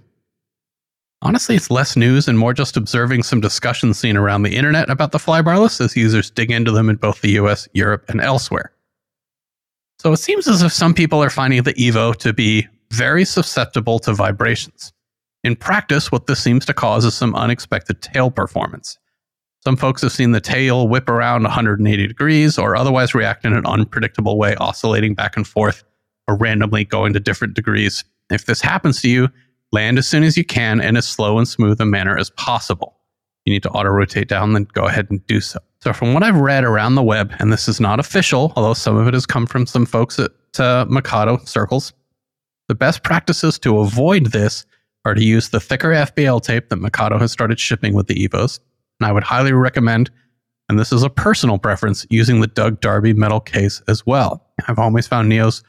Honestly, 1.22 1.56
it's 1.56 1.72
less 1.72 1.96
news 1.96 2.28
and 2.28 2.38
more 2.38 2.54
just 2.54 2.78
observing 2.78 3.24
some 3.24 3.42
discussion 3.42 3.94
seen 3.94 4.16
around 4.16 4.44
the 4.44 4.56
internet 4.56 4.90
about 4.90 5.12
the 5.12 5.18
flybarless 5.18 5.82
as 5.82 5.96
users 5.96 6.30
dig 6.30 6.52
into 6.52 6.72
them 6.72 6.90
in 6.90 6.96
both 6.96 7.22
the 7.22 7.32
US, 7.32 7.68
Europe, 7.74 8.06
and 8.08 8.22
elsewhere. 8.22 8.72
So 10.00 10.14
it 10.14 10.18
seems 10.18 10.48
as 10.48 10.62
if 10.62 10.72
some 10.72 10.94
people 10.94 11.24
are 11.24 11.32
finding 11.32 11.64
the 11.64 11.74
Evo 11.74 12.16
to 12.18 12.34
be 12.34 12.68
very 12.92 13.26
susceptible 13.26 13.98
to 14.00 14.14
vibrations. 14.14 14.94
In 15.44 15.56
practice, 15.56 16.12
what 16.12 16.28
this 16.28 16.42
seems 16.42 16.66
to 16.66 16.74
cause 16.74 17.04
is 17.04 17.16
some 17.16 17.34
unexpected 17.34 18.02
tail 18.02 18.30
performance. 18.30 18.98
Some 19.64 19.76
folks 19.76 20.04
have 20.04 20.12
seen 20.12 20.32
the 20.32 20.40
tail 20.40 20.88
whip 20.88 21.10
around 21.10 21.44
180 21.44 22.08
degrees 22.08 22.58
or 22.60 22.76
otherwise 22.76 23.16
react 23.16 23.44
in 23.44 23.54
an 23.54 23.66
unpredictable 23.66 24.38
way, 24.38 24.56
oscillating 24.56 25.16
back 25.16 25.36
and 25.36 25.48
forth 25.48 25.84
or 26.28 26.38
randomly 26.38 26.86
going 26.86 27.14
to 27.14 27.20
different 27.20 27.56
degrees. 27.56 28.04
If 28.30 28.46
this 28.46 28.62
happens 28.62 29.02
to 29.02 29.10
you, 29.10 29.30
land 29.72 29.98
as 29.98 30.08
soon 30.08 30.24
as 30.24 30.38
you 30.38 30.46
can 30.46 30.80
in 30.80 30.98
as 30.98 31.08
slow 31.08 31.38
and 31.38 31.48
smooth 31.48 31.80
a 31.82 31.86
manner 31.86 32.18
as 32.18 32.30
possible. 32.32 32.98
You 33.46 33.54
need 33.54 33.64
to 33.64 33.70
auto 33.70 33.90
rotate 33.90 34.28
down, 34.28 34.54
then 34.54 34.68
go 34.74 34.86
ahead 34.86 35.08
and 35.10 35.26
do 35.28 35.40
so. 35.40 35.60
So, 35.80 35.94
from 35.94 36.14
what 36.14 36.24
I've 36.24 36.36
read 36.36 36.64
around 36.64 36.96
the 36.96 37.04
web, 37.04 37.34
and 37.40 37.54
this 37.54 37.68
is 37.68 37.80
not 37.80 38.00
official, 38.00 38.52
although 38.56 38.74
some 38.74 38.98
of 38.98 39.08
it 39.08 39.14
has 39.14 39.26
come 39.26 39.46
from 39.46 39.66
some 39.66 39.86
folks 39.86 40.20
at 40.20 40.32
uh, 40.60 40.86
Mikado 40.90 41.38
circles, 41.46 41.94
the 42.68 42.76
best 42.76 43.04
practices 43.04 43.58
to 43.60 43.80
avoid 43.80 44.28
this 44.28 44.66
are 45.06 45.14
to 45.14 45.24
use 45.24 45.50
the 45.50 45.60
thicker 45.60 45.92
FBL 45.92 46.42
tape 46.42 46.70
that 46.70 46.78
Mikado 46.78 47.18
has 47.18 47.32
started 47.32 47.60
shipping 47.60 47.94
with 47.94 48.08
the 48.08 48.28
Evos. 48.28 48.60
And 49.00 49.08
I 49.08 49.12
would 49.14 49.24
highly 49.24 49.54
recommend, 49.54 50.10
and 50.68 50.78
this 50.78 50.92
is 50.92 51.04
a 51.04 51.10
personal 51.10 51.58
preference, 51.58 52.06
using 52.10 52.42
the 52.42 52.48
Doug 52.48 52.82
Darby 52.82 53.14
metal 53.14 53.40
case 53.40 53.82
as 53.88 54.06
well. 54.06 54.46
I've 54.68 54.80
always 54.80 55.08
found 55.08 55.32
Neos 55.32 55.64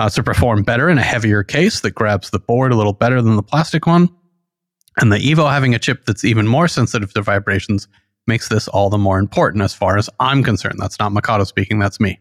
uh, 0.00 0.08
to 0.08 0.22
perform 0.22 0.62
better 0.62 0.88
in 0.88 0.96
a 0.96 1.02
heavier 1.02 1.42
case 1.42 1.80
that 1.80 1.90
grabs 1.90 2.30
the 2.30 2.38
board 2.38 2.72
a 2.72 2.74
little 2.74 2.94
better 2.94 3.20
than 3.20 3.36
the 3.36 3.42
plastic 3.42 3.86
one. 3.86 4.08
And 4.96 5.12
the 5.12 5.18
Evo 5.18 5.50
having 5.50 5.74
a 5.74 5.78
chip 5.78 6.06
that's 6.06 6.24
even 6.24 6.48
more 6.48 6.68
sensitive 6.68 7.12
to 7.12 7.20
vibrations 7.20 7.86
makes 8.26 8.48
this 8.48 8.66
all 8.66 8.88
the 8.88 8.96
more 8.96 9.18
important 9.18 9.62
as 9.62 9.74
far 9.74 9.98
as 9.98 10.08
I'm 10.18 10.42
concerned. 10.42 10.78
That's 10.78 10.98
not 10.98 11.12
Mikado 11.12 11.44
speaking, 11.44 11.78
that's 11.78 12.00
me. 12.00 12.18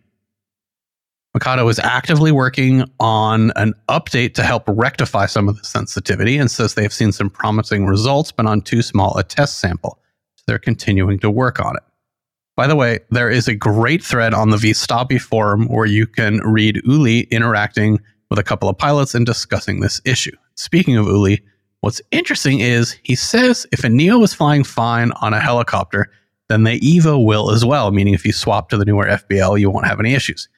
Mikado 1.34 1.70
is 1.70 1.80
actively 1.80 2.34
working 2.34 2.84
on 3.00 3.54
an 3.56 3.74
update 3.88 4.34
to 4.34 4.44
help 4.44 4.64
rectify 4.68 5.26
some 5.26 5.48
of 5.48 5.58
the 5.58 5.64
sensitivity 5.64 6.38
and 6.38 6.52
says 6.52 6.74
they've 6.74 6.92
seen 6.92 7.14
some 7.14 7.30
promising 7.30 7.86
results, 7.86 8.34
but 8.34 8.46
on 8.46 8.60
too 8.60 8.82
small 8.82 9.18
a 9.18 9.24
test 9.24 9.60
sample. 9.60 10.02
So 10.36 10.44
they're 10.48 10.60
continuing 10.60 11.18
to 11.20 11.32
work 11.32 11.62
on 11.62 11.78
it. 11.78 11.84
By 12.60 12.68
the 12.68 12.76
way, 12.76 13.00
there 13.10 13.30
is 13.30 13.48
a 13.48 13.56
great 13.56 14.04
thread 14.04 14.34
on 14.34 14.50
the 14.50 14.58
Vstabi 14.58 15.18
forum 15.18 15.66
where 15.70 15.86
you 15.86 16.06
can 16.06 16.40
read 16.40 16.82
Uli 16.84 17.22
interacting 17.32 18.02
with 18.30 18.38
a 18.38 18.44
couple 18.44 18.68
of 18.68 18.78
pilots 18.78 19.16
and 19.16 19.26
discussing 19.26 19.80
this 19.80 20.02
issue. 20.04 20.36
Speaking 20.56 20.98
of 20.98 21.06
Uli, 21.06 21.42
What's 21.80 22.02
interesting 22.12 22.60
is 22.60 22.98
he 23.04 23.16
says 23.16 23.66
if 23.72 23.86
a 23.86 23.90
Neo 23.90 24.22
is 24.24 24.34
flying 24.34 24.66
fine 24.66 25.14
on 25.22 25.34
a 25.34 25.40
helicopter, 25.40 26.12
then 26.50 26.66
the 26.66 26.78
Evo 26.82 27.24
will 27.26 27.50
as 27.50 27.64
well, 27.64 27.92
meaning 27.92 28.14
if 28.14 28.26
you 28.26 28.34
swap 28.34 28.68
to 28.72 28.78
the 28.78 28.84
newer 28.84 29.06
FBL, 29.06 29.58
you 29.58 29.70
won't 29.70 29.88
have 29.88 30.02
any 30.02 30.14
issues. 30.14 30.50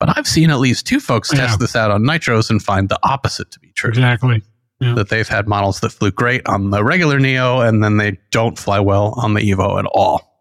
But 0.00 0.18
I've 0.18 0.26
seen 0.26 0.50
at 0.50 0.58
least 0.58 0.88
two 0.88 0.98
folks 0.98 1.32
Yeah. 1.32 1.46
test 1.46 1.60
this 1.60 1.76
out 1.76 1.92
on 1.92 2.02
Nitros 2.02 2.50
and 2.50 2.60
find 2.60 2.88
the 2.88 2.98
opposite 3.04 3.52
to 3.52 3.60
be 3.60 3.70
true. 3.76 3.90
Exactly. 3.90 4.42
That 4.80 5.08
they've 5.08 5.28
had 5.28 5.46
models 5.46 5.78
that 5.80 5.90
flew 5.90 6.10
great 6.10 6.42
on 6.48 6.70
the 6.70 6.82
regular 6.82 7.20
Neo 7.20 7.60
and 7.60 7.84
then 7.84 7.98
they 7.98 8.18
don't 8.32 8.58
fly 8.58 8.80
well 8.80 9.14
on 9.16 9.34
the 9.34 9.40
Evo 9.40 9.78
at 9.78 9.86
all. 9.94 10.33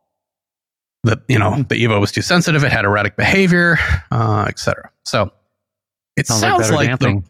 That, 1.03 1.19
you 1.27 1.37
know, 1.37 1.63
the 1.63 1.75
Evo 1.83 1.99
was 1.99 2.11
too 2.11 2.21
sensitive, 2.21 2.63
it 2.63 2.71
had 2.71 2.85
erratic 2.85 3.17
behavior, 3.17 3.77
uh, 4.11 4.45
etc. 4.47 4.89
So 5.03 5.31
it 6.15 6.27
Sounds, 6.27 6.41
sounds, 6.41 6.71
like 6.71 6.89
like, 6.89 6.99
the, 6.99 7.23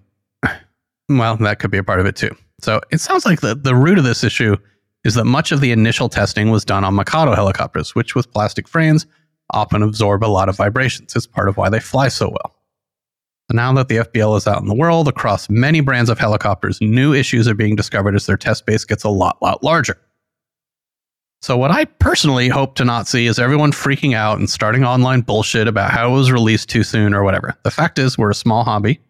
well, 1.10 1.38
that 1.38 1.60
could 1.60 1.72
be 1.72 1.80
a 1.80 1.84
part 1.84 2.00
of 2.00 2.06
it 2.06 2.16
too. 2.16 2.36
So 2.62 2.82
it 2.92 3.02
sounds 3.02 3.26
like 3.26 3.42
the, 3.42 3.56
the 3.56 3.76
root 3.76 3.98
of 3.98 4.04
this 4.04 4.24
issue 4.24 4.58
is 5.04 5.16
that 5.16 5.26
much 5.26 5.52
of 5.52 5.60
the 5.60 5.72
initial 5.72 6.08
testing 6.10 6.50
was 6.50 6.64
done 6.64 6.84
on 6.84 6.96
Mikado 6.96 7.34
helicopters, 7.34 7.96
which 7.96 8.16
with 8.16 8.32
plastic 8.32 8.68
frames 8.68 9.06
often 9.50 9.84
absorb 9.84 10.24
a 10.24 10.28
lot 10.28 10.50
of 10.50 10.56
vibrations. 10.56 11.16
It's 11.16 11.28
part 11.28 11.50
of 11.50 11.58
why 11.58 11.70
they 11.70 11.80
fly 11.80 12.08
so 12.08 12.30
well. 12.30 12.56
So 13.50 13.56
now 13.56 13.74
that 13.74 13.90
the 13.90 13.98
FBL 13.98 14.38
is 14.38 14.48
out 14.48 14.62
in 14.62 14.68
the 14.68 14.76
world 14.76 15.08
across 15.08 15.50
many 15.50 15.82
brands 15.82 16.10
of 16.10 16.18
helicopters, 16.18 16.80
new 16.80 17.14
issues 17.14 17.48
are 17.48 17.54
being 17.54 17.76
discovered 17.76 18.16
as 18.16 18.26
their 18.26 18.38
test 18.38 18.66
base 18.66 18.86
gets 18.86 19.04
a 19.04 19.10
lot, 19.10 19.42
lot 19.42 19.62
larger. 19.64 19.98
So, 21.44 21.58
what 21.58 21.72
I 21.72 21.84
personally 21.84 22.48
hope 22.48 22.76
to 22.76 22.86
not 22.86 23.06
see 23.06 23.26
is 23.26 23.38
everyone 23.38 23.74
freaking 23.74 24.16
out 24.16 24.40
and 24.40 24.50
starting 24.50 24.86
online 24.86 25.20
bullshit 25.20 25.68
about 25.68 25.92
how 25.92 26.10
it 26.10 26.14
was 26.14 26.32
released 26.32 26.70
too 26.70 26.84
soon 26.84 27.14
or 27.14 27.22
whatever. 27.22 27.54
The 27.64 27.70
fact 27.70 28.00
is, 28.00 28.18
we're 28.18 28.30
a 28.30 28.36
small 28.36 28.64
hobby 28.64 29.02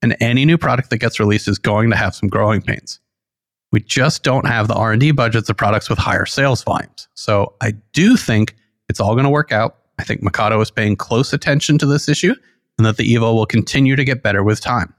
and 0.00 0.16
any 0.20 0.44
new 0.44 0.56
product 0.56 0.90
that 0.90 0.98
gets 0.98 1.18
released 1.18 1.48
is 1.48 1.58
going 1.58 1.90
to 1.90 1.96
have 1.96 2.14
some 2.14 2.28
growing 2.28 2.62
pains. 2.62 3.00
We 3.72 3.80
just 3.80 4.22
don't 4.22 4.46
have 4.46 4.68
the 4.68 4.74
R&D 4.74 5.10
budgets 5.10 5.48
of 5.48 5.56
products 5.56 5.90
with 5.90 5.98
higher 5.98 6.26
sales 6.26 6.62
volumes. 6.62 7.08
So 7.14 7.56
I 7.60 7.72
do 7.92 8.16
think 8.16 8.54
it's 8.88 9.00
all 9.00 9.14
going 9.14 9.24
to 9.24 9.30
work 9.30 9.50
out. 9.50 9.78
I 9.98 10.04
think 10.04 10.22
Mikado 10.22 10.60
is 10.60 10.70
paying 10.70 10.94
close 10.94 11.32
attention 11.32 11.76
to 11.78 11.86
this 11.86 12.08
issue 12.08 12.36
and 12.78 12.86
that 12.86 12.98
the 12.98 13.14
Evo 13.14 13.34
will 13.34 13.46
continue 13.46 13.96
to 13.96 14.04
get 14.04 14.22
better 14.22 14.44
with 14.44 14.60
time. 14.60 14.94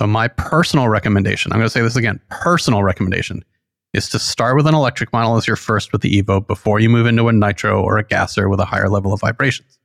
So 0.00 0.06
my 0.06 0.28
personal 0.28 0.88
recommendation, 0.88 1.50
I'm 1.50 1.58
going 1.58 1.66
to 1.66 1.70
say 1.70 1.82
this 1.82 1.96
again, 1.96 2.20
personal 2.30 2.84
recommendation 2.84 3.44
is 3.92 4.08
to 4.10 4.18
start 4.18 4.56
with 4.56 4.66
an 4.66 4.74
electric 4.74 5.12
model 5.12 5.36
as 5.36 5.46
your 5.46 5.56
first 5.56 5.92
with 5.92 6.02
the 6.02 6.22
Evo 6.22 6.46
before 6.46 6.80
you 6.80 6.88
move 6.88 7.06
into 7.06 7.28
a 7.28 7.32
nitro 7.32 7.82
or 7.82 7.98
a 7.98 8.04
gasser 8.04 8.48
with 8.48 8.60
a 8.60 8.64
higher 8.64 8.88
level 8.88 9.12
of 9.12 9.20
vibrations. 9.20 9.78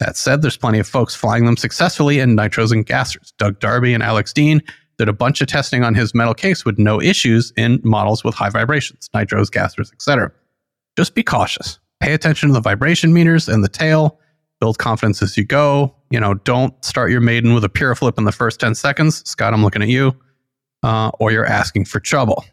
That 0.00 0.16
said, 0.16 0.40
there's 0.42 0.56
plenty 0.56 0.78
of 0.78 0.88
folks 0.88 1.14
flying 1.14 1.44
them 1.44 1.56
successfully 1.56 2.20
in 2.20 2.34
nitros 2.34 2.72
and 2.72 2.86
gassers. 2.86 3.32
Doug 3.36 3.60
Darby 3.60 3.92
and 3.92 4.02
Alex 4.02 4.32
Dean 4.32 4.62
did 4.98 5.08
a 5.08 5.12
bunch 5.12 5.40
of 5.40 5.48
testing 5.48 5.84
on 5.84 5.94
his 5.94 6.14
metal 6.14 6.34
case 6.34 6.64
with 6.64 6.78
no 6.78 7.00
issues 7.00 7.52
in 7.56 7.80
models 7.84 8.24
with 8.24 8.34
high 8.34 8.50
vibrations, 8.50 9.08
nitros, 9.14 9.50
gassers, 9.50 9.92
etc. 9.92 10.32
Just 10.96 11.14
be 11.14 11.22
cautious. 11.22 11.78
Pay 12.00 12.14
attention 12.14 12.48
to 12.48 12.52
the 12.54 12.60
vibration 12.60 13.12
meters 13.12 13.48
and 13.48 13.62
the 13.62 13.68
tail. 13.68 14.18
Build 14.58 14.78
confidence 14.78 15.22
as 15.22 15.36
you 15.36 15.44
go. 15.44 15.94
You 16.10 16.20
know, 16.20 16.34
don't 16.34 16.82
start 16.84 17.10
your 17.10 17.20
maiden 17.20 17.54
with 17.54 17.64
a 17.64 17.68
pure 17.68 17.94
flip 17.94 18.18
in 18.18 18.24
the 18.24 18.32
first 18.32 18.60
10 18.60 18.74
seconds. 18.74 19.26
Scott, 19.28 19.54
I'm 19.54 19.62
looking 19.62 19.82
at 19.82 19.88
you. 19.88 20.14
Uh, 20.82 21.10
or 21.18 21.30
you're 21.30 21.46
asking 21.46 21.84
for 21.84 22.00
trouble. 22.00 22.44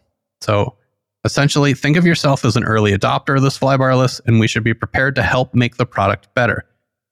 So 0.41 0.75
essentially, 1.23 1.73
think 1.73 1.97
of 1.97 2.05
yourself 2.05 2.45
as 2.45 2.55
an 2.55 2.63
early 2.63 2.91
adopter 2.91 3.37
of 3.37 3.43
this 3.43 3.57
flybarless, 3.57 4.21
and 4.25 4.39
we 4.39 4.47
should 4.47 4.63
be 4.63 4.73
prepared 4.73 5.15
to 5.15 5.23
help 5.23 5.53
make 5.53 5.77
the 5.77 5.85
product 5.85 6.33
better. 6.35 6.65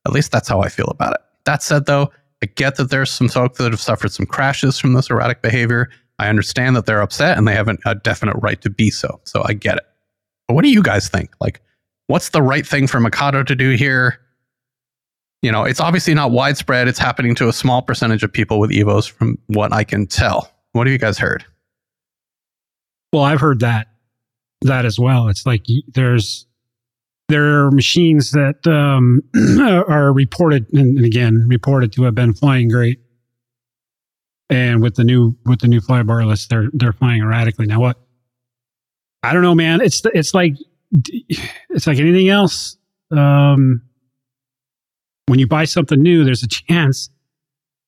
At 0.05 0.13
least 0.13 0.32
that's 0.32 0.47
how 0.47 0.61
I 0.61 0.69
feel 0.69 0.88
about 0.88 1.13
it. 1.13 1.21
That 1.45 1.63
said, 1.63 1.86
though, 1.86 2.11
I 2.43 2.47
get 2.47 2.76
that 2.76 2.89
there's 2.89 3.09
some 3.09 3.30
folks 3.30 3.57
that 3.57 3.71
have 3.71 3.80
suffered 3.80 4.11
some 4.11 4.26
crashes 4.26 4.80
from 4.80 4.93
this 4.93 5.09
erratic 5.09 5.41
behavior. 5.41 5.89
I 6.19 6.30
understand 6.30 6.76
that 6.76 6.86
they're 6.86 7.01
upset 7.01 7.38
and 7.38 7.47
they 7.47 7.55
have 7.55 7.67
a 7.67 7.95
definite 7.95 8.36
right 8.41 8.61
to 8.61 8.69
be 8.69 8.89
so. 8.89 9.19
So 9.23 9.43
I 9.45 9.53
get 9.53 9.78
it. 9.78 9.84
But 10.47 10.53
what 10.53 10.63
do 10.63 10.69
you 10.69 10.84
guys 10.84 11.09
think? 11.09 11.32
Like, 11.41 11.61
what's 12.07 12.30
the 12.30 12.41
right 12.41 12.65
thing 12.65 12.88
for 12.88 12.99
Mikado 12.99 13.43
to 13.43 13.55
do 13.55 13.71
here? 13.71 14.19
You 15.41 15.51
know, 15.51 15.63
it's 15.63 15.80
obviously 15.80 16.13
not 16.13 16.32
widespread. 16.32 16.88
It's 16.88 16.99
happening 16.99 17.36
to 17.36 17.49
a 17.49 17.53
small 17.53 17.82
percentage 17.82 18.23
of 18.23 18.32
people 18.32 18.59
with 18.59 18.71
Evos, 18.71 19.09
from 19.09 19.38
what 19.47 19.73
I 19.73 19.84
can 19.84 20.07
tell. 20.07 20.51
What 20.71 20.88
have 20.88 20.91
you 20.91 20.97
guys 20.97 21.17
heard? 21.17 21.45
Well, 23.16 23.24
I've 23.24 23.39
heard 23.39 23.61
that 23.61 23.88
that 24.63 24.84
as 24.84 24.99
well. 24.99 25.30
It's 25.30 25.45
like 25.45 25.66
there's 25.88 26.47
there 27.30 27.63
are 27.66 27.72
machines 27.72 28.32
that 28.32 28.68
um, 28.68 29.22
are 29.88 30.11
reported 30.11 30.66
and, 30.74 30.99
again 30.99 31.45
reported 31.47 31.93
to 31.93 32.03
have 32.03 32.13
been 32.13 32.34
flying 32.34 32.68
great, 32.68 32.99
and 34.49 34.82
with 34.82 34.95
the 34.95 35.05
new 35.05 35.34
with 35.45 35.61
the 35.61 35.70
new 35.70 35.80
flybarless, 35.80 36.49
they're 36.49 36.68
they're 36.74 36.91
flying 36.91 37.22
erratically. 37.22 37.68
Now, 37.68 37.80
what 37.80 37.97
I 39.24 39.32
don't 39.32 39.43
know, 39.43 39.55
man. 39.55 39.80
It's 39.80 40.01
it's 40.13 40.34
like 40.34 40.55
it's 41.70 41.88
like 41.88 41.99
anything 41.99 42.28
else. 42.28 42.76
Um, 43.11 43.82
when 45.28 45.39
you 45.39 45.47
buy 45.47 45.63
something 45.63 46.01
new, 46.01 46.26
there's 46.26 46.43
a 46.43 46.49
chance. 46.49 47.09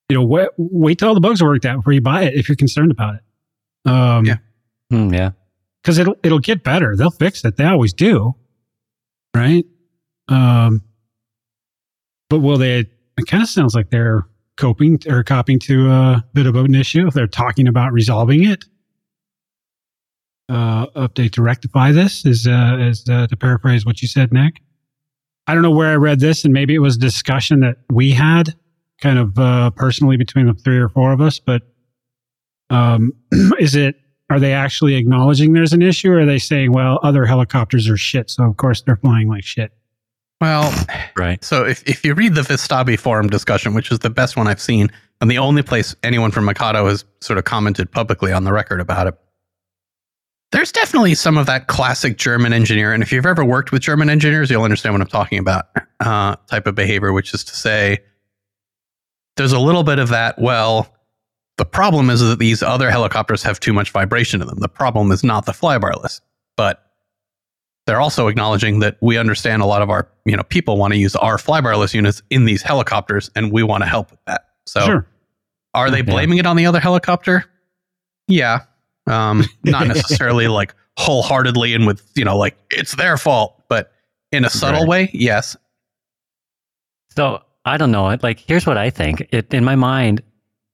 You 0.07 0.15
know, 0.15 0.25
wait, 0.25 0.47
wait 0.55 0.99
till 0.99 1.09
all 1.09 1.15
the 1.15 1.19
bugs 1.19 1.41
are 1.41 1.47
worked 1.47 1.65
out 1.65 1.79
before 1.79 1.91
you 1.91 1.99
buy 1.99 2.23
it 2.23 2.35
if 2.35 2.47
you're 2.47 2.55
concerned 2.55 2.91
about 2.91 3.15
it. 3.15 3.91
Um, 3.91 4.23
Yeah. 4.23 4.37
Hmm, 4.91 5.13
yeah. 5.13 5.31
because 5.81 5.97
it'll 5.97 6.15
it'll 6.23 6.39
get 6.39 6.63
better. 6.63 6.95
They'll 6.95 7.11
fix 7.11 7.43
it. 7.45 7.57
They 7.57 7.65
always 7.65 7.93
do, 7.93 8.35
right? 9.35 9.65
Um, 10.29 10.81
but 12.29 12.39
will 12.39 12.57
they? 12.57 12.79
It 13.17 13.27
kind 13.27 13.43
of 13.43 13.49
sounds 13.49 13.75
like 13.75 13.89
they're 13.89 14.25
coping 14.57 14.99
or 15.09 15.23
copying 15.23 15.59
to 15.59 15.89
a 15.89 16.25
bit 16.33 16.45
of 16.45 16.55
an 16.55 16.75
issue. 16.75 17.07
If 17.07 17.13
they're 17.13 17.27
talking 17.27 17.67
about 17.67 17.91
resolving 17.93 18.43
it, 18.45 18.65
uh, 20.49 20.87
update 20.87 21.31
to 21.33 21.41
rectify 21.41 21.91
this 21.91 22.25
is 22.25 22.47
uh, 22.47 22.77
is 22.79 23.03
uh, 23.09 23.27
to 23.27 23.35
paraphrase 23.37 23.85
what 23.85 24.01
you 24.01 24.07
said, 24.07 24.31
Nick. 24.31 24.61
I 25.47 25.53
don't 25.53 25.63
know 25.63 25.71
where 25.71 25.89
I 25.89 25.95
read 25.95 26.19
this, 26.19 26.43
and 26.43 26.53
maybe 26.53 26.75
it 26.75 26.79
was 26.79 26.95
a 26.97 26.99
discussion 26.99 27.61
that 27.61 27.77
we 27.89 28.11
had, 28.11 28.53
kind 29.01 29.17
of 29.17 29.37
uh, 29.39 29.69
personally 29.71 30.17
between 30.17 30.45
the 30.47 30.53
three 30.53 30.77
or 30.77 30.89
four 30.89 31.13
of 31.13 31.21
us. 31.21 31.39
But 31.39 31.63
um, 32.69 33.13
is 33.59 33.75
it 33.75 33.95
are 34.29 34.39
they 34.39 34.53
actually 34.53 34.95
acknowledging 34.95 35.53
there's 35.53 35.73
an 35.73 35.81
issue 35.81 36.11
or 36.11 36.19
are 36.19 36.25
they 36.25 36.39
saying 36.39 36.71
well 36.71 36.99
other 37.03 37.25
helicopters 37.25 37.89
are 37.89 37.97
shit 37.97 38.29
so 38.29 38.43
of 38.43 38.57
course 38.57 38.81
they're 38.81 38.97
flying 38.97 39.27
like 39.27 39.43
shit 39.43 39.71
Well, 40.41 40.71
Right. 41.17 41.43
So 41.43 41.65
if, 41.65 41.83
if 41.87 42.05
you 42.05 42.13
read 42.13 42.35
the 42.35 42.41
VStabi 42.41 42.99
forum 42.99 43.27
discussion, 43.27 43.73
which 43.73 43.91
is 43.91 43.99
the 43.99 44.09
best 44.09 44.37
one 44.37 44.47
I've 44.47 44.61
seen, 44.61 44.89
and 45.19 45.31
the 45.31 45.39
only 45.39 45.63
place 45.63 45.95
anyone 46.03 46.29
from 46.29 46.45
Mikado 46.45 46.85
has 46.87 47.05
sort 47.21 47.39
of 47.39 47.45
commented 47.45 47.91
publicly 47.91 48.31
on 48.31 48.43
the 48.43 48.53
record 48.53 48.79
about 48.79 49.07
it, 49.07 49.15
there's 50.51 50.71
definitely 50.71 51.15
some 51.15 51.37
of 51.37 51.47
that 51.47 51.67
classic 51.67 52.17
German 52.17 52.53
engineer. 52.53 52.93
And 52.93 53.01
if 53.01 53.11
you've 53.11 53.25
ever 53.25 53.43
worked 53.43 53.71
with 53.71 53.81
German 53.81 54.09
engineers, 54.09 54.51
you'll 54.51 54.63
understand 54.63 54.93
what 54.93 55.01
I'm 55.01 55.07
talking 55.07 55.39
about 55.39 55.65
uh, 55.99 56.35
type 56.49 56.67
of 56.67 56.75
behavior, 56.75 57.11
which 57.11 57.33
is 57.33 57.43
to 57.45 57.55
say, 57.55 57.97
there's 59.37 59.53
a 59.53 59.59
little 59.59 59.83
bit 59.83 59.97
of 59.97 60.09
that. 60.09 60.39
Well, 60.39 60.93
the 61.57 61.65
problem 61.65 62.09
is 62.09 62.19
that 62.21 62.39
these 62.39 62.61
other 62.63 62.89
helicopters 62.91 63.41
have 63.43 63.59
too 63.59 63.73
much 63.73 63.91
vibration 63.91 64.41
in 64.41 64.47
them. 64.47 64.59
The 64.59 64.69
problem 64.69 65.11
is 65.11 65.23
not 65.23 65.45
the 65.45 65.51
flybarless, 65.53 66.21
but 66.55 66.83
they're 67.87 68.01
also 68.01 68.27
acknowledging 68.27 68.79
that 68.79 68.97
we 69.01 69.17
understand 69.17 69.61
a 69.61 69.65
lot 69.65 69.81
of 69.81 69.89
our 69.89 70.07
you 70.25 70.35
know 70.35 70.43
people 70.43 70.77
want 70.77 70.93
to 70.93 70.99
use 70.99 71.15
our 71.15 71.37
flybarless 71.37 71.93
units 71.93 72.21
in 72.29 72.45
these 72.45 72.61
helicopters 72.61 73.29
and 73.35 73.51
we 73.51 73.63
want 73.63 73.81
to 73.83 73.87
help 73.87 74.11
with 74.11 74.19
that 74.27 74.49
so 74.65 74.85
sure 74.85 75.07
are 75.73 75.89
they 75.89 75.99
Yeah. 75.99 76.03
blaming 76.03 76.37
it 76.37 76.45
on 76.45 76.57
the 76.57 76.65
other 76.65 76.81
helicopter 76.81 77.45
yeah 78.27 78.63
um 79.07 79.45
not 79.63 79.87
necessarily 79.87 80.49
like 80.49 80.75
wholeheartedly 80.97 81.73
and 81.73 81.87
with 81.87 82.11
you 82.15 82.25
know 82.25 82.37
like 82.37 82.57
it's 82.71 82.95
their 82.95 83.15
fault 83.17 83.63
but 83.69 83.93
in 84.33 84.43
a 84.43 84.49
subtle 84.49 84.81
Right. 84.81 84.89
way 84.89 85.09
yes 85.13 85.55
So 87.15 87.41
I 87.65 87.77
don't 87.77 87.91
know. 87.91 88.17
Like, 88.21 88.39
here's 88.39 88.65
what 88.65 88.77
I 88.77 88.89
think. 88.89 89.27
It, 89.31 89.53
in 89.53 89.63
my 89.65 89.75
mind, 89.75 90.21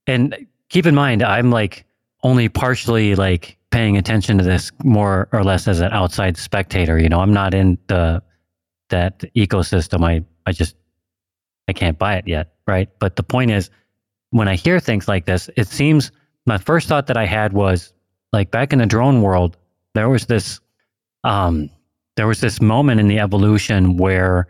and 0.08 0.46
keep 0.74 0.88
in 0.88 0.96
mind, 0.96 1.22
I'm 1.22 1.52
like 1.52 1.86
only 2.24 2.50
partially 2.50 3.14
like 3.16 3.58
paying 3.70 3.96
attention 3.96 4.40
to 4.40 4.44
this 4.44 4.72
more 4.84 5.30
or 5.32 5.44
less 5.44 5.68
as 5.68 5.80
an 5.80 5.92
outside 5.92 6.36
spectator. 6.36 6.98
You 6.98 7.10
know, 7.10 7.20
I'm 7.20 7.32
not 7.32 7.54
in 7.54 7.78
the 7.88 8.22
that 8.90 9.20
ecosystem. 9.36 10.04
I 10.04 10.26
I 10.48 10.52
just 10.52 10.76
I 11.68 11.74
can't 11.74 11.98
buy 11.98 12.16
it 12.16 12.28
yet, 12.28 12.56
right? 12.68 12.90
But 13.00 13.16
the 13.16 13.24
point 13.24 13.52
is, 13.52 13.70
when 14.32 14.48
I 14.48 14.56
hear 14.56 14.80
things 14.80 15.08
like 15.08 15.26
this, 15.26 15.48
it 15.56 15.68
seems 15.68 16.12
my 16.48 16.58
first 16.58 16.90
thought 16.90 17.06
that 17.08 17.18
I 17.18 17.26
had 17.26 17.54
was 17.54 17.94
like 18.34 18.50
back 18.50 18.74
in 18.74 18.80
the 18.80 18.88
drone 18.88 19.22
world, 19.22 19.58
there 19.94 20.10
was 20.10 20.26
this 20.26 20.60
um 21.24 21.70
there 22.16 22.28
was 22.28 22.42
this 22.42 22.60
moment 22.60 23.00
in 23.00 23.08
the 23.08 23.20
evolution 23.20 23.96
where 23.98 24.48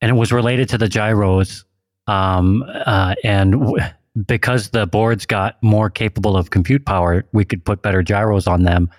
and 0.00 0.10
it 0.10 0.14
was 0.14 0.32
related 0.32 0.68
to 0.70 0.78
the 0.78 0.88
gyros 0.88 1.64
um, 2.08 2.64
uh, 2.84 3.14
and 3.22 3.52
w- 3.52 3.84
because 4.26 4.70
the 4.70 4.86
boards 4.86 5.24
got 5.24 5.62
more 5.62 5.88
capable 5.88 6.36
of 6.36 6.50
compute 6.50 6.84
power 6.84 7.24
we 7.32 7.44
could 7.44 7.64
put 7.64 7.82
better 7.82 8.02
gyros 8.02 8.46
on 8.46 8.62
them 8.62 8.90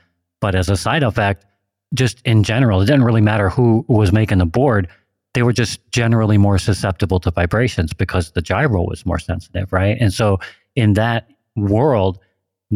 but 0.42 0.56
as 0.56 0.70
a 0.70 0.78
side 0.78 1.04
effect 1.04 1.46
just 1.94 2.22
in 2.26 2.44
general 2.44 2.82
it 2.82 2.86
didn't 2.86 3.04
really 3.04 3.22
matter 3.22 3.50
who 3.50 3.86
was 3.88 4.12
making 4.12 4.40
the 4.40 4.46
board 4.46 4.88
they 5.34 5.44
were 5.44 5.54
just 5.54 5.80
generally 5.92 6.38
more 6.38 6.58
susceptible 6.58 7.20
to 7.20 7.32
vibrations 7.32 7.94
because 7.94 8.32
the 8.32 8.42
gyro 8.42 8.84
was 8.84 9.06
more 9.06 9.20
sensitive 9.20 9.72
right 9.72 9.98
and 10.00 10.14
so 10.14 10.40
in 10.76 10.94
that 10.94 11.30
world 11.56 12.20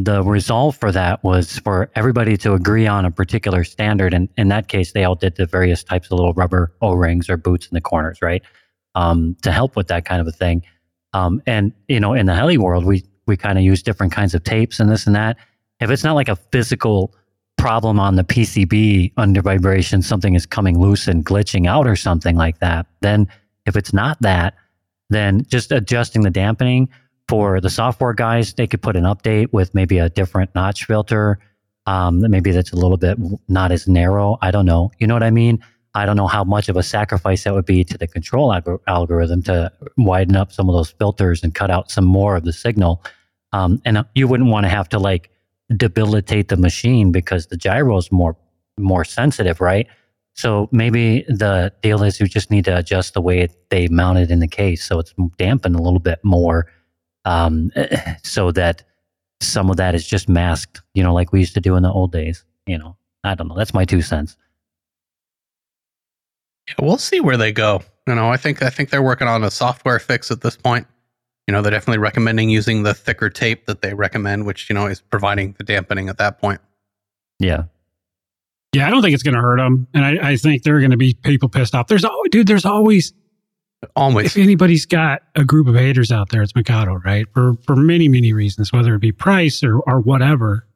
the 0.04 0.24
resolve 0.24 0.78
for 0.78 0.92
that 0.92 1.24
was 1.24 1.58
for 1.60 1.90
everybody 1.96 2.38
to 2.38 2.54
agree 2.54 2.86
on 2.86 3.06
a 3.06 3.12
particular 3.12 3.64
standard. 3.64 4.14
And 4.14 4.30
in 4.38 4.50
that 4.50 4.68
case, 4.68 4.92
they 4.92 5.04
all 5.04 5.16
did 5.16 5.36
the 5.36 5.46
various 5.46 5.84
types 5.84 6.08
of 6.08 6.18
little 6.18 6.34
rubber 6.34 6.72
O 6.82 6.94
rings 6.94 7.30
or 7.30 7.38
boots 7.38 7.68
in 7.68 7.74
the 7.74 7.82
corners, 7.82 8.22
right? 8.22 8.44
Um, 8.94 9.36
to 9.42 9.52
help 9.52 9.76
with 9.76 9.88
that 9.88 10.06
kind 10.06 10.22
of 10.22 10.28
a 10.28 10.32
thing. 10.32 10.64
Um, 11.14 11.42
and, 11.46 11.74
you 11.88 12.00
know, 12.00 12.14
in 12.14 12.26
the 12.26 12.36
heli 12.36 12.58
world, 12.58 12.86
we, 12.86 13.04
we 13.26 13.38
kind 13.38 13.58
of 13.58 13.64
use 13.64 13.82
different 13.82 14.12
kinds 14.14 14.34
of 14.34 14.44
tapes 14.44 14.80
and 14.80 14.90
this 14.90 15.08
and 15.08 15.16
that. 15.16 15.38
If 15.80 15.90
it's 15.90 16.04
not 16.04 16.14
like 16.14 16.30
a 16.30 16.36
physical 16.36 17.14
problem 17.58 18.00
on 18.00 18.16
the 18.16 18.24
PCB 18.24 19.14
under 19.18 19.42
vibration, 19.42 20.02
something 20.02 20.36
is 20.36 20.46
coming 20.46 20.80
loose 20.80 21.08
and 21.08 21.26
glitching 21.26 21.68
out 21.68 21.88
or 21.88 21.96
something 21.96 22.36
like 22.36 22.60
that, 22.60 22.86
then 23.02 23.28
if 23.66 23.76
it's 23.76 23.94
not 23.94 24.22
that, 24.22 24.56
then 25.10 25.46
just 25.46 25.72
adjusting 25.72 26.24
the 26.24 26.30
dampening 26.30 26.90
for 27.28 27.60
the 27.60 27.70
software 27.70 28.14
guys, 28.14 28.54
they 28.54 28.68
could 28.68 28.82
put 28.82 28.96
an 28.96 29.04
update 29.04 29.52
with 29.52 29.74
maybe 29.74 29.98
a 29.98 30.10
different 30.10 30.54
notch 30.56 30.86
filter. 30.86 31.40
Um, 31.86 32.22
maybe 32.30 32.52
that's 32.52 32.72
a 32.72 32.76
little 32.76 32.98
bit 32.98 33.18
not 33.48 33.72
as 33.72 33.88
narrow. 33.88 34.38
I 34.42 34.52
don't 34.52 34.66
know. 34.66 34.92
You 35.00 35.08
know 35.08 35.16
what 35.16 35.24
I 35.24 35.32
mean? 35.32 35.64
I 35.98 36.06
don't 36.06 36.16
know 36.16 36.28
how 36.28 36.44
much 36.44 36.70
of 36.70 36.78
a 36.78 36.84
sacrifice 36.84 37.44
that 37.44 37.56
would 37.56 37.66
be 37.66 37.84
to 37.84 37.98
the 37.98 38.06
control 38.06 38.50
alg- 38.50 38.80
algorithm 38.86 39.42
to 39.44 39.72
widen 39.98 40.36
up 40.36 40.52
some 40.52 40.70
of 40.70 40.76
those 40.76 40.92
filters 40.92 41.44
and 41.44 41.56
cut 41.56 41.72
out 41.72 41.90
some 41.90 42.06
more 42.06 42.36
of 42.36 42.44
the 42.44 42.54
signal. 42.54 43.04
Um, 43.52 43.82
and 43.84 43.98
uh, 43.98 44.04
you 44.14 44.28
wouldn't 44.28 44.52
want 44.52 44.66
to 44.66 44.70
have 44.70 44.88
to 44.90 45.00
like 45.00 45.32
debilitate 45.76 46.50
the 46.50 46.56
machine 46.56 47.12
because 47.12 47.48
the 47.48 47.58
gyro 47.58 47.98
is 47.98 48.12
more 48.12 48.38
more 48.78 49.04
sensitive, 49.04 49.60
right? 49.60 49.88
So 50.36 50.70
maybe 50.72 51.26
the 51.28 51.74
deal 51.82 52.04
is 52.04 52.20
you 52.20 52.28
just 52.28 52.52
need 52.52 52.66
to 52.66 52.78
adjust 52.78 53.16
the 53.16 53.22
way 53.22 53.48
they 53.70 53.88
mount 53.88 54.20
it 54.20 54.30
in 54.30 54.40
the 54.40 54.48
case 54.48 54.84
so 54.84 55.00
it's 55.00 55.16
dampened 55.40 55.76
a 55.76 55.82
little 55.82 56.00
bit 56.00 56.20
more, 56.24 56.68
um, 57.26 57.72
so 58.24 58.52
that 58.52 58.84
some 59.42 59.72
of 59.72 59.78
that 59.78 59.96
is 59.96 60.08
just 60.08 60.30
masked. 60.30 60.84
You 60.94 61.02
know, 61.02 61.16
like 61.16 61.34
we 61.34 61.40
used 61.40 61.56
to 61.56 61.62
do 61.62 61.76
in 61.76 61.82
the 61.82 61.92
old 61.92 62.12
days. 62.12 62.46
You 62.68 62.78
know, 62.78 62.98
I 63.24 63.34
don't 63.34 63.48
know. 63.48 63.58
That's 63.58 63.74
my 63.74 63.86
two 63.86 64.04
cents. 64.04 64.38
Yeah, 66.68 66.76
we'll 66.82 66.98
see 66.98 67.20
where 67.20 67.38
they 67.38 67.52
go. 67.52 67.82
You 68.08 68.16
know, 68.16 68.30
I 68.30 68.38
think 68.38 68.62
I 68.62 68.70
think 68.70 68.90
they're 68.90 69.04
working 69.04 69.28
on 69.28 69.44
a 69.44 69.52
software 69.52 70.00
fix 70.00 70.32
at 70.32 70.42
this 70.42 70.56
point. 70.56 70.88
You 71.48 71.54
know, 71.54 71.62
they're 71.62 71.72
definitely 71.72 72.00
recommending 72.00 72.50
using 72.50 72.84
the 72.84 72.94
thicker 72.94 73.30
tape 73.30 73.66
that 73.68 73.82
they 73.82 73.94
recommend, 73.94 74.46
which 74.46 74.70
you 74.70 74.74
know 74.74 74.88
is 74.88 75.02
providing 75.02 75.56
the 75.58 75.64
dampening 75.64 76.10
at 76.10 76.18
that 76.18 76.40
point. 76.40 76.62
Yeah. 77.40 77.64
Yeah, 78.74 78.88
I 78.88 78.90
don't 78.90 79.02
think 79.02 79.14
it's 79.14 79.24
going 79.24 79.36
to 79.36 79.42
hurt 79.42 79.58
them, 79.58 79.88
and 79.94 80.04
I, 80.06 80.32
I 80.32 80.36
think 80.36 80.64
they're 80.64 80.80
going 80.80 80.92
to 80.92 80.98
be 80.98 81.14
people 81.24 81.48
pissed 81.48 81.74
off. 81.74 81.88
There's 81.88 82.04
always, 82.04 82.30
dude. 82.32 82.48
There's 82.48 82.66
always 82.66 83.14
Always. 83.96 84.36
if 84.36 84.38
anybody's 84.38 84.86
got 84.86 85.22
a 85.36 85.46
group 85.46 85.68
of 85.68 85.76
haters 85.76 86.12
out 86.12 86.30
there, 86.30 86.42
it's 86.42 86.56
Mikado, 86.56 86.96
right? 87.06 87.28
For 87.34 87.54
for 87.66 87.76
many 87.76 88.10
many 88.10 88.34
reasons, 88.34 88.74
whether 88.74 88.96
it 88.96 89.00
be 89.00 89.12
price 89.12 89.64
or 89.64 89.80
or 89.80 90.02
whatever. 90.02 90.68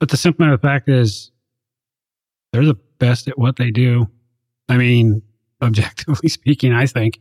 But 0.00 0.10
the 0.10 0.16
simple 0.16 0.44
matter 0.44 0.54
of 0.54 0.60
the 0.60 0.66
fact 0.66 0.88
is, 0.88 1.30
they're 2.52 2.64
the 2.64 2.78
best 2.98 3.28
at 3.28 3.38
what 3.38 3.56
they 3.56 3.70
do. 3.70 4.08
I 4.68 4.76
mean, 4.76 5.22
objectively 5.62 6.28
speaking, 6.38 6.72
I 6.72 6.86
think, 6.86 7.20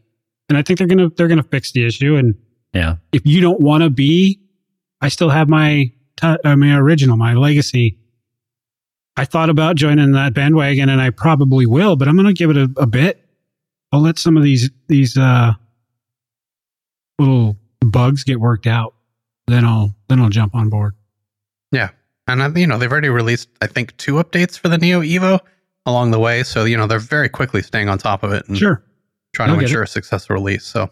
and 0.50 0.58
I 0.58 0.62
think 0.62 0.78
they're 0.80 0.88
gonna 0.88 1.10
they're 1.10 1.28
gonna 1.28 1.44
fix 1.44 1.72
the 1.72 1.86
issue. 1.86 2.16
And 2.16 2.36
Yeah. 2.74 2.96
if 3.12 3.26
you 3.26 3.42
don't 3.42 3.60
want 3.62 3.84
to 3.84 3.90
be, 3.90 4.40
I 5.02 5.10
still 5.10 5.30
have 5.30 5.50
my 5.50 5.92
t- 6.18 6.38
uh, 6.44 6.56
my 6.56 6.76
original, 6.78 7.18
my 7.18 7.34
legacy. 7.34 7.98
I 9.16 9.26
thought 9.26 9.50
about 9.52 9.76
joining 9.76 10.14
that 10.14 10.34
bandwagon, 10.34 10.90
and 10.90 11.00
I 11.00 11.12
probably 11.12 11.66
will, 11.68 11.96
but 11.96 12.08
I'm 12.08 12.16
going 12.16 12.26
to 12.26 12.34
give 12.34 12.50
it 12.50 12.58
a, 12.58 12.68
a 12.78 12.88
bit. 12.88 13.24
I'll 13.92 14.02
let 14.02 14.18
some 14.18 14.38
of 14.38 14.44
these 14.44 14.72
these 14.88 15.18
uh, 15.18 15.52
little 17.20 17.58
bugs 17.82 18.24
get 18.24 18.40
worked 18.40 18.68
out. 18.68 18.96
Then 19.48 19.66
I'll 19.66 19.94
then 20.10 20.20
I'll 20.20 20.30
jump 20.30 20.56
on 20.56 20.70
board. 20.70 20.94
Yeah. 21.72 21.90
And 22.28 22.58
you 22.58 22.66
know, 22.68 22.78
they've 22.78 22.92
already 22.92 23.10
released 23.10 23.50
I 23.62 23.68
think 23.68 23.96
two 23.98 24.14
updates 24.14 24.58
for 24.58 24.70
the 24.70 24.78
Neo 24.78 25.02
Evo 25.02 25.40
along 25.86 26.12
the 26.12 26.20
way, 26.20 26.44
so 26.44 26.66
you 26.66 26.78
know, 26.78 26.88
they're 26.88 27.00
very 27.00 27.30
quickly 27.30 27.62
staying 27.62 27.90
on 27.90 27.98
top 27.98 28.24
of 28.24 28.32
it 28.32 28.48
and 28.48 28.58
Sure, 28.58 28.84
trying 29.34 29.50
I'll 29.50 29.58
to 29.58 29.62
ensure 29.62 29.84
a 29.84 29.88
successful 29.88 30.36
release. 30.36 30.66
So, 30.66 30.90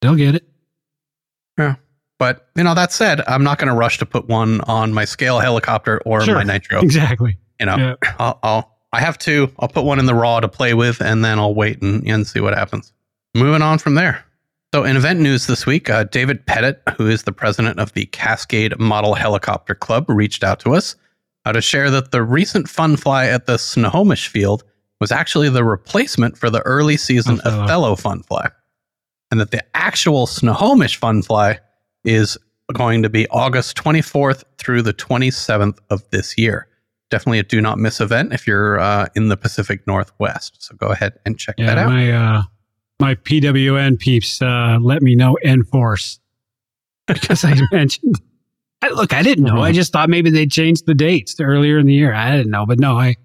they'll 0.00 0.14
get 0.16 0.34
it. 0.34 0.48
Yeah. 1.58 1.76
But 2.18 2.48
you 2.56 2.64
know, 2.64 2.74
that 2.74 2.92
said, 2.92 3.20
I'm 3.28 3.44
not 3.44 3.58
going 3.58 3.68
to 3.68 3.74
rush 3.74 3.98
to 3.98 4.06
put 4.06 4.28
one 4.28 4.60
on 4.62 4.92
my 4.92 5.04
scale 5.04 5.38
helicopter 5.38 6.00
or 6.04 6.22
Sure. 6.22 6.34
my 6.34 6.42
Nitro. 6.42 6.80
Exactly. 6.80 7.36
You 7.60 7.66
know, 7.66 7.76
Yeah. 7.76 7.94
I'll, 8.18 8.38
I'll 8.42 8.78
I 8.92 9.00
have 9.00 9.18
two. 9.18 9.52
I'll 9.58 9.68
put 9.68 9.84
one 9.84 9.98
in 9.98 10.06
the 10.06 10.14
raw 10.14 10.40
to 10.40 10.48
play 10.48 10.72
with, 10.72 11.02
and 11.02 11.22
then 11.24 11.38
I'll 11.38 11.54
wait 11.54 11.82
and, 11.82 12.02
and 12.08 12.26
see 12.26 12.40
what 12.40 12.54
happens. 12.54 12.92
Moving 13.34 13.60
on 13.60 13.78
from 13.78 13.96
there. 13.96 14.24
So, 14.74 14.84
in 14.84 14.96
event 14.96 15.20
news 15.20 15.46
this 15.46 15.66
week, 15.66 15.90
uh, 15.90 16.04
David 16.04 16.46
Pettit, 16.46 16.80
who 16.96 17.06
is 17.06 17.24
the 17.24 17.32
president 17.32 17.78
of 17.80 17.92
the 17.92 18.06
Cascade 18.06 18.78
Model 18.78 19.14
Helicopter 19.14 19.74
Club, 19.74 20.06
reached 20.08 20.42
out 20.42 20.58
to 20.60 20.74
us 20.74 20.96
uh, 21.44 21.52
to 21.52 21.60
share 21.60 21.90
that 21.90 22.10
the 22.10 22.22
recent 22.22 22.68
fun 22.68 22.96
fly 22.96 23.26
at 23.26 23.46
the 23.46 23.58
Snohomish 23.58 24.28
Field 24.28 24.64
was 25.00 25.12
actually 25.12 25.48
the 25.48 25.64
replacement 25.64 26.36
for 26.36 26.50
the 26.50 26.60
early 26.62 26.96
season 26.96 27.40
Othello. 27.44 27.62
Othello 27.64 27.96
fun 27.96 28.22
fly, 28.22 28.50
and 29.30 29.40
that 29.40 29.50
the 29.50 29.64
actual 29.76 30.26
Snohomish 30.26 30.96
fun 30.96 31.22
fly 31.22 31.60
is 32.04 32.36
going 32.74 33.02
to 33.02 33.08
be 33.08 33.26
August 33.28 33.76
24th 33.76 34.44
through 34.58 34.82
the 34.82 34.92
27th 34.92 35.78
of 35.90 36.02
this 36.10 36.36
year 36.36 36.66
definitely 37.10 37.38
a 37.38 37.42
do 37.42 37.58
not 37.62 37.78
miss 37.78 38.02
event 38.02 38.34
if 38.34 38.46
you're 38.46 38.78
uh, 38.78 39.06
in 39.14 39.28
the 39.28 39.36
Pacific 39.38 39.86
Northwest. 39.86 40.56
So 40.62 40.74
go 40.76 40.88
ahead 40.88 41.14
and 41.24 41.38
check 41.38 41.54
Yeah, 41.56 41.64
that 41.66 41.78
out. 41.78 41.88
my 41.88 42.12
uh, 42.12 42.42
my 43.00 43.14
PNW 43.14 43.98
peeps 43.98 44.42
uh, 44.42 44.76
let 44.78 45.00
me 45.00 45.14
know 45.14 45.38
enforce 45.42 46.20
because 47.06 47.44
I 47.44 47.56
mentioned. 47.72 48.16
I, 48.82 48.88
look, 48.90 49.12
I 49.12 49.22
didn't 49.22 49.44
know. 49.44 49.60
I 49.60 49.72
just 49.72 49.92
thought 49.92 50.08
maybe 50.08 50.30
they 50.30 50.46
changed 50.46 50.86
the 50.86 50.94
dates 50.94 51.34
to 51.34 51.42
earlier 51.42 51.78
in 51.78 51.86
the 51.86 51.94
year. 51.94 52.14
I 52.14 52.36
didn't 52.36 52.50
know, 52.50 52.64
but 52.66 52.78
no, 52.78 52.96
I. 52.96 53.16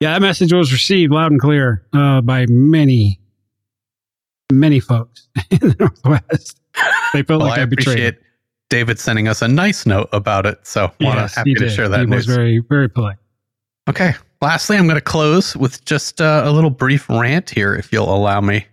Yeah, 0.00 0.14
that 0.14 0.22
message 0.22 0.50
was 0.52 0.72
received 0.72 1.12
loud 1.12 1.30
and 1.30 1.38
clear 1.40 1.86
uh, 1.92 2.22
by 2.22 2.46
many, 2.48 3.20
many 4.50 4.80
folks 4.80 5.28
in 5.50 5.58
the 5.58 5.76
Northwest. 5.78 6.58
They 7.12 7.22
felt 7.22 7.40
well, 7.40 7.50
like 7.50 7.58
I 7.58 7.62
I, 7.62 7.64
betrayed. 7.66 7.98
appreciate. 7.98 8.18
David 8.70 8.98
sending 8.98 9.28
us 9.28 9.42
a 9.42 9.48
nice 9.48 9.84
note 9.84 10.08
about 10.12 10.46
it. 10.46 10.58
So 10.62 10.90
want 11.00 11.18
to 11.18 11.36
happy 11.36 11.54
to 11.54 11.68
share 11.68 11.88
that 11.88 12.00
He 12.00 12.06
news. 12.06 12.26
was 12.26 12.34
very, 12.34 12.62
very 12.68 12.88
polite. 12.88 13.16
Okay. 13.88 14.14
Lastly, 14.40 14.76
I'm 14.78 14.84
going 14.84 14.94
to 14.94 15.00
close 15.02 15.54
with 15.56 15.84
just 15.84 16.20
uh, 16.20 16.42
a 16.46 16.50
little 16.52 16.70
brief 16.70 17.10
rant 17.10 17.50
here, 17.50 17.74
if 17.74 17.92
you'll 17.92 18.14
allow 18.14 18.40
me. 18.40 18.64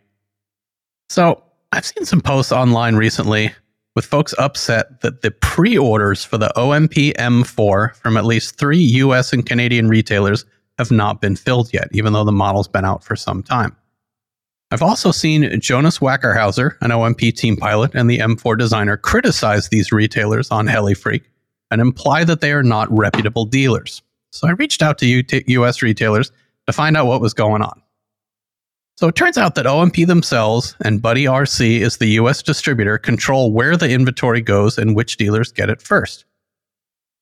So, 1.09 1.43
I've 1.73 1.85
seen 1.85 2.05
some 2.05 2.21
posts 2.21 2.51
online 2.53 2.95
recently 2.95 3.51
with 3.97 4.05
folks 4.05 4.35
upset 4.37 5.01
that 5.01 5.23
the 5.23 5.31
pre 5.31 5.75
orders 5.75 6.23
for 6.23 6.37
the 6.37 6.51
OMP 6.55 7.15
M4 7.15 7.95
from 7.95 8.15
at 8.15 8.25
least 8.25 8.55
three 8.59 8.77
US 8.77 9.33
and 9.33 9.43
Canadian 9.43 9.87
retailers 9.87 10.45
have 10.77 10.91
not 10.91 11.19
been 11.19 11.35
filled 11.35 11.73
yet, 11.73 11.87
even 11.93 12.13
though 12.13 12.23
the 12.23 12.31
model's 12.31 12.67
been 12.67 12.85
out 12.85 13.03
for 13.03 13.15
some 13.15 13.41
time. 13.41 13.75
I've 14.69 14.83
also 14.83 15.09
seen 15.09 15.59
Jonas 15.59 15.97
Wackerhauser, 15.97 16.75
an 16.81 16.91
OMP 16.91 17.35
team 17.35 17.57
pilot 17.57 17.95
and 17.95 18.07
the 18.07 18.19
M4 18.19 18.55
designer, 18.55 18.97
criticize 18.97 19.69
these 19.69 19.91
retailers 19.91 20.51
on 20.51 20.67
HeliFreak 20.67 21.23
and 21.71 21.81
imply 21.81 22.23
that 22.23 22.39
they 22.39 22.51
are 22.51 22.61
not 22.61 22.95
reputable 22.95 23.45
dealers. 23.45 24.03
So 24.29 24.47
I 24.47 24.51
reached 24.51 24.83
out 24.83 24.99
to 24.99 25.07
US 25.07 25.81
retailers 25.81 26.31
to 26.67 26.71
find 26.71 26.95
out 26.95 27.07
what 27.07 27.19
was 27.19 27.33
going 27.33 27.63
on. 27.63 27.81
So 28.97 29.07
it 29.07 29.15
turns 29.15 29.37
out 29.37 29.53
that 29.55 29.67
OMP 29.67 30.07
themselves 30.07 30.75
and 30.81 31.01
Buddy 31.01 31.25
RC 31.25 31.81
is 31.81 31.97
the 31.97 32.07
US 32.19 32.41
distributor 32.41 32.97
control 32.97 33.51
where 33.51 33.77
the 33.77 33.91
inventory 33.91 34.41
goes 34.41 34.79
and 34.79 34.95
which 34.95 35.17
dealers 35.17 35.51
get 35.51 35.69
it 35.69 35.83
first. 35.83 36.25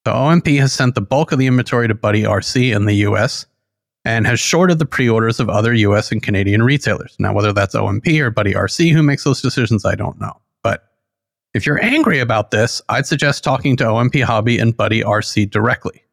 So 0.08 0.14
OMP 0.14 0.58
has 0.60 0.72
sent 0.72 0.96
the 0.96 1.02
bulk 1.02 1.34
of 1.34 1.40
the 1.40 1.48
inventory 1.48 1.90
to 1.90 1.94
Buddy 1.94 2.24
RC 2.24 2.74
in 2.74 2.86
the 2.86 2.94
US 3.08 3.46
and 4.06 4.26
has 4.26 4.40
shorted 4.40 4.80
the 4.80 4.86
pre-orders 4.86 5.42
of 5.42 5.50
other 5.50 5.74
US 5.74 6.14
and 6.14 6.24
Canadian 6.24 6.64
retailers. 6.64 7.14
Now 7.20 7.34
whether 7.34 7.52
that's 7.52 7.76
OMP 7.76 8.08
or 8.22 8.32
Buddy 8.32 8.54
RC 8.54 8.94
who 8.94 9.04
makes 9.04 9.26
those 9.26 9.42
decisions 9.42 9.84
I 9.84 9.96
don't 9.96 10.20
know. 10.20 10.40
But 10.64 10.88
if 11.54 11.66
you're 11.66 11.84
angry 11.84 12.20
about 12.20 12.52
this, 12.52 12.82
I'd 12.88 13.06
suggest 13.06 13.44
talking 13.44 13.76
to 13.78 13.84
OMP 13.84 14.24
Hobby 14.24 14.60
and 14.60 14.78
Buddy 14.78 15.02
RC 15.02 15.52
directly. 15.52 16.04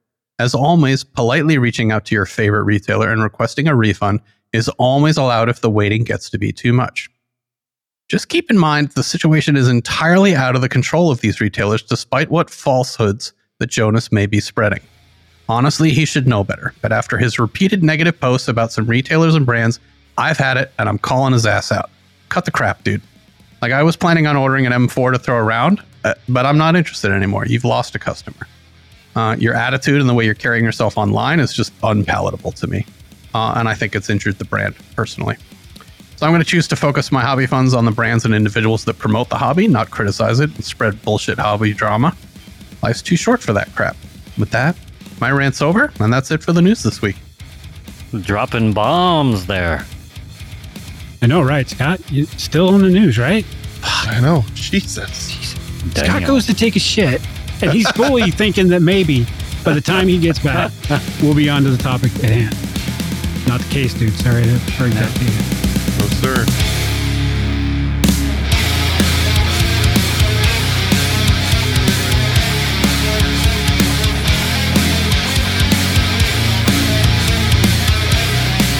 As 0.40 0.56
always, 0.56 1.04
politely 1.04 1.56
reaching 1.56 1.92
out 1.92 2.04
to 2.06 2.16
your 2.16 2.26
favorite 2.26 2.64
retailer 2.64 3.12
and 3.12 3.22
requesting 3.22 3.68
a 3.68 3.76
refund 3.76 4.22
is 4.52 4.68
always 4.70 5.16
allowed 5.16 5.48
if 5.48 5.60
the 5.60 5.70
waiting 5.70 6.04
gets 6.04 6.28
to 6.30 6.38
be 6.38 6.52
too 6.52 6.72
much. 6.72 7.08
Just 8.08 8.28
keep 8.28 8.50
in 8.50 8.58
mind 8.58 8.90
the 8.90 9.02
situation 9.02 9.56
is 9.56 9.68
entirely 9.68 10.34
out 10.34 10.54
of 10.54 10.60
the 10.60 10.68
control 10.68 11.10
of 11.10 11.20
these 11.20 11.40
retailers, 11.40 11.82
despite 11.82 12.30
what 12.30 12.50
falsehoods 12.50 13.32
that 13.58 13.70
Jonas 13.70 14.12
may 14.12 14.26
be 14.26 14.40
spreading. 14.40 14.80
Honestly, 15.48 15.90
he 15.90 16.04
should 16.04 16.26
know 16.26 16.44
better, 16.44 16.74
but 16.82 16.92
after 16.92 17.16
his 17.16 17.38
repeated 17.38 17.82
negative 17.82 18.18
posts 18.20 18.48
about 18.48 18.72
some 18.72 18.86
retailers 18.86 19.34
and 19.34 19.46
brands, 19.46 19.80
I've 20.18 20.36
had 20.36 20.56
it 20.56 20.72
and 20.78 20.88
I'm 20.88 20.98
calling 20.98 21.32
his 21.32 21.46
ass 21.46 21.72
out. 21.72 21.90
Cut 22.28 22.44
the 22.44 22.50
crap, 22.50 22.84
dude. 22.84 23.02
Like, 23.60 23.72
I 23.72 23.82
was 23.82 23.96
planning 23.96 24.26
on 24.26 24.36
ordering 24.36 24.66
an 24.66 24.72
M4 24.72 25.12
to 25.12 25.18
throw 25.18 25.36
around, 25.36 25.82
uh, 26.04 26.14
but 26.28 26.44
I'm 26.44 26.58
not 26.58 26.76
interested 26.76 27.12
anymore. 27.12 27.46
You've 27.46 27.64
lost 27.64 27.94
a 27.94 27.98
customer. 27.98 28.46
Uh, 29.14 29.36
your 29.38 29.54
attitude 29.54 30.00
and 30.00 30.08
the 30.08 30.14
way 30.14 30.24
you're 30.24 30.34
carrying 30.34 30.64
yourself 30.64 30.96
online 30.96 31.38
is 31.38 31.52
just 31.52 31.72
unpalatable 31.82 32.52
to 32.52 32.66
me. 32.66 32.86
Uh, 33.34 33.54
and 33.56 33.68
I 33.68 33.74
think 33.74 33.94
it's 33.94 34.10
injured 34.10 34.38
the 34.38 34.44
brand 34.44 34.74
personally. 34.94 35.36
So 36.16 36.26
I'm 36.26 36.32
going 36.32 36.42
to 36.42 36.48
choose 36.48 36.68
to 36.68 36.76
focus 36.76 37.10
my 37.10 37.22
hobby 37.22 37.46
funds 37.46 37.74
on 37.74 37.84
the 37.84 37.90
brands 37.90 38.24
and 38.24 38.34
individuals 38.34 38.84
that 38.84 38.98
promote 38.98 39.28
the 39.28 39.38
hobby, 39.38 39.66
not 39.66 39.90
criticize 39.90 40.38
it 40.38 40.54
and 40.54 40.64
spread 40.64 41.02
bullshit 41.02 41.38
hobby 41.38 41.72
drama. 41.72 42.16
Life's 42.82 43.02
too 43.02 43.16
short 43.16 43.40
for 43.40 43.52
that 43.52 43.74
crap. 43.74 43.96
With 44.38 44.50
that, 44.50 44.76
my 45.20 45.30
rant's 45.30 45.60
over, 45.60 45.92
and 46.00 46.12
that's 46.12 46.30
it 46.30 46.42
for 46.42 46.52
the 46.52 46.62
news 46.62 46.82
this 46.82 47.02
week. 47.02 47.16
Dropping 48.20 48.72
bombs 48.72 49.46
there. 49.46 49.84
I 51.22 51.26
know, 51.26 51.42
right, 51.42 51.68
Scott? 51.68 52.00
You 52.10 52.26
still 52.26 52.68
on 52.68 52.82
the 52.82 52.88
news, 52.88 53.18
right? 53.18 53.46
I 53.82 54.20
know. 54.20 54.44
Jesus. 54.54 55.54
Scott 55.94 56.24
goes 56.24 56.46
to 56.46 56.54
take 56.54 56.76
a 56.76 56.80
shit, 56.80 57.20
and 57.62 57.72
he's 57.72 57.88
fully 57.92 58.30
thinking 58.32 58.68
that 58.68 58.80
maybe 58.82 59.26
by 59.64 59.72
the 59.72 59.80
time 59.80 60.08
he 60.08 60.18
gets 60.18 60.38
back, 60.38 60.72
we'll 61.22 61.34
be 61.34 61.48
on 61.48 61.62
to 61.62 61.70
the 61.70 61.82
topic 61.82 62.12
at 62.16 62.30
hand. 62.30 62.56
Not 63.46 63.60
the 63.60 63.68
case, 63.70 63.94
dude. 63.94 64.12
Sorry 64.14 64.44
to 64.44 64.60
bring 64.78 64.92
that 64.94 65.14
to 65.16 65.24
you. 65.24 65.30
No, 65.98 66.06
sir. 66.20 66.46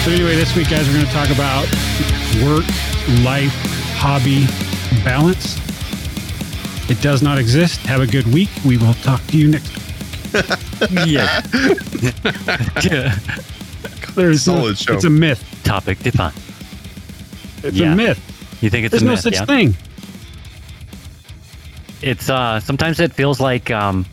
So 0.03 0.11
anyway, 0.11 0.35
this 0.35 0.53
week, 0.53 0.69
guys, 0.69 0.85
we're 0.87 0.95
going 0.95 1.05
to 1.05 1.11
talk 1.13 1.29
about 1.29 1.63
work, 2.43 2.65
life, 3.23 3.53
hobby, 3.95 4.45
balance. 5.05 5.57
It 6.89 7.01
does 7.01 7.21
not 7.23 7.37
exist. 7.37 7.79
Have 7.81 8.01
a 8.01 8.07
good 8.07 8.27
week. 8.33 8.49
We 8.65 8.77
will 8.77 8.95
talk 8.95 9.25
to 9.27 9.37
you 9.37 9.47
next 9.47 9.69
week. 9.77 9.85
yeah. 11.05 11.41
There's 14.15 14.43
Solid 14.43 14.63
no, 14.63 14.73
show. 14.73 14.93
It's 14.93 15.03
a 15.05 15.09
myth. 15.09 15.43
Topic 15.63 15.99
defined. 15.99 16.35
It's 17.63 17.75
Yeah. 17.77 17.93
a 17.93 17.95
myth. 17.95 18.19
You 18.61 18.69
think 18.69 18.85
it's 18.85 18.91
There's 18.91 19.01
a 19.01 19.05
no 19.05 19.11
myth, 19.11 19.21
such 19.21 19.33
yeah? 19.33 19.45
thing. 19.45 19.75
It's 22.01 22.29
uh 22.29 22.59
sometimes 22.59 22.99
it 22.99 23.13
feels 23.13 23.39
like 23.39 23.71
um 23.71 24.05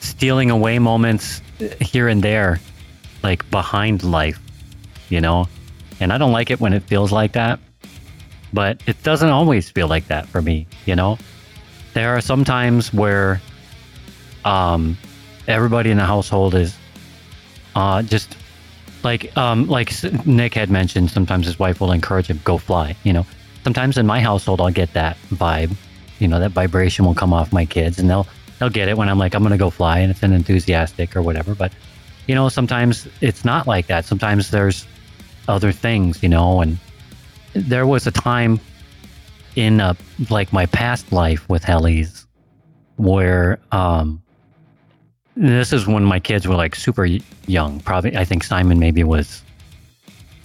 stealing 0.00 0.50
away 0.50 0.78
moments 0.78 1.42
here 1.80 2.08
and 2.08 2.22
there, 2.22 2.60
like 3.22 3.48
behind 3.50 4.02
life, 4.04 4.38
you 5.08 5.20
know? 5.20 5.48
And 6.00 6.12
I 6.12 6.18
don't 6.18 6.32
like 6.32 6.50
it 6.50 6.60
when 6.60 6.72
it 6.72 6.82
feels 6.84 7.10
like 7.12 7.32
that. 7.32 7.58
But 8.52 8.80
it 8.86 9.02
doesn't 9.02 9.28
always 9.28 9.68
feel 9.70 9.88
like 9.88 10.06
that 10.08 10.26
for 10.28 10.40
me, 10.40 10.66
you 10.86 10.94
know? 10.94 11.18
There 11.94 12.16
are 12.16 12.20
some 12.20 12.44
times 12.44 12.92
where 12.94 13.40
um 14.44 14.96
everybody 15.48 15.90
in 15.90 15.96
the 15.96 16.04
household 16.06 16.54
is 16.54 16.76
uh 17.74 18.02
just 18.02 18.36
like 19.04 19.36
um 19.36 19.66
like 19.66 19.92
Nick 20.26 20.54
had 20.54 20.70
mentioned 20.70 21.10
sometimes 21.10 21.46
his 21.46 21.58
wife 21.58 21.80
will 21.80 21.92
encourage 21.92 22.26
him 22.26 22.40
go 22.44 22.58
fly, 22.58 22.96
you 23.04 23.12
know. 23.12 23.26
Sometimes 23.62 23.96
in 23.96 24.06
my 24.06 24.20
household 24.20 24.60
I'll 24.60 24.70
get 24.70 24.92
that 24.92 25.16
vibe 25.30 25.74
you 26.18 26.28
know 26.28 26.40
that 26.40 26.52
vibration 26.52 27.04
will 27.04 27.14
come 27.14 27.32
off 27.32 27.52
my 27.52 27.64
kids 27.64 27.98
and 27.98 28.08
they'll 28.08 28.26
they'll 28.58 28.70
get 28.70 28.88
it 28.88 28.96
when 28.96 29.08
i'm 29.08 29.18
like 29.18 29.34
i'm 29.34 29.42
gonna 29.42 29.58
go 29.58 29.70
fly 29.70 29.98
and 29.98 30.10
it's 30.10 30.22
an 30.22 30.32
enthusiastic 30.32 31.14
or 31.16 31.22
whatever 31.22 31.54
but 31.54 31.72
you 32.26 32.34
know 32.34 32.48
sometimes 32.48 33.06
it's 33.20 33.44
not 33.44 33.66
like 33.66 33.86
that 33.86 34.04
sometimes 34.04 34.50
there's 34.50 34.86
other 35.48 35.72
things 35.72 36.22
you 36.22 36.28
know 36.28 36.60
and 36.60 36.78
there 37.52 37.86
was 37.86 38.06
a 38.06 38.10
time 38.10 38.58
in 39.56 39.80
uh, 39.80 39.94
like 40.30 40.52
my 40.52 40.66
past 40.66 41.12
life 41.12 41.48
with 41.48 41.62
helis 41.62 42.26
where 42.96 43.58
um 43.72 44.22
this 45.36 45.72
is 45.72 45.86
when 45.86 46.04
my 46.04 46.20
kids 46.20 46.46
were 46.46 46.54
like 46.54 46.74
super 46.74 47.06
young. 47.46 47.80
Probably 47.80 48.16
i 48.16 48.24
think 48.24 48.44
simon 48.44 48.78
maybe 48.78 49.04
was 49.04 49.42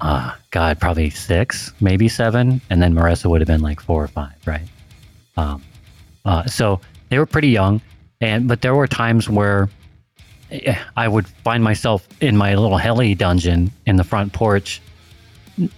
uh 0.02 0.34
god 0.52 0.80
probably 0.80 1.10
six 1.10 1.72
maybe 1.82 2.08
seven 2.08 2.62
and 2.70 2.82
then 2.82 2.94
marissa 2.94 3.30
would 3.30 3.42
have 3.42 3.48
been 3.48 3.62
like 3.62 3.80
four 3.80 4.04
or 4.04 4.08
five 4.08 4.36
right? 4.46 4.68
Um, 5.38 5.64
uh, 6.26 6.46
so 6.46 6.82
they 7.10 7.18
were 7.18 7.26
pretty 7.26 7.50
young, 7.50 7.82
and 8.20 8.48
but 8.48 8.62
there 8.62 8.76
were 8.76 8.88
times 8.88 9.30
where 9.30 9.70
eh, 10.52 10.78
I 10.98 11.08
would 11.08 11.28
find 11.28 11.64
myself 11.64 12.08
in 12.20 12.36
my 12.36 12.56
little 12.56 12.78
heli 12.78 13.16
dungeon 13.16 13.72
in 13.86 13.96
the 13.96 14.04
front 14.04 14.34
porch, 14.34 14.82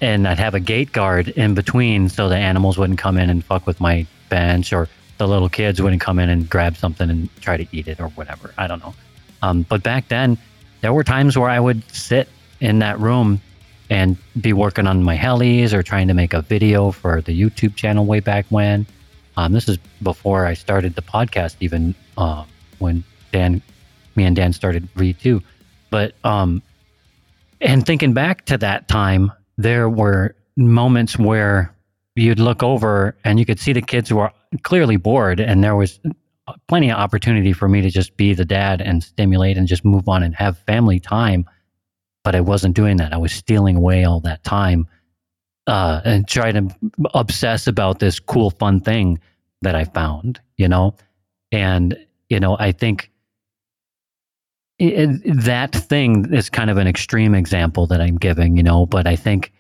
and 0.02 0.28
I'd 0.28 0.40
have 0.40 0.56
a 0.56 0.60
gate 0.60 0.92
guard 0.92 1.30
in 1.30 1.54
between 1.54 2.10
so 2.10 2.28
the 2.28 2.38
animals 2.38 2.78
wouldn't 2.78 3.00
come 3.00 3.18
in 3.18 3.30
and 3.30 3.46
fuck 3.46 3.68
with 3.68 3.80
my 3.80 4.08
bench, 4.30 4.74
or 4.74 4.90
the 5.22 5.28
little 5.28 5.50
kids 5.50 5.80
wouldn't 5.80 6.02
come 6.02 6.18
in 6.18 6.30
and 6.30 6.50
grab 6.50 6.76
something 6.76 7.08
and 7.08 7.30
try 7.42 7.56
to 7.56 7.68
eat 7.72 7.88
it 7.88 8.00
or 8.00 8.08
whatever. 8.10 8.56
I 8.58 8.66
don't 8.66 8.80
know. 8.80 8.96
Um, 9.44 9.62
but 9.70 9.84
back 9.84 10.08
then, 10.08 10.36
there 10.82 10.94
were 10.94 11.04
times 11.04 11.38
where 11.38 11.48
I 11.48 11.60
would 11.60 11.88
sit 11.92 12.28
in 12.60 12.80
that 12.80 13.00
room 13.00 13.40
and 13.92 14.18
be 14.40 14.52
working 14.52 14.88
on 14.88 15.04
my 15.04 15.16
helis 15.16 15.74
or 15.74 15.84
trying 15.84 16.08
to 16.08 16.16
make 16.16 16.34
a 16.34 16.42
video 16.42 16.90
for 16.90 17.22
the 17.22 17.40
YouTube 17.40 17.76
channel 17.76 18.08
way 18.08 18.20
back 18.20 18.48
when. 18.50 18.88
Um, 19.38 19.54
this 19.54 19.70
is 19.70 19.78
before 20.02 20.48
I 20.48 20.56
started 20.56 20.96
the 20.96 21.04
podcast, 21.04 21.56
even 21.60 21.94
uh, 22.18 22.44
when 22.80 23.04
Dan, 23.32 23.62
me 24.16 24.24
and 24.24 24.36
Dan 24.36 24.54
started 24.54 24.90
Read 24.96 25.20
too. 25.20 25.44
But 25.92 26.16
um, 26.24 26.64
and 27.62 27.86
thinking 27.86 28.14
back 28.14 28.46
to 28.46 28.58
that 28.58 28.88
time, 28.88 29.32
there 29.56 29.88
were 29.88 30.34
moments 30.58 31.20
where 31.20 31.72
you'd 32.16 32.40
look 32.40 32.64
over 32.64 33.18
and 33.24 33.40
you 33.40 33.46
could 33.46 33.60
see 33.60 33.74
the 33.74 33.82
kids 33.82 34.10
who 34.10 34.18
were 34.18 34.32
clearly 34.64 34.98
bored, 34.98 35.40
and 35.40 35.64
there 35.64 35.76
was 35.76 36.00
plenty 36.68 36.92
of 36.92 36.98
opportunity 36.98 37.54
for 37.54 37.70
me 37.70 37.82
to 37.82 37.90
just 37.90 38.18
be 38.18 38.34
the 38.34 38.46
dad 38.46 38.82
and 38.82 39.04
stimulate 39.04 39.58
and 39.58 39.68
just 39.68 39.86
move 39.86 40.10
on 40.10 40.24
and 40.24 40.36
have 40.36 40.58
family 40.60 41.00
time. 41.00 41.46
But 42.24 42.36
I 42.36 42.42
wasn't 42.42 42.76
doing 42.76 42.98
that. 42.98 43.14
I 43.14 43.18
was 43.18 43.32
stealing 43.32 43.76
away 43.76 44.04
all 44.04 44.20
that 44.22 44.44
time 44.44 44.88
uh, 45.68 46.02
and 46.04 46.28
trying 46.28 46.54
to 46.54 46.76
obsess 47.14 47.68
about 47.68 48.00
this 48.00 48.20
cool, 48.20 48.52
fun 48.52 48.80
thing 48.82 49.20
that 49.62 49.76
I 49.76 49.86
found, 49.86 50.40
you 50.58 50.68
know? 50.68 50.96
And, 51.52 51.98
you 52.30 52.40
know, 52.40 52.58
I 52.60 52.72
think 52.72 53.12
it, 54.80 55.22
that 55.44 55.72
thing 55.72 56.34
is 56.34 56.50
kind 56.50 56.70
of 56.70 56.78
an 56.78 56.88
extreme 56.88 57.36
example 57.36 57.88
that 57.88 58.02
I'm 58.02 58.18
giving, 58.18 58.58
you 58.58 58.64
know, 58.64 58.86
but 58.86 59.08
I 59.08 59.16
think 59.16 59.54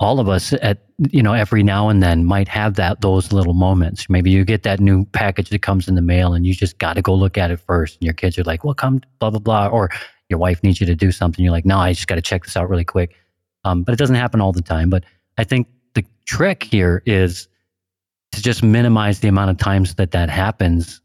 all 0.00 0.18
of 0.18 0.28
us 0.28 0.52
at, 0.54 0.78
you 1.10 1.22
know, 1.22 1.34
every 1.34 1.62
now 1.62 1.88
and 1.88 2.02
then 2.02 2.24
might 2.24 2.48
have 2.48 2.74
that, 2.74 3.02
those 3.02 3.32
little 3.32 3.54
moments. 3.54 4.08
Maybe 4.08 4.30
you 4.30 4.44
get 4.44 4.62
that 4.62 4.80
new 4.80 5.04
package 5.04 5.50
that 5.50 5.60
comes 5.60 5.86
in 5.86 5.94
the 5.94 6.02
mail 6.02 6.32
and 6.32 6.46
you 6.46 6.54
just 6.54 6.78
got 6.78 6.94
to 6.94 7.02
go 7.02 7.14
look 7.14 7.36
at 7.38 7.50
it 7.50 7.58
first. 7.58 7.96
And 7.96 8.04
your 8.04 8.14
kids 8.14 8.38
are 8.38 8.44
like, 8.44 8.64
well, 8.64 8.74
come, 8.74 9.02
blah, 9.18 9.30
blah, 9.30 9.38
blah. 9.38 9.68
Or 9.68 9.90
your 10.28 10.38
wife 10.38 10.62
needs 10.62 10.80
you 10.80 10.86
to 10.86 10.96
do 10.96 11.12
something. 11.12 11.44
You're 11.44 11.52
like, 11.52 11.66
no, 11.66 11.78
I 11.78 11.92
just 11.92 12.08
got 12.08 12.14
to 12.16 12.22
check 12.22 12.44
this 12.44 12.56
out 12.56 12.68
really 12.68 12.84
quick. 12.84 13.14
Um, 13.64 13.82
but 13.82 13.92
it 13.92 13.98
doesn't 13.98 14.16
happen 14.16 14.40
all 14.40 14.52
the 14.52 14.62
time. 14.62 14.88
But 14.88 15.04
I 15.36 15.44
think 15.44 15.68
the 15.94 16.04
trick 16.26 16.62
here 16.62 17.02
is 17.04 17.46
to 18.32 18.42
just 18.42 18.62
minimize 18.62 19.20
the 19.20 19.28
amount 19.28 19.50
of 19.50 19.58
times 19.58 19.96
that 19.96 20.12
that 20.12 20.30
happens 20.30 21.00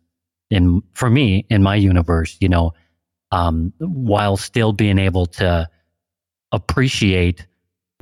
in 0.49 0.81
for 0.93 1.09
me 1.09 1.45
in 1.49 1.63
my 1.63 1.75
universe 1.75 2.37
you 2.39 2.47
know 2.47 2.73
um, 3.31 3.73
while 3.79 4.37
still 4.37 4.71
being 4.71 4.99
able 4.99 5.25
to 5.25 5.67
appreciate 6.51 7.45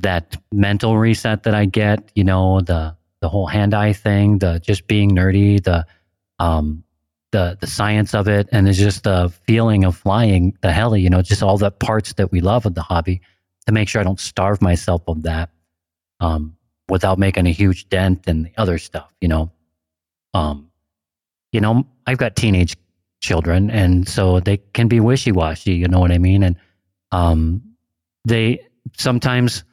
that 0.02 0.38
mental 0.52 0.98
reset 0.98 1.44
that 1.44 1.54
i 1.54 1.66
get 1.66 2.12
you 2.16 2.24
know 2.24 2.62
the 2.62 2.96
the 3.22 3.30
whole 3.30 3.48
hand 3.48 3.74
eye 3.74 3.94
thing 3.94 4.40
the 4.40 4.60
just 4.60 4.88
being 4.88 5.12
nerdy 5.12 5.64
the 5.64 5.86
um 6.40 6.84
the 7.32 7.58
the 7.62 7.68
science 7.68 8.14
of 8.14 8.28
it 8.28 8.48
and 8.52 8.68
it's 8.68 8.78
just 8.78 9.04
the 9.04 9.32
feeling 9.46 9.84
of 9.84 9.96
flying 9.96 10.58
the 10.62 10.72
heli 10.72 11.02
you 11.02 11.10
know 11.10 11.22
just 11.22 11.44
all 11.44 11.58
the 11.58 11.72
parts 11.72 12.14
that 12.14 12.32
we 12.32 12.42
love 12.42 12.66
of 12.66 12.76
the 12.76 12.82
hobby 12.82 13.22
to 13.66 13.72
make 13.72 13.88
sure 13.88 14.02
i 14.02 14.04
don't 14.04 14.20
starve 14.20 14.62
myself 14.62 15.02
of 15.08 15.24
that 15.24 15.50
um 16.20 16.56
without 16.90 17.18
making 17.18 17.48
a 17.48 17.52
huge 17.52 17.90
dent 17.90 18.28
in 18.28 18.44
the 18.44 18.52
other 18.58 18.78
stuff, 18.78 19.12
you 19.22 19.28
know. 19.28 19.52
Um, 20.34 20.70
you 21.52 21.62
know, 21.62 21.86
I've 22.08 22.18
got 22.18 22.36
teenage 22.36 22.76
children, 23.22 23.70
and 23.70 24.08
so 24.08 24.40
they 24.40 24.58
can 24.74 24.88
be 24.88 25.00
wishy 25.00 25.32
washy. 25.32 25.74
You 25.74 25.88
know 25.88 26.00
what 26.00 26.12
I 26.12 26.18
mean? 26.18 26.44
And 26.44 26.56
um, 27.12 27.62
they 28.26 28.68
sometimes 28.98 29.64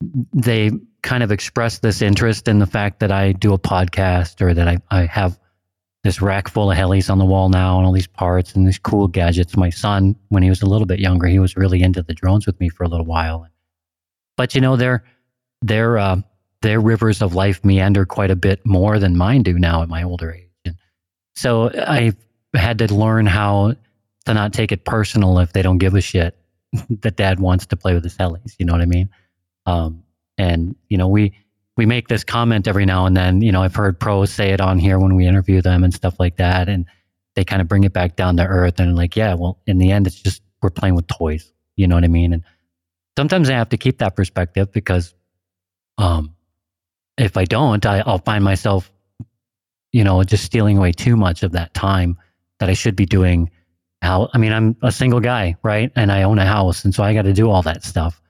they 0.00 0.70
kind 1.02 1.22
of 1.22 1.32
express 1.32 1.78
this 1.78 2.02
interest 2.02 2.48
in 2.48 2.58
the 2.58 2.66
fact 2.66 3.00
that 3.00 3.10
I 3.10 3.32
do 3.32 3.52
a 3.52 3.58
podcast 3.58 4.40
or 4.40 4.54
that 4.54 4.68
I, 4.68 4.78
I 4.90 5.06
have 5.06 5.38
this 6.04 6.22
rack 6.22 6.48
full 6.48 6.70
of 6.70 6.78
helis 6.78 7.10
on 7.10 7.18
the 7.18 7.24
wall 7.24 7.48
now 7.48 7.78
and 7.78 7.86
all 7.86 7.92
these 7.92 8.06
parts 8.06 8.54
and 8.54 8.66
these 8.66 8.78
cool 8.78 9.08
gadgets. 9.08 9.56
My 9.56 9.70
son, 9.70 10.14
when 10.28 10.42
he 10.42 10.48
was 10.48 10.62
a 10.62 10.66
little 10.66 10.86
bit 10.86 11.00
younger, 11.00 11.26
he 11.26 11.38
was 11.38 11.56
really 11.56 11.82
into 11.82 12.02
the 12.02 12.14
drones 12.14 12.46
with 12.46 12.58
me 12.60 12.68
for 12.68 12.84
a 12.84 12.88
little 12.88 13.06
while. 13.06 13.46
But 14.36 14.54
you 14.54 14.60
know, 14.60 14.76
they're 14.76 15.04
they're 15.62 15.98
uh, 15.98 16.20
their 16.62 16.80
rivers 16.80 17.20
of 17.20 17.34
life 17.34 17.64
meander 17.64 18.06
quite 18.06 18.30
a 18.30 18.36
bit 18.36 18.64
more 18.64 18.98
than 18.98 19.16
mine 19.16 19.42
do 19.42 19.58
now 19.58 19.82
at 19.82 19.88
my 19.88 20.02
older 20.02 20.32
age. 20.32 20.50
And 20.64 20.76
so 21.34 21.70
I've 21.86 22.16
had 22.54 22.78
to 22.78 22.94
learn 22.94 23.26
how 23.26 23.74
to 24.26 24.34
not 24.34 24.52
take 24.52 24.72
it 24.72 24.84
personal 24.84 25.38
if 25.40 25.52
they 25.52 25.62
don't 25.62 25.78
give 25.78 25.94
a 25.94 26.00
shit 26.00 26.36
that 26.90 27.16
dad 27.16 27.40
wants 27.40 27.66
to 27.66 27.76
play 27.76 27.94
with 27.94 28.04
his 28.04 28.16
helis. 28.16 28.54
You 28.58 28.66
know 28.66 28.72
what 28.72 28.82
I 28.82 28.86
mean? 28.86 29.08
Um, 29.68 30.02
and, 30.38 30.74
you 30.88 30.96
know, 30.96 31.08
we, 31.08 31.34
we 31.76 31.84
make 31.84 32.08
this 32.08 32.24
comment 32.24 32.66
every 32.66 32.86
now 32.86 33.04
and 33.04 33.14
then. 33.14 33.42
You 33.42 33.52
know, 33.52 33.62
I've 33.62 33.74
heard 33.74 34.00
pros 34.00 34.32
say 34.32 34.50
it 34.50 34.62
on 34.62 34.78
here 34.78 34.98
when 34.98 35.14
we 35.14 35.26
interview 35.26 35.60
them 35.60 35.84
and 35.84 35.92
stuff 35.92 36.18
like 36.18 36.36
that. 36.36 36.70
And 36.70 36.86
they 37.34 37.44
kind 37.44 37.60
of 37.60 37.68
bring 37.68 37.84
it 37.84 37.92
back 37.92 38.16
down 38.16 38.38
to 38.38 38.46
earth 38.46 38.80
and 38.80 38.96
like, 38.96 39.14
yeah, 39.14 39.34
well, 39.34 39.60
in 39.66 39.76
the 39.76 39.90
end, 39.90 40.06
it's 40.06 40.20
just 40.20 40.42
we're 40.62 40.70
playing 40.70 40.94
with 40.94 41.06
toys. 41.06 41.52
You 41.76 41.86
know 41.86 41.96
what 41.96 42.04
I 42.04 42.08
mean? 42.08 42.32
And 42.32 42.42
sometimes 43.16 43.50
I 43.50 43.52
have 43.52 43.68
to 43.68 43.76
keep 43.76 43.98
that 43.98 44.16
perspective 44.16 44.72
because 44.72 45.14
um, 45.98 46.34
if 47.18 47.36
I 47.36 47.44
don't, 47.44 47.84
I, 47.84 48.00
I'll 48.06 48.18
find 48.18 48.42
myself, 48.42 48.90
you 49.92 50.02
know, 50.02 50.24
just 50.24 50.44
stealing 50.44 50.78
away 50.78 50.92
too 50.92 51.16
much 51.16 51.42
of 51.42 51.52
that 51.52 51.74
time 51.74 52.16
that 52.58 52.70
I 52.70 52.72
should 52.72 52.96
be 52.96 53.06
doing. 53.06 53.50
How 54.00 54.30
I 54.32 54.38
mean, 54.38 54.52
I'm 54.52 54.76
a 54.82 54.92
single 54.92 55.20
guy, 55.20 55.56
right? 55.62 55.92
And 55.94 56.10
I 56.10 56.22
own 56.22 56.38
a 56.38 56.46
house, 56.46 56.84
and 56.84 56.94
so 56.94 57.02
I 57.02 57.12
got 57.12 57.22
to 57.22 57.32
do 57.32 57.50
all 57.50 57.62
that 57.62 57.82
stuff. 57.82 58.22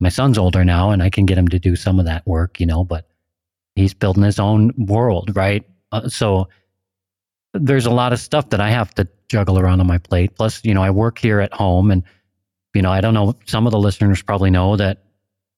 My 0.00 0.08
son's 0.08 0.38
older 0.38 0.64
now, 0.64 0.90
and 0.90 1.02
I 1.02 1.10
can 1.10 1.26
get 1.26 1.38
him 1.38 1.48
to 1.48 1.58
do 1.58 1.76
some 1.76 1.98
of 1.98 2.06
that 2.06 2.26
work, 2.26 2.58
you 2.58 2.66
know. 2.66 2.84
But 2.84 3.06
he's 3.74 3.94
building 3.94 4.22
his 4.22 4.38
own 4.38 4.72
world, 4.76 5.36
right? 5.36 5.64
Uh, 5.92 6.08
so 6.08 6.48
there's 7.52 7.86
a 7.86 7.90
lot 7.90 8.12
of 8.12 8.20
stuff 8.20 8.50
that 8.50 8.60
I 8.60 8.70
have 8.70 8.94
to 8.94 9.06
juggle 9.28 9.58
around 9.58 9.80
on 9.80 9.86
my 9.86 9.98
plate. 9.98 10.34
Plus, 10.36 10.64
you 10.64 10.74
know, 10.74 10.82
I 10.82 10.90
work 10.90 11.18
here 11.18 11.40
at 11.40 11.52
home, 11.52 11.90
and 11.90 12.02
you 12.74 12.82
know, 12.82 12.92
I 12.92 13.00
don't 13.00 13.14
know. 13.14 13.34
Some 13.46 13.66
of 13.66 13.72
the 13.72 13.78
listeners 13.78 14.22
probably 14.22 14.50
know 14.50 14.76
that, 14.76 15.02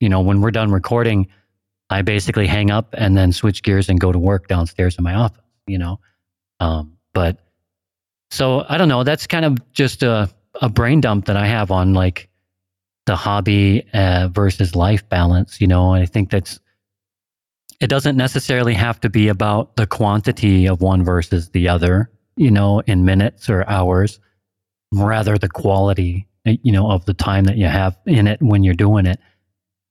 you 0.01 0.09
know, 0.09 0.21
when 0.21 0.41
we're 0.41 0.51
done 0.51 0.71
recording, 0.73 1.29
I 1.91 2.03
basically 2.03 2.47
hang 2.47 2.71
up 2.71 2.95
and 2.97 3.17
then 3.17 3.33
switch 3.33 3.63
gears 3.63 3.89
and 3.89 4.01
go 4.01 4.13
to 4.13 4.19
work 4.19 4.49
downstairs 4.49 4.97
in 4.97 5.05
my 5.05 5.15
office. 5.15 5.39
You 5.67 5.79
know, 5.79 6.01
um, 6.59 6.97
but 7.13 7.39
so 8.31 8.65
I 8.69 8.79
don't 8.79 8.89
know. 8.89 9.05
That's 9.05 9.27
kind 9.27 9.45
of 9.45 9.73
just 9.73 10.03
a 10.03 10.29
a 10.61 10.69
brain 10.69 11.01
dump 11.01 11.27
that 11.27 11.37
I 11.37 11.47
have 11.47 11.71
on 11.71 11.95
like 11.95 12.29
the 13.07 13.17
hobby 13.17 13.87
uh, 13.93 14.29
versus 14.33 14.77
life 14.77 15.09
balance. 15.09 15.61
You 15.61 15.67
know, 15.67 15.93
I 15.93 16.07
think 16.07 16.31
that's 16.31 16.61
it 17.81 17.89
doesn't 17.89 18.17
necessarily 18.17 18.75
have 18.75 19.01
to 19.01 19.11
be 19.11 19.29
about 19.29 19.77
the 19.77 19.87
quantity 19.87 20.67
of 20.67 20.81
one 20.81 21.05
versus 21.05 21.51
the 21.51 21.69
other. 21.69 22.11
You 22.37 22.51
know, 22.51 22.81
in 22.81 23.05
minutes 23.05 23.51
or 23.51 23.69
hours, 23.69 24.19
rather 24.93 25.37
the 25.37 25.49
quality. 25.49 26.27
You 26.45 26.73
know, 26.73 26.91
of 26.91 27.05
the 27.05 27.15
time 27.15 27.45
that 27.45 27.57
you 27.57 27.67
have 27.67 27.97
in 28.05 28.27
it 28.27 28.43
when 28.43 28.65
you're 28.65 28.75
doing 28.75 29.07
it. 29.07 29.21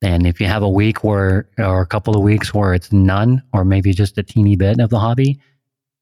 And 0.01 0.27
if 0.27 0.41
you 0.41 0.47
have 0.47 0.63
a 0.63 0.69
week 0.69 1.03
where, 1.03 1.47
or 1.57 1.81
a 1.81 1.85
couple 1.85 2.15
of 2.15 2.23
weeks 2.23 2.53
where 2.53 2.73
it's 2.73 2.91
none, 2.91 3.41
or 3.53 3.63
maybe 3.63 3.93
just 3.93 4.17
a 4.17 4.23
teeny 4.23 4.55
bit 4.55 4.79
of 4.79 4.89
the 4.89 4.99
hobby, 4.99 5.39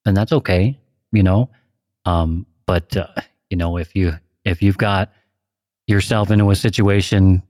then 0.06 0.15
that's 0.15 0.31
okay, 0.31 0.80
you 1.11 1.22
know. 1.22 1.49
Um, 2.06 2.48
but 2.65 2.95
uh, 2.95 3.07
you 3.49 3.57
know, 3.57 3.77
if 3.77 3.95
you 3.95 4.14
if 4.45 4.61
you've 4.61 4.77
got 4.77 5.11
yourself 5.90 6.32
into 6.32 6.49
a 6.52 6.56
situation, 6.56 7.41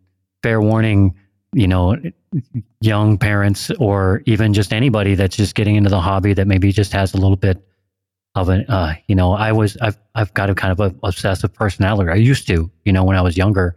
fair 0.41 0.61
warning, 0.61 1.14
you 1.53 1.68
know, 1.68 1.98
young 2.82 3.18
parents 3.18 3.72
or 3.80 4.22
even 4.26 4.53
just 4.53 4.72
anybody 4.72 5.16
that's 5.16 5.36
just 5.36 5.56
getting 5.56 5.76
into 5.76 5.90
the 5.90 5.99
hobby 5.99 6.34
that 6.34 6.48
maybe 6.48 6.72
just 6.72 6.94
has 6.94 7.14
a 7.14 7.18
little 7.18 7.36
bit 7.36 7.64
of 8.36 8.49
an, 8.49 8.66
uh, 8.68 8.94
you 9.07 9.16
know, 9.16 9.34
I 9.34 9.52
was 9.52 9.76
I've 9.82 9.98
I've 10.16 10.34
got 10.34 10.49
a 10.49 10.56
kind 10.56 10.72
of 10.72 10.80
a 10.80 10.95
obsessive 11.06 11.53
personality. 11.53 12.11
I 12.11 12.16
used 12.16 12.48
to, 12.48 12.72
you 12.86 12.94
know, 12.94 13.03
when 13.03 13.18
I 13.18 13.22
was 13.22 13.38
younger. 13.38 13.76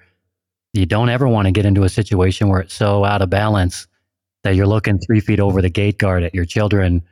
You 0.74 0.86
don't 0.86 1.10
ever 1.10 1.28
want 1.28 1.47
to 1.47 1.52
get 1.52 1.66
into 1.66 1.82
a 1.82 1.89
situation 1.90 2.48
where 2.48 2.60
it's 2.60 2.72
so 2.72 3.05
out 3.05 3.20
of 3.20 3.28
balance 3.28 3.86
that 4.43 4.55
you're 4.55 4.66
looking 4.66 4.98
three 4.98 5.20
feet 5.20 5.39
over 5.39 5.60
the 5.60 5.68
gate 5.68 5.98
guard 5.98 6.22
at 6.22 6.34
your 6.34 6.47
children 6.47 7.02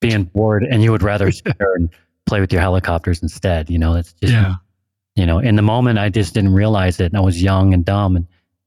being 0.00 0.24
bored 0.24 0.62
and 0.62 0.80
you 0.82 0.92
would 0.92 1.02
rather 1.02 1.32
sit 1.32 1.58
there 1.58 1.74
and 1.74 1.90
play 2.26 2.40
with 2.40 2.52
your 2.52 2.62
helicopters 2.62 3.22
instead. 3.22 3.70
You 3.70 3.78
know, 3.78 3.96
it's 3.96 4.12
just, 4.14 4.32
Yeah. 4.32 4.54
You 5.16 5.26
know, 5.26 5.38
in 5.38 5.56
the 5.56 5.62
moment, 5.62 5.98
I 5.98 6.08
just 6.08 6.34
didn't 6.34 6.52
realize 6.54 7.00
it. 7.00 7.06
And 7.06 7.16
I 7.16 7.20
was 7.20 7.42
young 7.42 7.74
and 7.74 7.84
dumb. 7.84 8.16
And, 8.16 8.26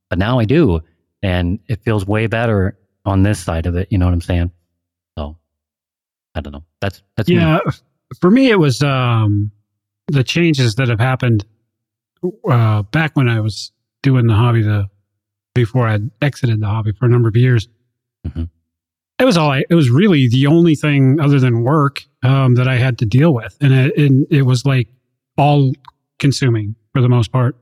but 0.10 0.20
now 0.20 0.40
I 0.40 0.46
do. 0.46 0.82
And 1.22 1.60
it 1.68 1.82
feels 1.84 2.06
way 2.06 2.28
better 2.28 2.78
on 3.06 3.24
this 3.24 3.40
side 3.40 3.66
of 3.66 3.76
it. 3.76 3.88
You 3.92 3.98
know 3.98 4.06
what 4.06 4.14
I'm 4.14 4.22
saying? 4.22 4.52
So 5.18 5.38
I 6.36 6.42
don't 6.42 6.54
know. 6.54 6.64
That's, 6.82 7.02
that's 7.16 7.30
me. 7.30 7.36
yeah 7.36 7.60
for 8.22 8.30
me 8.30 8.52
it 8.52 8.60
was 8.60 8.84
um 8.84 9.50
the 10.08 10.24
changes 10.24 10.76
that 10.76 10.88
have 10.88 11.00
happened 11.00 11.44
uh 12.48 12.84
back 12.84 13.16
when 13.16 13.28
i 13.28 13.40
was 13.40 13.72
doing 14.04 14.28
the 14.28 14.36
hobby 14.36 14.62
the 14.62 14.88
before 15.56 15.88
i 15.88 15.98
exited 16.22 16.60
the 16.62 16.68
hobby 16.68 16.92
for 16.92 17.06
a 17.06 17.10
number 17.10 17.28
of 17.28 17.36
years 17.36 17.68
Mhm. 18.28 18.50
it 19.20 19.26
was 19.26 19.36
all 19.36 19.50
I, 19.52 19.64
it 19.70 19.74
was 19.74 19.90
really 19.90 20.30
the 20.30 20.46
only 20.46 20.76
thing 20.76 21.20
other 21.20 21.40
than 21.40 21.64
work 21.64 22.04
um 22.22 22.54
that 22.56 22.68
i 22.68 22.76
had 22.78 23.00
to 23.00 23.06
deal 23.06 23.34
with 23.34 23.58
and 23.62 23.74
it, 23.74 23.98
and 23.98 24.28
it 24.30 24.44
was 24.44 24.64
like 24.64 24.90
all 25.38 25.74
consuming 26.20 26.76
for 26.94 27.02
the 27.02 27.10
most 27.10 27.32
part 27.32 27.56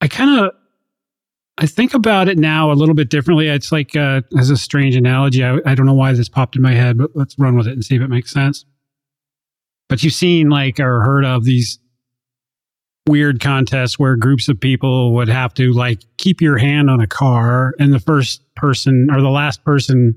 i 0.00 0.08
kind 0.08 0.38
of 0.38 0.52
I 1.60 1.66
think 1.66 1.92
about 1.92 2.28
it 2.28 2.38
now 2.38 2.70
a 2.70 2.74
little 2.74 2.94
bit 2.94 3.10
differently. 3.10 3.48
It's 3.48 3.72
like 3.72 3.96
uh, 3.96 4.22
as 4.38 4.48
a 4.48 4.56
strange 4.56 4.94
analogy. 4.94 5.44
I, 5.44 5.58
I 5.66 5.74
don't 5.74 5.86
know 5.86 5.94
why 5.94 6.12
this 6.12 6.28
popped 6.28 6.54
in 6.54 6.62
my 6.62 6.72
head, 6.72 6.96
but 6.96 7.10
let's 7.14 7.36
run 7.36 7.56
with 7.56 7.66
it 7.66 7.72
and 7.72 7.84
see 7.84 7.96
if 7.96 8.02
it 8.02 8.08
makes 8.08 8.30
sense. 8.30 8.64
But 9.88 10.04
you've 10.04 10.12
seen 10.12 10.50
like 10.50 10.78
or 10.78 11.02
heard 11.02 11.24
of 11.24 11.44
these 11.44 11.80
weird 13.08 13.40
contests 13.40 13.98
where 13.98 14.14
groups 14.14 14.48
of 14.48 14.60
people 14.60 15.14
would 15.14 15.28
have 15.28 15.52
to 15.54 15.72
like 15.72 16.02
keep 16.18 16.40
your 16.40 16.58
hand 16.58 16.88
on 16.88 17.00
a 17.00 17.08
car, 17.08 17.74
and 17.80 17.92
the 17.92 17.98
first 17.98 18.42
person 18.54 19.08
or 19.10 19.20
the 19.20 19.28
last 19.28 19.64
person 19.64 20.14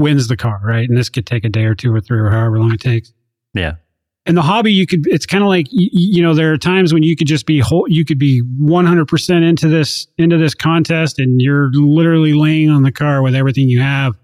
wins 0.00 0.26
the 0.28 0.38
car, 0.38 0.60
right? 0.64 0.88
And 0.88 0.96
this 0.96 1.10
could 1.10 1.26
take 1.26 1.44
a 1.44 1.50
day 1.50 1.64
or 1.64 1.74
two 1.74 1.94
or 1.94 2.00
three 2.00 2.18
or 2.18 2.30
however 2.30 2.58
long 2.58 2.72
it 2.72 2.80
takes 2.80 3.12
Yeah. 3.52 3.74
In 4.26 4.34
the 4.34 4.42
hobby 4.42 4.72
you 4.72 4.86
could 4.86 5.06
it's 5.06 5.26
kind 5.26 5.42
of 5.42 5.48
like 5.48 5.66
you, 5.70 5.88
you 5.92 6.22
know 6.22 6.34
there 6.34 6.52
are 6.52 6.58
times 6.58 6.92
when 6.92 7.02
you 7.02 7.16
could 7.16 7.26
just 7.26 7.46
be 7.46 7.60
whole 7.60 7.86
you 7.88 8.04
could 8.04 8.18
be 8.18 8.42
100% 8.60 9.48
into 9.48 9.68
this 9.68 10.06
into 10.18 10.36
this 10.38 10.54
contest 10.54 11.18
and 11.18 11.40
you're 11.40 11.70
literally 11.72 12.32
laying 12.32 12.70
on 12.70 12.82
the 12.82 12.92
car 12.92 13.22
with 13.22 13.34
everything 13.34 13.68
you 13.68 13.80
have. 13.80 14.16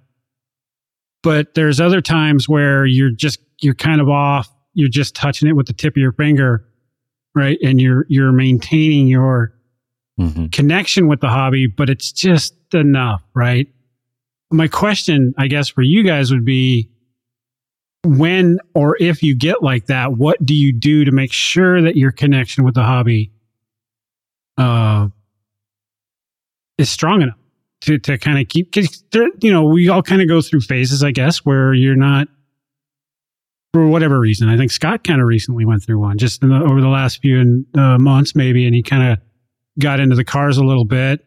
But 1.23 1.55
there's 1.55 1.81
other 1.81 2.01
times 2.01 2.49
where 2.49 2.85
you're 2.85 3.11
just 3.11 3.39
you're 3.61 3.74
kind 3.74 4.01
of 4.01 4.09
off 4.09 4.49
you're 4.74 4.89
just 4.89 5.15
touching 5.15 5.49
it 5.49 5.53
with 5.53 5.66
the 5.66 5.73
tip 5.73 5.95
of 5.95 5.99
your 5.99 6.12
finger 6.12 6.66
right? 7.35 7.59
And 7.62 7.81
you're 7.81 8.07
you're 8.09 8.33
maintaining 8.33 9.07
your 9.09 9.55
hmm 10.19 10.47
connection 10.53 11.09
with 11.09 11.20
the 11.20 11.29
hobby, 11.29 11.66
but 11.66 11.89
it's 11.89 12.12
just 12.12 12.55
enough, 12.74 13.23
right? 13.35 13.69
My 14.51 14.69
question, 14.69 15.33
I 15.39 15.47
guess, 15.47 15.69
for 15.69 15.81
you 15.83 16.05
guys 16.05 16.31
would 16.31 16.45
be 16.45 16.91
when 18.05 18.59
or 18.74 18.97
if 19.01 19.23
you 19.23 19.37
get 19.37 19.62
like 19.62 19.87
that, 19.87 20.16
what 20.16 20.45
do 20.45 20.55
you 20.55 20.73
do 20.73 21.05
to 21.05 21.12
make 21.12 21.33
sure 21.33 21.81
that 21.83 21.97
your 21.97 22.11
connection 22.11 22.65
with 22.65 22.74
the 22.74 22.83
hobby 22.83 23.31
uh, 24.59 25.09
is 26.79 26.91
strong 26.91 27.23
enough 27.23 27.39
to, 27.83 27.99
to 27.99 28.19
kind 28.19 28.39
of 28.39 28.49
keep, 28.49 28.73
cause 28.73 29.05
you 29.41 29.53
know, 29.53 29.65
we 29.65 29.89
all 29.89 30.03
kind 30.03 30.20
of 30.20 30.29
go 30.29 30.41
through 30.41 30.61
phases, 30.61 31.03
I 31.03 31.11
guess, 31.12 31.39
where 31.39 31.73
you're 31.74 31.97
not, 31.97 32.29
for 33.73 33.87
whatever 33.87 34.19
reason. 34.19 34.49
I 34.49 34.57
think 34.57 34.70
Scott 34.70 35.05
kind 35.05 35.20
of 35.20 35.27
recently 35.27 35.65
went 35.65 35.83
through 35.83 35.99
one 35.99 36.19
just 36.19 36.41
the, 36.41 36.55
over 36.55 36.81
the 36.81 36.89
last 36.89 37.23
few 37.23 37.65
uh, 37.74 37.99
months, 37.99 38.35
maybe, 38.35 38.66
and 38.66 38.74
he 38.74 38.83
kind 38.83 39.12
of 39.12 39.19
got 39.79 40.01
into 40.01 40.16
the 40.16 40.24
cars 40.24 40.59
a 40.59 40.65
little 40.65 40.85
bit, 40.85 41.24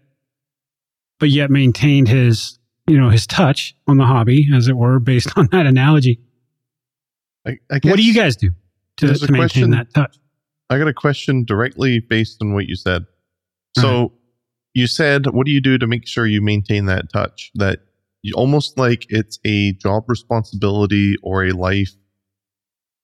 but 1.20 1.30
yet 1.30 1.50
maintained 1.50 2.08
his, 2.08 2.60
you 2.88 3.00
know, 3.00 3.10
his 3.10 3.26
touch 3.26 3.76
on 3.88 3.98
the 3.98 4.06
hobby, 4.06 4.48
as 4.54 4.68
it 4.68 4.78
were, 4.78 5.00
based 5.00 5.30
on 5.38 5.48
that 5.52 5.66
analogy. 5.66 6.20
I, 7.46 7.58
I 7.72 7.80
guess 7.80 7.90
What 7.92 7.98
do 7.98 8.04
you 8.04 8.14
guys 8.14 8.36
do 8.36 8.52
to, 8.98 9.14
to 9.14 9.32
maintain 9.32 9.36
question- 9.36 9.72
that 9.72 9.94
touch? 9.94 10.18
I 10.70 10.80
got 10.80 10.88
a 10.88 10.94
question 10.94 11.46
directly 11.46 12.00
based 12.00 12.42
on 12.42 12.54
what 12.54 12.66
you 12.66 12.76
said. 12.76 13.06
So 13.78 14.14
you 14.74 14.88
said, 14.88 15.28
what 15.28 15.46
do 15.46 15.52
you 15.52 15.62
do 15.62 15.78
to 15.78 15.86
make 15.86 16.08
sure 16.08 16.26
you 16.26 16.42
maintain 16.42 16.86
that 16.86 17.12
touch? 17.14 17.52
That 17.56 17.80
you 18.24 18.34
almost 18.36 18.78
like 18.78 19.06
it's 19.10 19.38
a 19.46 19.74
job 19.74 20.06
responsibility 20.08 21.18
or 21.22 21.46
a 21.46 21.52
life 21.52 21.92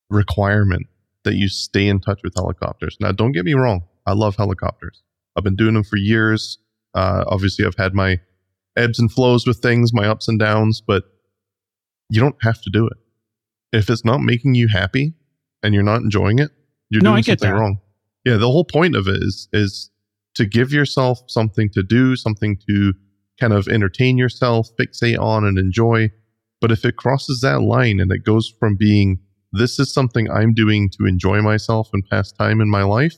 requirement 0.10 0.88
that 1.24 1.36
you 1.36 1.48
stay 1.48 1.88
in 1.88 2.00
touch 2.00 2.22
with 2.24 2.34
helicopters. 2.36 2.98
Now, 3.00 3.12
don't 3.12 3.32
get 3.32 3.46
me 3.46 3.54
wrong. 3.54 3.84
I 4.08 4.14
love 4.14 4.36
helicopters. 4.38 5.04
I've 5.38 5.44
been 5.44 5.56
doing 5.56 5.76
them 5.76 5.84
for 5.84 5.98
years. 5.98 6.58
Uh, 6.96 7.24
obviously, 7.28 7.66
I've 7.66 7.78
had 7.78 7.94
my 7.94 8.20
ebbs 8.76 8.98
and 8.98 9.12
flows 9.12 9.46
with 9.46 9.60
things, 9.60 9.94
my 9.94 10.08
ups 10.08 10.28
and 10.28 10.40
downs, 10.40 10.82
but 10.82 11.04
you 12.10 12.20
don't 12.20 12.36
have 12.42 12.62
to 12.64 12.70
do 12.72 12.88
it. 12.88 12.98
If 13.72 13.90
it's 13.90 14.04
not 14.06 14.22
making 14.22 14.56
you 14.56 14.68
happy 14.68 15.14
and 15.64 15.74
you're 15.74 15.84
not 15.84 16.02
enjoying 16.02 16.40
it, 16.40 16.52
you're 16.90 17.02
No, 17.02 17.12
doing 17.12 17.24
something 17.24 17.50
that. 17.50 17.56
wrong. 17.56 17.80
Yeah, 18.26 18.38
the 18.38 18.52
whole 18.52 18.66
point 18.66 18.96
of 18.96 19.08
it 19.08 19.18
is 19.22 19.48
is 19.54 19.90
to 20.36 20.46
give 20.46 20.72
yourself 20.72 21.20
something 21.28 21.70
to 21.74 21.84
do, 21.84 22.16
something 22.16 22.58
to 22.70 22.94
kind 23.40 23.54
of 23.54 23.68
entertain 23.68 24.18
yourself, 24.18 24.70
fixate 24.80 25.20
on 25.20 25.44
and 25.46 25.58
enjoy. 25.58 26.10
But 26.60 26.72
if 26.72 26.86
it 26.86 26.96
crosses 26.96 27.42
that 27.42 27.62
line 27.62 28.00
and 28.00 28.12
it 28.12 28.24
goes 28.24 28.54
from 28.60 28.76
being 28.78 29.20
this 29.54 29.80
is 29.80 29.94
something 29.94 30.30
I'm 30.30 30.54
doing 30.54 30.90
to 30.98 31.06
enjoy 31.06 31.42
myself 31.42 31.90
and 31.92 32.04
pass 32.10 32.32
time 32.32 32.62
in 32.62 32.70
my 32.70 32.84
life 32.84 33.16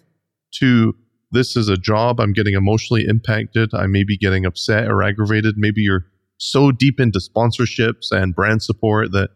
to 0.60 0.96
this 1.32 1.56
is 1.56 1.68
a 1.68 1.78
job 1.78 2.20
I'm 2.20 2.34
getting 2.34 2.54
emotionally 2.54 3.06
impacted, 3.08 3.72
I 3.74 3.88
may 3.88 4.04
be 4.04 4.18
getting 4.18 4.46
upset 4.46 4.88
or 4.88 5.04
aggravated, 5.04 5.56
maybe 5.58 5.82
you're 5.82 6.06
so 6.38 6.72
deep 6.72 7.00
into 7.00 7.20
sponsorships 7.20 8.12
and 8.12 8.36
brand 8.36 8.64
support 8.64 9.12
that 9.12 9.30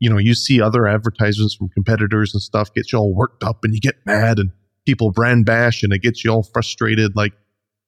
you 0.00 0.08
know 0.10 0.18
you 0.18 0.34
see 0.34 0.60
other 0.60 0.86
advertisements 0.86 1.54
from 1.54 1.68
competitors 1.68 2.32
and 2.34 2.42
stuff 2.42 2.72
gets 2.74 2.92
you 2.92 2.98
all 2.98 3.14
worked 3.14 3.42
up 3.44 3.58
and 3.64 3.74
you 3.74 3.80
get 3.80 3.96
mad 4.06 4.38
and 4.38 4.50
people 4.86 5.10
brand 5.10 5.44
bash 5.46 5.82
and 5.82 5.92
it 5.92 6.00
gets 6.02 6.24
you 6.24 6.30
all 6.30 6.42
frustrated 6.42 7.14
like 7.16 7.32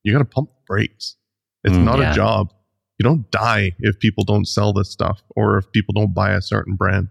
you 0.02 0.12
got 0.12 0.18
to 0.18 0.24
pump 0.24 0.48
the 0.50 0.62
brakes 0.66 1.16
it's 1.64 1.76
Mm, 1.76 1.84
not 1.84 1.98
yeah. 1.98 2.12
a 2.12 2.14
job 2.14 2.52
you 2.98 3.04
don't 3.04 3.30
die 3.30 3.72
if 3.80 3.98
people 3.98 4.24
don't 4.24 4.46
sell 4.46 4.72
this 4.72 4.90
stuff 4.90 5.22
or 5.36 5.56
if 5.58 5.70
people 5.72 5.92
don't 5.94 6.12
buy 6.14 6.32
a 6.32 6.42
certain 6.42 6.74
brand 6.76 7.08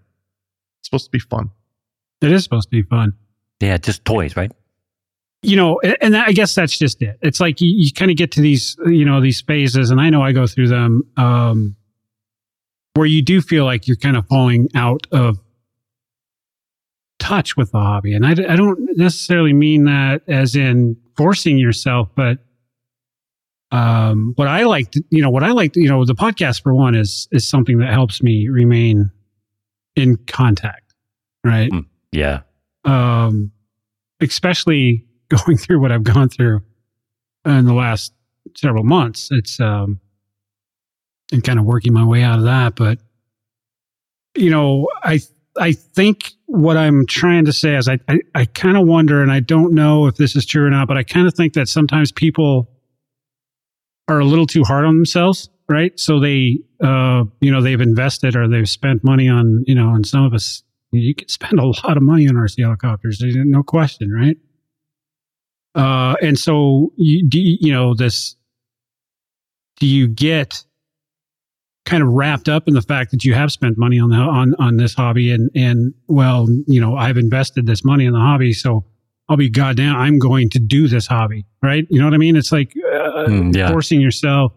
it's 0.80 0.88
supposed 0.90 1.06
to 1.06 1.12
be 1.12 1.20
fun 1.20 1.50
It 2.22 2.32
is 2.32 2.44
supposed 2.44 2.70
to 2.70 2.72
be 2.72 2.84
fun. 2.84 3.14
Yeah. 3.62 3.78
Just 3.78 4.06
toys, 4.06 4.36
right? 4.38 4.52
you 5.42 5.56
know, 5.56 5.80
a- 5.84 6.02
and 6.04 6.16
I 6.18 6.32
guess 6.34 6.54
that's 6.56 6.78
just 6.78 7.02
it. 7.02 7.18
It's 7.22 7.40
like 7.40 7.62
you, 7.62 7.70
you 7.74 7.92
kind 7.94 8.12
of 8.12 8.18
get 8.18 8.32
to 8.34 8.42
these, 8.42 8.76
you 8.86 9.06
know, 9.06 9.22
these 9.22 9.40
phases, 9.42 9.90
and 9.90 10.00
I 10.02 10.10
know 10.10 10.22
I 10.22 10.32
go 10.34 10.46
through 10.48 10.68
them, 10.68 11.04
um, 11.16 11.76
where 12.96 13.06
you 13.06 13.22
do 13.22 13.42
feel 13.42 13.66
like 13.66 13.88
you're 13.88 13.98
kind 13.98 14.18
of 14.18 14.28
falling 14.28 14.70
out 14.76 15.08
of 15.12 15.40
touch 17.20 17.56
with 17.56 17.72
the 17.72 17.80
hobby. 17.80 18.14
And 18.14 18.26
I, 18.26 18.32
I 18.32 18.56
don't 18.56 18.80
necessarily 18.98 19.54
mean 19.54 19.84
that 19.86 20.22
as 20.28 20.56
in 20.56 20.98
forcing 21.16 21.58
yourself, 21.58 22.10
but 22.16 22.40
um, 23.72 24.34
what 24.36 24.48
I 24.48 24.64
like, 24.64 24.94
you 25.10 25.22
know, 25.22 25.30
what 25.30 25.44
I 25.44 25.52
like, 25.52 25.76
you 25.76 25.88
know, 25.88 26.04
the 26.06 26.16
podcast 26.16 26.64
for 26.64 26.74
one 26.74 26.96
is 26.96 27.28
is 27.32 27.48
something 27.48 27.78
that 27.80 27.94
helps 27.94 28.24
me 28.24 28.48
remain 28.50 29.12
in 29.96 30.18
contact, 30.28 30.96
right? 31.44 31.70
Mm. 31.72 31.86
Yeah. 32.12 32.42
Um, 32.86 33.52
especially 34.22 35.06
going 35.30 35.58
through 35.58 35.82
what 35.82 35.92
I've 35.92 36.04
gone 36.04 36.30
through 36.30 36.62
in 37.46 37.66
the 37.66 37.74
last 37.74 38.14
several 38.58 38.84
months. 38.84 39.30
It's 39.32 39.60
um, 39.60 40.00
and 41.32 41.44
kind 41.44 41.60
of 41.60 41.66
working 41.66 41.94
my 41.94 42.06
way 42.06 42.24
out 42.24 42.40
of 42.40 42.46
that, 42.46 42.76
but 42.76 43.00
you 44.36 44.50
know, 44.50 44.88
I 45.04 45.20
I 45.60 45.74
think 45.74 46.32
what 46.46 46.78
I'm 46.78 47.06
trying 47.06 47.46
to 47.46 47.54
say 47.54 47.76
is 47.76 47.88
I 47.88 48.00
I, 48.08 48.20
I 48.36 48.46
kind 48.46 48.78
of 48.78 48.88
wonder, 48.88 49.22
and 49.22 49.32
I 49.32 49.40
don't 49.40 49.74
know 49.74 50.08
if 50.08 50.16
this 50.16 50.36
is 50.36 50.46
true 50.46 50.66
or 50.66 50.70
not, 50.70 50.88
but 50.88 50.98
I 50.98 51.04
kind 51.04 51.28
of 51.28 51.34
think 51.34 51.54
that 51.54 51.68
sometimes 51.68 52.12
people 52.12 52.70
are 54.10 54.20
a 54.20 54.26
little 54.26 54.48
too 54.48 54.64
hard 54.64 54.86
on 54.86 54.96
themselves, 54.96 55.50
right? 55.70 55.98
So 56.00 56.20
they, 56.20 56.60
uh, 56.84 57.26
you 57.40 57.52
know, 57.52 57.62
they've 57.62 57.80
invested 57.80 58.36
or 58.36 58.48
they've 58.48 58.68
spent 58.68 59.04
money 59.04 59.30
on, 59.30 59.64
you 59.68 59.76
know, 59.76 59.94
and 59.94 60.06
some 60.06 60.26
of 60.26 60.34
us, 60.34 60.64
you 60.92 61.14
can 61.14 61.28
spend 61.28 61.60
a 61.60 61.66
lot 61.66 61.96
of 61.96 62.02
money 62.02 62.28
on 62.28 62.36
RC 62.36 62.64
helicopters, 62.64 63.22
no 63.24 63.62
question, 63.62 64.12
right? 64.12 64.38
Uh, 65.76 66.16
and 66.22 66.38
so 66.38 66.92
you, 66.98 67.28
do 67.30 67.40
you, 67.40 67.58
you 67.62 67.72
know, 67.72 67.94
this, 67.94 68.36
do 69.80 69.86
you 69.86 70.08
get 70.08 70.66
kind 71.90 72.04
of 72.04 72.10
wrapped 72.10 72.48
up 72.48 72.68
in 72.68 72.74
the 72.74 72.82
fact 72.82 73.12
that 73.12 73.24
you 73.24 73.34
have 73.34 73.52
spent 73.52 73.78
money 73.78 74.00
on 74.00 74.10
the, 74.10 74.16
on, 74.16 74.56
on 74.60 74.78
this 74.78 74.94
hobby 74.94 75.32
and, 75.32 75.50
and 75.56 75.94
well, 76.08 76.48
you 76.68 76.80
know, 76.80 76.96
I've 76.96 77.18
invested 77.18 77.66
this 77.66 77.84
money 77.84 78.06
in 78.06 78.14
the 78.14 78.20
hobby. 78.20 78.54
So 78.54 78.86
I'll 79.28 79.38
be 79.38 79.50
goddamn, 79.50 79.96
I'm 79.96 80.20
going 80.20 80.50
to 80.52 80.60
do 80.60 80.88
this 80.88 81.08
hobby, 81.08 81.46
right? 81.64 81.86
You 81.90 82.00
know 82.00 82.06
what 82.06 82.14
I 82.14 82.18
mean? 82.18 82.36
It's 82.36 82.52
like, 82.52 82.74
uh, 82.78 83.26
Mm, 83.28 83.56
yeah. 83.56 83.70
forcing 83.72 84.00
yourself. 84.02 84.54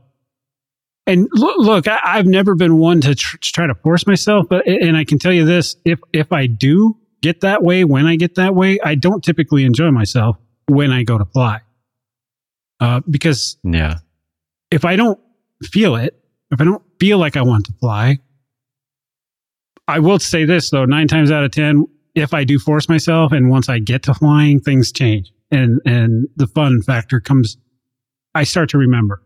And 1.06 1.28
look, 1.32 1.58
look 1.58 1.88
I, 1.88 1.98
I've 2.04 2.26
never 2.26 2.54
been 2.54 2.78
one 2.78 3.00
to 3.00 3.14
tr- 3.16 3.36
try 3.42 3.66
to 3.66 3.74
force 3.74 4.06
myself, 4.06 4.46
but 4.48 4.66
and 4.68 4.96
I 4.96 5.04
can 5.04 5.18
tell 5.18 5.32
you 5.32 5.44
this: 5.44 5.74
if 5.84 5.98
if 6.12 6.32
I 6.32 6.46
do 6.46 6.96
get 7.22 7.40
that 7.40 7.62
way, 7.64 7.82
when 7.84 8.06
I 8.06 8.14
get 8.14 8.36
that 8.36 8.54
way, 8.54 8.78
I 8.84 8.94
don't 8.94 9.22
typically 9.24 9.64
enjoy 9.64 9.90
myself 9.90 10.36
when 10.68 10.92
I 10.92 11.02
go 11.02 11.18
to 11.18 11.24
fly, 11.24 11.60
uh, 12.78 13.00
because 13.10 13.56
Yeah. 13.64 13.98
if 14.70 14.84
I 14.84 14.94
don't 14.94 15.18
feel 15.64 15.96
it, 15.96 16.14
if 16.52 16.60
I 16.60 16.64
don't 16.64 16.82
feel 17.02 17.18
like 17.18 17.36
I 17.36 17.42
want 17.42 17.66
to 17.66 17.72
fly, 17.80 18.18
I 19.88 19.98
will 19.98 20.20
say 20.20 20.44
this 20.44 20.70
though: 20.70 20.84
nine 20.84 21.08
times 21.08 21.32
out 21.32 21.42
of 21.42 21.50
ten, 21.50 21.84
if 22.14 22.32
I 22.32 22.44
do 22.44 22.60
force 22.60 22.88
myself, 22.88 23.32
and 23.32 23.50
once 23.50 23.68
I 23.68 23.80
get 23.80 24.04
to 24.04 24.14
flying, 24.14 24.60
things 24.60 24.92
change, 24.92 25.32
and 25.50 25.80
and 25.84 26.28
the 26.36 26.46
fun 26.46 26.80
factor 26.80 27.18
comes. 27.18 27.56
I 28.36 28.44
start 28.44 28.70
to 28.70 28.78
remember, 28.78 29.20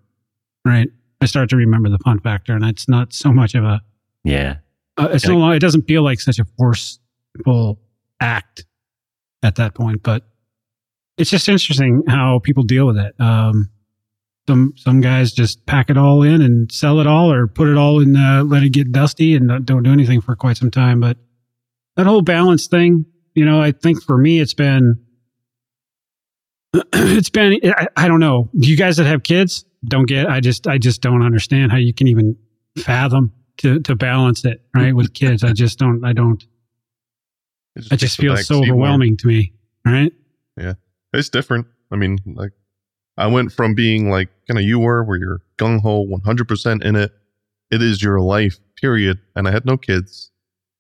right? 0.65 0.89
I 1.21 1.27
start 1.27 1.51
to 1.51 1.57
remember 1.57 1.91
the 1.91 1.99
fun 1.99 2.19
factor, 2.19 2.55
and 2.55 2.65
it's 2.65 2.89
not 2.89 3.13
so 3.13 3.31
much 3.31 3.55
of 3.55 3.65
a. 3.65 3.83
Yeah. 4.25 4.57
Uh, 4.97 5.11
it's 5.13 5.29
no 5.29 5.37
long. 5.37 5.53
It 5.53 5.59
doesn't 5.59 5.83
feel 5.83 6.03
like 6.03 6.19
such 6.19 6.39
a 6.39 6.47
forceful 6.57 7.79
act 8.21 8.65
at 9.43 9.57
that 9.57 9.75
point, 9.75 10.03
but 10.03 10.23
it's 11.19 11.31
just 11.31 11.47
interesting 11.47 12.05
how 12.09 12.41
people 12.43 12.63
deal 12.63 12.87
with 12.87 12.97
it. 12.97 13.15
Um, 13.21 13.69
some 14.49 14.75
some 14.77 15.01
guys 15.01 15.33
just 15.33 15.65
pack 15.67 15.91
it 15.91 15.97
all 15.97 16.23
in 16.23 16.41
and 16.41 16.71
sell 16.71 17.01
it 17.01 17.07
all, 17.07 17.33
or 17.33 17.47
put 17.47 17.69
it 17.69 17.77
all 17.77 18.01
in, 18.01 18.17
uh, 18.17 18.45
let 18.45 18.63
it 18.63 18.71
get 18.71 18.93
dusty, 18.93 19.35
and 19.35 19.49
don't- 19.49 19.65
don't 19.65 19.87
anything 19.87 20.21
for 20.21 20.37
quite 20.37 20.57
some 20.57 20.71
time. 20.71 21.01
But 21.01 21.17
that 21.97 22.07
whole 22.07 22.23
balance 22.23 22.67
thing, 22.67 23.07
you 23.35 23.45
know, 23.45 23.61
I 23.61 23.73
think 23.73 24.03
for 24.03 24.17
me, 24.19 24.39
it's 24.41 24.55
been, 24.55 25.01
it's 26.93 27.31
been, 27.31 27.59
I, 27.65 27.87
I 27.97 28.09
don't 28.09 28.21
know. 28.21 28.51
You 28.53 28.77
guys 28.77 28.97
that 28.99 29.07
have 29.07 29.23
kids 29.23 29.65
don't 29.85 30.07
get. 30.07 30.29
I 30.29 30.41
just, 30.41 30.67
I 30.67 30.79
just 30.79 31.01
don't 31.01 31.23
understand 31.23 31.73
how 31.73 31.79
you 31.79 31.95
can 31.95 32.07
even 32.09 32.37
fathom 32.79 33.33
to 33.59 33.81
to 33.81 33.97
balance 33.97 34.45
it 34.45 34.63
right 34.75 34.95
with 34.95 35.15
kids. 35.15 35.43
I 35.43 35.53
just 35.53 35.79
don't. 35.79 36.05
I 36.05 36.13
don't. 36.13 36.43
It 37.75 37.87
It 37.87 37.89
takes 37.91 38.01
just 38.03 38.17
feel 38.19 38.37
so 38.37 38.63
overwhelming 38.63 39.17
to 39.19 39.27
me. 39.29 39.53
Right? 39.85 40.13
Yeah 40.57 40.75
it's 41.17 41.29
different. 41.29 41.67
I 41.91 41.97
mean, 41.97 42.19
like, 42.27 42.53
I 43.17 43.27
went 43.29 43.53
from 43.53 43.75
being 43.75 44.11
like 44.11 44.29
kind 44.47 44.59
of 44.59 44.65
you 44.65 44.79
were, 44.79 45.03
where 45.03 45.19
you're 45.19 45.41
gung 45.59 45.81
ho, 45.81 46.07
100% 46.07 46.85
in 46.85 46.97
it. 46.97 47.13
It 47.71 47.83
is 47.83 48.03
your 48.03 48.21
life, 48.21 48.59
period. 48.81 49.19
And 49.35 49.49
I 49.49 49.51
had 49.51 49.65
no 49.65 49.77
kids. 49.77 50.31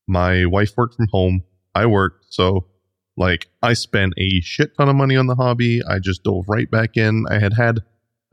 My 0.06 0.44
wife 0.44 0.72
worked 0.76 0.94
from 0.94 1.08
home. 1.10 1.42
I 1.74 1.86
worked. 1.86 2.26
So, 2.30 2.66
like, 3.16 3.48
I 3.62 3.72
spent 3.72 4.12
a 4.18 4.40
shit 4.40 4.76
ton 4.76 4.88
of 4.88 4.96
money 4.96 5.16
on 5.16 5.26
the 5.26 5.34
hobby. 5.34 5.80
I 5.88 5.98
just 5.98 6.22
dove 6.22 6.44
right 6.48 6.70
back 6.70 6.96
in. 6.96 7.24
I 7.28 7.38
had 7.38 7.54
had, 7.54 7.80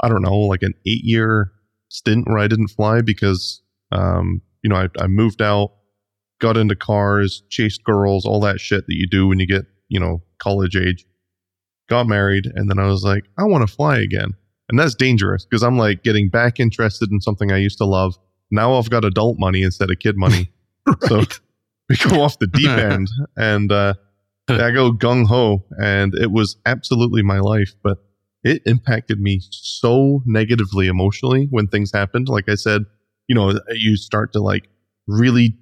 I 0.01 0.09
don't 0.09 0.21
know, 0.21 0.37
like 0.37 0.61
an 0.61 0.73
eight 0.85 1.03
year 1.03 1.51
stint 1.89 2.27
where 2.27 2.37
I 2.37 2.47
didn't 2.47 2.67
fly 2.67 3.01
because, 3.01 3.61
um, 3.91 4.41
you 4.61 4.69
know, 4.69 4.75
I, 4.75 4.87
I 4.99 5.07
moved 5.07 5.41
out, 5.41 5.71
got 6.39 6.57
into 6.57 6.75
cars, 6.75 7.43
chased 7.49 7.83
girls, 7.83 8.25
all 8.25 8.41
that 8.41 8.59
shit 8.59 8.85
that 8.85 8.95
you 8.95 9.07
do 9.09 9.27
when 9.27 9.39
you 9.39 9.47
get, 9.47 9.65
you 9.87 9.99
know, 9.99 10.21
college 10.39 10.75
age 10.75 11.05
got 11.87 12.07
married, 12.07 12.45
and 12.45 12.69
then 12.69 12.79
I 12.79 12.87
was 12.87 13.03
like, 13.03 13.25
I 13.37 13.43
want 13.43 13.67
to 13.67 13.73
fly 13.73 13.99
again. 13.99 14.33
And 14.69 14.79
that's 14.79 14.95
dangerous 14.95 15.45
because 15.45 15.63
I'm 15.63 15.77
like 15.77 16.03
getting 16.03 16.29
back 16.29 16.59
interested 16.59 17.11
in 17.11 17.21
something 17.21 17.51
I 17.51 17.57
used 17.57 17.77
to 17.79 17.85
love. 17.85 18.15
Now 18.49 18.75
I've 18.75 18.89
got 18.89 19.03
adult 19.05 19.37
money 19.37 19.61
instead 19.61 19.91
of 19.91 19.99
kid 19.99 20.17
money. 20.17 20.51
So 21.07 21.23
we 21.89 21.95
go 21.95 22.21
off 22.21 22.39
the 22.39 22.47
deep 22.47 22.67
end 22.69 23.09
and 23.37 23.71
uh, 23.71 23.93
I 24.49 24.71
go 24.71 24.91
gung 24.91 25.25
ho. 25.25 25.63
And 25.81 26.13
it 26.13 26.29
was 26.29 26.57
absolutely 26.65 27.23
my 27.23 27.39
life, 27.39 27.73
but 27.81 27.99
it 28.43 28.61
impacted 28.65 29.21
me 29.21 29.39
so 29.49 30.21
negatively 30.25 30.87
emotionally 30.87 31.47
when 31.51 31.67
things 31.67 31.93
happened. 31.93 32.27
Like 32.27 32.49
I 32.49 32.55
said, 32.55 32.83
you 33.27 33.35
know, 33.35 33.53
you 33.71 33.95
start 33.95 34.33
to 34.33 34.41
like 34.41 34.67
really 35.07 35.55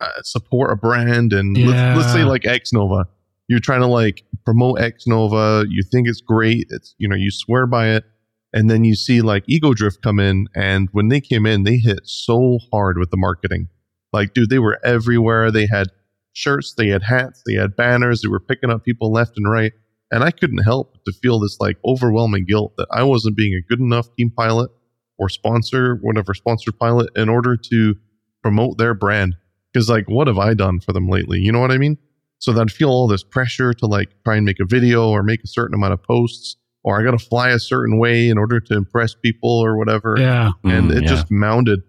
uh, 0.00 0.22
support 0.22 0.72
a 0.72 0.76
brand 0.76 1.34
and 1.34 1.56
let's, 1.58 1.98
let's 1.98 2.12
say 2.14 2.24
like 2.24 2.46
X 2.46 2.72
Nova 2.72 3.06
you're 3.48 3.60
trying 3.60 3.80
to 3.80 3.86
like 3.86 4.22
promote 4.44 4.80
X 4.80 5.06
Nova. 5.06 5.64
You 5.68 5.82
think 5.90 6.08
it's 6.08 6.20
great. 6.20 6.66
It's, 6.70 6.94
you 6.98 7.08
know, 7.08 7.16
you 7.16 7.30
swear 7.30 7.66
by 7.66 7.88
it. 7.88 8.04
And 8.52 8.70
then 8.70 8.84
you 8.84 8.94
see 8.94 9.20
like 9.20 9.44
Ego 9.46 9.74
Drift 9.74 10.02
come 10.02 10.20
in. 10.20 10.46
And 10.54 10.88
when 10.92 11.08
they 11.08 11.20
came 11.20 11.44
in, 11.44 11.64
they 11.64 11.76
hit 11.76 12.00
so 12.04 12.58
hard 12.72 12.98
with 12.98 13.10
the 13.10 13.16
marketing. 13.16 13.68
Like, 14.12 14.32
dude, 14.32 14.50
they 14.50 14.60
were 14.60 14.78
everywhere. 14.84 15.50
They 15.50 15.66
had 15.66 15.88
shirts, 16.32 16.74
they 16.76 16.88
had 16.88 17.02
hats, 17.02 17.42
they 17.46 17.54
had 17.54 17.76
banners. 17.76 18.22
They 18.22 18.28
were 18.28 18.40
picking 18.40 18.70
up 18.70 18.84
people 18.84 19.12
left 19.12 19.32
and 19.36 19.50
right. 19.50 19.72
And 20.10 20.22
I 20.22 20.30
couldn't 20.30 20.58
help 20.58 20.92
but 20.92 21.04
to 21.10 21.18
feel 21.18 21.40
this 21.40 21.58
like 21.58 21.76
overwhelming 21.84 22.44
guilt 22.46 22.74
that 22.76 22.86
I 22.92 23.02
wasn't 23.02 23.36
being 23.36 23.54
a 23.54 23.68
good 23.68 23.80
enough 23.80 24.14
team 24.14 24.30
pilot 24.30 24.70
or 25.18 25.28
sponsor, 25.28 25.98
whatever 26.02 26.34
sponsor 26.34 26.70
pilot 26.72 27.10
in 27.16 27.28
order 27.28 27.56
to 27.56 27.96
promote 28.42 28.78
their 28.78 28.94
brand. 28.94 29.34
Cause 29.74 29.88
like, 29.88 30.08
what 30.08 30.28
have 30.28 30.38
I 30.38 30.54
done 30.54 30.78
for 30.78 30.92
them 30.92 31.08
lately? 31.08 31.40
You 31.40 31.50
know 31.50 31.58
what 31.58 31.72
I 31.72 31.78
mean? 31.78 31.98
So 32.38 32.52
that 32.52 32.60
I'd 32.60 32.72
feel 32.72 32.90
all 32.90 33.08
this 33.08 33.24
pressure 33.24 33.72
to 33.74 33.86
like 33.86 34.10
try 34.24 34.36
and 34.36 34.44
make 34.44 34.60
a 34.60 34.66
video 34.66 35.08
or 35.08 35.22
make 35.22 35.42
a 35.42 35.46
certain 35.46 35.74
amount 35.74 35.94
of 35.94 36.02
posts, 36.02 36.56
or 36.82 37.00
I 37.00 37.04
got 37.04 37.18
to 37.18 37.24
fly 37.24 37.50
a 37.50 37.58
certain 37.58 37.98
way 37.98 38.28
in 38.28 38.36
order 38.36 38.60
to 38.60 38.74
impress 38.74 39.14
people 39.14 39.50
or 39.50 39.78
whatever. 39.78 40.16
Yeah. 40.18 40.50
And 40.64 40.90
Mm, 40.90 40.96
it 40.96 41.02
yeah. 41.04 41.08
just 41.08 41.30
mounted. 41.30 41.80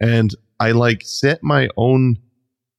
And 0.00 0.34
I 0.60 0.70
like 0.72 1.02
set 1.02 1.42
my 1.42 1.68
own 1.76 2.16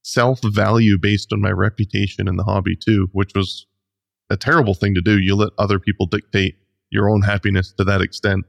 self 0.02 0.40
value 0.42 0.98
based 0.98 1.32
on 1.32 1.40
my 1.40 1.50
reputation 1.50 2.26
in 2.26 2.36
the 2.36 2.44
hobby 2.44 2.74
too, 2.76 3.08
which 3.12 3.32
was 3.34 3.66
a 4.30 4.36
terrible 4.36 4.74
thing 4.74 4.94
to 4.94 5.00
do. 5.00 5.18
You 5.20 5.36
let 5.36 5.50
other 5.58 5.78
people 5.78 6.06
dictate 6.06 6.56
your 6.90 7.08
own 7.10 7.22
happiness 7.22 7.72
to 7.78 7.84
that 7.84 8.00
extent. 8.00 8.44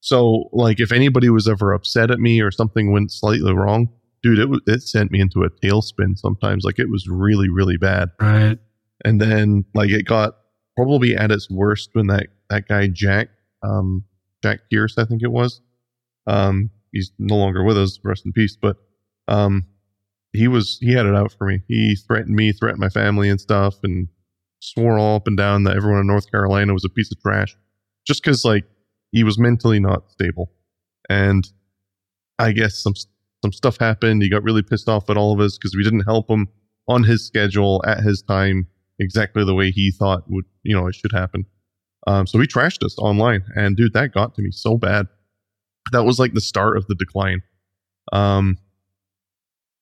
So, 0.00 0.48
like, 0.52 0.80
if 0.80 0.92
anybody 0.92 1.28
was 1.30 1.46
ever 1.46 1.72
upset 1.72 2.10
at 2.10 2.18
me 2.18 2.40
or 2.40 2.50
something 2.50 2.90
went 2.90 3.12
slightly 3.12 3.52
wrong, 3.52 3.88
dude, 4.22 4.38
it 4.38 4.48
was, 4.48 4.60
it 4.66 4.82
sent 4.82 5.10
me 5.10 5.20
into 5.20 5.42
a 5.42 5.50
tailspin 5.50 6.18
sometimes. 6.18 6.64
Like, 6.64 6.78
it 6.78 6.90
was 6.90 7.08
really, 7.08 7.48
really 7.48 7.76
bad. 7.76 8.10
Right. 8.20 8.58
And 9.04 9.20
then, 9.20 9.64
like, 9.74 9.90
it 9.90 10.06
got 10.06 10.36
probably 10.76 11.16
at 11.16 11.30
its 11.30 11.50
worst 11.50 11.90
when 11.92 12.06
that 12.08 12.26
that 12.48 12.68
guy 12.68 12.88
Jack, 12.88 13.28
um, 13.62 14.04
Jack 14.42 14.60
Pierce, 14.70 14.98
I 14.98 15.04
think 15.04 15.22
it 15.22 15.30
was, 15.30 15.60
um, 16.26 16.70
he's 16.92 17.12
no 17.18 17.36
longer 17.36 17.64
with 17.64 17.78
us, 17.78 17.98
rest 18.04 18.26
in 18.26 18.32
peace. 18.32 18.56
But, 18.60 18.76
um, 19.28 19.66
he 20.32 20.46
was 20.48 20.78
he 20.80 20.92
had 20.92 21.06
it 21.06 21.14
out 21.14 21.32
for 21.32 21.46
me. 21.46 21.62
He 21.66 21.96
threatened 21.96 22.36
me, 22.36 22.52
threatened 22.52 22.80
my 22.80 22.88
family 22.88 23.28
and 23.28 23.40
stuff, 23.40 23.76
and 23.82 24.08
swore 24.60 24.98
all 24.98 25.16
up 25.16 25.26
and 25.26 25.36
down 25.36 25.64
that 25.64 25.76
everyone 25.76 26.00
in 26.00 26.06
North 26.06 26.30
Carolina 26.30 26.72
was 26.72 26.84
a 26.84 26.88
piece 26.88 27.10
of 27.10 27.20
trash, 27.20 27.56
just 28.06 28.22
because 28.22 28.44
like 28.44 28.64
he 29.10 29.24
was 29.24 29.38
mentally 29.38 29.80
not 29.80 30.10
stable. 30.12 30.52
And 31.08 31.48
I 32.38 32.52
guess 32.52 32.80
some 32.80 32.94
some 33.42 33.52
stuff 33.52 33.78
happened. 33.78 34.22
He 34.22 34.28
got 34.30 34.42
really 34.42 34.62
pissed 34.62 34.88
off 34.88 35.08
at 35.10 35.16
all 35.16 35.32
of 35.32 35.40
us 35.40 35.56
because 35.58 35.74
we 35.76 35.82
didn't 35.84 36.00
help 36.04 36.28
him 36.30 36.48
on 36.88 37.04
his 37.04 37.24
schedule 37.26 37.82
at 37.86 38.00
his 38.00 38.22
time 38.22 38.66
exactly 38.98 39.44
the 39.44 39.54
way 39.54 39.70
he 39.70 39.90
thought 39.90 40.24
would 40.28 40.44
you 40.62 40.74
know 40.74 40.86
it 40.86 40.94
should 40.94 41.12
happen. 41.12 41.46
Um, 42.06 42.26
so 42.26 42.38
he 42.38 42.46
trashed 42.46 42.82
us 42.84 42.96
online, 42.98 43.42
and 43.54 43.76
dude, 43.76 43.92
that 43.94 44.12
got 44.12 44.34
to 44.34 44.42
me 44.42 44.50
so 44.50 44.76
bad. 44.76 45.06
That 45.92 46.04
was 46.04 46.18
like 46.18 46.32
the 46.34 46.40
start 46.40 46.76
of 46.76 46.86
the 46.86 46.94
decline. 46.94 47.42
Um, 48.12 48.58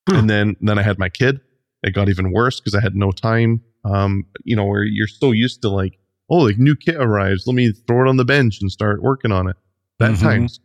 Hmm. 0.09 0.15
and 0.15 0.29
then 0.29 0.55
then 0.61 0.79
I 0.79 0.81
had 0.83 0.97
my 0.99 1.09
kid. 1.09 1.39
It 1.83 1.91
got 1.93 2.09
even 2.09 2.31
worse 2.31 2.59
because 2.59 2.75
I 2.75 2.81
had 2.81 2.95
no 2.95 3.11
time 3.11 3.61
Um, 3.85 4.25
you 4.43 4.57
know, 4.57 4.65
where 4.65 4.83
you're 4.83 5.07
so 5.07 5.31
used 5.31 5.61
to 5.61 5.69
like, 5.69 5.97
oh, 6.29 6.39
like 6.39 6.57
new 6.57 6.75
kit 6.75 6.95
arrives, 6.97 7.47
let 7.47 7.55
me 7.55 7.71
throw 7.87 8.05
it 8.05 8.09
on 8.09 8.17
the 8.17 8.25
bench 8.25 8.59
and 8.59 8.69
start 8.69 9.01
working 9.01 9.31
on 9.31 9.47
it. 9.47 9.55
That 9.99 10.11
Mhm. 10.11 10.19
time's 10.19 10.59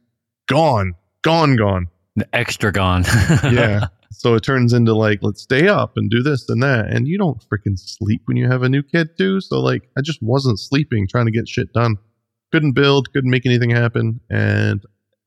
gone, 0.48 0.94
gone, 1.22 1.54
gone. 1.54 1.86
The 2.16 2.28
extra 2.34 2.70
gone. 2.72 3.04
Yeah. 3.44 3.86
so 4.12 4.34
it 4.34 4.40
turns 4.44 4.72
into 4.72 4.94
like, 4.94 5.18
let's 5.22 5.42
stay 5.42 5.66
up 5.68 5.96
and 5.96 6.08
do 6.10 6.22
this 6.22 6.48
and 6.48 6.62
that. 6.62 6.86
And 6.90 7.08
you 7.08 7.18
don't 7.18 7.42
freaking 7.48 7.76
sleep 7.78 8.22
when 8.26 8.36
you 8.36 8.48
have 8.48 8.62
a 8.62 8.68
new 8.68 8.82
kid 8.82 9.16
too. 9.18 9.40
So 9.40 9.60
like, 9.60 9.88
I 9.98 10.00
just 10.00 10.22
wasn't 10.22 10.60
sleeping 10.60 11.06
trying 11.08 11.26
to 11.26 11.32
get 11.32 11.48
shit 11.48 11.72
done. 11.72 11.96
Couldn't 12.52 12.72
build, 12.72 13.12
couldn't 13.12 13.30
make 13.30 13.46
anything 13.46 13.70
happen. 13.70 14.20
And 14.30 14.82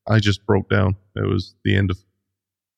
I 0.08 0.20
just 0.20 0.46
broke 0.46 0.70
down. 0.70 0.96
It 1.16 1.28
was 1.28 1.56
the 1.66 1.76
end 1.76 1.92
of 1.92 1.98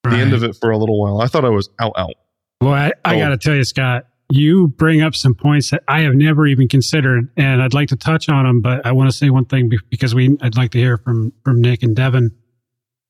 the 0.05 0.15
end 0.15 0.33
of 0.33 0.43
it 0.43 0.55
for 0.55 0.71
a 0.71 0.77
little 0.77 0.99
while. 0.99 1.21
I 1.21 1.27
thought 1.27 1.45
I 1.45 1.49
was 1.49 1.69
out, 1.79 1.93
out. 1.97 2.13
Well, 2.61 2.73
I, 2.73 2.93
I 3.05 3.15
Oh. 3.15 3.19
got 3.19 3.29
to 3.29 3.37
tell 3.37 3.53
you, 3.53 3.63
Scott, 3.63 4.07
you 4.31 4.69
bring 4.69 5.01
up 5.01 5.13
some 5.13 5.35
points 5.35 5.69
that 5.71 5.83
I 5.87 6.01
have 6.01 6.15
never 6.15 6.47
even 6.47 6.67
considered, 6.67 7.29
and 7.37 7.61
I'd 7.61 7.73
like 7.73 7.89
to 7.89 7.95
touch 7.95 8.29
on 8.29 8.45
them. 8.45 8.61
But 8.61 8.85
I 8.85 8.91
want 8.91 9.11
to 9.11 9.15
say 9.15 9.29
one 9.29 9.45
thing 9.45 9.69
because 9.89 10.15
we 10.15 10.37
I'd 10.41 10.55
like 10.57 10.71
to 10.71 10.77
hear 10.79 10.97
from 10.97 11.33
from 11.43 11.61
Nick 11.61 11.83
and 11.83 11.95
Devin 11.95 12.31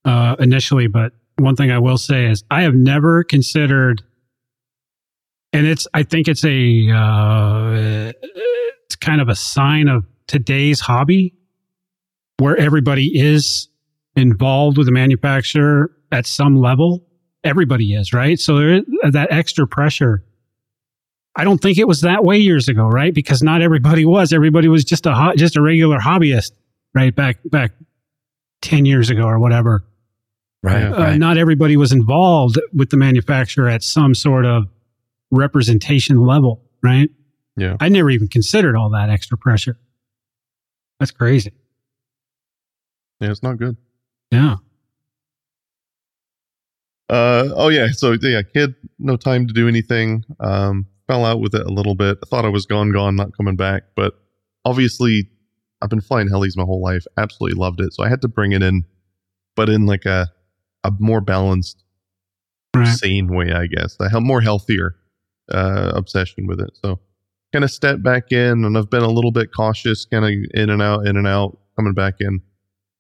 uh, 0.10 0.36
initially. 0.40 0.88
But 0.88 1.14
one 1.38 1.56
thing 1.56 1.72
I 1.72 1.80
will 1.80 1.98
say 1.98 2.26
is 2.26 2.44
I 2.50 2.64
have 2.64 2.74
never 2.74 3.24
considered, 3.24 4.02
and 5.54 5.66
it's 5.66 5.88
I 5.94 6.04
think 6.04 6.28
it's 6.28 6.44
a 6.44 6.90
uh, 6.92 8.12
it's 8.86 8.96
kind 8.96 9.22
of 9.22 9.30
a 9.30 9.36
sign 9.36 9.88
of 9.88 10.06
today's 10.28 10.80
hobby 10.80 11.34
where 12.38 12.58
everybody 12.58 13.20
is 13.20 13.68
involved 14.16 14.78
with 14.78 14.88
the 14.88 14.94
manufacturer 14.94 15.92
at 16.12 16.26
some 16.26 16.56
level 16.56 17.06
everybody 17.44 17.94
is, 17.94 18.14
right? 18.14 18.40
So 18.40 18.58
there 18.58 18.74
is 18.76 18.84
that 19.12 19.32
extra 19.32 19.68
pressure. 19.68 20.24
I 21.36 21.44
don't 21.44 21.60
think 21.60 21.78
it 21.78 21.88
was 21.88 22.02
that 22.02 22.24
way 22.24 22.38
years 22.38 22.68
ago, 22.68 22.88
right? 22.88 23.14
Because 23.14 23.42
not 23.42 23.62
everybody 23.62 24.06
was. 24.06 24.34
Everybody 24.34 24.68
was 24.68 24.84
just 24.84 25.06
a 25.06 25.14
ho- 25.14 25.36
just 25.36 25.56
a 25.56 25.62
regular 25.62 26.00
hobbyist, 26.00 26.52
right? 26.94 27.16
Back 27.16 27.38
back 27.46 27.72
ten 28.62 28.86
years 28.86 29.10
ago 29.10 29.24
or 29.24 29.40
whatever. 29.40 29.86
Right. 30.64 30.84
Uh, 30.84 30.98
right. 30.98 31.18
Not 31.18 31.38
everybody 31.38 31.78
was 31.78 31.92
involved 31.92 32.60
with 32.74 32.90
the 32.90 32.98
manufacturer 32.98 33.70
at 33.70 33.84
some 33.84 34.14
sort 34.16 34.46
of 34.46 34.68
representation 35.32 36.26
level, 36.26 36.64
right? 36.84 37.10
Yeah. 37.56 37.78
I 37.80 37.90
never 37.90 38.10
even 38.10 38.28
considered 38.28 38.76
all 38.76 38.90
that 38.92 39.10
extra 39.10 39.38
pressure. 39.38 39.78
That's 41.00 41.12
crazy. 41.12 41.54
Yeah, 43.20 43.32
it's 43.32 43.44
not 43.44 43.58
good. 43.58 43.78
Yeah. 44.32 44.58
Uh 47.10 47.50
oh 47.56 47.70
yeah, 47.70 47.88
so 47.92 48.16
yeah, 48.22 48.44
kid, 48.44 48.76
no 49.00 49.18
time 49.18 49.48
to 49.48 49.54
do 49.54 49.68
anything. 49.68 50.24
Um, 50.40 50.86
fell 51.08 51.26
out 51.26 51.42
with 51.42 51.56
it 51.56 51.66
a 51.66 51.72
little 51.74 51.96
bit. 51.96 52.20
I 52.24 52.28
thought 52.28 52.46
I 52.46 52.50
was 52.50 52.68
gone, 52.68 52.92
gone, 52.92 53.16
not 53.16 53.36
coming 53.36 53.56
back. 53.56 53.84
But 53.96 54.14
obviously, 54.64 55.28
I've 55.82 55.90
been 55.90 56.02
flying 56.02 56.30
helis 56.30 56.56
my 56.56 56.64
whole 56.64 56.82
life. 56.82 57.06
Absolutely 57.18 57.60
loved 57.60 57.82
it. 57.82 57.94
So 57.94 58.04
I 58.04 58.10
had 58.10 58.22
to 58.22 58.28
bring 58.28 58.52
it 58.52 58.62
in, 58.62 58.86
but 59.56 59.70
in 59.70 59.88
like 59.88 60.06
a 60.06 60.28
a 60.84 60.92
more 61.00 61.22
balanced, 61.22 61.84
Right. 62.76 62.88
sane 62.88 63.34
way, 63.34 63.52
I 63.52 63.66
guess. 63.68 63.98
A 64.00 64.22
more 64.22 64.42
healthier 64.42 64.96
uh, 65.52 65.92
obsession 65.96 66.46
with 66.48 66.60
it. 66.62 66.70
So 66.84 67.00
kind 67.52 67.66
of 67.66 67.72
step 67.72 68.04
back 68.04 68.32
in, 68.32 68.64
and 68.64 68.78
I've 68.78 68.90
been 68.92 69.02
a 69.04 69.10
little 69.10 69.32
bit 69.32 69.52
cautious, 69.52 70.06
kind 70.06 70.24
of 70.24 70.32
in 70.54 70.70
and 70.70 70.82
out, 70.82 71.08
in 71.08 71.18
and 71.18 71.26
out, 71.28 71.58
coming 71.76 71.94
back 71.96 72.16
in. 72.20 72.42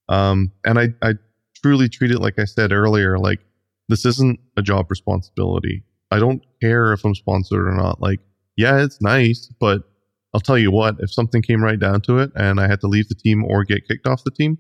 Um, 0.10 0.52
and 0.66 0.80
I 0.80 0.90
I 1.04 1.14
truly 1.62 1.88
treat 1.88 2.10
it 2.12 2.20
like 2.20 2.40
I 2.40 2.46
said 2.46 2.72
earlier, 2.72 3.20
like 3.20 3.40
this 3.90 4.06
isn't 4.06 4.40
a 4.58 4.62
job 4.64 4.88
responsibility. 4.90 5.84
I 6.12 6.18
don't 6.20 6.42
care 6.62 6.92
if 6.94 7.06
I'm 7.06 7.14
sponsored 7.14 7.68
or 7.68 7.76
not. 7.76 8.02
Like, 8.02 8.20
yeah, 8.58 8.82
it's 8.84 9.00
nice, 9.02 9.52
but 9.60 9.84
I'll 10.34 10.42
tell 10.42 10.58
you 10.58 10.72
what, 10.72 10.96
if 11.00 11.14
something 11.14 11.42
came 11.44 11.64
right 11.64 11.80
down 11.80 12.02
to 12.02 12.18
it 12.20 12.32
and 12.36 12.60
I 12.60 12.68
had 12.68 12.82
to 12.82 12.88
leave 12.88 13.08
the 13.10 13.16
team 13.16 13.46
or 13.46 13.64
get 13.64 13.88
kicked 13.88 14.08
off 14.08 14.24
the 14.24 14.32
team, 14.32 14.58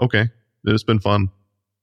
okay, 0.00 0.30
it's 0.64 0.82
been 0.84 1.00
fun. 1.00 1.28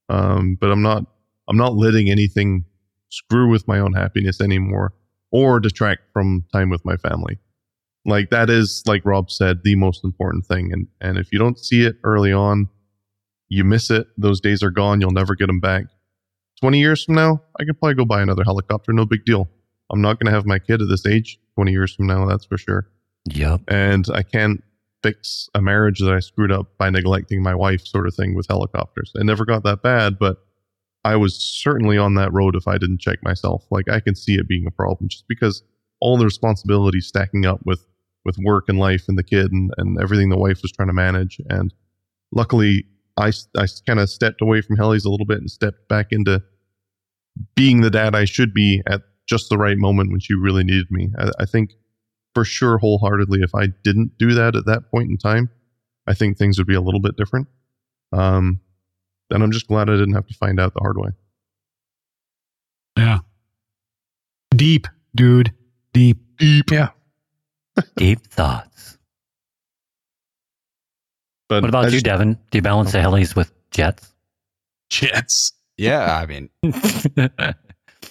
Um, 0.09 0.57
but 0.59 0.71
I'm 0.71 0.81
not, 0.81 1.05
I'm 1.47 1.57
not 1.57 1.75
letting 1.75 2.09
anything 2.09 2.65
screw 3.09 3.49
with 3.49 3.67
my 3.67 3.79
own 3.79 3.93
happiness 3.93 4.41
anymore 4.41 4.93
or 5.31 5.59
detract 5.59 6.01
from 6.13 6.45
time 6.53 6.69
with 6.69 6.83
my 6.85 6.97
family. 6.97 7.39
Like 8.05 8.29
that 8.29 8.49
is, 8.49 8.83
like 8.85 9.03
Rob 9.05 9.31
said, 9.31 9.61
the 9.63 9.75
most 9.75 10.03
important 10.03 10.45
thing. 10.45 10.71
And, 10.71 10.87
and 11.01 11.17
if 11.17 11.31
you 11.31 11.39
don't 11.39 11.57
see 11.57 11.85
it 11.85 11.95
early 12.03 12.31
on, 12.31 12.69
you 13.49 13.63
miss 13.63 13.89
it. 13.89 14.07
Those 14.17 14.39
days 14.39 14.61
are 14.63 14.69
gone. 14.69 15.01
You'll 15.01 15.11
never 15.11 15.35
get 15.35 15.47
them 15.47 15.59
back. 15.59 15.85
20 16.61 16.79
years 16.79 17.03
from 17.03 17.15
now, 17.15 17.41
I 17.59 17.65
could 17.65 17.79
probably 17.79 17.95
go 17.95 18.05
buy 18.05 18.21
another 18.21 18.43
helicopter. 18.43 18.93
No 18.93 19.05
big 19.05 19.25
deal. 19.25 19.49
I'm 19.91 20.01
not 20.01 20.19
going 20.19 20.27
to 20.27 20.31
have 20.31 20.45
my 20.45 20.59
kid 20.59 20.81
at 20.81 20.87
this 20.87 21.05
age 21.05 21.39
20 21.55 21.71
years 21.71 21.93
from 21.93 22.07
now. 22.07 22.25
That's 22.25 22.45
for 22.45 22.57
sure. 22.57 22.87
Yep. 23.25 23.61
And 23.67 24.05
I 24.13 24.23
can't 24.23 24.63
fix 25.05 25.49
a 25.53 25.61
marriage 25.61 25.99
that 25.99 26.11
I 26.11 26.19
screwed 26.19 26.51
up 26.51 26.77
by 26.79 26.89
neglecting 26.89 27.43
my 27.43 27.53
wife, 27.53 27.85
sort 27.85 28.07
of 28.07 28.15
thing, 28.15 28.33
with 28.33 28.47
helicopters. 28.49 29.11
It 29.13 29.23
never 29.23 29.45
got 29.45 29.63
that 29.63 29.83
bad, 29.83 30.17
but 30.17 30.37
I 31.03 31.15
was 31.15 31.35
certainly 31.35 31.97
on 31.97 32.15
that 32.15 32.33
road 32.33 32.55
if 32.55 32.67
I 32.67 32.79
didn't 32.79 33.01
check 33.01 33.19
myself. 33.21 33.63
Like 33.69 33.87
I 33.87 33.99
can 33.99 34.15
see 34.15 34.33
it 34.33 34.47
being 34.47 34.65
a 34.65 34.71
problem 34.71 35.07
just 35.07 35.27
because 35.27 35.61
all 35.99 36.17
the 36.17 36.25
responsibilities 36.25 37.05
stacking 37.05 37.45
up 37.45 37.59
with 37.65 37.85
with 38.25 38.37
work 38.39 38.65
and 38.67 38.79
life 38.79 39.03
and 39.07 39.19
the 39.19 39.23
kid 39.23 39.51
and, 39.51 39.71
and 39.77 40.01
everything 40.01 40.29
the 40.29 40.37
wife 40.37 40.63
was 40.63 40.71
trying 40.71 40.87
to 40.87 40.93
manage. 40.93 41.39
And 41.47 41.71
luckily, 42.31 42.85
I, 43.17 43.31
I 43.55 43.67
kind 43.85 43.99
of 43.99 44.09
stepped 44.09 44.41
away 44.41 44.61
from 44.61 44.77
helis 44.77 45.05
a 45.05 45.09
little 45.09 45.27
bit 45.27 45.37
and 45.37 45.49
stepped 45.49 45.87
back 45.87 46.07
into 46.09 46.41
being 47.55 47.81
the 47.81 47.91
dad 47.91 48.15
I 48.15 48.25
should 48.25 48.51
be 48.51 48.81
at 48.87 49.01
just 49.27 49.49
the 49.49 49.59
right 49.59 49.77
moment 49.77 50.09
when 50.09 50.19
she 50.19 50.33
really 50.33 50.63
needed 50.63 50.87
me. 50.89 51.11
I, 51.19 51.29
I 51.41 51.45
think 51.45 51.73
for 52.35 52.45
sure, 52.45 52.77
wholeheartedly, 52.77 53.39
if 53.41 53.55
I 53.55 53.67
didn't 53.83 54.17
do 54.19 54.33
that 54.35 54.55
at 54.55 54.65
that 54.67 54.91
point 54.91 55.09
in 55.09 55.17
time, 55.17 55.49
I 56.05 56.13
think 56.13 56.37
things 56.37 56.57
would 56.59 56.67
be 56.67 56.75
a 56.75 56.81
little 56.81 56.99
bit 56.99 57.15
different. 57.17 57.47
Um, 58.11 58.59
and 59.31 59.41
I'm 59.41 59.51
just 59.51 59.67
glad 59.67 59.89
I 59.89 59.93
didn't 59.93 60.13
have 60.13 60.27
to 60.27 60.33
find 60.35 60.59
out 60.59 60.73
the 60.73 60.81
hard 60.81 60.97
way. 60.97 61.09
Yeah. 62.97 63.19
Deep, 64.55 64.87
dude. 65.15 65.51
Deep. 65.93 66.17
Deep. 66.37 66.69
Yeah. 66.71 66.89
Deep 67.95 68.19
thoughts. 68.27 68.97
But 71.49 71.63
What 71.63 71.69
about 71.69 71.83
I 71.85 71.87
you, 71.87 71.91
just- 71.93 72.05
Devin? 72.05 72.33
Do 72.51 72.57
you 72.57 72.61
balance 72.61 72.91
the 72.91 72.99
helis 72.99 73.35
with 73.35 73.51
jets? 73.71 74.11
Jets. 74.89 75.53
Yeah, 75.77 76.15
I 76.15 76.25
mean, 76.25 76.49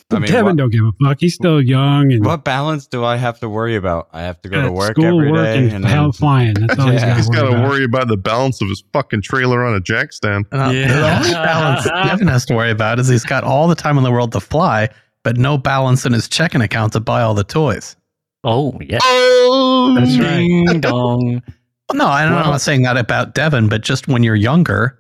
I 0.13 0.19
mean, 0.19 0.31
Devin 0.31 0.45
what, 0.45 0.57
don't 0.57 0.71
give 0.71 0.85
a 0.85 0.93
fuck. 1.05 1.17
He's 1.21 1.35
still 1.35 1.61
young 1.63 2.13
and 2.13 2.25
what 2.25 2.45
balance 2.45 2.87
do 2.87 3.05
I 3.05 3.17
have 3.17 3.41
to 3.41 3.49
worry 3.49 3.75
about? 3.75 4.09
I 4.13 4.21
have 4.23 4.41
to 4.43 4.49
go 4.49 4.61
to 4.61 4.67
at 4.67 4.73
work 4.73 4.93
school, 4.93 5.07
every 5.07 5.33
work, 5.33 5.45
day, 5.45 5.71
and, 5.71 5.85
hell 5.85 6.13
flying. 6.13 6.55
That's 6.55 6.79
all 6.79 6.89
he's 6.91 7.01
Yeah. 7.01 7.09
got 7.09 7.17
He's 7.17 7.27
to 7.31 7.33
got 7.33 7.43
worry 7.45 7.51
to 7.53 7.57
about. 7.59 7.71
worry 7.71 7.85
about 7.85 8.09
the 8.09 8.17
balance 8.17 8.61
of 8.61 8.69
his 8.69 8.85
fucking 8.93 9.23
trailer 9.23 9.65
on 9.65 9.75
a 9.75 9.81
jack 9.81 10.13
stand. 10.13 10.47
Uh, 10.53 10.71
Yeah. 10.75 10.89
The 10.89 11.17
only 11.17 11.31
balance 11.33 11.85
Devin 12.09 12.29
has 12.29 12.45
to 12.47 12.55
worry 12.55 12.71
about 12.71 12.99
is 13.01 13.09
he's 13.09 13.25
got 13.25 13.45
all 13.45 13.67
the 13.67 13.75
time 13.75 13.97
in 13.99 14.05
the 14.05 14.13
world 14.13 14.33
to 14.33 14.41
fly, 14.41 14.89
but 15.23 15.37
no 15.39 15.57
balance 15.59 16.05
in 16.05 16.13
his 16.13 16.29
checking 16.29 16.61
account 16.61 16.93
to 16.93 17.01
buy 17.01 17.23
all 17.23 17.35
the 17.35 17.45
toys. 17.45 17.97
oh, 18.45 18.79
yeah. 18.83 18.99
Oh, 19.03 19.95
That's 19.99 20.19
right. 20.19 20.37
Ding 20.69 20.81
dong. 20.81 21.43
No, 21.93 22.07
I'm 22.07 22.33
Well- 22.33 22.45
not 22.53 22.61
saying 22.63 22.83
that 22.83 22.97
about 22.97 23.35
Devin, 23.35 23.69
but 23.69 23.83
just 23.83 24.09
when 24.09 24.23
you're 24.23 24.35
younger, 24.35 24.99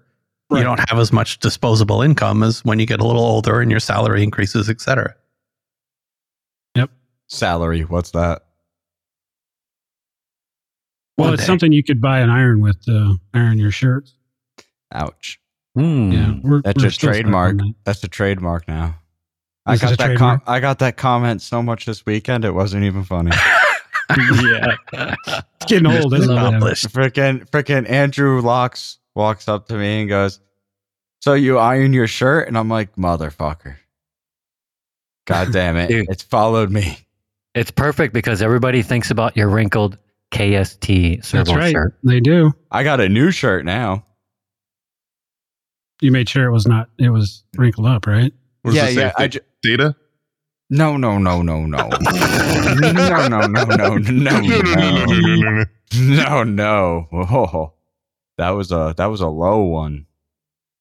Right. 0.54 0.60
you 0.60 0.64
don't 0.64 0.88
have 0.88 0.98
as 0.98 1.12
much 1.12 1.38
disposable 1.38 2.02
income 2.02 2.42
as 2.42 2.64
when 2.64 2.78
you 2.78 2.86
get 2.86 3.00
a 3.00 3.06
little 3.06 3.22
older 3.24 3.60
and 3.60 3.70
your 3.70 3.80
salary 3.80 4.22
increases, 4.22 4.68
et 4.70 4.80
cetera. 4.80 5.14
Yep. 6.74 6.90
Salary. 7.28 7.82
What's 7.82 8.10
that? 8.12 8.42
Well, 11.16 11.26
One 11.26 11.34
it's 11.34 11.42
day. 11.42 11.46
something 11.46 11.72
you 11.72 11.84
could 11.84 12.00
buy 12.00 12.20
an 12.20 12.30
iron 12.30 12.60
with 12.60 12.84
to 12.86 13.16
iron 13.34 13.58
your 13.58 13.70
shirts. 13.70 14.14
Ouch. 14.92 15.38
Hmm. 15.76 16.12
Yeah, 16.12 16.34
we're, 16.42 16.62
That's 16.62 16.76
we're 16.78 16.82
your 16.84 16.90
still 16.90 17.08
stuck 17.12 17.22
trademark. 17.22 17.56
that. 17.58 17.74
That's 17.84 18.04
a 18.04 18.08
trademark 18.08 18.66
now. 18.68 18.96
I 19.66 19.76
This 19.76 19.90
is 19.92 19.96
got 19.96 20.08
that. 20.08 20.16
Com- 20.18 20.42
I 20.46 20.60
got 20.60 20.78
that 20.80 20.96
comment 20.96 21.40
so 21.42 21.62
much 21.62 21.86
this 21.86 22.04
weekend. 22.04 22.44
It 22.44 22.52
wasn't 22.52 22.84
even 22.84 23.04
funny. 23.04 23.30
yeah. 24.10 24.76
It's 24.92 25.66
getting 25.66 25.86
old, 25.86 26.12
isn't 26.14 26.30
it? 26.30 26.36
Accomplished. 26.36 26.88
freaking 26.90 27.48
freaking 27.48 27.88
Andrew 27.88 28.40
Locks 28.42 28.98
walks 29.14 29.48
up 29.48 29.68
to 29.68 29.74
me 29.74 30.00
and 30.00 30.08
goes, 30.08 30.40
"So 31.20 31.34
you 31.34 31.58
iron 31.58 31.92
your 31.92 32.06
shirt?" 32.06 32.48
And 32.48 32.56
I'm 32.58 32.68
like, 32.68 32.96
"Motherfucker." 32.96 33.76
God 35.26 35.52
damn 35.52 35.76
it. 35.76 35.88
Dude. 35.88 36.06
It's 36.10 36.22
followed 36.22 36.70
me. 36.70 36.98
It's 37.54 37.70
perfect 37.70 38.12
because 38.12 38.42
everybody 38.42 38.82
thinks 38.82 39.10
about 39.10 39.36
your 39.36 39.48
wrinkled 39.48 39.96
KST 40.32 41.24
servo 41.24 41.44
That's 41.44 41.56
right. 41.56 41.72
shirt. 41.72 41.96
They 42.02 42.20
do. 42.20 42.52
I 42.70 42.82
got 42.82 43.00
a 43.00 43.08
new 43.08 43.30
shirt 43.30 43.64
now. 43.64 44.04
You 46.00 46.10
made 46.10 46.28
sure 46.28 46.44
it 46.46 46.52
was 46.52 46.66
not. 46.66 46.90
It 46.98 47.10
was 47.10 47.44
wrinkled 47.56 47.86
up, 47.86 48.06
right? 48.06 48.32
What 48.62 48.74
yeah, 48.74 48.86
it 48.86 48.94
say? 48.94 49.00
yeah. 49.00 49.12
I 49.16 49.28
ju- 49.28 49.40
Data? 49.62 49.94
No, 50.70 50.96
no, 50.96 51.18
no, 51.18 51.42
no, 51.42 51.64
no, 51.64 51.86
no, 51.86 51.88
no. 51.88 52.90
no, 52.90 52.92
no, 52.92 53.46
no, 53.46 53.64
no, 53.64 53.96
no, 53.96 53.96
no. 53.96 55.64
No, 55.94 56.42
no. 56.42 57.08
Oh, 57.12 57.73
that 58.38 58.50
was 58.50 58.72
a 58.72 58.94
that 58.96 59.06
was 59.06 59.20
a 59.20 59.28
low 59.28 59.62
one. 59.62 60.06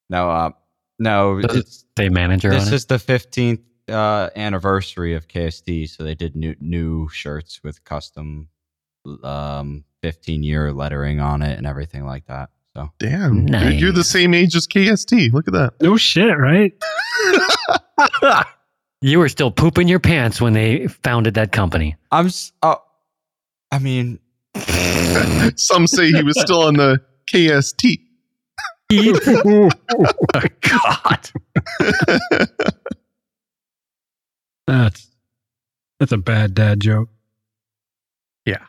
No, 0.10 0.30
uh, 0.30 0.52
no, 1.00 1.42
Does 1.42 1.58
it's 1.58 1.86
say 1.98 2.10
manager 2.10 2.50
this 2.50 2.68
on 2.68 2.74
it? 2.74 2.76
is 2.76 2.86
the 2.86 3.00
fifteenth 3.00 3.62
uh, 3.90 4.30
anniversary 4.36 5.16
of 5.16 5.28
KST, 5.28 5.90
so 5.90 6.04
they 6.04 6.16
did 6.16 6.36
new 6.36 6.56
new 6.60 7.10
shirts 7.10 7.62
with 7.64 7.84
custom 7.84 8.50
um 9.24 9.84
15 10.02 10.44
year 10.44 10.72
lettering 10.72 11.20
on 11.20 11.42
it 11.42 11.58
and 11.58 11.68
everything 11.68 12.06
like 12.06 12.26
that. 12.28 12.50
So 12.76 12.90
Damn, 13.00 13.46
dude, 13.46 13.80
you're 13.80 13.92
the 13.92 14.04
same 14.04 14.34
age 14.34 14.56
as 14.56 14.66
KST. 14.66 15.34
Look 15.34 15.48
at 15.48 15.54
that. 15.54 15.74
No 15.82 15.98
shit, 15.98 16.38
right? 16.38 16.74
You 19.04 19.20
were 19.20 19.28
still 19.28 19.52
pooping 19.52 19.90
your 19.90 20.00
pants 20.00 20.40
when 20.40 20.54
they 20.54 20.88
founded 20.88 21.34
that 21.34 21.52
company. 21.52 21.98
I'm 22.10 22.30
uh, 22.62 22.76
I 23.70 23.80
mean, 23.80 24.18
Some 25.58 25.88
say 25.88 26.10
he 26.10 26.24
was 26.24 26.40
still 26.40 26.62
on 26.62 26.76
the 26.76 27.02
KST. 27.34 28.00
oh, 28.94 29.70
God. 30.62 31.30
That's 34.68 35.08
that's 36.00 36.12
a 36.12 36.18
bad 36.18 36.54
dad 36.54 36.80
joke. 36.80 37.10
yeah, 38.46 38.66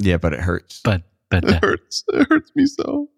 Yeah, 0.00 0.16
but 0.16 0.32
it 0.32 0.40
hurts. 0.40 0.80
But 0.82 1.02
but 1.30 1.44
It 1.44 1.50
uh, 1.54 1.60
hurts. 1.60 2.04
It 2.08 2.26
hurts 2.30 2.50
me 2.54 2.66
so. 2.66 3.08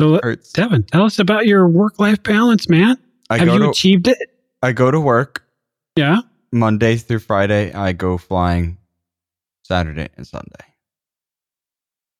So, 0.00 0.08
let- 0.08 0.24
hurts. 0.24 0.52
Devin, 0.52 0.82
tell 0.84 1.04
us 1.04 1.18
about 1.18 1.46
your 1.46 1.68
work 1.68 1.98
life 2.00 2.22
balance, 2.22 2.68
man. 2.68 2.96
I 3.30 3.38
Have 3.38 3.48
you 3.48 3.58
to 3.60 3.70
achieved 3.70 4.08
it? 4.08 4.18
I 4.62 4.72
go 4.72 4.90
to 4.90 5.00
work 5.00 5.44
Yeah. 5.96 6.18
Monday 6.52 6.96
through 6.96 7.20
Friday. 7.20 7.72
I 7.72 7.92
go 7.92 8.18
flying 8.18 8.78
Saturday 9.64 10.08
and 10.16 10.26
Sunday. 10.26 10.64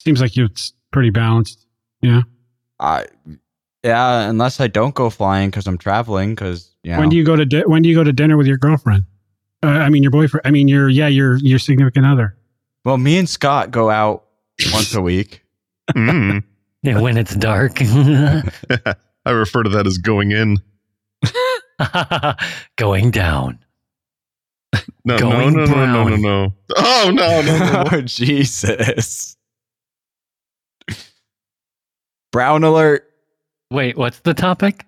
Seems 0.01 0.20
like 0.20 0.36
it's 0.36 0.73
pretty 0.93 1.10
balanced. 1.10 1.66
I 2.81 3.06
yeah, 3.82 4.28
unless 4.28 4.60
I 4.60 4.66
don't 4.68 4.94
go 4.94 5.10
flying 5.10 5.48
because 5.51 5.66
I'm 5.66 5.78
traveling. 5.78 6.35
Because 6.35 6.74
you 6.82 6.93
know, 6.93 6.98
When 7.01 7.09
do 7.09 7.16
you 7.16 7.24
go 7.24 7.36
to 7.36 7.44
di- 7.47 7.64
when 7.66 7.82
do 7.82 7.89
you 7.89 7.94
go 7.94 8.05
to 8.05 8.12
dinner 8.12 8.36
with 8.36 8.47
your 8.47 8.59
girlfriend? 8.59 9.05
Uh, 9.62 9.68
I 9.68 9.89
mean, 9.89 10.02
your 10.02 10.12
boyfriend. 10.12 10.43
I 10.47 10.51
mean, 10.51 10.68
your 10.68 10.89
yeah, 10.89 11.06
your 11.09 11.36
your 11.36 11.59
significant 11.59 12.05
other. 12.06 12.36
well, 12.85 12.98
me 12.98 13.18
and 13.18 13.28
Scott 13.28 13.70
go 13.70 13.90
out 13.90 14.24
once 14.73 14.94
a 14.94 15.01
week. 15.01 15.43
Mm. 15.94 16.43
yeah, 16.82 17.01
when 17.01 17.16
it's 17.16 17.35
dark, 17.36 17.78
I 17.81 19.31
refer 19.31 19.62
to 19.62 19.70
that 19.70 19.86
as 19.86 19.98
going 19.98 20.32
in. 20.32 20.59
going 22.77 23.10
down. 23.10 23.59
No, 25.05 25.16
no, 25.16 25.18
Going 25.18 25.55
no, 25.56 25.64
no, 25.64 25.74
no, 25.74 25.86
no, 25.86 26.05
brown. 26.05 26.23
no. 26.23 26.55
Oh 26.77 27.10
no, 27.14 27.40
no, 27.43 27.59
no. 27.59 27.85
oh 27.93 28.01
Jesus! 28.02 29.36
Brown 32.37 32.65
alert. 32.65 33.11
Wait, 33.71 33.97
what's 33.97 34.21
the 34.21 34.35
topic? 34.35 34.85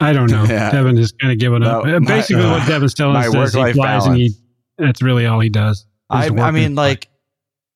I 0.00 0.12
don't 0.12 0.30
know. 0.30 0.44
Yeah. 0.44 0.70
Devin 0.70 0.98
is 0.98 1.12
kind 1.12 1.32
of 1.32 1.38
giving 1.38 1.62
up. 1.62 1.84
No, 1.86 1.96
Uh, 1.96 2.00
my- 2.00 2.06
Basically, 2.06 2.44
what 2.44 2.66
Devin's 2.66 2.92
telling 2.94 3.14
my 3.14 3.20
us 3.20 3.26
is 3.28 3.32
he 3.32 3.38
work-life 3.38 3.74
flies 3.74 4.06
and 4.06 4.16
he. 4.16 4.30
That's 4.78 5.00
really 5.02 5.26
all 5.26 5.40
he 5.40 5.48
does. 5.48 5.86
I, 6.10 6.26
I 6.28 6.50
mean, 6.50 6.74
like, 6.74 7.08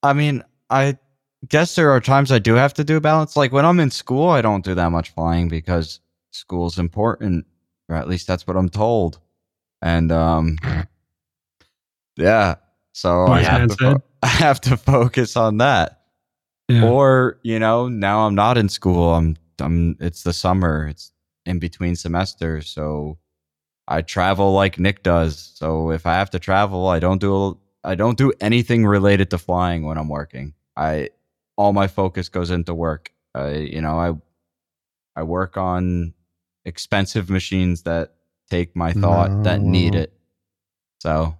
I 0.02 0.12
mean, 0.12 0.43
I 0.68 0.98
guess 1.48 1.74
there 1.76 1.90
are 1.93 2.01
times 2.01 2.30
I 2.32 2.38
do 2.38 2.55
have 2.55 2.74
to 2.74 2.84
do 2.84 3.01
balance. 3.01 3.36
Like 3.36 3.52
when 3.52 3.64
I'm 3.64 3.80
in 3.80 3.90
school, 3.90 4.28
I 4.28 4.43
don't 4.43 4.64
do 4.64 4.74
that 4.74 4.90
much 4.90 5.10
flying 5.10 5.48
because 5.48 6.01
school's 6.32 6.78
important, 6.78 7.47
or 7.88 7.97
at 7.97 8.09
least 8.09 8.26
that's 8.26 8.47
what 8.47 8.56
I'm 8.56 8.68
told. 8.68 9.18
And 9.80 10.10
um, 10.12 10.59
yeah, 12.16 12.56
so 12.93 13.26
I 13.26 13.43
have, 13.43 13.68
to 13.70 13.76
fo- 13.76 14.02
I 14.22 14.26
have 14.26 14.60
to 14.62 14.76
focus 14.76 15.36
on 15.36 15.59
that. 15.59 15.95
Yeah. 16.68 16.84
Or 16.88 17.38
you 17.43 17.59
know, 17.59 17.88
now 17.88 18.26
I'm 18.26 18.34
not 18.34 18.59
in 18.59 18.68
school. 18.68 19.14
I'm 19.14 19.36
I'm. 19.60 19.97
It's 20.01 20.22
the 20.22 20.32
summer. 20.32 20.88
It's 20.88 21.12
in 21.44 21.59
between 21.59 21.94
semesters, 21.94 22.68
so 22.68 23.18
I 23.86 24.02
travel 24.02 24.52
like 24.52 24.78
Nick 24.78 25.02
does. 25.02 25.52
So 25.55 25.90
if 25.90 26.06
I 26.06 26.14
have 26.14 26.30
to 26.30 26.38
travel, 26.38 26.88
I 26.88 26.98
don't 26.98 27.20
do 27.20 27.59
I 27.84 27.94
don't 27.94 28.18
do 28.18 28.32
anything 28.40 28.84
related 28.84 29.30
to 29.30 29.38
flying 29.38 29.86
when 29.86 29.97
I'm 29.97 30.09
working. 30.09 30.55
I 30.76 31.10
all 31.56 31.72
my 31.72 31.86
focus 31.86 32.28
goes 32.28 32.51
into 32.51 32.74
work. 32.74 33.12
I 33.34 33.51
you 33.51 33.80
know 33.80 33.98
I 33.98 35.20
I 35.20 35.22
work 35.22 35.56
on 35.56 36.14
expensive 36.64 37.30
machines 37.30 37.82
that 37.82 38.14
take 38.51 38.74
my 38.74 38.93
thought 38.93 39.44
that 39.44 39.60
need 39.60 39.94
it. 39.94 40.12
So 41.01 41.36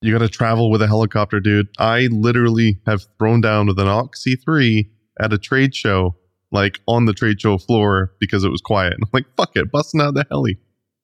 You 0.00 0.12
got 0.12 0.18
to 0.18 0.28
travel 0.28 0.70
with 0.70 0.82
a 0.82 0.86
helicopter, 0.86 1.40
dude. 1.40 1.68
I 1.78 2.08
literally 2.10 2.78
have 2.86 3.02
thrown 3.18 3.40
down 3.40 3.66
with 3.66 3.78
an 3.78 3.88
Oxy 3.88 4.36
3 4.36 4.90
at 5.20 5.32
a 5.32 5.38
trade 5.38 5.74
show, 5.74 6.16
like 6.52 6.80
on 6.86 7.06
the 7.06 7.14
trade 7.14 7.40
show 7.40 7.56
floor 7.56 8.12
because 8.20 8.44
it 8.44 8.50
was 8.50 8.60
quiet. 8.60 8.92
And 8.92 9.02
I'm 9.04 9.10
like, 9.12 9.26
fuck 9.36 9.56
it, 9.56 9.70
busting 9.72 10.00
out 10.00 10.14
the 10.14 10.26
heli 10.30 10.58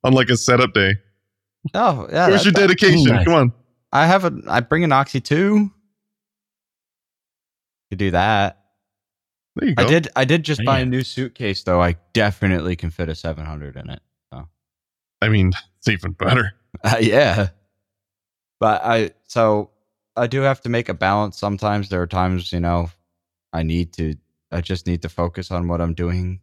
on 0.04 0.12
like 0.12 0.28
a 0.28 0.36
setup 0.36 0.74
day. 0.74 0.94
oh 1.74 2.08
yeah, 2.10 2.28
Where's 2.28 2.44
your 2.44 2.52
dedication? 2.52 3.04
nice. 3.04 3.24
Come 3.24 3.34
on. 3.34 3.52
I 3.92 4.06
have 4.06 4.24
a 4.24 4.32
I 4.48 4.60
bring 4.60 4.84
an 4.84 4.92
Oxy 4.92 5.20
two. 5.20 5.70
Could 7.90 7.98
do 7.98 8.10
that. 8.12 8.58
There 9.56 9.68
you 9.68 9.74
go. 9.74 9.82
I 9.82 9.86
did. 9.86 10.08
I 10.14 10.24
did 10.24 10.44
just 10.44 10.64
buy 10.64 10.78
a 10.78 10.86
new 10.86 11.02
suitcase 11.02 11.64
though. 11.64 11.82
I 11.82 11.96
definitely 12.12 12.76
can 12.76 12.90
fit 12.90 13.08
a 13.08 13.14
700 13.14 13.76
in 13.76 13.90
it. 13.90 14.00
So. 14.32 14.48
I 15.20 15.28
mean, 15.28 15.52
it's 15.78 15.88
even 15.88 16.12
better. 16.12 16.52
Uh, 16.84 16.96
yeah, 17.00 17.48
but 18.60 18.84
I 18.84 19.10
so 19.26 19.70
I 20.16 20.26
do 20.28 20.42
have 20.42 20.60
to 20.62 20.68
make 20.68 20.88
a 20.88 20.94
balance. 20.94 21.38
Sometimes 21.38 21.88
there 21.88 22.00
are 22.02 22.06
times 22.06 22.52
you 22.52 22.60
know 22.60 22.90
I 23.52 23.62
need 23.64 23.92
to. 23.94 24.14
I 24.52 24.60
just 24.60 24.86
need 24.86 25.02
to 25.02 25.08
focus 25.08 25.50
on 25.50 25.66
what 25.68 25.80
I'm 25.80 25.94
doing, 25.94 26.40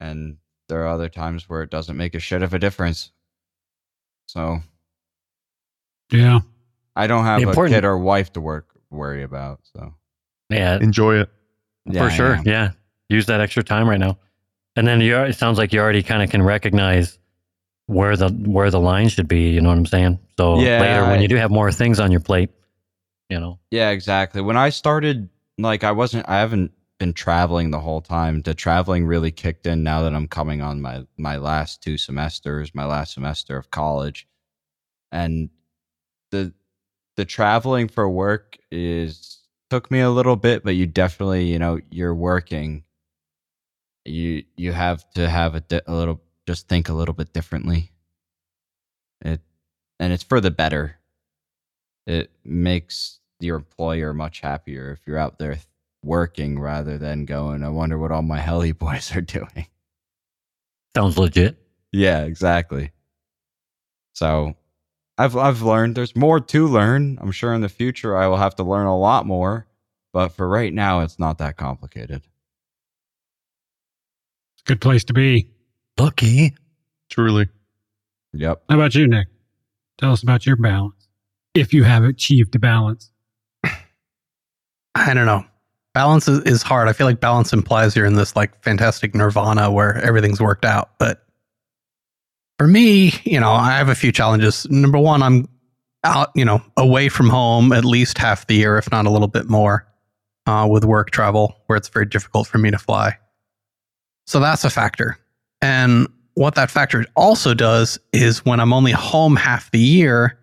and 0.00 0.36
there 0.68 0.82
are 0.84 0.88
other 0.88 1.08
times 1.08 1.48
where 1.48 1.62
it 1.62 1.70
doesn't 1.70 1.96
make 1.96 2.14
a 2.14 2.20
shit 2.20 2.42
of 2.42 2.52
a 2.54 2.58
difference. 2.58 3.10
So 4.26 4.58
yeah. 6.12 6.40
I 6.96 7.06
don't 7.06 7.24
have 7.24 7.40
The 7.40 7.46
a 7.46 7.50
important- 7.50 7.74
kid 7.76 7.84
or 7.84 7.96
wife 7.98 8.32
to 8.34 8.40
work 8.40 8.68
worry 8.90 9.22
about. 9.22 9.60
So 9.74 9.94
Yeah, 10.50 10.78
Enjoy 10.80 11.16
it. 11.20 11.30
Yeah, 11.86 12.04
for 12.08 12.10
sure. 12.14 12.34
yeah. 12.36 12.42
Yeah, 12.44 12.70
use 13.08 13.26
that 13.26 13.40
extra 13.40 13.62
time 13.62 13.88
right 13.88 14.00
now. 14.00 14.18
And 14.76 14.86
then 14.86 15.00
you 15.00 15.16
it 15.18 15.34
sounds 15.34 15.56
like 15.58 15.72
you 15.72 15.80
already 15.80 16.02
kind 16.02 16.22
of 16.22 16.30
can 16.30 16.42
recognize 16.42 17.18
where 17.88 18.16
the 18.16 18.28
where 18.28 18.70
the 18.70 18.78
line 18.80 19.08
should 19.08 19.26
be. 19.28 19.50
You 19.50 19.60
know 19.60 19.70
what 19.70 19.78
I'm 19.78 19.86
saying? 19.86 20.18
So 20.38 20.60
Yeah, 20.60 20.80
later 20.80 21.02
when 21.02 21.18
I- 21.18 21.22
you 21.22 21.28
do 21.28 21.36
have 21.36 21.50
more 21.50 21.72
things 21.72 21.98
on 21.98 22.10
your 22.12 22.20
plate, 22.20 22.50
you 23.28 23.40
know. 23.40 23.58
Yeah, 23.70 23.90
exactly. 23.90 24.40
When 24.40 24.56
I 24.56 24.68
started, 24.68 25.28
like, 25.58 25.82
I 25.84 25.90
wasn't, 25.92 26.28
I 26.28 26.36
haven't 26.38 26.72
been 26.98 27.12
traveling 27.12 27.70
the 27.70 27.80
whole 27.80 28.00
time. 28.00 28.42
The 28.42 28.54
traveling 28.54 29.06
really 29.06 29.30
kicked 29.30 29.66
in 29.66 29.82
now 29.82 30.02
that 30.02 30.14
I'm 30.14 30.28
coming 30.28 30.60
on 30.62 30.80
my 30.80 31.06
my 31.16 31.36
last 31.38 31.82
two 31.82 31.96
semesters, 31.98 32.74
my 32.74 32.84
last 32.84 33.14
semester 33.14 33.56
of 33.56 33.70
college, 33.70 34.26
and 35.10 35.50
the 36.30 36.52
the 37.16 37.24
traveling 37.24 37.88
for 37.88 38.08
work 38.08 38.58
is 38.70 39.40
took 39.70 39.90
me 39.90 40.00
a 40.00 40.10
little 40.10 40.36
bit, 40.36 40.62
but 40.64 40.74
you 40.76 40.86
definitely, 40.86 41.46
you 41.46 41.58
know, 41.58 41.80
you're 41.90 42.14
working. 42.14 42.84
You 44.04 44.44
you 44.56 44.72
have 44.72 45.08
to 45.14 45.28
have 45.28 45.54
a, 45.54 45.60
di- 45.60 45.80
a 45.86 45.94
little, 45.94 46.20
just 46.48 46.66
think 46.66 46.88
a 46.88 46.94
little 46.94 47.12
bit 47.12 47.34
differently. 47.34 47.92
It 49.20 49.42
and 50.00 50.14
it's 50.14 50.22
for 50.22 50.40
the 50.40 50.50
better 50.50 50.96
it 52.06 52.30
makes 52.42 53.20
your 53.38 53.56
employer 53.56 54.14
much 54.14 54.40
happier 54.40 54.92
if 54.92 55.06
you're 55.06 55.18
out 55.18 55.38
there 55.38 55.56
th- 55.56 55.66
working 56.02 56.58
rather 56.58 56.96
than 56.96 57.26
going, 57.26 57.62
I 57.62 57.68
wonder 57.68 57.98
what 57.98 58.10
all 58.10 58.22
my 58.22 58.38
heli 58.38 58.72
boys 58.86 59.14
are 59.14 59.20
doing. 59.20 59.66
Sounds 60.96 61.18
legit. 61.18 61.58
Yeah, 61.92 62.22
exactly. 62.22 62.92
So 64.14 64.54
I've 65.18 65.36
I've 65.36 65.60
learned 65.60 65.96
there's 65.96 66.16
more 66.16 66.40
to 66.40 66.66
learn. 66.66 67.18
I'm 67.20 67.30
sure 67.30 67.52
in 67.52 67.60
the 67.60 67.68
future 67.68 68.16
I 68.16 68.26
will 68.26 68.38
have 68.38 68.56
to 68.56 68.62
learn 68.62 68.86
a 68.86 68.98
lot 68.98 69.26
more, 69.26 69.66
but 70.14 70.30
for 70.30 70.48
right 70.48 70.72
now 70.72 71.00
it's 71.00 71.18
not 71.18 71.36
that 71.38 71.58
complicated. 71.58 72.22
It's 74.54 74.62
a 74.62 74.64
good 74.64 74.80
place 74.80 75.04
to 75.04 75.12
be. 75.12 75.50
Lucky. 75.98 76.54
Truly. 77.10 77.48
Yep. 78.32 78.62
How 78.68 78.76
about 78.76 78.94
you, 78.94 79.06
Nick? 79.06 79.28
Tell 79.98 80.12
us 80.12 80.22
about 80.22 80.46
your 80.46 80.56
balance. 80.56 81.08
If 81.54 81.72
you 81.72 81.82
have 81.84 82.04
achieved 82.04 82.52
the 82.52 82.58
balance. 82.58 83.10
I 84.94 85.14
don't 85.14 85.26
know. 85.26 85.44
Balance 85.94 86.28
is, 86.28 86.40
is 86.40 86.62
hard. 86.62 86.88
I 86.88 86.92
feel 86.92 87.06
like 87.06 87.20
balance 87.20 87.52
implies 87.52 87.96
you're 87.96 88.06
in 88.06 88.14
this 88.14 88.36
like 88.36 88.62
fantastic 88.62 89.14
nirvana 89.14 89.70
where 89.70 89.96
everything's 89.96 90.40
worked 90.40 90.64
out. 90.64 90.90
But 90.98 91.26
for 92.58 92.66
me, 92.66 93.12
you 93.24 93.40
know, 93.40 93.50
I 93.50 93.76
have 93.78 93.88
a 93.88 93.94
few 93.94 94.12
challenges. 94.12 94.66
Number 94.70 94.98
one, 94.98 95.22
I'm 95.22 95.48
out, 96.04 96.30
you 96.34 96.44
know, 96.44 96.62
away 96.76 97.08
from 97.08 97.28
home 97.28 97.72
at 97.72 97.84
least 97.84 98.18
half 98.18 98.46
the 98.46 98.54
year, 98.54 98.76
if 98.76 98.90
not 98.92 99.06
a 99.06 99.10
little 99.10 99.28
bit 99.28 99.48
more, 99.48 99.86
uh, 100.46 100.68
with 100.70 100.84
work 100.84 101.10
travel, 101.10 101.56
where 101.66 101.76
it's 101.76 101.88
very 101.88 102.06
difficult 102.06 102.46
for 102.46 102.58
me 102.58 102.70
to 102.70 102.78
fly. 102.78 103.16
So 104.26 104.38
that's 104.38 104.64
a 104.64 104.70
factor. 104.70 105.18
And 105.60 106.08
what 106.34 106.54
that 106.54 106.70
factor 106.70 107.04
also 107.16 107.54
does 107.54 107.98
is 108.12 108.44
when 108.44 108.60
I'm 108.60 108.72
only 108.72 108.92
home 108.92 109.36
half 109.36 109.70
the 109.70 109.80
year, 109.80 110.38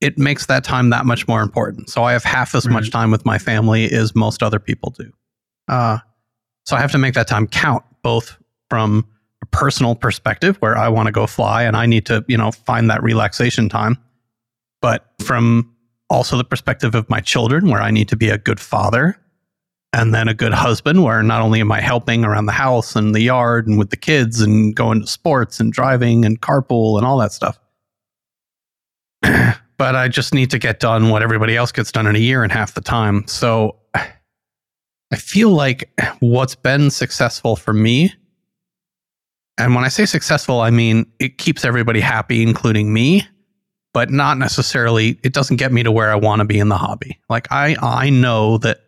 it 0.00 0.18
makes 0.18 0.46
that 0.46 0.62
time 0.62 0.90
that 0.90 1.06
much 1.06 1.26
more 1.26 1.42
important. 1.42 1.90
So 1.90 2.04
I 2.04 2.12
have 2.12 2.22
half 2.22 2.54
as 2.54 2.68
much 2.68 2.90
time 2.90 3.10
with 3.10 3.24
my 3.24 3.38
family 3.38 3.90
as 3.90 4.14
most 4.14 4.42
other 4.42 4.58
people 4.58 4.90
do. 4.90 5.10
Uh, 5.66 5.98
so 6.64 6.76
I 6.76 6.80
have 6.80 6.92
to 6.92 6.98
make 6.98 7.14
that 7.14 7.26
time 7.26 7.46
count, 7.46 7.82
both 8.02 8.36
from 8.68 9.06
a 9.42 9.46
personal 9.46 9.94
perspective 9.94 10.56
where 10.58 10.76
I 10.76 10.88
want 10.88 11.06
to 11.06 11.12
go 11.12 11.26
fly 11.26 11.62
and 11.62 11.76
I 11.76 11.86
need 11.86 12.06
to, 12.06 12.24
you 12.28 12.36
know, 12.36 12.52
find 12.52 12.90
that 12.90 13.02
relaxation 13.02 13.68
time. 13.68 13.96
But 14.80 15.06
from 15.20 15.74
also 16.10 16.36
the 16.36 16.44
perspective 16.44 16.94
of 16.94 17.08
my 17.08 17.20
children, 17.20 17.68
where 17.68 17.80
I 17.80 17.90
need 17.90 18.08
to 18.08 18.16
be 18.16 18.28
a 18.28 18.38
good 18.38 18.60
father 18.60 19.18
and 19.92 20.14
then 20.14 20.28
a 20.28 20.34
good 20.34 20.52
husband, 20.52 21.02
where 21.02 21.22
not 21.22 21.40
only 21.40 21.60
am 21.60 21.72
I 21.72 21.80
helping 21.80 22.24
around 22.24 22.46
the 22.46 22.52
house 22.52 22.94
and 22.94 23.14
the 23.14 23.22
yard 23.22 23.66
and 23.66 23.78
with 23.78 23.90
the 23.90 23.96
kids 23.96 24.40
and 24.40 24.74
going 24.74 25.00
to 25.00 25.06
sports 25.06 25.60
and 25.60 25.72
driving 25.72 26.24
and 26.24 26.40
carpool 26.40 26.98
and 26.98 27.06
all 27.06 27.18
that 27.18 27.32
stuff. 27.32 27.58
but 29.22 29.94
I 29.94 30.08
just 30.08 30.34
need 30.34 30.50
to 30.50 30.58
get 30.58 30.80
done 30.80 31.08
what 31.08 31.22
everybody 31.22 31.56
else 31.56 31.72
gets 31.72 31.90
done 31.90 32.06
in 32.06 32.16
a 32.16 32.18
year 32.18 32.42
and 32.42 32.52
half 32.52 32.74
the 32.74 32.80
time. 32.80 33.26
So 33.26 33.76
I 33.94 35.16
feel 35.16 35.50
like 35.50 35.90
what's 36.20 36.54
been 36.54 36.90
successful 36.90 37.56
for 37.56 37.72
me, 37.72 38.12
and 39.56 39.74
when 39.74 39.84
I 39.84 39.88
say 39.88 40.04
successful, 40.04 40.60
I 40.60 40.70
mean 40.70 41.10
it 41.18 41.38
keeps 41.38 41.64
everybody 41.64 42.00
happy, 42.00 42.42
including 42.42 42.92
me, 42.92 43.26
but 43.94 44.10
not 44.10 44.36
necessarily, 44.36 45.18
it 45.22 45.32
doesn't 45.32 45.56
get 45.56 45.72
me 45.72 45.82
to 45.82 45.90
where 45.90 46.10
I 46.10 46.16
want 46.16 46.40
to 46.40 46.44
be 46.44 46.58
in 46.58 46.68
the 46.68 46.76
hobby. 46.76 47.18
Like 47.30 47.50
I, 47.50 47.74
I 47.80 48.10
know 48.10 48.58
that 48.58 48.80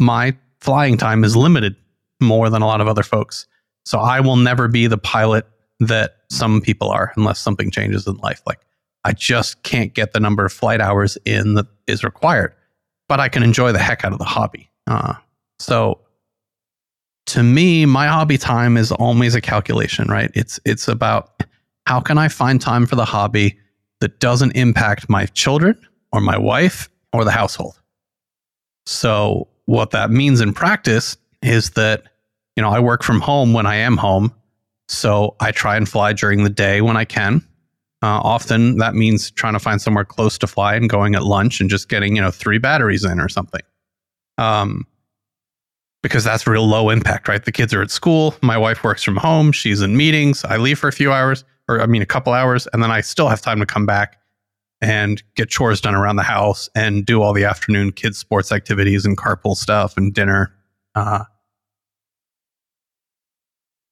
my 0.00 0.36
flying 0.60 0.96
time 0.96 1.24
is 1.24 1.36
limited 1.36 1.76
more 2.20 2.50
than 2.50 2.62
a 2.62 2.66
lot 2.66 2.80
of 2.80 2.88
other 2.88 3.02
folks. 3.02 3.46
So 3.84 3.98
I 3.98 4.20
will 4.20 4.36
never 4.36 4.68
be 4.68 4.86
the 4.86 4.98
pilot 4.98 5.46
that 5.80 6.16
some 6.30 6.60
people 6.60 6.90
are 6.90 7.12
unless 7.16 7.40
something 7.40 7.70
changes 7.70 8.06
in 8.06 8.16
life. 8.18 8.42
Like 8.46 8.60
I 9.04 9.12
just 9.12 9.62
can't 9.62 9.94
get 9.94 10.12
the 10.12 10.20
number 10.20 10.44
of 10.44 10.52
flight 10.52 10.80
hours 10.80 11.16
in 11.24 11.54
that 11.54 11.66
is 11.86 12.04
required, 12.04 12.54
but 13.08 13.20
I 13.20 13.28
can 13.28 13.42
enjoy 13.42 13.72
the 13.72 13.78
heck 13.78 14.04
out 14.04 14.12
of 14.12 14.18
the 14.18 14.24
hobby. 14.24 14.70
Uh, 14.86 15.14
so 15.58 16.00
to 17.26 17.42
me, 17.42 17.86
my 17.86 18.06
hobby 18.08 18.38
time 18.38 18.76
is 18.76 18.92
always 18.92 19.34
a 19.34 19.40
calculation, 19.40 20.08
right? 20.08 20.30
It's 20.34 20.58
it's 20.64 20.88
about 20.88 21.42
how 21.86 22.00
can 22.00 22.18
I 22.18 22.28
find 22.28 22.60
time 22.60 22.86
for 22.86 22.96
the 22.96 23.04
hobby 23.04 23.58
that 24.00 24.20
doesn't 24.20 24.52
impact 24.52 25.08
my 25.08 25.26
children 25.26 25.78
or 26.12 26.20
my 26.20 26.36
wife 26.36 26.88
or 27.12 27.24
the 27.24 27.30
household. 27.30 27.80
So 28.86 29.48
what 29.70 29.92
that 29.92 30.10
means 30.10 30.40
in 30.40 30.52
practice 30.52 31.16
is 31.42 31.70
that 31.70 32.02
you 32.56 32.62
know, 32.62 32.70
I 32.70 32.80
work 32.80 33.04
from 33.04 33.20
home 33.20 33.52
when 33.52 33.66
I 33.66 33.76
am 33.76 33.96
home, 33.96 34.34
so 34.88 35.36
I 35.38 35.52
try 35.52 35.76
and 35.76 35.88
fly 35.88 36.12
during 36.12 36.42
the 36.42 36.50
day 36.50 36.80
when 36.80 36.96
I 36.96 37.04
can. 37.04 37.36
Uh, 38.02 38.18
often 38.18 38.78
that 38.78 38.96
means 38.96 39.30
trying 39.30 39.52
to 39.52 39.60
find 39.60 39.80
somewhere 39.80 40.04
close 40.04 40.36
to 40.38 40.48
fly 40.48 40.74
and 40.74 40.90
going 40.90 41.14
at 41.14 41.22
lunch 41.22 41.60
and 41.60 41.70
just 41.70 41.88
getting 41.88 42.16
you 42.16 42.20
know 42.20 42.32
three 42.32 42.58
batteries 42.58 43.04
in 43.04 43.20
or 43.20 43.28
something. 43.28 43.60
Um, 44.38 44.86
because 46.02 46.24
that's 46.24 46.48
real 46.48 46.66
low 46.66 46.90
impact, 46.90 47.28
right? 47.28 47.44
The 47.44 47.52
kids 47.52 47.72
are 47.72 47.82
at 47.82 47.92
school. 47.92 48.34
My 48.42 48.58
wife 48.58 48.82
works 48.82 49.04
from 49.04 49.18
home. 49.18 49.52
She's 49.52 49.82
in 49.82 49.96
meetings. 49.96 50.44
I 50.44 50.56
leave 50.56 50.80
for 50.80 50.88
a 50.88 50.92
few 50.92 51.12
hours, 51.12 51.44
or 51.68 51.80
I 51.80 51.86
mean, 51.86 52.02
a 52.02 52.06
couple 52.06 52.32
hours, 52.32 52.66
and 52.72 52.82
then 52.82 52.90
I 52.90 53.02
still 53.02 53.28
have 53.28 53.40
time 53.40 53.60
to 53.60 53.66
come 53.66 53.86
back 53.86 54.19
and 54.80 55.22
get 55.34 55.50
chores 55.50 55.80
done 55.80 55.94
around 55.94 56.16
the 56.16 56.22
house 56.22 56.68
and 56.74 57.04
do 57.04 57.22
all 57.22 57.32
the 57.32 57.44
afternoon 57.44 57.92
kids' 57.92 58.18
sports 58.18 58.50
activities 58.50 59.04
and 59.04 59.16
carpool 59.16 59.54
stuff 59.54 59.96
and 59.96 60.14
dinner. 60.14 60.54
Uh, 60.94 61.24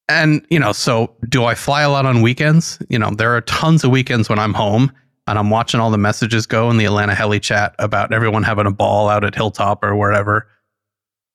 and, 0.09 0.44
you 0.48 0.59
know, 0.59 0.73
so 0.73 1.15
do 1.28 1.44
I 1.44 1.55
fly 1.55 1.82
a 1.82 1.90
lot 1.90 2.06
on 2.06 2.23
weekends? 2.23 2.78
You 2.89 2.98
know, 2.98 3.10
there 3.10 3.36
are 3.36 3.43
tons 3.43 3.85
of 3.85 3.90
weekends 3.90 4.28
when 4.28 4.39
I'm 4.39 4.55
home 4.55 4.90
and 5.27 5.39
I'm 5.39 5.51
watching 5.51 5.81
all 5.81 5.90
the 5.90 5.98
messages 5.98 6.47
go 6.47 6.70
in 6.70 6.78
the 6.78 6.86
Atlanta 6.86 7.15
Heli 7.15 7.40
chat 7.40 7.74
about 7.78 8.12
everyone 8.12 8.43
having 8.43 8.66
a 8.66 8.73
ball 8.73 9.10
out 9.10 9.24
at 9.24 9.35
Hilltop 9.35 9.85
or 9.85 9.94
wherever 9.94 10.48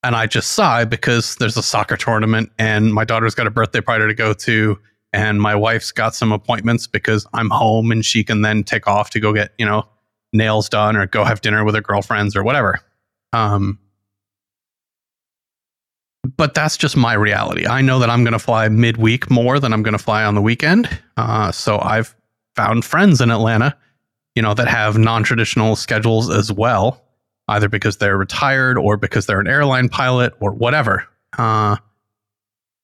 and 0.04 0.16
I 0.16 0.28
just 0.28 0.52
sigh 0.52 0.84
because 0.86 1.36
there's 1.38 1.58
a 1.58 1.64
soccer 1.64 1.96
tournament 1.96 2.52
and 2.60 2.94
my 2.94 3.06
daughter's 3.06 3.34
got 3.34 3.48
a 3.48 3.52
birthday 3.52 3.82
party 3.82 4.06
to 4.06 4.14
go 4.14 4.34
to 4.34 4.78
and 5.14 5.40
my 5.40 5.56
wife's 5.56 5.92
got 5.92 6.16
some 6.16 6.32
appointments 6.32 6.88
because 6.88 7.26
I'm 7.34 7.52
home 7.52 7.92
and 7.92 8.04
she 8.04 8.24
can 8.24 8.42
then 8.42 8.64
take 8.64 8.88
off 8.88 9.12
to 9.12 9.20
go 9.20 9.32
get, 9.32 9.54
you 9.60 9.66
know, 9.66 9.88
nails 10.34 10.68
done 10.68 10.96
or 10.96 11.06
go 11.06 11.24
have 11.24 11.42
dinner 11.42 11.64
with 11.64 11.76
her 11.76 11.82
girlfriends 11.82 12.36
or 12.36 12.44
whatever. 12.44 12.80
Um, 13.32 13.78
but 16.36 16.56
that's 16.56 16.78
just 16.78 16.98
my 16.98 17.14
reality. 17.14 17.68
I 17.68 17.82
know 17.82 18.00
that 18.00 18.10
I'm 18.10 18.24
going 18.24 18.34
to 18.34 18.40
fly 18.40 18.68
midweek 18.70 19.30
more 19.30 19.60
than 19.60 19.72
I'm 19.72 19.84
going 19.84 19.94
to 19.94 20.04
fly 20.04 20.24
on 20.24 20.34
the 20.34 20.42
weekend. 20.42 20.90
Uh, 21.16 21.52
so 21.52 21.80
I've 21.80 22.16
found 22.56 22.84
friends 22.84 23.22
in 23.22 23.30
Atlanta, 23.30 23.78
you 24.36 24.42
know, 24.42 24.56
that 24.56 24.68
have 24.68 24.98
non-traditional 24.98 25.76
schedules 25.76 26.30
as 26.30 26.52
well 26.52 27.02
either 27.50 27.68
because 27.68 27.98
they're 27.98 28.18
retired 28.18 28.78
or 28.78 28.96
because 28.96 29.26
they're 29.26 29.42
an 29.42 29.48
airline 29.48 29.90
pilot 29.90 30.34
or 30.40 30.54
whatever, 30.54 31.06
uh, 31.38 31.76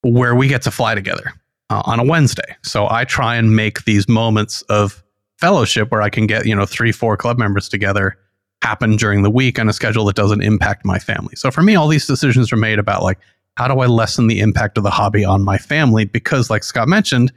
where 0.01 0.35
we 0.35 0.49
get 0.49 0.61
to 0.63 0.71
fly 0.71 0.93
together 0.93 1.31
uh, 1.69 1.81
on 1.85 1.99
a 1.99 2.03
Wednesday. 2.03 2.55
So 2.63 2.87
I 2.89 3.05
try 3.05 3.35
and 3.35 3.55
make 3.55 3.85
these 3.85 4.07
moments 4.07 4.61
of 4.63 5.03
fellowship 5.37 5.91
where 5.91 6.01
I 6.01 6.09
can 6.09 6.27
get, 6.27 6.45
you 6.45 6.55
know, 6.55 6.65
three, 6.65 6.91
four 6.91 7.15
club 7.17 7.37
members 7.37 7.69
together 7.69 8.17
happen 8.61 8.97
during 8.97 9.21
the 9.21 9.29
week 9.29 9.57
on 9.57 9.69
a 9.69 9.73
schedule 9.73 10.05
that 10.05 10.15
doesn't 10.15 10.41
impact 10.41 10.85
my 10.85 10.99
family. 10.99 11.35
So 11.35 11.49
for 11.49 11.61
me, 11.61 11.75
all 11.75 11.87
these 11.87 12.05
decisions 12.05 12.51
are 12.51 12.57
made 12.57 12.79
about 12.79 13.03
like, 13.03 13.19
how 13.55 13.67
do 13.67 13.79
I 13.79 13.87
lessen 13.87 14.27
the 14.27 14.39
impact 14.39 14.77
of 14.77 14.83
the 14.83 14.89
hobby 14.89 15.23
on 15.23 15.43
my 15.43 15.57
family? 15.57 16.05
Because, 16.05 16.49
like 16.49 16.63
Scott 16.63 16.87
mentioned, 16.87 17.31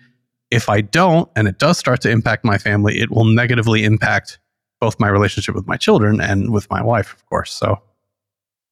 if 0.50 0.68
I 0.68 0.80
don't 0.80 1.28
and 1.34 1.48
it 1.48 1.58
does 1.58 1.78
start 1.78 2.00
to 2.02 2.10
impact 2.10 2.44
my 2.44 2.58
family, 2.58 3.00
it 3.00 3.10
will 3.10 3.24
negatively 3.24 3.84
impact 3.84 4.38
both 4.80 4.98
my 5.00 5.08
relationship 5.08 5.54
with 5.54 5.66
my 5.66 5.76
children 5.76 6.20
and 6.20 6.52
with 6.52 6.68
my 6.70 6.82
wife, 6.82 7.12
of 7.12 7.24
course. 7.26 7.52
So, 7.52 7.80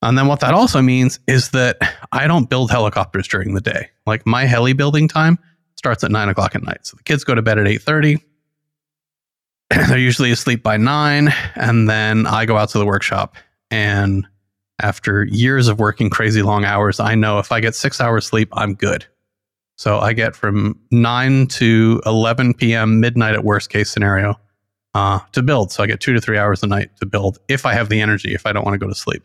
and 0.02 0.18
then 0.18 0.26
what 0.26 0.40
that 0.40 0.54
also 0.54 0.82
means 0.82 1.20
is 1.26 1.50
that 1.50 1.78
I 2.12 2.26
don't 2.26 2.50
build 2.50 2.70
helicopters 2.70 3.28
during 3.28 3.54
the 3.54 3.60
day. 3.60 3.90
Like 4.06 4.26
my 4.26 4.44
heli 4.44 4.72
building 4.72 5.08
time 5.08 5.38
starts 5.80 6.04
at 6.04 6.10
nine 6.10 6.28
o'clock 6.28 6.54
at 6.54 6.62
night. 6.62 6.86
So 6.86 6.94
the 6.98 7.02
kids 7.02 7.24
go 7.24 7.34
to 7.34 7.40
bed 7.40 7.58
at 7.58 7.66
eight 7.66 7.80
thirty. 7.80 8.18
They're 9.70 9.96
usually 9.96 10.30
asleep 10.30 10.62
by 10.62 10.76
nine, 10.76 11.32
and 11.54 11.88
then 11.88 12.26
I 12.26 12.44
go 12.44 12.58
out 12.58 12.68
to 12.70 12.78
the 12.78 12.84
workshop. 12.84 13.34
And 13.70 14.26
after 14.82 15.24
years 15.24 15.68
of 15.68 15.78
working 15.78 16.10
crazy 16.10 16.42
long 16.42 16.66
hours, 16.66 17.00
I 17.00 17.14
know 17.14 17.38
if 17.38 17.50
I 17.50 17.60
get 17.60 17.74
six 17.74 17.98
hours 17.98 18.26
sleep, 18.26 18.50
I'm 18.52 18.74
good. 18.74 19.06
So 19.76 19.98
I 19.98 20.12
get 20.12 20.36
from 20.36 20.78
9 20.90 21.46
to 21.46 22.02
11 22.04 22.52
p.m. 22.54 23.00
midnight 23.00 23.34
at 23.34 23.44
worst 23.44 23.70
case 23.70 23.90
scenario 23.90 24.38
uh, 24.92 25.20
to 25.32 25.42
build. 25.42 25.72
So 25.72 25.82
I 25.82 25.86
get 25.86 26.00
two 26.00 26.12
to 26.12 26.20
three 26.20 26.36
hours 26.36 26.62
a 26.62 26.66
night 26.66 26.90
to 26.98 27.06
build 27.06 27.38
if 27.48 27.64
I 27.64 27.72
have 27.72 27.88
the 27.88 28.02
energy, 28.02 28.34
if 28.34 28.44
I 28.44 28.52
don't 28.52 28.64
want 28.64 28.74
to 28.74 28.78
go 28.78 28.88
to 28.88 28.94
sleep. 28.94 29.22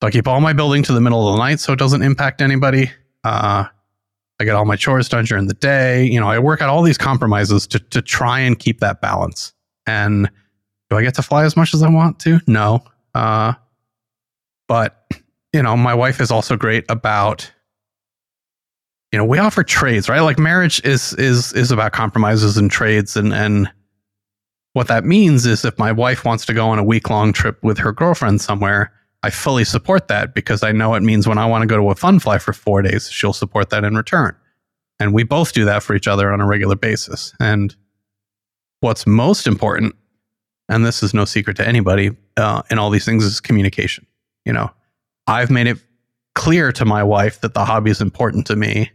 So 0.00 0.06
I 0.06 0.12
keep 0.12 0.28
all 0.28 0.40
my 0.40 0.52
building 0.52 0.84
to 0.84 0.92
the 0.92 1.00
middle 1.00 1.28
of 1.28 1.34
the 1.34 1.42
night 1.42 1.58
so 1.58 1.72
it 1.72 1.78
doesn't 1.80 2.02
impact 2.02 2.40
anybody. 2.40 2.92
Uh, 3.24 3.64
I 4.40 4.44
get 4.44 4.54
all 4.54 4.64
my 4.64 4.76
chores 4.76 5.08
done 5.08 5.24
during 5.24 5.46
the 5.46 5.54
day. 5.54 6.04
You 6.04 6.20
know, 6.20 6.28
I 6.28 6.38
work 6.38 6.60
out 6.60 6.68
all 6.68 6.82
these 6.82 6.98
compromises 6.98 7.66
to, 7.68 7.78
to 7.78 8.02
try 8.02 8.40
and 8.40 8.58
keep 8.58 8.80
that 8.80 9.00
balance. 9.00 9.52
And 9.86 10.30
do 10.90 10.96
I 10.96 11.02
get 11.02 11.14
to 11.14 11.22
fly 11.22 11.44
as 11.44 11.56
much 11.56 11.72
as 11.74 11.82
I 11.82 11.88
want 11.88 12.18
to? 12.20 12.40
No. 12.46 12.84
Uh, 13.14 13.52
but, 14.66 15.06
you 15.52 15.62
know, 15.62 15.76
my 15.76 15.94
wife 15.94 16.20
is 16.20 16.30
also 16.30 16.56
great 16.56 16.84
about 16.88 17.50
you 19.12 19.18
know 19.18 19.24
we 19.24 19.38
offer 19.38 19.62
trades 19.62 20.08
right 20.08 20.22
like 20.22 20.40
marriage 20.40 20.84
is 20.84 21.12
is 21.12 21.52
is 21.52 21.70
about 21.70 21.92
compromises 21.92 22.56
and 22.56 22.68
trades 22.68 23.16
and 23.16 23.32
and 23.32 23.70
what 24.74 24.88
that 24.88 25.04
means 25.04 25.46
is 25.46 25.64
if 25.64 25.78
my 25.78 25.92
wife 25.92 26.24
wants 26.24 26.44
to 26.46 26.52
go 26.52 26.68
on 26.68 26.78
a 26.78 26.84
week 26.84 27.08
long 27.08 27.32
trip 27.32 27.62
with 27.62 27.78
her 27.78 27.92
girlfriend 27.92 28.40
somewhere, 28.40 28.92
I 29.24 29.30
fully 29.30 29.64
support 29.64 30.08
that 30.08 30.34
because 30.34 30.62
I 30.62 30.72
know 30.72 30.92
it 30.94 31.02
means 31.02 31.26
when 31.26 31.38
I 31.38 31.46
want 31.46 31.62
to 31.62 31.66
go 31.66 31.78
to 31.78 31.88
a 31.88 31.94
fun 31.94 32.18
fly 32.18 32.36
for 32.36 32.52
four 32.52 32.82
days, 32.82 33.10
she'll 33.10 33.32
support 33.32 33.70
that 33.70 33.82
in 33.82 33.94
return. 33.94 34.36
And 35.00 35.14
we 35.14 35.22
both 35.22 35.54
do 35.54 35.64
that 35.64 35.82
for 35.82 35.96
each 35.96 36.06
other 36.06 36.30
on 36.30 36.42
a 36.42 36.46
regular 36.46 36.76
basis. 36.76 37.32
And 37.40 37.74
what's 38.80 39.06
most 39.06 39.46
important, 39.46 39.94
and 40.68 40.84
this 40.84 41.02
is 41.02 41.14
no 41.14 41.24
secret 41.24 41.56
to 41.56 41.66
anybody 41.66 42.14
uh, 42.36 42.64
in 42.70 42.78
all 42.78 42.90
these 42.90 43.06
things, 43.06 43.24
is 43.24 43.40
communication. 43.40 44.06
You 44.44 44.52
know, 44.52 44.70
I've 45.26 45.50
made 45.50 45.68
it 45.68 45.78
clear 46.34 46.70
to 46.72 46.84
my 46.84 47.02
wife 47.02 47.40
that 47.40 47.54
the 47.54 47.64
hobby 47.64 47.90
is 47.90 48.02
important 48.02 48.46
to 48.48 48.56
me 48.56 48.90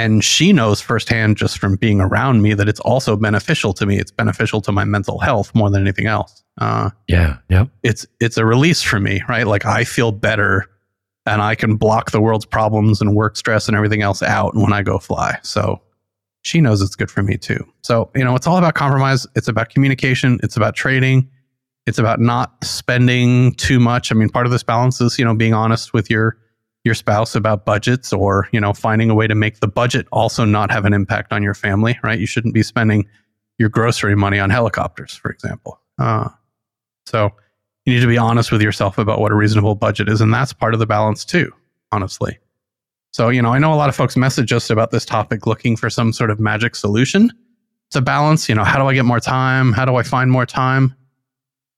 and 0.00 0.24
she 0.24 0.52
knows 0.52 0.80
firsthand 0.80 1.36
just 1.36 1.58
from 1.58 1.76
being 1.76 2.00
around 2.00 2.40
me 2.40 2.54
that 2.54 2.68
it's 2.68 2.80
also 2.80 3.16
beneficial 3.16 3.74
to 3.74 3.84
me. 3.84 3.98
It's 3.98 4.10
beneficial 4.10 4.62
to 4.62 4.72
my 4.72 4.84
mental 4.84 5.18
health 5.18 5.54
more 5.54 5.68
than 5.68 5.82
anything 5.82 6.06
else. 6.06 6.42
Uh, 6.58 6.90
yeah 7.06 7.38
yeah. 7.48 7.64
it's 7.82 8.06
it's 8.18 8.36
a 8.36 8.44
release 8.44 8.82
for 8.82 9.00
me 9.00 9.22
right? 9.28 9.46
Like 9.46 9.64
i 9.64 9.84
feel 9.84 10.12
better 10.12 10.66
and 11.26 11.40
i 11.40 11.54
can 11.54 11.76
block 11.76 12.10
the 12.10 12.20
world's 12.20 12.44
problems 12.44 13.00
and 13.00 13.14
work 13.14 13.36
stress 13.36 13.66
and 13.68 13.76
everything 13.76 14.02
else 14.02 14.22
out 14.22 14.54
when 14.54 14.72
i 14.72 14.82
go 14.82 14.98
fly. 14.98 15.38
So 15.42 15.80
she 16.42 16.60
knows 16.60 16.80
it's 16.80 16.96
good 16.96 17.10
for 17.10 17.22
me 17.22 17.36
too. 17.36 17.62
So 17.82 18.10
you 18.14 18.24
know 18.24 18.34
it's 18.34 18.46
all 18.46 18.56
about 18.56 18.74
compromise. 18.74 19.26
It's 19.36 19.48
about 19.48 19.68
communication. 19.68 20.40
It's 20.42 20.56
about 20.56 20.74
trading. 20.74 21.28
It's 21.86 21.98
about 21.98 22.20
not 22.20 22.62
spending 22.64 23.54
too 23.54 23.78
much. 23.78 24.10
I 24.10 24.14
mean 24.14 24.30
part 24.30 24.46
of 24.46 24.52
this 24.52 24.62
balance 24.62 25.00
is 25.02 25.18
you 25.18 25.24
know 25.26 25.34
being 25.34 25.54
honest 25.54 25.92
with 25.92 26.10
your 26.10 26.38
your 26.84 26.94
spouse 26.94 27.34
about 27.34 27.64
budgets 27.64 28.12
or 28.12 28.48
you 28.52 28.60
know 28.60 28.72
finding 28.72 29.10
a 29.10 29.14
way 29.14 29.26
to 29.26 29.34
make 29.34 29.60
the 29.60 29.68
budget 29.68 30.06
also 30.12 30.44
not 30.44 30.70
have 30.70 30.84
an 30.84 30.92
impact 30.92 31.32
on 31.32 31.42
your 31.42 31.54
family 31.54 31.98
right 32.02 32.20
you 32.20 32.26
shouldn't 32.26 32.54
be 32.54 32.62
spending 32.62 33.06
your 33.58 33.68
grocery 33.68 34.16
money 34.16 34.38
on 34.38 34.50
helicopters 34.50 35.14
for 35.14 35.30
example 35.30 35.80
uh, 35.98 36.28
so 37.06 37.30
you 37.84 37.94
need 37.94 38.00
to 38.00 38.06
be 38.06 38.18
honest 38.18 38.52
with 38.52 38.62
yourself 38.62 38.98
about 38.98 39.20
what 39.20 39.32
a 39.32 39.34
reasonable 39.34 39.74
budget 39.74 40.08
is 40.08 40.20
and 40.20 40.32
that's 40.32 40.52
part 40.52 40.74
of 40.74 40.80
the 40.80 40.86
balance 40.86 41.24
too 41.24 41.52
honestly 41.92 42.38
So, 43.12 43.28
you 43.28 43.42
know, 43.42 43.52
I 43.52 43.58
know 43.58 43.72
a 43.72 43.76
lot 43.76 43.88
of 43.88 43.96
folks 43.96 44.16
message 44.16 44.52
us 44.52 44.70
about 44.70 44.92
this 44.92 45.04
topic 45.04 45.46
looking 45.46 45.76
for 45.76 45.90
some 45.90 46.12
sort 46.12 46.30
of 46.30 46.38
magic 46.38 46.76
solution 46.76 47.32
to 47.90 48.00
balance. 48.00 48.48
You 48.48 48.54
know, 48.54 48.62
how 48.64 48.78
do 48.78 48.86
I 48.86 48.94
get 48.94 49.04
more 49.04 49.18
time? 49.18 49.72
How 49.72 49.84
do 49.84 49.96
I 49.96 50.04
find 50.04 50.30
more 50.30 50.46
time? 50.46 50.94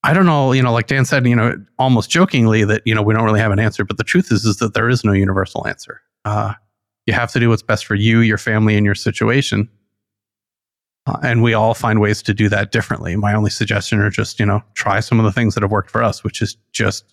I 0.05 0.13
don't 0.13 0.27
know, 0.27 0.53
you 0.53 0.63
know, 0.63 0.73
like 0.73 0.89
Dan 0.89 1.05
said, 1.05 1.27
you 1.27 1.37
know, 1.37 1.55
almost 1.79 2.11
jokingly 2.11 2.65
that, 2.65 2.83
you 2.85 2.95
know, 2.95 3.03
we 3.03 3.15
don't 3.15 3.25
really 3.25 3.41
have 3.41 3.53
an 3.53 3.61
answer, 3.61 3.85
but 3.85 3.99
the 3.99 4.05
truth 4.05 4.33
is, 4.33 4.45
is 4.45 4.57
that 4.57 4.75
there 4.75 4.89
is 4.89 5.05
no 5.05 5.13
universal 5.13 5.67
answer. 5.67 6.01
Uh, 6.25 6.55
you 7.07 7.13
have 7.13 7.31
to 7.33 7.41
do 7.41 7.49
what's 7.49 7.63
best 7.63 7.87
for 7.87 7.95
you, 7.95 8.21
your 8.21 8.39
family, 8.39 8.77
and 8.77 8.85
your 8.85 8.95
situation. 8.95 9.69
Uh, 11.07 11.19
and 11.23 11.43
we 11.43 11.55
all 11.55 11.75
find 11.75 12.01
ways 12.01 12.23
to 12.23 12.35
do 12.35 12.49
that 12.49 12.73
differently. 12.73 13.17
My 13.17 13.35
only 13.35 13.51
suggestion 13.51 14.01
are 14.01 14.11
just, 14.11 14.39
you 14.39 14.47
know, 14.47 14.63
try 14.75 15.01
some 15.01 15.19
of 15.19 15.25
the 15.25 15.33
things 15.33 15.55
that 15.55 15.63
have 15.63 15.71
worked 15.71 15.91
for 15.91 16.03
us, 16.03 16.23
which 16.23 16.43
is 16.43 16.57
just 16.73 17.05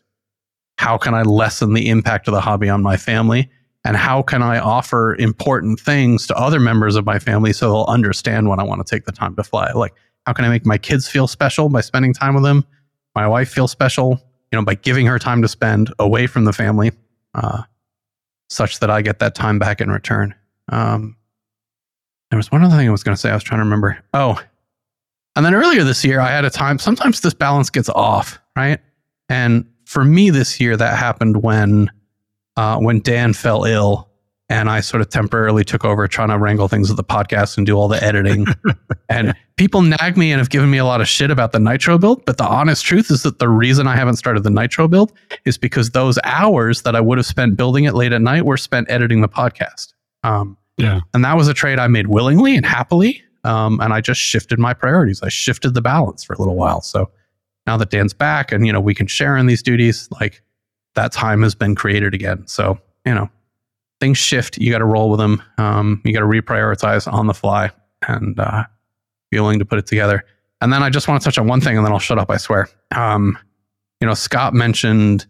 how 0.78 0.98
can 0.98 1.14
I 1.14 1.24
lessen 1.24 1.74
the 1.74 1.90
impact 1.90 2.28
of 2.28 2.34
the 2.34 2.41
hobby 2.41 2.70
on 2.70 2.82
my 2.82 2.98
family? 2.98 3.49
And 3.86 3.98
how 3.98 4.22
can 4.22 4.44
I 4.44 4.60
offer 4.60 5.16
important 5.16 5.80
things 5.80 6.28
to 6.28 6.36
other 6.38 6.60
members 6.60 6.95
of 6.95 7.06
my 7.06 7.18
family 7.18 7.53
so 7.53 7.70
they'll 7.70 7.86
understand 7.86 8.49
when 8.49 8.60
I 8.60 8.64
want 8.64 8.86
to 8.86 8.95
take 8.95 9.06
the 9.06 9.11
time 9.11 9.36
to 9.36 9.44
fly? 9.44 9.72
Like, 9.72 9.94
how 10.26 10.34
can 10.34 10.45
I 10.45 10.49
make 10.49 10.66
my 10.66 10.78
kids 10.78 11.07
feel 11.07 11.28
special 11.28 11.70
by 11.70 11.82
spending 11.82 12.14
time 12.14 12.34
with 12.34 12.44
them? 12.44 12.66
My 13.15 13.27
wife 13.27 13.49
feel 13.49 13.68
special, 13.68 14.19
you 14.52 14.60
know, 14.60 14.64
by 14.64 14.76
giving 14.76 15.06
her 15.06 15.19
time 15.19 15.41
to 15.41 15.48
spend 15.48 15.94
away 15.99 16.27
from 16.27 16.45
the 16.45 16.53
family, 16.53 16.91
uh, 17.34 17.64
such 18.49 18.80
that 18.80 18.90
I 18.90 19.02
get 19.02 19.19
that 19.19 19.36
time 19.36 19.60
back 19.60 19.81
in 19.81 19.91
return. 19.91 20.34
Um, 20.69 21.15
there 22.30 22.38
was 22.38 22.52
one 22.52 22.64
other 22.64 22.76
thing 22.76 22.88
I 22.88 22.91
was 22.91 23.03
going 23.03 23.15
to 23.15 23.19
say. 23.19 23.31
I 23.31 23.34
was 23.34 23.44
trying 23.44 23.60
to 23.60 23.64
remember. 23.65 23.98
Oh, 24.14 24.40
and 25.36 25.45
then 25.45 25.53
earlier 25.56 25.84
this 25.84 26.03
year, 26.03 26.19
I 26.19 26.30
had 26.30 26.45
a 26.45 26.49
time. 26.49 26.80
Sometimes 26.80 27.22
this 27.22 27.34
balance 27.34 27.69
gets 27.69 27.90
off, 27.90 28.40
right? 28.56 28.80
And 29.30 29.65
for 29.86 30.03
me 30.03 30.30
this 30.30 30.60
year, 30.60 30.76
that 30.76 30.98
happened 30.98 31.44
when 31.44 31.90
uh, 32.57 32.77
when 32.77 32.99
Dan 32.99 33.34
fell 33.34 33.64
ill, 33.64 34.09
and 34.50 34.70
I 34.70 34.80
sort 34.80 35.02
of 35.02 35.10
temporarily 35.10 35.64
took 35.64 35.86
over 35.86 36.08
trying 36.08 36.30
to 36.30 36.38
wrangle 36.38 36.68
things 36.68 36.90
with 36.90 36.98
the 36.98 37.04
podcast 37.04 37.58
and 37.58 37.66
do 37.68 37.76
all 37.76 37.88
the 37.88 38.04
editing. 38.04 38.48
and 39.10 39.34
people 39.58 39.82
nag 39.84 40.18
me 40.18 40.32
and 40.32 40.40
have 40.40 40.50
given 40.50 40.72
me 40.72 40.80
a 40.80 40.86
lot 40.86 41.02
of 41.02 41.08
shit 41.08 41.30
about 41.30 41.52
the 41.52 41.60
Nitro 41.60 41.98
build. 42.00 42.26
But 42.26 42.38
the 42.38 42.48
honest 42.48 42.84
truth 42.84 43.12
is 43.12 43.22
that 43.24 43.38
the 43.40 43.48
reason 43.48 43.86
I 43.88 43.96
haven't 43.96 44.16
started 44.16 44.44
the 44.44 44.50
Nitro 44.50 44.88
build 44.88 45.14
is 45.46 45.58
because 45.58 45.92
those 45.92 46.18
hours 46.24 46.82
that 46.82 46.96
I 46.96 47.02
would 47.02 47.18
have 47.20 47.28
spent 47.28 47.58
building 47.58 47.84
it 47.84 47.94
late 47.94 48.12
at 48.12 48.22
night 48.22 48.44
were 48.46 48.58
spent 48.58 48.90
editing 48.90 49.22
the 49.22 49.30
podcast. 49.30 49.94
Um, 50.24 50.58
Yeah. 50.78 51.02
and 51.14 51.24
that 51.24 51.38
was 51.38 51.48
a 51.48 51.54
trade 51.54 51.78
I 51.78 51.88
made 51.88 52.08
willingly 52.08 52.56
and 52.56 52.66
happily. 52.66 53.22
Um, 53.44 53.80
and 53.82 53.94
I 53.94 54.02
just 54.02 54.20
shifted 54.20 54.58
my 54.60 54.74
priorities. 54.74 55.22
I 55.24 55.30
shifted 55.30 55.74
the 55.76 55.82
balance 55.82 56.24
for 56.24 56.34
a 56.34 56.38
little 56.40 56.56
while. 56.56 56.82
So 56.82 57.10
now 57.68 57.78
that 57.78 57.90
Dan's 57.92 58.14
back 58.14 58.52
and, 58.52 58.66
you 58.66 58.74
know, 58.74 58.82
we 58.82 58.96
can 58.96 59.06
share 59.08 59.38
in 59.38 59.46
these 59.46 59.62
duties, 59.62 60.10
like 60.20 60.42
that 60.96 61.12
time 61.12 61.44
has 61.44 61.54
been 61.56 61.76
created 61.76 62.14
again. 62.16 62.48
So, 62.48 62.80
you 63.06 63.14
know, 63.14 63.30
things 64.00 64.18
shift. 64.18 64.58
You 64.58 64.72
got 64.72 64.80
to 64.80 64.86
roll 64.86 65.10
with 65.10 65.20
them. 65.20 65.42
Um, 65.58 66.02
you 66.06 66.14
got 66.14 66.22
to 66.22 66.26
reprioritize 66.26 67.12
on 67.12 67.28
the 67.28 67.34
fly 67.34 67.72
and 68.08 68.40
uh, 68.40 68.64
be 69.32 69.40
willing 69.40 69.60
to 69.60 69.66
put 69.66 69.80
it 69.80 69.88
together. 69.88 70.24
And 70.62 70.74
then 70.74 70.84
I 70.84 70.90
just 70.90 71.08
want 71.08 71.22
to 71.22 71.26
touch 71.26 71.38
on 71.38 71.48
one 71.48 71.62
thing 71.62 71.78
and 71.78 71.86
then 71.86 71.92
I'll 71.92 72.00
shut 72.00 72.20
up, 72.20 72.30
I 72.30 72.38
swear. 72.38 72.68
Um, 72.96 73.38
you 74.02 74.08
know, 74.08 74.14
Scott 74.14 74.54
mentioned 74.54 75.26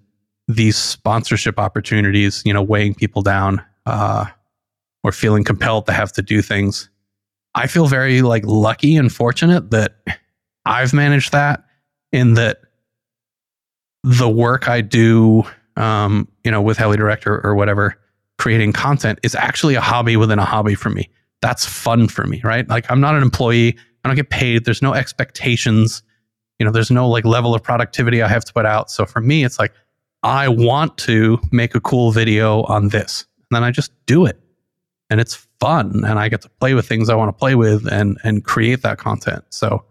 these 0.48 0.78
sponsorship 0.78 1.60
opportunities, 1.60 2.42
you 2.46 2.54
know, 2.54 2.64
weighing 2.64 2.96
people 2.96 3.22
down. 3.22 3.64
Uh, 3.86 4.26
or 5.04 5.12
feeling 5.12 5.44
compelled 5.44 5.86
to 5.88 5.94
have 5.94 6.12
to 6.14 6.22
do 6.22 6.42
things. 6.42 6.90
I 7.56 7.68
feel 7.68 7.88
very 7.88 8.22
like 8.22 8.44
lucky 8.46 8.96
and 8.96 9.12
fortunate 9.12 9.72
that 9.72 9.96
I've 10.66 10.94
managed 10.94 11.32
that 11.32 11.64
in 12.12 12.36
that 12.36 12.60
the 14.04 14.30
work 14.30 14.68
I 14.70 14.82
do, 14.82 15.44
um, 15.76 16.28
you 16.44 16.52
know, 16.52 16.62
with 16.62 16.78
Heli 16.78 16.98
Director 16.98 17.40
or 17.44 17.56
whatever, 17.56 17.98
creating 18.40 18.74
content 18.74 19.20
is 19.22 19.36
actually 19.36 19.76
a 19.76 19.82
hobby 19.82 20.18
within 20.18 20.40
a 20.40 20.46
hobby 20.46 20.74
for 20.74 20.90
me. 20.90 21.10
That's 21.42 21.66
fun 21.66 22.08
for 22.08 22.26
me, 22.26 22.42
right? 22.44 22.68
Like 22.68 22.90
I'm 22.90 23.02
not 23.02 23.14
an 23.14 23.22
employee. 23.22 23.78
I 24.04 24.10
don't 24.10 24.16
get 24.16 24.30
paid. 24.30 24.66
There's 24.66 24.82
no 24.82 24.94
expectations. 24.94 26.02
You 26.58 26.66
know, 26.66 26.72
there's 26.72 26.90
no 26.90 27.08
like 27.08 27.26
level 27.26 27.54
of 27.54 27.62
productivity 27.62 28.22
I 28.22 28.28
have 28.28 28.46
to 28.46 28.54
put 28.54 28.66
out. 28.66 28.90
So 28.90 29.06
for 29.06 29.22
me, 29.22 29.44
it's 29.44 29.60
like 29.60 29.74
I 30.24 30.48
want 30.48 30.98
to 31.00 31.40
make 31.52 31.76
a 31.76 31.82
cool 31.82 32.12
video 32.12 32.64
on 32.64 32.90
this. 32.90 33.26
And 33.38 33.58
then 33.58 33.64
I 33.64 33.72
just 33.72 33.92
do 34.06 34.26
it 34.26 34.40
and 35.10 35.20
it's 35.20 35.48
fun 35.60 36.04
and 36.06 36.18
I 36.20 36.30
get 36.30 36.42
to 36.42 36.50
play 36.50 36.74
with 36.74 36.88
things 36.88 37.10
I 37.10 37.16
want 37.16 37.30
to 37.30 37.40
play 37.40 37.56
with 37.56 37.92
and 37.92 38.18
and 38.24 38.44
create 38.44 38.82
that 38.84 38.98
content. 38.98 39.44
So 39.50 39.84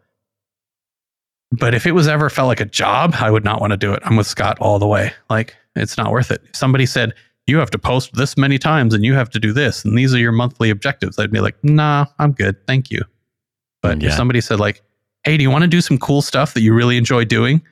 but 1.51 1.75
if 1.75 1.87
it 1.87 1.93
was 1.93 2.09
ever 2.09 2.29
felt 2.29 2.47
like 2.49 2.61
a 2.61 2.67
job, 2.67 3.15
I 3.19 3.31
would 3.31 3.45
not 3.45 3.59
want 3.59 3.71
to 3.71 3.79
do 3.79 3.95
it. 3.95 4.03
I'm 4.05 4.17
with 4.17 4.27
Scott 4.27 4.59
all 4.61 4.79
the 4.79 4.87
way. 4.87 5.13
Like 5.31 5.57
it's 5.77 5.97
not 5.97 6.11
worth 6.13 6.31
it. 6.31 6.43
If 6.45 6.57
somebody 6.57 6.87
said 6.87 7.15
you 7.49 7.59
have 7.59 7.71
to 7.71 7.79
post 7.79 8.15
this 8.15 8.37
many 8.37 8.59
times 8.59 8.95
and 8.95 9.05
you 9.05 9.15
have 9.15 9.31
to 9.31 9.41
do 9.41 9.53
this 9.53 9.85
and 9.85 9.97
these 9.97 10.15
are 10.15 10.19
your 10.19 10.33
monthly 10.33 10.71
objectives, 10.71 11.19
I'd 11.19 11.31
be 11.33 11.41
like, 11.41 11.57
"Nah, 11.65 12.07
I'm 12.19 12.33
good. 12.33 12.57
Thank 12.67 12.91
you." 12.91 13.03
But 13.83 14.01
Yeah. 14.03 14.09
if 14.09 14.15
somebody 14.15 14.41
said 14.41 14.61
like, 14.61 14.83
"Hey, 15.25 15.37
do 15.37 15.43
you 15.43 15.51
want 15.51 15.63
to 15.63 15.69
do 15.69 15.81
some 15.81 15.99
cool 15.99 16.23
stuff 16.23 16.55
that 16.55 16.63
you 16.63 16.75
really 16.75 16.97
enjoy 16.97 17.25
doing?" 17.25 17.63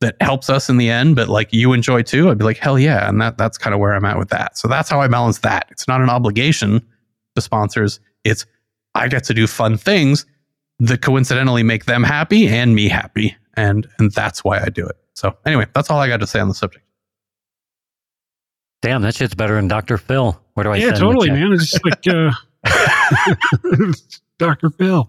that 0.00 0.16
helps 0.20 0.50
us 0.50 0.68
in 0.68 0.78
the 0.78 0.90
end, 0.90 1.14
but 1.14 1.28
like 1.28 1.52
you 1.52 1.72
enjoy 1.72 2.02
too, 2.02 2.28
I'd 2.28 2.36
be 2.36 2.42
like, 2.44 2.56
hell 2.56 2.76
yeah. 2.76 3.08
And 3.08 3.20
that 3.22 3.38
that's 3.38 3.56
kind 3.56 3.72
of 3.72 3.78
where 3.78 3.94
I'm 3.94 4.04
at 4.04 4.18
with 4.18 4.30
that. 4.30 4.58
So 4.58 4.66
that's 4.66 4.90
how 4.90 5.00
I 5.00 5.06
balance 5.06 5.38
that. 5.38 5.68
It's 5.70 5.86
not 5.86 6.00
an 6.00 6.10
obligation 6.10 6.84
to 7.36 7.40
sponsors. 7.40 8.00
It's 8.24 8.44
I 8.96 9.06
get 9.06 9.22
to 9.24 9.32
do 9.34 9.46
fun 9.46 9.76
things 9.76 10.26
that 10.80 11.02
coincidentally 11.02 11.62
make 11.62 11.84
them 11.84 12.02
happy 12.02 12.48
and 12.48 12.74
me 12.74 12.88
happy. 12.88 13.36
And 13.54 13.86
and 14.00 14.10
that's 14.10 14.42
why 14.42 14.58
I 14.60 14.70
do 14.70 14.84
it. 14.84 14.96
So 15.14 15.36
anyway, 15.46 15.66
that's 15.72 15.88
all 15.88 16.00
I 16.00 16.08
got 16.08 16.18
to 16.18 16.26
say 16.26 16.40
on 16.40 16.48
the 16.48 16.54
subject. 16.54 16.84
Damn, 18.82 19.02
that 19.02 19.14
shit's 19.14 19.34
better 19.34 19.54
than 19.54 19.68
Dr. 19.68 19.96
Phil. 19.96 20.38
Where 20.54 20.64
do 20.64 20.70
I 20.70 20.76
yeah, 20.76 20.86
send 20.86 20.96
the 20.96 21.00
totally, 21.00 21.28
check? 21.28 21.38
man. 21.38 21.52
It's 21.52 21.70
just 21.70 21.84
like 21.84 22.06
uh, 22.08 22.32
Dr. 24.38 24.70
Phil. 24.70 25.08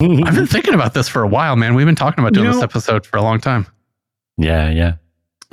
I've 0.00 0.34
been 0.34 0.46
thinking 0.46 0.74
about 0.74 0.94
this 0.94 1.08
for 1.08 1.22
a 1.22 1.28
while, 1.28 1.56
man. 1.56 1.74
We've 1.74 1.86
been 1.86 1.94
talking 1.96 2.22
about 2.22 2.32
doing 2.32 2.46
You 2.46 2.52
this 2.52 2.62
episode 2.62 3.04
for 3.04 3.16
a 3.16 3.22
long 3.22 3.40
time. 3.40 3.66
yeah, 4.36 4.70
yeah. 4.70 4.94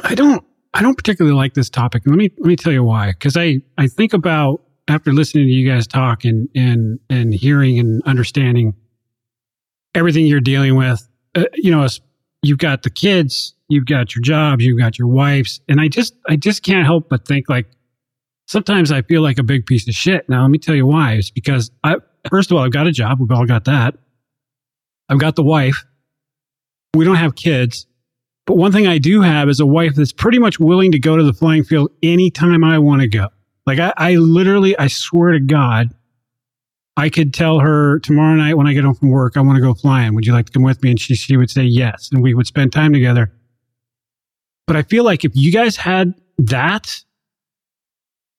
I 0.03 0.14
don't 0.14 0.44
I 0.74 0.82
don't 0.82 0.95
particularly 0.95 1.36
like 1.36 1.53
this 1.53 1.70
topic. 1.70 2.03
Let 2.06 2.18
me 2.18 2.30
let 2.38 2.48
me 2.48 2.56
tell 2.56 2.74
you 2.74 2.84
why. 2.84 3.12
Because 3.12 3.36
I 3.38 3.62
I 3.78 3.88
think 3.88 4.14
about 4.14 4.62
after 4.88 5.14
listening 5.14 5.48
to 5.48 5.52
you 5.52 5.68
guys 5.70 5.88
talk 5.88 6.26
and 6.26 6.48
and 6.53 6.99
and 7.10 7.34
hearing 7.34 7.80
and 7.80 8.03
understanding 8.03 8.76
everything 9.95 10.28
you're 10.28 10.41
dealing 10.41 10.76
with. 10.76 11.07
Uh, 11.34 11.45
you 11.56 11.72
know, 11.72 11.84
as 11.84 12.02
you've 12.44 12.60
got 12.60 12.84
the 12.84 12.90
kids, 12.91 13.55
you've 13.70 13.86
got 13.86 14.16
your 14.16 14.22
jobs, 14.22 14.64
you've 14.64 14.80
got 14.80 14.98
your 14.98 15.08
wives, 15.08 15.62
and 15.68 15.82
I 15.82 15.88
just 15.88 16.16
I 16.28 16.36
just 16.36 16.64
can't 16.64 16.86
help 16.86 17.10
but 17.10 17.28
think 17.28 17.50
like 17.50 17.68
sometimes 18.48 18.92
I 18.92 19.02
feel 19.02 19.22
like 19.22 19.40
a 19.40 19.44
big 19.44 19.66
piece 19.66 19.88
of 19.88 19.94
shit. 19.94 20.28
Now 20.30 20.42
let 20.42 20.52
me 20.52 20.58
tell 20.58 20.76
you 20.76 20.86
why. 20.86 21.14
It's 21.14 21.32
because 21.32 21.72
I 21.84 21.96
first 22.30 22.52
of 22.52 22.58
all 22.58 22.64
I've 22.64 22.72
got 22.72 22.88
a 22.88 22.92
job. 22.92 23.20
We've 23.20 23.32
all 23.32 23.46
got 23.46 23.66
that. 23.66 23.96
I've 25.10 25.20
got 25.20 25.36
the 25.36 25.44
wife. 25.44 25.86
We 26.96 27.06
don't 27.06 27.16
have 27.16 27.36
kids. 27.36 27.86
But 28.46 28.58
one 28.58 28.72
thing 28.72 28.86
I 28.88 29.00
do 29.00 29.22
have 29.22 29.50
is 29.50 29.60
a 29.60 29.66
wife 29.66 29.96
that's 29.96 30.14
pretty 30.14 30.38
much 30.38 30.60
willing 30.60 30.92
to 30.92 31.00
go 31.00 31.18
to 31.18 31.24
the 31.24 31.34
flying 31.34 31.64
field 31.64 31.92
anytime 32.04 32.64
I 32.64 32.78
want 32.78 33.02
to 33.02 33.08
go. 33.08 33.30
Like 33.66 33.80
I, 33.80 33.94
I 33.98 34.16
literally, 34.16 34.78
I 34.78 34.88
swear 34.88 35.32
to 35.32 35.40
God, 35.40 35.90
I 36.98 37.10
could 37.10 37.34
tell 37.34 37.60
her 37.60 38.00
tomorrow 38.00 38.36
night 38.36 38.56
when 38.56 38.68
I 38.68 38.74
get 38.74 38.84
home 38.84 38.96
from 38.96 39.10
work, 39.10 39.36
I 39.36 39.42
want 39.42 39.58
to 39.58 39.62
go 39.62 39.74
flying. 39.74 40.14
Would 40.16 40.26
you 40.26 40.34
like 40.34 40.46
to 40.46 40.52
come 40.52 40.64
with 40.64 40.82
me? 40.84 40.92
And 40.92 41.00
she, 41.00 41.16
she 41.16 41.36
would 41.36 41.50
say 41.50 41.64
yes. 41.64 42.10
And 42.12 42.22
we 42.22 42.34
would 42.34 42.48
spend 42.48 42.72
time 42.72 42.94
together. 42.94 43.34
But 44.68 44.76
I 44.76 44.82
feel 44.84 45.04
like 45.04 45.24
if 45.24 45.32
you 45.36 45.52
guys 45.52 45.76
had 45.76 46.14
that, 46.38 47.04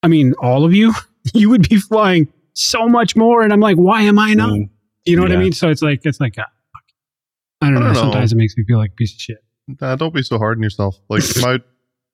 I 0.03 0.07
mean, 0.07 0.33
all 0.39 0.65
of 0.65 0.73
you, 0.73 0.93
you 1.33 1.49
would 1.49 1.67
be 1.67 1.77
flying 1.77 2.31
so 2.53 2.87
much 2.87 3.15
more. 3.15 3.43
And 3.43 3.53
I'm 3.53 3.59
like, 3.59 3.77
why 3.77 4.01
am 4.03 4.19
I 4.19 4.33
not? 4.33 4.51
Mm. 4.51 4.69
You 5.05 5.15
know 5.15 5.23
what 5.23 5.31
I 5.31 5.37
mean? 5.37 5.53
So 5.53 5.69
it's 5.69 5.81
like, 5.81 6.01
it's 6.03 6.19
like, 6.19 6.35
ah, 6.37 6.43
fuck. 6.73 6.83
I 7.61 7.67
don't, 7.67 7.77
I 7.77 7.79
know. 7.79 7.85
don't 7.85 7.93
know. 7.93 8.01
Sometimes 8.01 8.33
it 8.33 8.35
makes 8.35 8.57
me 8.57 8.65
feel 8.65 8.77
like 8.77 8.91
a 8.91 8.95
piece 8.95 9.13
of 9.13 9.21
shit. 9.21 9.37
Nah, 9.81 9.95
don't 9.95 10.13
be 10.13 10.21
so 10.21 10.37
hard 10.37 10.57
on 10.57 10.63
yourself. 10.63 10.97
Like 11.09 11.23
my 11.41 11.59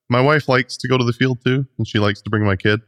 my 0.08 0.20
wife 0.20 0.48
likes 0.48 0.76
to 0.78 0.88
go 0.88 0.98
to 0.98 1.04
the 1.04 1.12
field 1.12 1.38
too, 1.44 1.66
and 1.78 1.86
she 1.88 1.98
likes 1.98 2.22
to 2.22 2.30
bring 2.30 2.44
my 2.44 2.56
kid. 2.56 2.80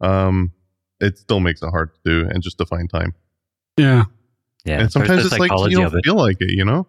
Um, 0.00 0.52
it 1.00 1.18
still 1.18 1.40
makes 1.40 1.62
it 1.62 1.70
hard 1.70 1.90
to 1.94 2.00
do 2.04 2.28
and 2.28 2.42
just 2.42 2.58
to 2.58 2.66
find 2.66 2.88
time. 2.88 3.14
Yeah. 3.76 4.04
Yeah. 4.64 4.80
and 4.80 4.92
sometimes 4.92 5.26
it's 5.26 5.38
like 5.38 5.50
you 5.68 5.78
don't 5.78 6.04
feel 6.04 6.14
like 6.14 6.36
it, 6.40 6.50
you 6.50 6.64
know? 6.64 6.86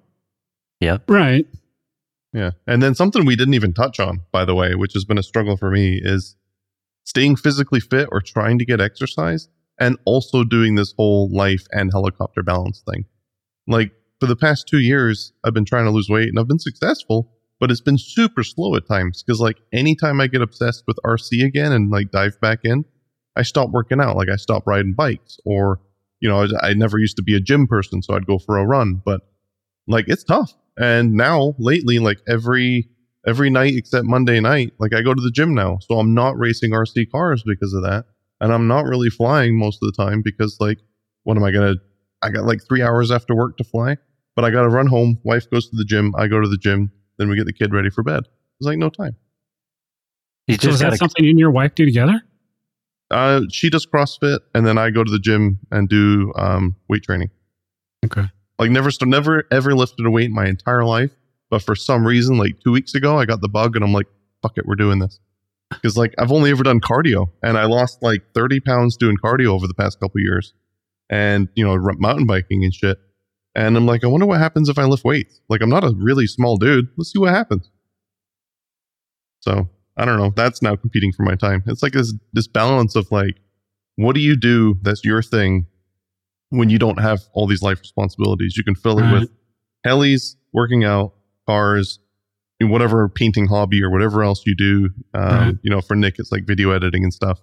Yeah. 0.79 0.99
Right. 1.07 1.47
Yeah. 2.33 2.51
And 2.67 2.81
then 2.81 2.95
something 2.95 3.25
we 3.25 3.35
didn't 3.35 3.53
even 3.53 3.73
touch 3.73 3.99
on, 3.99 4.21
by 4.31 4.43
the 4.43 4.55
way, 4.55 4.75
which 4.75 4.93
has 4.93 5.05
been 5.05 5.19
a 5.19 5.23
struggle 5.23 5.55
for 5.55 5.69
me, 5.69 5.99
is 6.01 6.35
staying 7.03 7.35
physically 7.35 7.79
fit 7.79 8.09
or 8.11 8.21
trying 8.21 8.57
to 8.59 8.65
get 8.65 8.81
exercise 8.81 9.49
and 9.79 9.97
also 10.05 10.43
doing 10.43 10.75
this 10.75 10.93
whole 10.97 11.29
life 11.31 11.65
and 11.71 11.91
helicopter 11.91 12.41
balance 12.41 12.83
thing. 12.89 13.05
Like 13.67 13.91
for 14.19 14.25
the 14.27 14.35
past 14.35 14.67
two 14.67 14.79
years, 14.79 15.33
I've 15.43 15.53
been 15.53 15.65
trying 15.65 15.85
to 15.85 15.91
lose 15.91 16.09
weight 16.09 16.29
and 16.29 16.39
I've 16.39 16.47
been 16.47 16.59
successful, 16.59 17.31
but 17.59 17.71
it's 17.71 17.81
been 17.81 17.97
super 17.97 18.43
slow 18.43 18.75
at 18.75 18.87
times 18.87 19.23
because 19.23 19.39
like 19.39 19.57
anytime 19.71 20.19
I 20.19 20.27
get 20.27 20.41
obsessed 20.41 20.83
with 20.87 20.97
RC 21.05 21.45
again 21.45 21.71
and 21.71 21.91
like 21.91 22.11
dive 22.11 22.39
back 22.41 22.59
in, 22.63 22.85
I 23.35 23.43
stop 23.43 23.69
working 23.69 23.99
out. 23.99 24.15
Like 24.15 24.29
I 24.29 24.37
stop 24.37 24.65
riding 24.65 24.93
bikes 24.93 25.37
or, 25.45 25.81
you 26.19 26.29
know, 26.29 26.43
I, 26.43 26.69
I 26.69 26.73
never 26.73 26.97
used 26.97 27.17
to 27.17 27.23
be 27.23 27.35
a 27.35 27.39
gym 27.39 27.67
person, 27.67 28.01
so 28.01 28.15
I'd 28.15 28.25
go 28.25 28.39
for 28.39 28.57
a 28.57 28.65
run, 28.65 29.01
but 29.05 29.21
like 29.87 30.05
it's 30.07 30.23
tough. 30.23 30.53
And 30.77 31.13
now 31.13 31.53
lately, 31.59 31.99
like 31.99 32.19
every 32.27 32.89
every 33.25 33.49
night 33.49 33.73
except 33.75 34.05
Monday 34.05 34.39
night, 34.39 34.73
like 34.79 34.93
I 34.93 35.01
go 35.01 35.13
to 35.13 35.21
the 35.21 35.31
gym 35.31 35.53
now. 35.53 35.79
So 35.81 35.99
I'm 35.99 36.13
not 36.13 36.37
racing 36.37 36.71
RC 36.71 37.11
cars 37.11 37.43
because 37.45 37.73
of 37.73 37.83
that. 37.83 38.05
and 38.41 38.51
I'm 38.51 38.67
not 38.67 38.85
really 38.85 39.09
flying 39.09 39.57
most 39.57 39.79
of 39.81 39.93
the 39.93 40.03
time 40.03 40.21
because 40.23 40.57
like, 40.59 40.79
what 41.23 41.37
am 41.37 41.43
I 41.43 41.51
gonna? 41.51 41.75
I 42.21 42.29
got 42.29 42.45
like 42.45 42.59
three 42.67 42.81
hours 42.81 43.11
after 43.11 43.35
work 43.35 43.57
to 43.57 43.63
fly, 43.63 43.95
but 44.35 44.43
I 44.45 44.49
got 44.49 44.63
to 44.63 44.69
run 44.69 44.87
home. 44.87 45.19
Wife 45.23 45.49
goes 45.49 45.69
to 45.69 45.75
the 45.75 45.85
gym. 45.85 46.13
I 46.17 46.27
go 46.27 46.41
to 46.41 46.47
the 46.47 46.57
gym. 46.57 46.91
Then 47.17 47.29
we 47.29 47.35
get 47.35 47.45
the 47.45 47.53
kid 47.53 47.73
ready 47.73 47.89
for 47.89 48.03
bed. 48.03 48.23
It's 48.59 48.67
like 48.67 48.77
no 48.77 48.89
time. 48.89 49.15
You 50.47 50.55
So 50.55 50.69
is 50.69 50.73
just 50.73 50.79
that 50.79 50.85
got 50.85 50.91
to 50.91 50.97
something 50.97 51.23
you 51.23 51.29
and 51.29 51.39
your 51.39 51.51
wife 51.51 51.75
do 51.75 51.85
together? 51.85 52.21
Uh, 53.11 53.41
she 53.51 53.69
does 53.69 53.85
CrossFit, 53.85 54.39
and 54.55 54.65
then 54.65 54.77
I 54.77 54.89
go 54.89 55.03
to 55.03 55.11
the 55.11 55.19
gym 55.19 55.59
and 55.71 55.87
do 55.87 56.33
um, 56.35 56.75
weight 56.89 57.03
training. 57.03 57.29
Okay. 58.05 58.25
Like 58.63 58.71
never, 58.71 58.89
never 59.01 59.43
ever 59.51 59.75
lifted 59.75 60.05
a 60.05 60.09
weight 60.09 60.27
in 60.27 60.33
my 60.33 60.45
entire 60.45 60.85
life, 60.85 61.11
but 61.49 61.61
for 61.61 61.75
some 61.75 62.07
reason, 62.07 62.37
like 62.37 62.61
two 62.61 62.71
weeks 62.71 62.95
ago, 62.95 63.19
I 63.19 63.25
got 63.25 63.41
the 63.41 63.49
bug, 63.49 63.75
and 63.75 63.83
I'm 63.83 63.91
like, 63.91 64.07
"Fuck 64.41 64.57
it, 64.57 64.65
we're 64.65 64.75
doing 64.75 64.99
this." 64.99 65.19
Because 65.69 65.97
like 65.97 66.15
I've 66.17 66.31
only 66.31 66.49
ever 66.49 66.63
done 66.63 66.79
cardio, 66.79 67.27
and 67.43 67.57
I 67.57 67.65
lost 67.65 68.01
like 68.01 68.21
30 68.33 68.61
pounds 68.61 68.95
doing 68.95 69.17
cardio 69.21 69.47
over 69.47 69.67
the 69.67 69.73
past 69.73 69.99
couple 69.99 70.21
years, 70.21 70.53
and 71.09 71.49
you 71.55 71.65
know, 71.65 71.77
mountain 71.97 72.25
biking 72.25 72.63
and 72.63 72.73
shit. 72.73 72.97
And 73.53 73.75
I'm 73.75 73.85
like, 73.85 74.05
I 74.05 74.07
wonder 74.07 74.25
what 74.25 74.39
happens 74.39 74.69
if 74.69 74.79
I 74.79 74.85
lift 74.85 75.03
weights. 75.03 75.41
Like 75.49 75.61
I'm 75.61 75.69
not 75.69 75.83
a 75.83 75.93
really 75.97 76.25
small 76.25 76.55
dude. 76.55 76.87
Let's 76.95 77.11
see 77.11 77.19
what 77.19 77.33
happens. 77.33 77.69
So 79.41 79.67
I 79.97 80.05
don't 80.05 80.19
know. 80.19 80.31
That's 80.33 80.61
now 80.61 80.77
competing 80.77 81.11
for 81.11 81.23
my 81.23 81.35
time. 81.35 81.63
It's 81.67 81.83
like 81.83 81.91
this 81.91 82.13
this 82.31 82.47
balance 82.47 82.95
of 82.95 83.11
like, 83.11 83.41
what 83.97 84.15
do 84.15 84.21
you 84.21 84.37
do 84.37 84.77
that's 84.83 85.03
your 85.03 85.21
thing 85.21 85.65
when 86.53 86.69
you 86.69 86.79
don't 86.79 86.99
have 86.99 87.21
all 87.33 87.47
these 87.47 87.61
life 87.61 87.79
responsibilities? 87.79 88.55
You 88.57 88.63
can 88.63 88.75
fill 88.75 88.99
it 88.99 89.11
with 89.11 89.29
helis, 89.85 90.35
working 90.53 90.83
out, 90.83 91.13
cars, 91.47 91.99
whatever 92.61 93.09
painting 93.09 93.47
hobby 93.47 93.83
or 93.83 93.89
whatever 93.89 94.23
else 94.23 94.43
you 94.45 94.55
do. 94.55 94.89
Um, 95.13 95.23
Right. 95.23 95.55
You 95.63 95.71
know, 95.71 95.81
for 95.81 95.95
Nick, 95.95 96.15
it's 96.19 96.31
like 96.31 96.45
video 96.45 96.71
editing 96.71 97.03
and 97.03 97.13
stuff. 97.13 97.41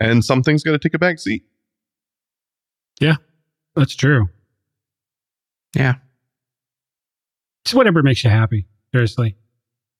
And 0.00 0.24
some 0.24 0.42
things 0.42 0.62
got 0.62 0.72
to 0.72 0.78
take 0.78 0.94
a 0.94 0.98
back 0.98 1.18
seat. 1.18 1.44
Yeah, 3.00 3.16
That's 3.74 3.96
true. 3.96 4.28
Yeah. 5.74 5.94
It's 7.64 7.72
whatever 7.72 8.02
makes 8.02 8.22
you 8.24 8.30
happy, 8.30 8.66
seriously. 8.92 9.36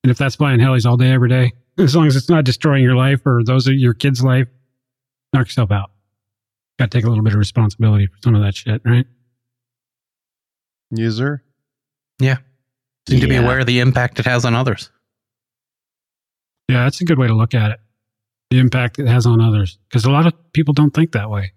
And 0.05 0.11
if 0.11 0.19
that's 0.19 0.37
flying 0.37 0.61
helis 0.61 0.87
all 0.87 0.97
day, 0.97 1.11
every 1.11 1.29
day, 1.29 1.53
as 1.79 1.97
long 1.97 2.07
as 2.07 2.17
it's 2.17 2.29
not 2.29 2.45
destroying 2.45 2.83
your 2.83 2.97
life 2.97 3.21
or 3.27 3.43
those 3.45 3.67
of 3.67 3.75
your 3.75 3.95
kids' 3.95 4.23
life, 4.23 4.49
knock 5.33 5.47
yourself 5.47 5.71
out. 5.71 5.91
Got 6.81 6.91
to 6.91 6.97
take 6.97 7.05
a 7.05 7.11
little 7.11 7.23
bit 7.23 7.35
of 7.35 7.39
responsibility 7.39 8.07
for 8.07 8.17
some 8.25 8.35
of 8.35 8.41
that 8.41 8.55
shit, 8.55 8.81
right? 8.87 9.05
User? 10.91 11.45
Yeah. 12.19 12.39
Seem 13.07 13.21
to 13.21 13.27
be 13.27 13.37
aware 13.37 13.61
of 13.61 13.67
the 13.67 13.81
impact 13.81 14.19
it 14.19 14.25
has 14.25 14.47
on 14.47 14.55
others. 14.55 14.91
Yeah, 16.71 16.85
that's 16.85 17.03
a 17.03 17.05
good 17.05 17.19
way 17.19 17.27
to 17.27 17.35
look 17.35 17.53
at 17.53 17.73
it. 17.73 17.81
The 18.49 18.61
impact 18.61 18.99
it 18.99 19.07
has 19.07 19.27
on 19.27 19.43
others. 19.43 19.79
Because 19.91 20.07
a 20.07 20.11
lot 20.11 20.27
of 20.27 20.33
people 20.55 20.73
don't 20.73 20.95
think 20.95 21.13
that 21.13 21.29
way 21.29 21.53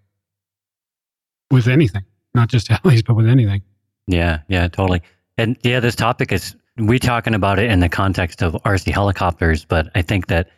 with 1.49 1.69
anything, 1.69 2.03
not 2.35 2.49
just 2.49 2.67
helis, 2.69 3.05
but 3.05 3.13
with 3.13 3.29
anything. 3.29 3.61
Yeah, 4.07 4.39
yeah, 4.49 4.67
totally. 4.67 5.03
And 5.37 5.55
yeah, 5.63 5.79
this 5.79 5.95
topic 5.95 6.33
is 6.33 6.53
we 6.75 6.99
talking 6.99 7.33
about 7.33 7.59
it 7.59 7.71
in 7.71 7.79
the 7.79 7.87
context 7.87 8.43
of 8.43 8.55
RC 8.65 8.91
helicopters, 8.91 9.63
but 9.63 9.89
I 9.95 10.01
think 10.01 10.27
that 10.27 10.49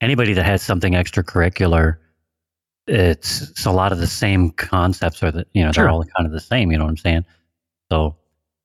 anybody 0.00 0.32
that 0.32 0.44
has 0.44 0.60
something 0.60 0.94
extracurricular, 0.94 1.98
it's, 2.88 3.42
it's 3.42 3.64
a 3.66 3.70
lot 3.72 3.92
of 3.92 3.98
the 3.98 4.06
same 4.06 4.50
concepts, 4.50 5.22
or 5.22 5.30
the 5.30 5.46
you 5.52 5.64
know 5.64 5.72
Sure. 5.72 5.84
they're 5.84 5.90
all 5.90 6.04
kind 6.16 6.26
of 6.26 6.32
the 6.32 6.40
same. 6.40 6.70
You 6.72 6.78
know 6.78 6.84
what 6.84 6.90
I'm 6.90 6.96
saying? 6.96 7.24
So 7.90 8.16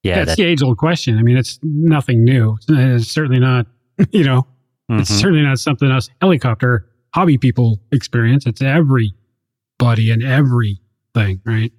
Yeah, 0.04 0.18
yeah, 0.18 0.22
it's 0.24 0.36
the 0.36 0.44
age 0.44 0.62
old 0.64 0.78
question. 0.78 1.18
I 1.18 1.22
mean, 1.22 1.38
it's 1.38 1.60
nothing 1.64 2.24
new. 2.24 2.56
It's, 2.56 2.66
it's 2.70 3.08
certainly 3.12 3.40
not, 3.40 3.68
you 4.12 4.24
know, 4.24 4.48
it's 4.90 5.10
mhm. 5.12 5.20
certainly 5.22 5.44
not 5.44 5.60
something 5.60 5.90
us 5.92 6.10
helicopter 6.22 6.90
hobby 7.14 7.38
people 7.38 7.80
experience. 7.92 8.46
It's 8.46 8.62
everybody 8.62 10.12
and 10.12 10.24
everything, 10.24 11.42
right? 11.46 11.72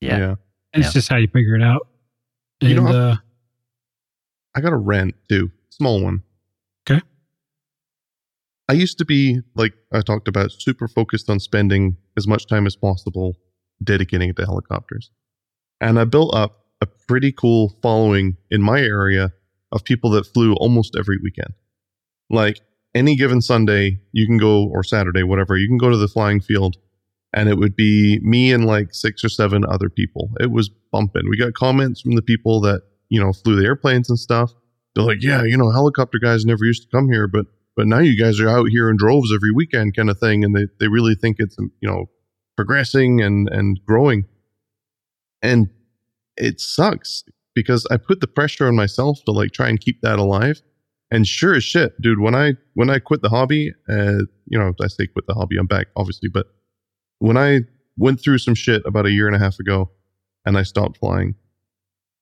yeah. 0.00 0.34
It's 0.72 0.86
Yeah. 0.86 0.92
just 0.92 1.08
how 1.08 1.16
you 1.16 1.26
figure 1.28 1.54
it 1.56 1.62
out. 1.62 1.88
And, 2.60 2.70
You 2.70 2.76
know, 2.76 2.86
uh, 2.88 3.16
I 4.54 4.60
got 4.60 4.72
a 4.72 4.76
rent 4.76 5.14
too, 5.28 5.50
small 5.70 6.02
one. 6.02 6.22
Okay. 6.88 7.00
I 8.70 8.74
used 8.74 8.98
to 8.98 9.04
be 9.04 9.40
like 9.56 9.74
I 9.92 10.00
talked 10.00 10.28
about, 10.28 10.52
super 10.52 10.86
focused 10.86 11.28
on 11.28 11.40
spending 11.40 11.96
as 12.16 12.28
much 12.28 12.46
time 12.46 12.68
as 12.68 12.76
possible 12.76 13.36
dedicating 13.82 14.30
it 14.30 14.36
to 14.36 14.44
helicopters, 14.44 15.10
and 15.80 15.98
I 15.98 16.04
built 16.04 16.32
up 16.36 16.66
a 16.80 16.86
pretty 16.86 17.32
cool 17.32 17.76
following 17.82 18.36
in 18.48 18.62
my 18.62 18.80
area 18.80 19.32
of 19.72 19.82
people 19.82 20.10
that 20.10 20.24
flew 20.24 20.54
almost 20.54 20.94
every 20.96 21.16
weekend. 21.20 21.52
Like 22.30 22.60
any 22.94 23.16
given 23.16 23.40
Sunday, 23.40 23.98
you 24.12 24.24
can 24.24 24.38
go 24.38 24.68
or 24.68 24.84
Saturday, 24.84 25.24
whatever, 25.24 25.56
you 25.56 25.66
can 25.66 25.76
go 25.76 25.90
to 25.90 25.96
the 25.96 26.06
flying 26.06 26.40
field 26.40 26.76
and 27.32 27.48
it 27.48 27.58
would 27.58 27.74
be 27.74 28.20
me 28.22 28.52
and 28.52 28.66
like 28.66 28.94
six 28.94 29.24
or 29.24 29.28
seven 29.28 29.64
other 29.68 29.90
people. 29.90 30.30
It 30.38 30.52
was 30.52 30.70
bumping. 30.92 31.28
We 31.28 31.36
got 31.36 31.54
comments 31.54 32.02
from 32.02 32.14
the 32.14 32.22
people 32.22 32.60
that, 32.60 32.82
you 33.08 33.20
know, 33.20 33.32
flew 33.32 33.56
the 33.56 33.66
airplanes 33.66 34.08
and 34.08 34.18
stuff. 34.18 34.52
They're 34.94 35.04
like, 35.04 35.22
yeah, 35.22 35.42
you 35.42 35.56
know, 35.56 35.72
helicopter 35.72 36.18
guys 36.22 36.44
never 36.44 36.64
used 36.64 36.82
to 36.82 36.96
come 36.96 37.10
here, 37.10 37.26
but 37.26 37.46
but 37.76 37.86
now 37.86 37.98
you 37.98 38.18
guys 38.20 38.40
are 38.40 38.48
out 38.48 38.68
here 38.68 38.90
in 38.90 38.96
droves 38.96 39.32
every 39.32 39.52
weekend 39.52 39.96
kind 39.96 40.10
of 40.10 40.18
thing 40.18 40.44
and 40.44 40.54
they, 40.54 40.66
they 40.78 40.88
really 40.88 41.14
think 41.14 41.36
it's 41.38 41.56
you 41.58 41.88
know 41.88 42.06
progressing 42.56 43.20
and 43.20 43.48
and 43.48 43.80
growing. 43.86 44.24
And 45.42 45.70
it 46.36 46.60
sucks 46.60 47.24
because 47.54 47.86
i 47.90 47.96
put 47.96 48.20
the 48.20 48.26
pressure 48.26 48.66
on 48.66 48.76
myself 48.76 49.18
to 49.24 49.32
like 49.32 49.52
try 49.52 49.68
and 49.68 49.80
keep 49.80 50.00
that 50.02 50.18
alive. 50.18 50.60
And 51.10 51.26
sure 51.26 51.54
as 51.54 51.64
shit 51.64 52.00
dude 52.00 52.20
when 52.20 52.34
i 52.34 52.52
when 52.74 52.88
i 52.88 52.98
quit 52.98 53.22
the 53.22 53.28
hobby 53.28 53.72
uh 53.88 54.22
you 54.46 54.58
know 54.58 54.72
i 54.80 54.86
say 54.86 55.08
quit 55.08 55.26
the 55.26 55.34
hobby 55.34 55.56
i'm 55.58 55.66
back 55.66 55.88
obviously 55.96 56.28
but 56.32 56.46
when 57.18 57.36
i 57.36 57.60
went 57.98 58.20
through 58.20 58.38
some 58.38 58.54
shit 58.54 58.80
about 58.86 59.06
a 59.06 59.10
year 59.10 59.26
and 59.26 59.34
a 59.34 59.38
half 59.40 59.58
ago 59.58 59.90
and 60.46 60.56
i 60.56 60.62
stopped 60.62 60.98
flying 60.98 61.34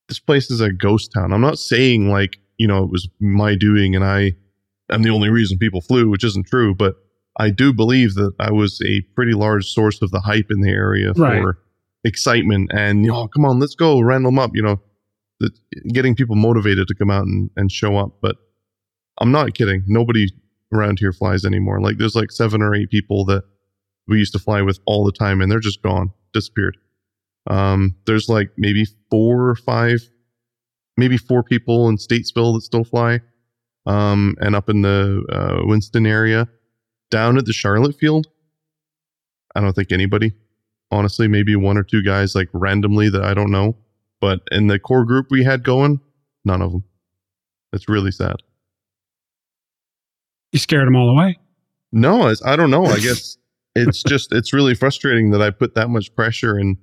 this 0.09 0.19
place 0.19 0.51
is 0.51 0.61
a 0.61 0.73
ghost 0.73 1.13
town. 1.13 1.33
I'm 1.33 1.41
not 1.41 1.59
saying 1.59 2.11
like 2.11 2.39
you 2.57 2.67
know 2.67 2.83
it 2.83 2.91
was 2.91 3.09
my 3.21 3.55
doing 3.55 3.95
and 3.95 4.05
i 4.05 4.33
am 4.91 5.03
the 5.03 5.11
only 5.11 5.29
reason 5.29 5.59
people 5.59 5.81
flew 5.81 6.09
which 6.09 6.25
isn't 6.25 6.47
true 6.47 6.75
but 6.75 6.95
i 7.39 7.51
do 7.51 7.73
believe 7.73 8.15
that 8.15 8.33
i 8.41 8.51
was 8.51 8.81
a 8.87 9.01
pretty 9.15 9.33
large 9.33 9.67
source 9.67 10.01
of 10.03 10.11
the 10.11 10.21
hype 10.21 10.47
in 10.51 10.61
the 10.61 10.71
area 10.71 11.13
Right. 11.17 11.43
for 11.43 11.59
excitement 12.05 12.71
and 12.73 13.05
you 13.05 13.11
know 13.11 13.29
come 13.29 13.45
on 13.45 13.59
let's 13.59 13.75
go 13.75 14.01
random 14.01 14.39
up 14.39 14.53
you 14.55 14.63
know 14.63 14.81
the, 15.41 15.51
getting 15.93 16.15
people 16.15 16.37
motivated 16.37 16.89
to 16.89 16.95
come 16.95 17.11
out 17.11 17.25
and, 17.25 17.51
and 17.57 17.71
show 17.73 17.97
up 17.97 18.17
but 18.23 18.37
i'm 19.21 19.31
not 19.33 19.55
kidding. 19.55 19.83
Nobody 19.87 20.29
around 20.73 20.99
here 21.01 21.13
flies 21.13 21.45
anymore. 21.45 21.81
Like 21.81 21.97
there's 21.99 22.15
like 22.15 22.31
seven 22.31 22.61
or 22.63 22.75
eight 22.75 22.91
people 22.91 23.25
that 23.25 23.43
we 24.07 24.19
used 24.19 24.33
to 24.35 24.39
fly 24.39 24.61
with 24.63 24.79
all 24.87 25.03
the 25.05 25.13
time 25.13 25.41
and 25.41 25.51
they're 25.51 25.59
just 25.61 25.83
gone 25.83 26.13
disappeared. 26.33 26.77
Um 27.49 27.97
there's 28.07 28.29
like 28.29 28.51
maybe 28.57 28.85
four 29.11 29.49
or 29.49 29.57
five 29.57 30.01
maybe 30.97 31.17
four 31.17 31.43
people 31.43 31.89
in 31.89 31.97
statesville 31.97 32.55
that 32.55 32.63
still 32.63 32.85
fly 32.85 33.21
um 33.87 34.37
and 34.41 34.55
up 34.55 34.69
in 34.69 34.83
the 34.83 35.25
uh, 35.31 35.67
winston 35.67 36.07
area. 36.07 36.49
Down 37.11 37.39
at 37.39 37.47
the 37.47 37.55
charlotte 37.55 37.97
field 37.97 38.27
i 39.55 39.61
don't 39.63 39.73
think 39.73 39.93
anybody 39.93 40.35
honestly 40.91 41.27
maybe 41.27 41.57
one 41.57 41.79
or 41.79 41.83
two 41.83 42.03
guys 42.03 42.35
like 42.35 42.49
randomly 42.53 43.09
that 43.09 43.23
i 43.23 43.33
don't 43.33 43.51
know 43.51 43.77
but 44.21 44.41
in 44.51 44.67
the 44.67 44.79
core 44.79 45.07
group 45.07 45.29
we 45.31 45.43
had 45.43 45.65
going 45.65 46.01
none 46.45 46.61
of 46.61 46.73
them 46.73 46.85
it's 47.73 47.89
really 47.89 48.11
sad. 48.11 48.37
You 50.53 50.59
scared 50.59 50.87
them 50.87 50.97
all 50.97 51.11
away. 51.11 51.39
no 51.93 52.33
i 52.45 52.57
don't 52.57 52.71
know. 52.71 52.85
I 52.87 52.99
guess 52.99 53.37
it's 53.75 54.03
just 54.03 54.33
it's 54.33 54.53
really 54.53 54.75
frustrating 54.75 55.31
that 55.31 55.43
i 55.43 55.51
put 55.51 55.75
that 55.75 55.89
much 55.89 56.15
pressure 56.15 56.57
and 56.57 56.77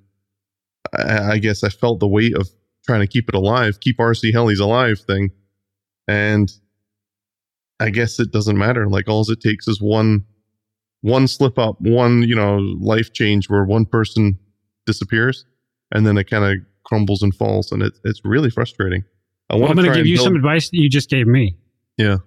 I, 0.94 1.34
I 1.34 1.38
guess 1.40 1.64
i 1.64 1.70
felt 1.70 2.00
the 2.00 2.08
weight 2.08 2.36
of 2.38 2.50
trying 2.86 3.02
to 3.02 3.08
keep 3.08 3.28
it 3.28 3.36
alive 3.36 3.80
keep 3.80 3.98
rc 3.98 4.32
helis 4.34 4.60
alive 4.60 5.00
thing. 5.00 5.32
And 6.08 6.52
i 7.80 7.90
guess 7.90 8.20
it 8.20 8.32
doesn't 8.32 8.58
matter 8.58 8.88
like 8.88 9.08
all 9.08 9.24
it 9.30 9.42
takes 9.42 9.68
is 9.68 9.82
one 9.82 10.24
one 11.02 11.28
slip 11.28 11.58
up 11.60 11.80
one 11.82 12.24
you 12.24 12.36
know 12.36 12.58
life 12.80 13.14
change 13.14 13.50
where 13.50 13.64
one 13.66 13.86
person 13.86 14.38
disappears 14.86 15.46
and 15.92 16.06
then 16.06 16.18
it 16.18 16.30
kind 16.30 16.44
of 16.46 16.58
crumbles 16.86 17.22
and 17.22 17.34
falls 17.36 17.72
and 17.72 17.82
it, 17.84 17.94
it's 18.04 18.22
really 18.24 18.50
frustrating 18.50 19.04
i 19.50 19.54
Well, 19.56 19.62
want 19.64 19.72
I'm 19.72 19.78
to 19.78 19.84
going 19.84 19.94
to 19.94 20.00
give 20.00 20.08
you 20.08 20.18
some 20.18 20.36
advice 20.36 20.70
that 20.70 20.78
you 20.78 20.90
just 20.90 21.10
gave 21.10 21.28
me. 21.28 21.58
yeah 21.98 22.18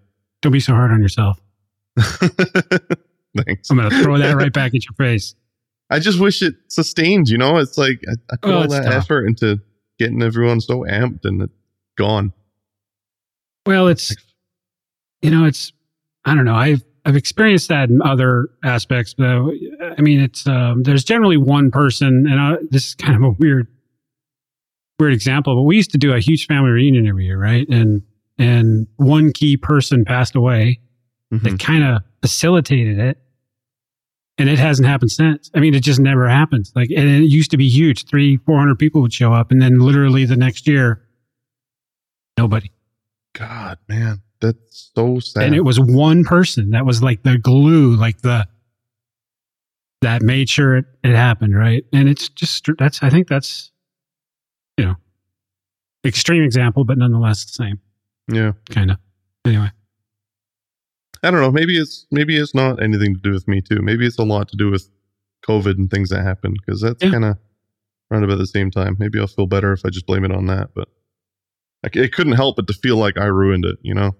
Don't 0.42 0.52
be 0.52 0.60
so 0.60 0.72
hard 0.74 0.90
on 0.92 1.00
yourself. 1.02 1.38
thanks 1.98 3.70
I'm 3.70 3.76
going 3.78 3.90
to 3.90 4.02
throw 4.02 4.18
that 4.18 4.36
right 4.36 4.52
back 4.52 4.74
at 4.74 4.84
your 4.84 4.94
face. 4.96 5.34
I 5.90 5.98
just 6.00 6.20
wish 6.20 6.42
it 6.42 6.54
sustained. 6.68 7.28
You 7.28 7.38
know, 7.38 7.56
it's 7.56 7.78
like 7.78 8.00
I, 8.08 8.12
I 8.32 8.36
put 8.36 8.48
Well, 8.50 8.62
all 8.62 8.68
that 8.68 8.84
tough. 8.84 8.94
effort 9.04 9.26
into 9.26 9.60
getting 9.98 10.22
everyone 10.22 10.60
so 10.60 10.80
amped 10.88 11.20
and 11.24 11.42
it's 11.42 11.52
gone. 11.96 12.32
Well, 13.66 13.88
it's, 13.88 14.14
you 15.22 15.30
know, 15.30 15.44
it's, 15.44 15.72
I 16.24 16.34
don't 16.34 16.44
know. 16.44 16.54
I've, 16.54 16.82
I've 17.04 17.16
experienced 17.16 17.68
that 17.68 17.88
in 17.88 18.02
other 18.02 18.48
aspects, 18.64 19.14
but 19.14 19.26
I 19.26 20.00
mean, 20.00 20.20
it's, 20.20 20.46
um, 20.46 20.82
there's 20.82 21.04
generally 21.04 21.36
one 21.38 21.70
person, 21.70 22.26
and 22.28 22.40
I, 22.40 22.56
this 22.70 22.86
is 22.88 22.94
kind 22.94 23.16
of 23.16 23.22
a 23.22 23.30
weird, 23.30 23.66
weird 25.00 25.12
example, 25.14 25.54
but 25.56 25.62
we 25.62 25.76
used 25.76 25.92
to 25.92 25.98
do 25.98 26.12
a 26.12 26.20
huge 26.20 26.46
family 26.46 26.70
reunion 26.70 27.06
every 27.06 27.24
year, 27.24 27.38
right? 27.40 27.66
And, 27.68 28.02
and 28.38 28.86
one 28.96 29.32
key 29.32 29.56
person 29.56 30.04
passed 30.04 30.34
away 30.36 30.80
Mhm. 31.32 31.42
that 31.42 31.58
kind 31.60 31.84
of 31.84 32.02
facilitated 32.22 32.98
it. 32.98 33.18
and 34.38 34.48
it 34.48 34.58
hasn't 34.58 34.86
happened 34.88 35.10
since. 35.10 35.50
I 35.54 35.58
mean, 35.60 35.74
it 35.74 35.82
just 35.82 35.98
never 36.00 36.28
happens. 36.28 36.72
Like, 36.76 36.88
and 36.96 37.08
it 37.08 37.24
used 37.28 37.50
to 37.50 37.56
be 37.56 37.68
huge. 37.68 38.06
Three, 38.06 38.36
400 38.38 38.78
people 38.78 39.02
would 39.02 39.12
show 39.12 39.32
up. 39.32 39.50
And 39.50 39.60
then 39.60 39.78
literally 39.80 40.24
the 40.26 40.36
next 40.36 40.66
year, 40.68 41.02
nobody. 42.36 42.70
God, 43.34 43.78
man, 43.88 44.22
that's 44.40 44.90
so 44.94 45.18
sad. 45.18 45.44
And 45.44 45.54
it 45.54 45.64
was 45.64 45.78
one 45.80 46.24
person 46.24 46.70
that 46.70 46.86
was 46.86 47.02
like 47.02 47.22
the 47.22 47.38
glue, 47.38 47.96
like 47.96 48.20
the, 48.22 48.46
that 50.00 50.22
made 50.22 50.48
sure 50.48 50.76
it, 50.76 50.84
it 51.02 51.14
happened. 51.14 51.56
Right. 51.56 51.84
And 51.92 52.08
it's 52.08 52.28
just, 52.28 52.68
that's, 52.78 53.02
I 53.02 53.10
think 53.10 53.28
that's, 53.28 53.72
you 54.76 54.84
know, 54.84 54.94
extreme 56.04 56.42
example, 56.42 56.84
but 56.84 56.98
nonetheless 56.98 57.44
the 57.44 57.52
same 57.64 57.80
yeah. 58.32 58.52
kind 58.70 58.92
of. 58.92 58.98
Anyway. 59.44 59.70
I 61.22 61.30
don't 61.32 61.40
know. 61.40 61.50
Maybe 61.50 61.76
it's 61.76 62.06
maybe 62.12 62.36
it's 62.36 62.54
not 62.54 62.80
anything 62.80 63.14
to 63.14 63.20
do 63.20 63.32
with 63.32 63.48
me 63.48 63.60
too. 63.60 63.80
Maybe 63.82 64.06
it's 64.06 64.18
a 64.18 64.24
lot 64.24 64.48
to 64.50 64.56
do 64.56 64.70
with 64.70 64.88
COVID 65.44 65.76
and 65.76 65.90
things 65.90 66.10
that 66.10 66.22
happened 66.22 66.58
because 66.64 66.80
that's 66.80 67.02
Yeah. 67.02 67.10
kind 67.10 67.24
of 67.24 67.38
around 68.10 68.22
about 68.24 68.38
the 68.38 68.46
same 68.46 68.70
time. 68.70 68.96
Maybe 69.00 69.18
I'll 69.18 69.26
feel 69.26 69.48
better 69.48 69.72
if 69.72 69.84
I 69.84 69.90
just 69.90 70.06
blame 70.06 70.24
it 70.24 70.30
on 70.30 70.46
that. 70.46 70.70
But 70.74 70.88
it 71.82 72.12
couldn't 72.12 72.34
help 72.34 72.56
but 72.56 72.68
to 72.68 72.72
feel 72.72 72.96
like 72.96 73.18
I 73.18 73.24
ruined 73.24 73.64
it. 73.64 73.78
You 73.82 73.94
know, 73.94 74.14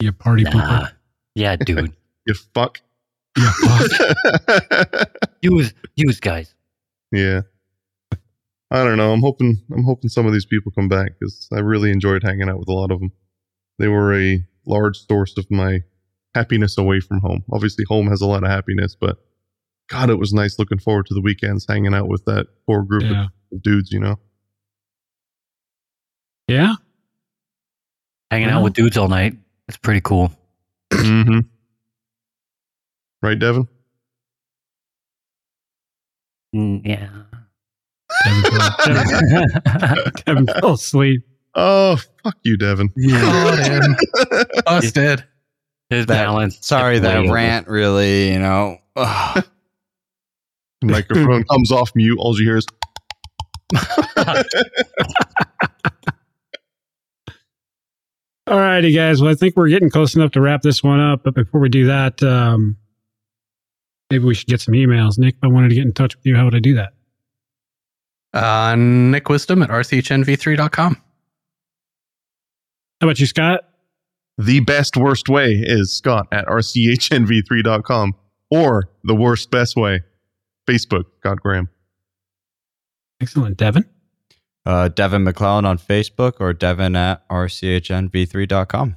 You 0.00 0.12
party 0.12 0.42
Nah. 0.44 0.50
pooper. 0.50 0.92
Yeah, 1.34 1.56
dude. 1.64 1.94
you 2.26 2.34
fuck. 2.54 2.80
Yeah, 3.38 3.52
fuck. 3.62 5.08
use 5.42 5.72
use 5.96 6.20
guys. 6.20 6.54
yeah. 7.12 7.42
I 8.70 8.82
don't 8.82 8.96
know. 8.96 9.12
I'm 9.12 9.20
hoping 9.20 9.62
I'm 9.72 9.84
hoping 9.84 10.08
some 10.10 10.26
of 10.26 10.32
these 10.32 10.44
people 10.46 10.72
come 10.72 10.88
back 10.88 11.12
because 11.18 11.48
I 11.52 11.60
really 11.60 11.90
enjoyed 11.92 12.22
hanging 12.24 12.48
out 12.48 12.58
with 12.58 12.68
a 12.68 12.72
lot 12.72 12.90
of 12.90 12.98
them. 12.98 13.12
They 13.78 13.86
were 13.88 14.12
a 14.18 14.44
large 14.66 15.06
source 15.06 15.36
of 15.38 15.48
my 15.50 15.82
happiness 16.34 16.76
away 16.76 16.98
from 17.00 17.20
home. 17.20 17.44
Obviously, 17.52 17.84
home 17.88 18.08
has 18.08 18.20
a 18.20 18.26
lot 18.26 18.42
of 18.42 18.50
happiness, 18.50 18.96
but 18.98 19.18
God, 19.88 20.10
it 20.10 20.16
was 20.18 20.32
nice 20.32 20.58
looking 20.58 20.78
forward 20.78 21.06
to 21.06 21.14
the 21.14 21.20
weekends 21.20 21.64
hanging 21.68 21.94
out 21.94 22.08
with 22.08 22.24
that 22.24 22.46
core 22.66 22.82
group 22.82 23.04
yeah. 23.04 23.26
of 23.52 23.62
dudes. 23.62 23.92
You 23.92 24.00
know, 24.00 24.16
Yeah. 26.48 26.74
Hanging 28.32 28.48
Well- 28.48 28.58
out 28.58 28.64
with 28.64 28.72
dudes 28.72 28.96
all 28.96 29.08
night. 29.08 29.34
It's 29.68 29.78
pretty 29.78 30.00
cool. 30.00 30.30
mm-hmm. 30.92 31.40
right, 33.22 33.38
Devin? 33.38 33.68
Mm, 36.54 36.86
yeah. 36.86 37.08
Kevin 38.22 38.42
fell, 38.50 38.70
Kevin, 39.66 40.12
Kevin 40.16 40.46
fell 40.46 40.72
asleep. 40.74 41.22
Oh, 41.54 41.96
fuck 42.22 42.36
you, 42.42 42.56
Devin. 42.56 42.92
Oh, 42.98 43.56
damn. 43.56 43.96
Busted. 44.64 45.24
His 45.90 46.06
balance. 46.06 46.58
Sorry, 46.66 46.96
tipped 46.96 47.04
way 47.06 47.10
that 47.12 47.18
over. 47.24 47.32
rant 47.32 47.68
really, 47.68 48.32
you 48.32 48.38
know. 48.38 48.78
Microphone 50.82 51.44
comes 51.44 51.72
off 51.72 51.92
mute. 51.94 52.18
All 52.18 52.38
you 52.38 52.44
hear 52.44 52.56
is 52.56 52.66
All 58.46 58.58
righty, 58.58 58.92
guys. 58.92 59.20
Well, 59.20 59.30
I 59.30 59.34
think 59.34 59.56
we're 59.56 59.68
getting 59.68 59.90
close 59.90 60.14
enough 60.14 60.30
to 60.32 60.40
wrap 60.40 60.62
this 60.62 60.82
one 60.82 61.00
up. 61.00 61.24
But 61.24 61.34
before 61.34 61.60
we 61.60 61.68
do 61.68 61.86
that, 61.86 62.22
um, 62.22 62.76
maybe 64.10 64.24
we 64.24 64.34
should 64.34 64.48
get 64.48 64.60
some 64.60 64.74
emails. 64.74 65.18
Nick, 65.18 65.34
if 65.34 65.44
I 65.44 65.48
wanted 65.48 65.70
to 65.70 65.74
get 65.74 65.84
in 65.84 65.92
touch 65.92 66.14
with 66.16 66.24
you, 66.24 66.36
how 66.36 66.44
would 66.44 66.54
I 66.54 66.60
do 66.60 66.74
that? 66.74 66.92
Uh, 68.32 68.76
Nick 68.76 69.28
Wisdom 69.28 69.62
at 69.62 69.70
rchnv3.com. 69.70 70.94
How 73.00 73.06
about 73.06 73.18
you, 73.18 73.26
Scott? 73.26 73.62
the 74.38 74.60
best 74.60 74.96
worst 74.96 75.28
way 75.28 75.52
is 75.52 75.96
Scott 75.96 76.26
at 76.32 76.46
rchnv3.com 76.46 78.14
or 78.50 78.90
the 79.04 79.14
worst 79.14 79.50
best 79.50 79.76
way, 79.76 80.02
Facebook, 80.68 81.04
Scott 81.20 81.40
Graham. 81.40 81.68
Excellent. 83.20 83.56
Devin? 83.56 83.84
Uh, 84.66 84.88
Devin 84.88 85.24
McClellan 85.24 85.64
on 85.64 85.78
Facebook 85.78 86.34
or 86.40 86.52
Devin 86.52 86.94
at 86.96 87.26
rchnv3.com. 87.28 88.96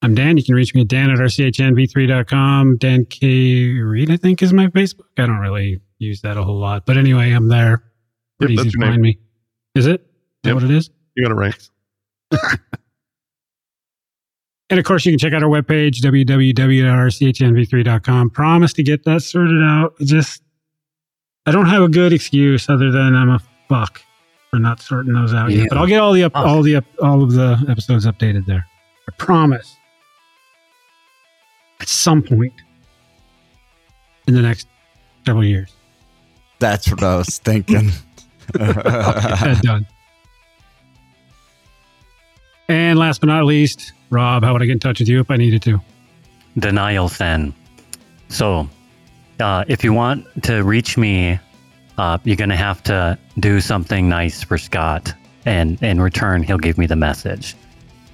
I'm 0.00 0.14
Dan. 0.14 0.36
You 0.36 0.44
can 0.44 0.54
reach 0.54 0.72
me 0.76 0.82
at 0.82 0.88
Dan 0.88 1.10
at 1.10 1.18
rchnv3.com. 1.18 2.76
Dan 2.78 3.04
K. 3.06 3.72
Reed, 3.72 4.12
I 4.12 4.16
think, 4.16 4.40
is 4.42 4.52
my 4.52 4.68
Facebook. 4.68 5.06
I 5.18 5.26
don't 5.26 5.38
really 5.40 5.80
use 5.98 6.20
that 6.22 6.36
a 6.36 6.44
whole 6.44 6.60
lot. 6.60 6.86
But 6.86 6.96
anyway, 6.96 7.32
I'm 7.32 7.48
there. 7.48 7.82
Pretty 8.38 8.54
Yep, 8.54 8.66
easy 8.66 8.70
to 8.70 8.76
your 8.78 8.86
name. 8.86 8.92
find 8.92 9.02
me. 9.02 9.18
Is 9.74 9.86
it? 9.86 10.02
Is 10.02 10.06
that 10.44 10.54
what 10.54 10.62
it 10.62 10.70
is? 10.70 10.88
You 11.16 11.24
got 11.24 11.32
it 11.32 11.34
right. 11.34 11.68
And 14.70 14.78
of 14.78 14.84
course, 14.84 15.06
you 15.06 15.12
can 15.12 15.18
check 15.18 15.32
out 15.32 15.42
our 15.42 15.48
webpage, 15.48 16.02
www.rchnv3.com. 16.02 18.28
Promise 18.30 18.72
to 18.74 18.82
get 18.82 19.02
that 19.04 19.22
sorted 19.22 19.62
out. 19.62 19.94
Just, 20.00 20.42
I 21.46 21.52
don't 21.52 21.64
have 21.70 21.80
a 21.82 21.88
good 21.88 22.12
excuse 22.12 22.68
other 22.68 22.90
than 22.92 23.14
I'm 23.14 23.30
a 23.30 23.40
fuck 23.70 24.02
for 24.50 24.58
not 24.58 24.80
sorting 24.80 25.12
those 25.12 25.34
out 25.34 25.50
Yeah. 25.50 25.58
yet. 25.62 25.68
But 25.70 25.78
I'll 25.78 25.86
get 25.86 26.00
all 26.00 26.12
the 26.12 26.24
up, 26.24 26.32
Fuck. 26.32 26.46
all 26.46 26.62
the 26.62 26.76
up, 26.76 26.84
all 27.02 27.22
of 27.22 27.32
the 27.32 27.64
episodes 27.68 28.06
updated 28.06 28.46
there. 28.46 28.66
I 29.08 29.12
promise. 29.18 29.76
At 31.80 31.88
some 31.88 32.22
point 32.22 32.52
in 34.26 34.34
the 34.34 34.42
next 34.42 34.66
several 35.24 35.44
years, 35.44 35.72
That's 36.58 36.90
what 36.90 37.02
I 37.04 37.16
was 37.16 37.38
thinking. 37.38 37.90
I'll 38.58 38.74
get 38.74 38.82
that 38.84 39.60
done. 39.62 39.86
And 42.68 42.98
last 42.98 43.20
but 43.20 43.28
not 43.28 43.44
least, 43.44 43.92
Rob, 44.10 44.42
how 44.44 44.52
would 44.52 44.62
I 44.62 44.66
get 44.66 44.72
in 44.72 44.78
touch 44.80 44.98
with 44.98 45.08
you 45.08 45.20
if 45.20 45.30
I 45.30 45.36
needed 45.36 45.62
to? 45.62 45.80
Denial 46.58 47.08
then. 47.08 47.54
So, 48.28 48.68
uh, 49.40 49.64
if 49.68 49.84
you 49.84 49.92
want 49.92 50.26
to 50.44 50.62
reach 50.64 50.96
me, 50.98 51.38
uh, 51.98 52.18
you're 52.24 52.36
going 52.36 52.48
to 52.48 52.56
have 52.56 52.82
to 52.84 53.18
do 53.40 53.60
something 53.60 54.08
nice 54.08 54.42
for 54.42 54.56
Scott. 54.56 55.12
And 55.44 55.82
in 55.82 56.00
return, 56.00 56.42
he'll 56.42 56.58
give 56.58 56.78
me 56.78 56.86
the 56.86 56.96
message. 56.96 57.56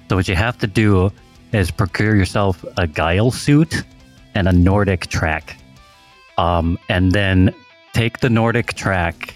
So, 0.09 0.15
what 0.15 0.27
you 0.27 0.35
have 0.35 0.57
to 0.59 0.67
do 0.67 1.11
is 1.51 1.71
procure 1.71 2.15
yourself 2.15 2.65
a 2.77 2.87
Guile 2.87 3.31
suit 3.31 3.83
and 4.33 4.47
a 4.47 4.51
Nordic 4.51 5.07
track. 5.07 5.57
Um, 6.37 6.77
and 6.89 7.11
then 7.11 7.53
take 7.93 8.19
the 8.19 8.29
Nordic 8.29 8.73
track 8.73 9.35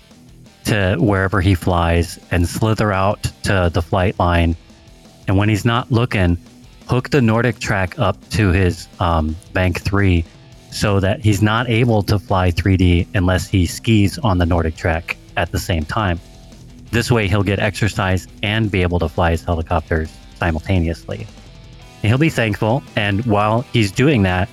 to 0.66 0.98
wherever 1.00 1.42
he 1.42 1.56
flies 1.56 2.20
and 2.32 2.48
slither 2.48 2.92
out 2.92 3.24
to 3.44 3.72
the 3.74 3.82
flight 3.82 4.20
line. 4.20 4.56
And 5.28 5.38
when 5.38 5.48
he's 5.48 5.66
not 5.66 5.92
looking, 5.92 6.38
hook 6.88 7.10
the 7.10 7.22
Nordic 7.22 7.60
track 7.60 7.98
up 8.00 8.18
to 8.32 8.52
his 8.52 8.88
um, 9.00 9.36
Bank 9.54 9.82
3 9.82 10.26
so 10.72 11.00
that 11.00 11.22
he's 11.22 11.42
not 11.42 11.70
able 11.70 12.04
to 12.04 12.20
fly 12.20 12.52
3D 12.52 13.08
unless 13.16 13.48
he 13.48 13.66
skis 13.66 14.18
on 14.20 14.38
the 14.38 14.46
Nordic 14.46 14.76
track 14.76 15.18
at 15.38 15.52
the 15.52 15.60
same 15.60 15.84
time. 15.84 16.20
This 16.92 17.12
way, 17.12 17.28
he'll 17.28 17.44
get 17.44 17.60
exercise 17.60 18.28
and 18.42 18.72
be 18.72 18.82
able 18.82 19.00
to 19.00 19.10
fly 19.10 19.32
his 19.32 19.44
helicopters 19.44 20.12
simultaneously. 20.36 21.28
He'll 22.02 22.18
be 22.18 22.30
thankful. 22.30 22.84
And 22.96 23.26
while 23.26 23.62
he's 23.74 23.92
doing 23.92 24.24
that, 24.24 24.50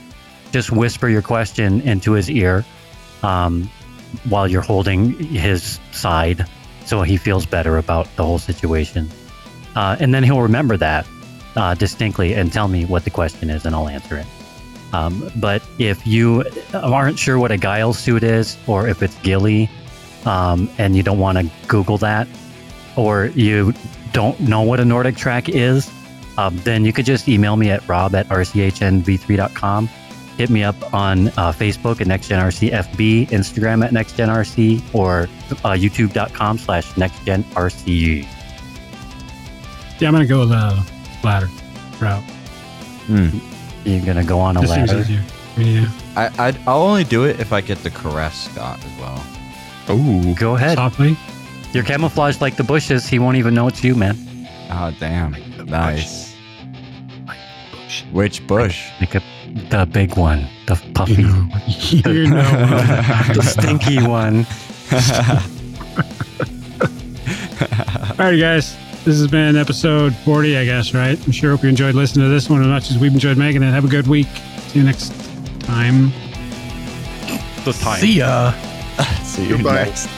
just 0.53 0.71
whisper 0.71 1.09
your 1.09 1.23
question 1.23 1.81
into 1.83 2.13
his 2.13 2.31
ear 2.31 2.65
um, 3.23 3.71
while 4.29 4.49
you're 4.49 4.63
holding 4.63 5.13
his 5.13 5.79
side 5.93 6.47
so 6.87 7.03
he 7.03 7.17
feels 7.17 7.45
better 7.45 7.79
about 7.79 8.07
the 8.17 8.25
whole 8.25 8.39
situation. 8.39 9.11
Uh, 9.75 9.97
and 9.99 10.15
then 10.15 10.23
he'll 10.23 10.41
remember 10.41 10.77
that 10.77 11.07
uh, 11.57 11.75
distinctly 11.75 12.35
and 12.35 12.53
tell 12.53 12.69
me 12.69 12.85
what 12.85 13.05
the 13.05 13.11
question 13.11 13.51
is, 13.51 13.67
and 13.67 13.75
I'll 13.75 13.89
answer 13.89 14.17
it. 14.17 14.27
Um, 14.97 15.31
but 15.37 15.63
if 15.79 16.07
you 16.07 16.45
aren't 16.73 17.19
sure 17.19 17.39
what 17.39 17.51
a 17.51 17.57
guile 17.57 17.93
suit 17.93 18.23
is, 18.23 18.57
or 18.67 18.89
if 18.89 19.03
it's 19.03 19.15
Gilly, 19.17 19.69
um, 20.25 20.71
and 20.79 20.97
you 20.97 21.03
don't 21.03 21.19
want 21.19 21.39
to 21.39 21.51
Google 21.69 21.99
that, 21.99 22.27
or 22.97 23.27
you 23.27 23.75
don't 24.13 24.39
know 24.41 24.63
what 24.63 24.81
a 24.81 24.85
Nordic 24.85 25.17
track 25.17 25.49
is, 25.49 25.91
um, 26.39 26.57
then 26.65 26.85
you 26.85 26.93
could 26.93 27.05
just 27.05 27.29
email 27.29 27.57
me 27.57 27.71
at 27.71 27.87
rob 27.89 28.15
at 28.15 28.27
rchnv3.com. 28.29 29.89
Hit 30.39 30.51
me 30.51 30.63
up 30.63 30.95
on 30.95 31.29
uh, 31.29 31.53
Facebook 31.53 32.01
at 32.01 32.07
NextGenRCFB, 32.07 33.29
Instagram 33.29 33.85
at 33.85 33.91
NextGenRC, 33.91 34.95
or 34.95 35.23
uh, 35.65 35.73
YouTube.com 35.73 36.59
slash 36.59 36.93
NextGenRCU. 36.93 38.23
Yeah, 39.99 40.09
I'm 40.09 40.15
going 40.15 40.27
to 40.27 40.29
go 40.29 40.41
with 40.41 40.51
the 40.51 40.87
ladder 41.25 41.49
route. 42.01 42.23
Hmm. 43.07 43.56
You're 43.87 44.05
going 44.05 44.17
to 44.17 44.25
go 44.25 44.39
on 44.41 44.57
a 44.57 44.61
This 44.61 44.75
seems 44.75 44.89
ladder. 44.93 45.01
easier. 45.03 45.23
Yeah. 45.57 45.89
I, 46.17 46.49
I'd, 46.49 46.59
I'll 46.67 46.83
only 46.83 47.05
do 47.05 47.25
it 47.25 47.41
if 47.41 47.53
I 47.53 47.61
get 47.61 47.79
to 47.79 47.91
caress 47.91 48.51
Scott 48.51 48.79
as 48.85 49.01
well. 49.01 49.25
Oh, 49.89 50.35
Go 50.39 50.57
ahead. 50.57 50.77
Softly. 50.77 51.17
You're 51.73 51.85
camouflaged 51.85 52.41
like 52.41 52.57
the 52.57 52.65
bushes. 52.65 53.07
He 53.07 53.19
won't 53.19 53.37
even 53.37 53.55
know 53.55 53.67
it's 53.69 53.83
you, 53.85 53.95
man. 53.95 54.17
Oh, 54.71 54.93
damn. 54.99 55.37
Nice. 55.67 56.35
Which 58.13 58.47
bush? 58.47 58.89
Like 59.01 59.15
a, 59.15 59.23
the 59.71 59.87
big 59.91 60.17
one, 60.17 60.47
the 60.67 60.75
puffy, 60.95 61.23
You 61.23 62.03
know, 62.03 62.11
you 62.11 62.27
know 62.31 62.43
the 63.35 63.43
stinky 63.43 64.03
one. 64.03 64.45
All 68.19 68.31
right, 68.31 68.39
guys. 68.39 68.77
This 69.07 69.19
has 69.21 69.29
been 69.29 69.57
episode 69.57 70.15
40, 70.17 70.57
I 70.59 70.65
guess, 70.65 70.93
right? 70.93 71.17
I'm 71.27 71.31
sure 71.31 71.53
hope 71.53 71.63
you 71.63 71.69
enjoyed 71.69 71.95
listening 71.95 72.27
to 72.27 72.29
this 72.29 72.51
one 72.51 72.61
as 72.61 72.67
much 72.67 72.91
as 72.91 72.99
we've 72.99 73.13
enjoyed 73.15 73.39
making 73.39 73.63
it. 73.63 73.71
Have 73.71 73.85
a 73.85 73.89
good 73.89 74.09
week. 74.09 74.27
See 74.69 74.81
you 74.81 74.85
next 74.85 75.13
time. 75.61 76.11
the 77.65 77.73
time. 77.81 78.01
See 78.01 78.15
ya. 78.15 78.51
See 79.23 79.45
you 79.47 79.57
Goodbye. 79.59 79.85
next. 79.85 80.09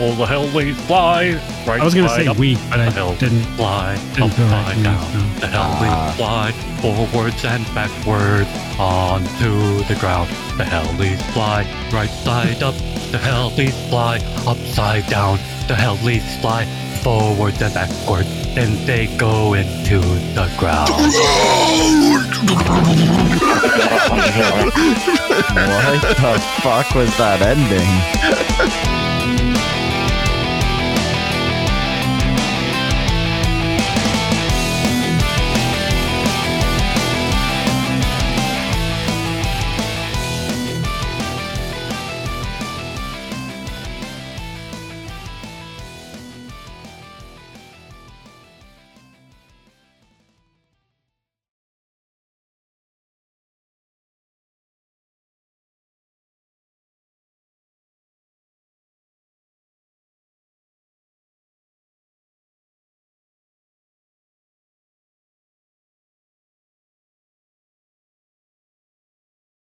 All 0.00 0.14
the 0.14 0.24
hell 0.24 0.48
we 0.56 0.72
fly. 0.72 1.32
Right 1.66 1.80
I 1.80 1.84
was 1.84 1.94
gonna 1.94 2.08
say 2.08 2.26
we, 2.30 2.54
but 2.70 2.80
I 2.80 2.88
hell 2.88 3.14
didn't. 3.16 3.42
fly. 3.56 3.96
Didn't 4.14 4.30
feel 4.32 4.46
like 4.46 4.66
upside 4.66 4.76
me, 4.78 4.82
down. 4.84 5.12
so. 5.34 5.40
The 5.40 5.46
hell 5.48 5.62
Ah. 5.66 6.12
we 6.12 6.16
fly. 6.16 6.52
Forwards 6.80 7.44
and 7.44 7.64
backwards 7.74 8.48
onto 8.78 9.84
the 9.92 9.96
ground. 10.00 10.30
The 10.56 10.64
hellies 10.64 11.20
fly. 11.34 11.66
Right 11.92 12.08
side 12.08 12.62
up. 12.62 12.74
The 13.12 13.18
hellies 13.18 13.74
fly. 13.90 14.20
Upside 14.46 15.06
down. 15.08 15.36
The 15.66 15.74
hellies 15.74 16.40
fly. 16.40 16.64
Forwards 17.02 17.62
and 17.62 17.72
backward, 17.74 18.26
Then 18.54 18.84
they 18.86 19.06
go 19.16 19.54
into 19.54 20.00
the 20.34 20.50
ground. 20.58 20.90
What 25.88 26.02
the 26.02 26.40
fuck 26.62 26.94
was 26.94 27.16
that 27.18 27.40
ending? 27.42 28.87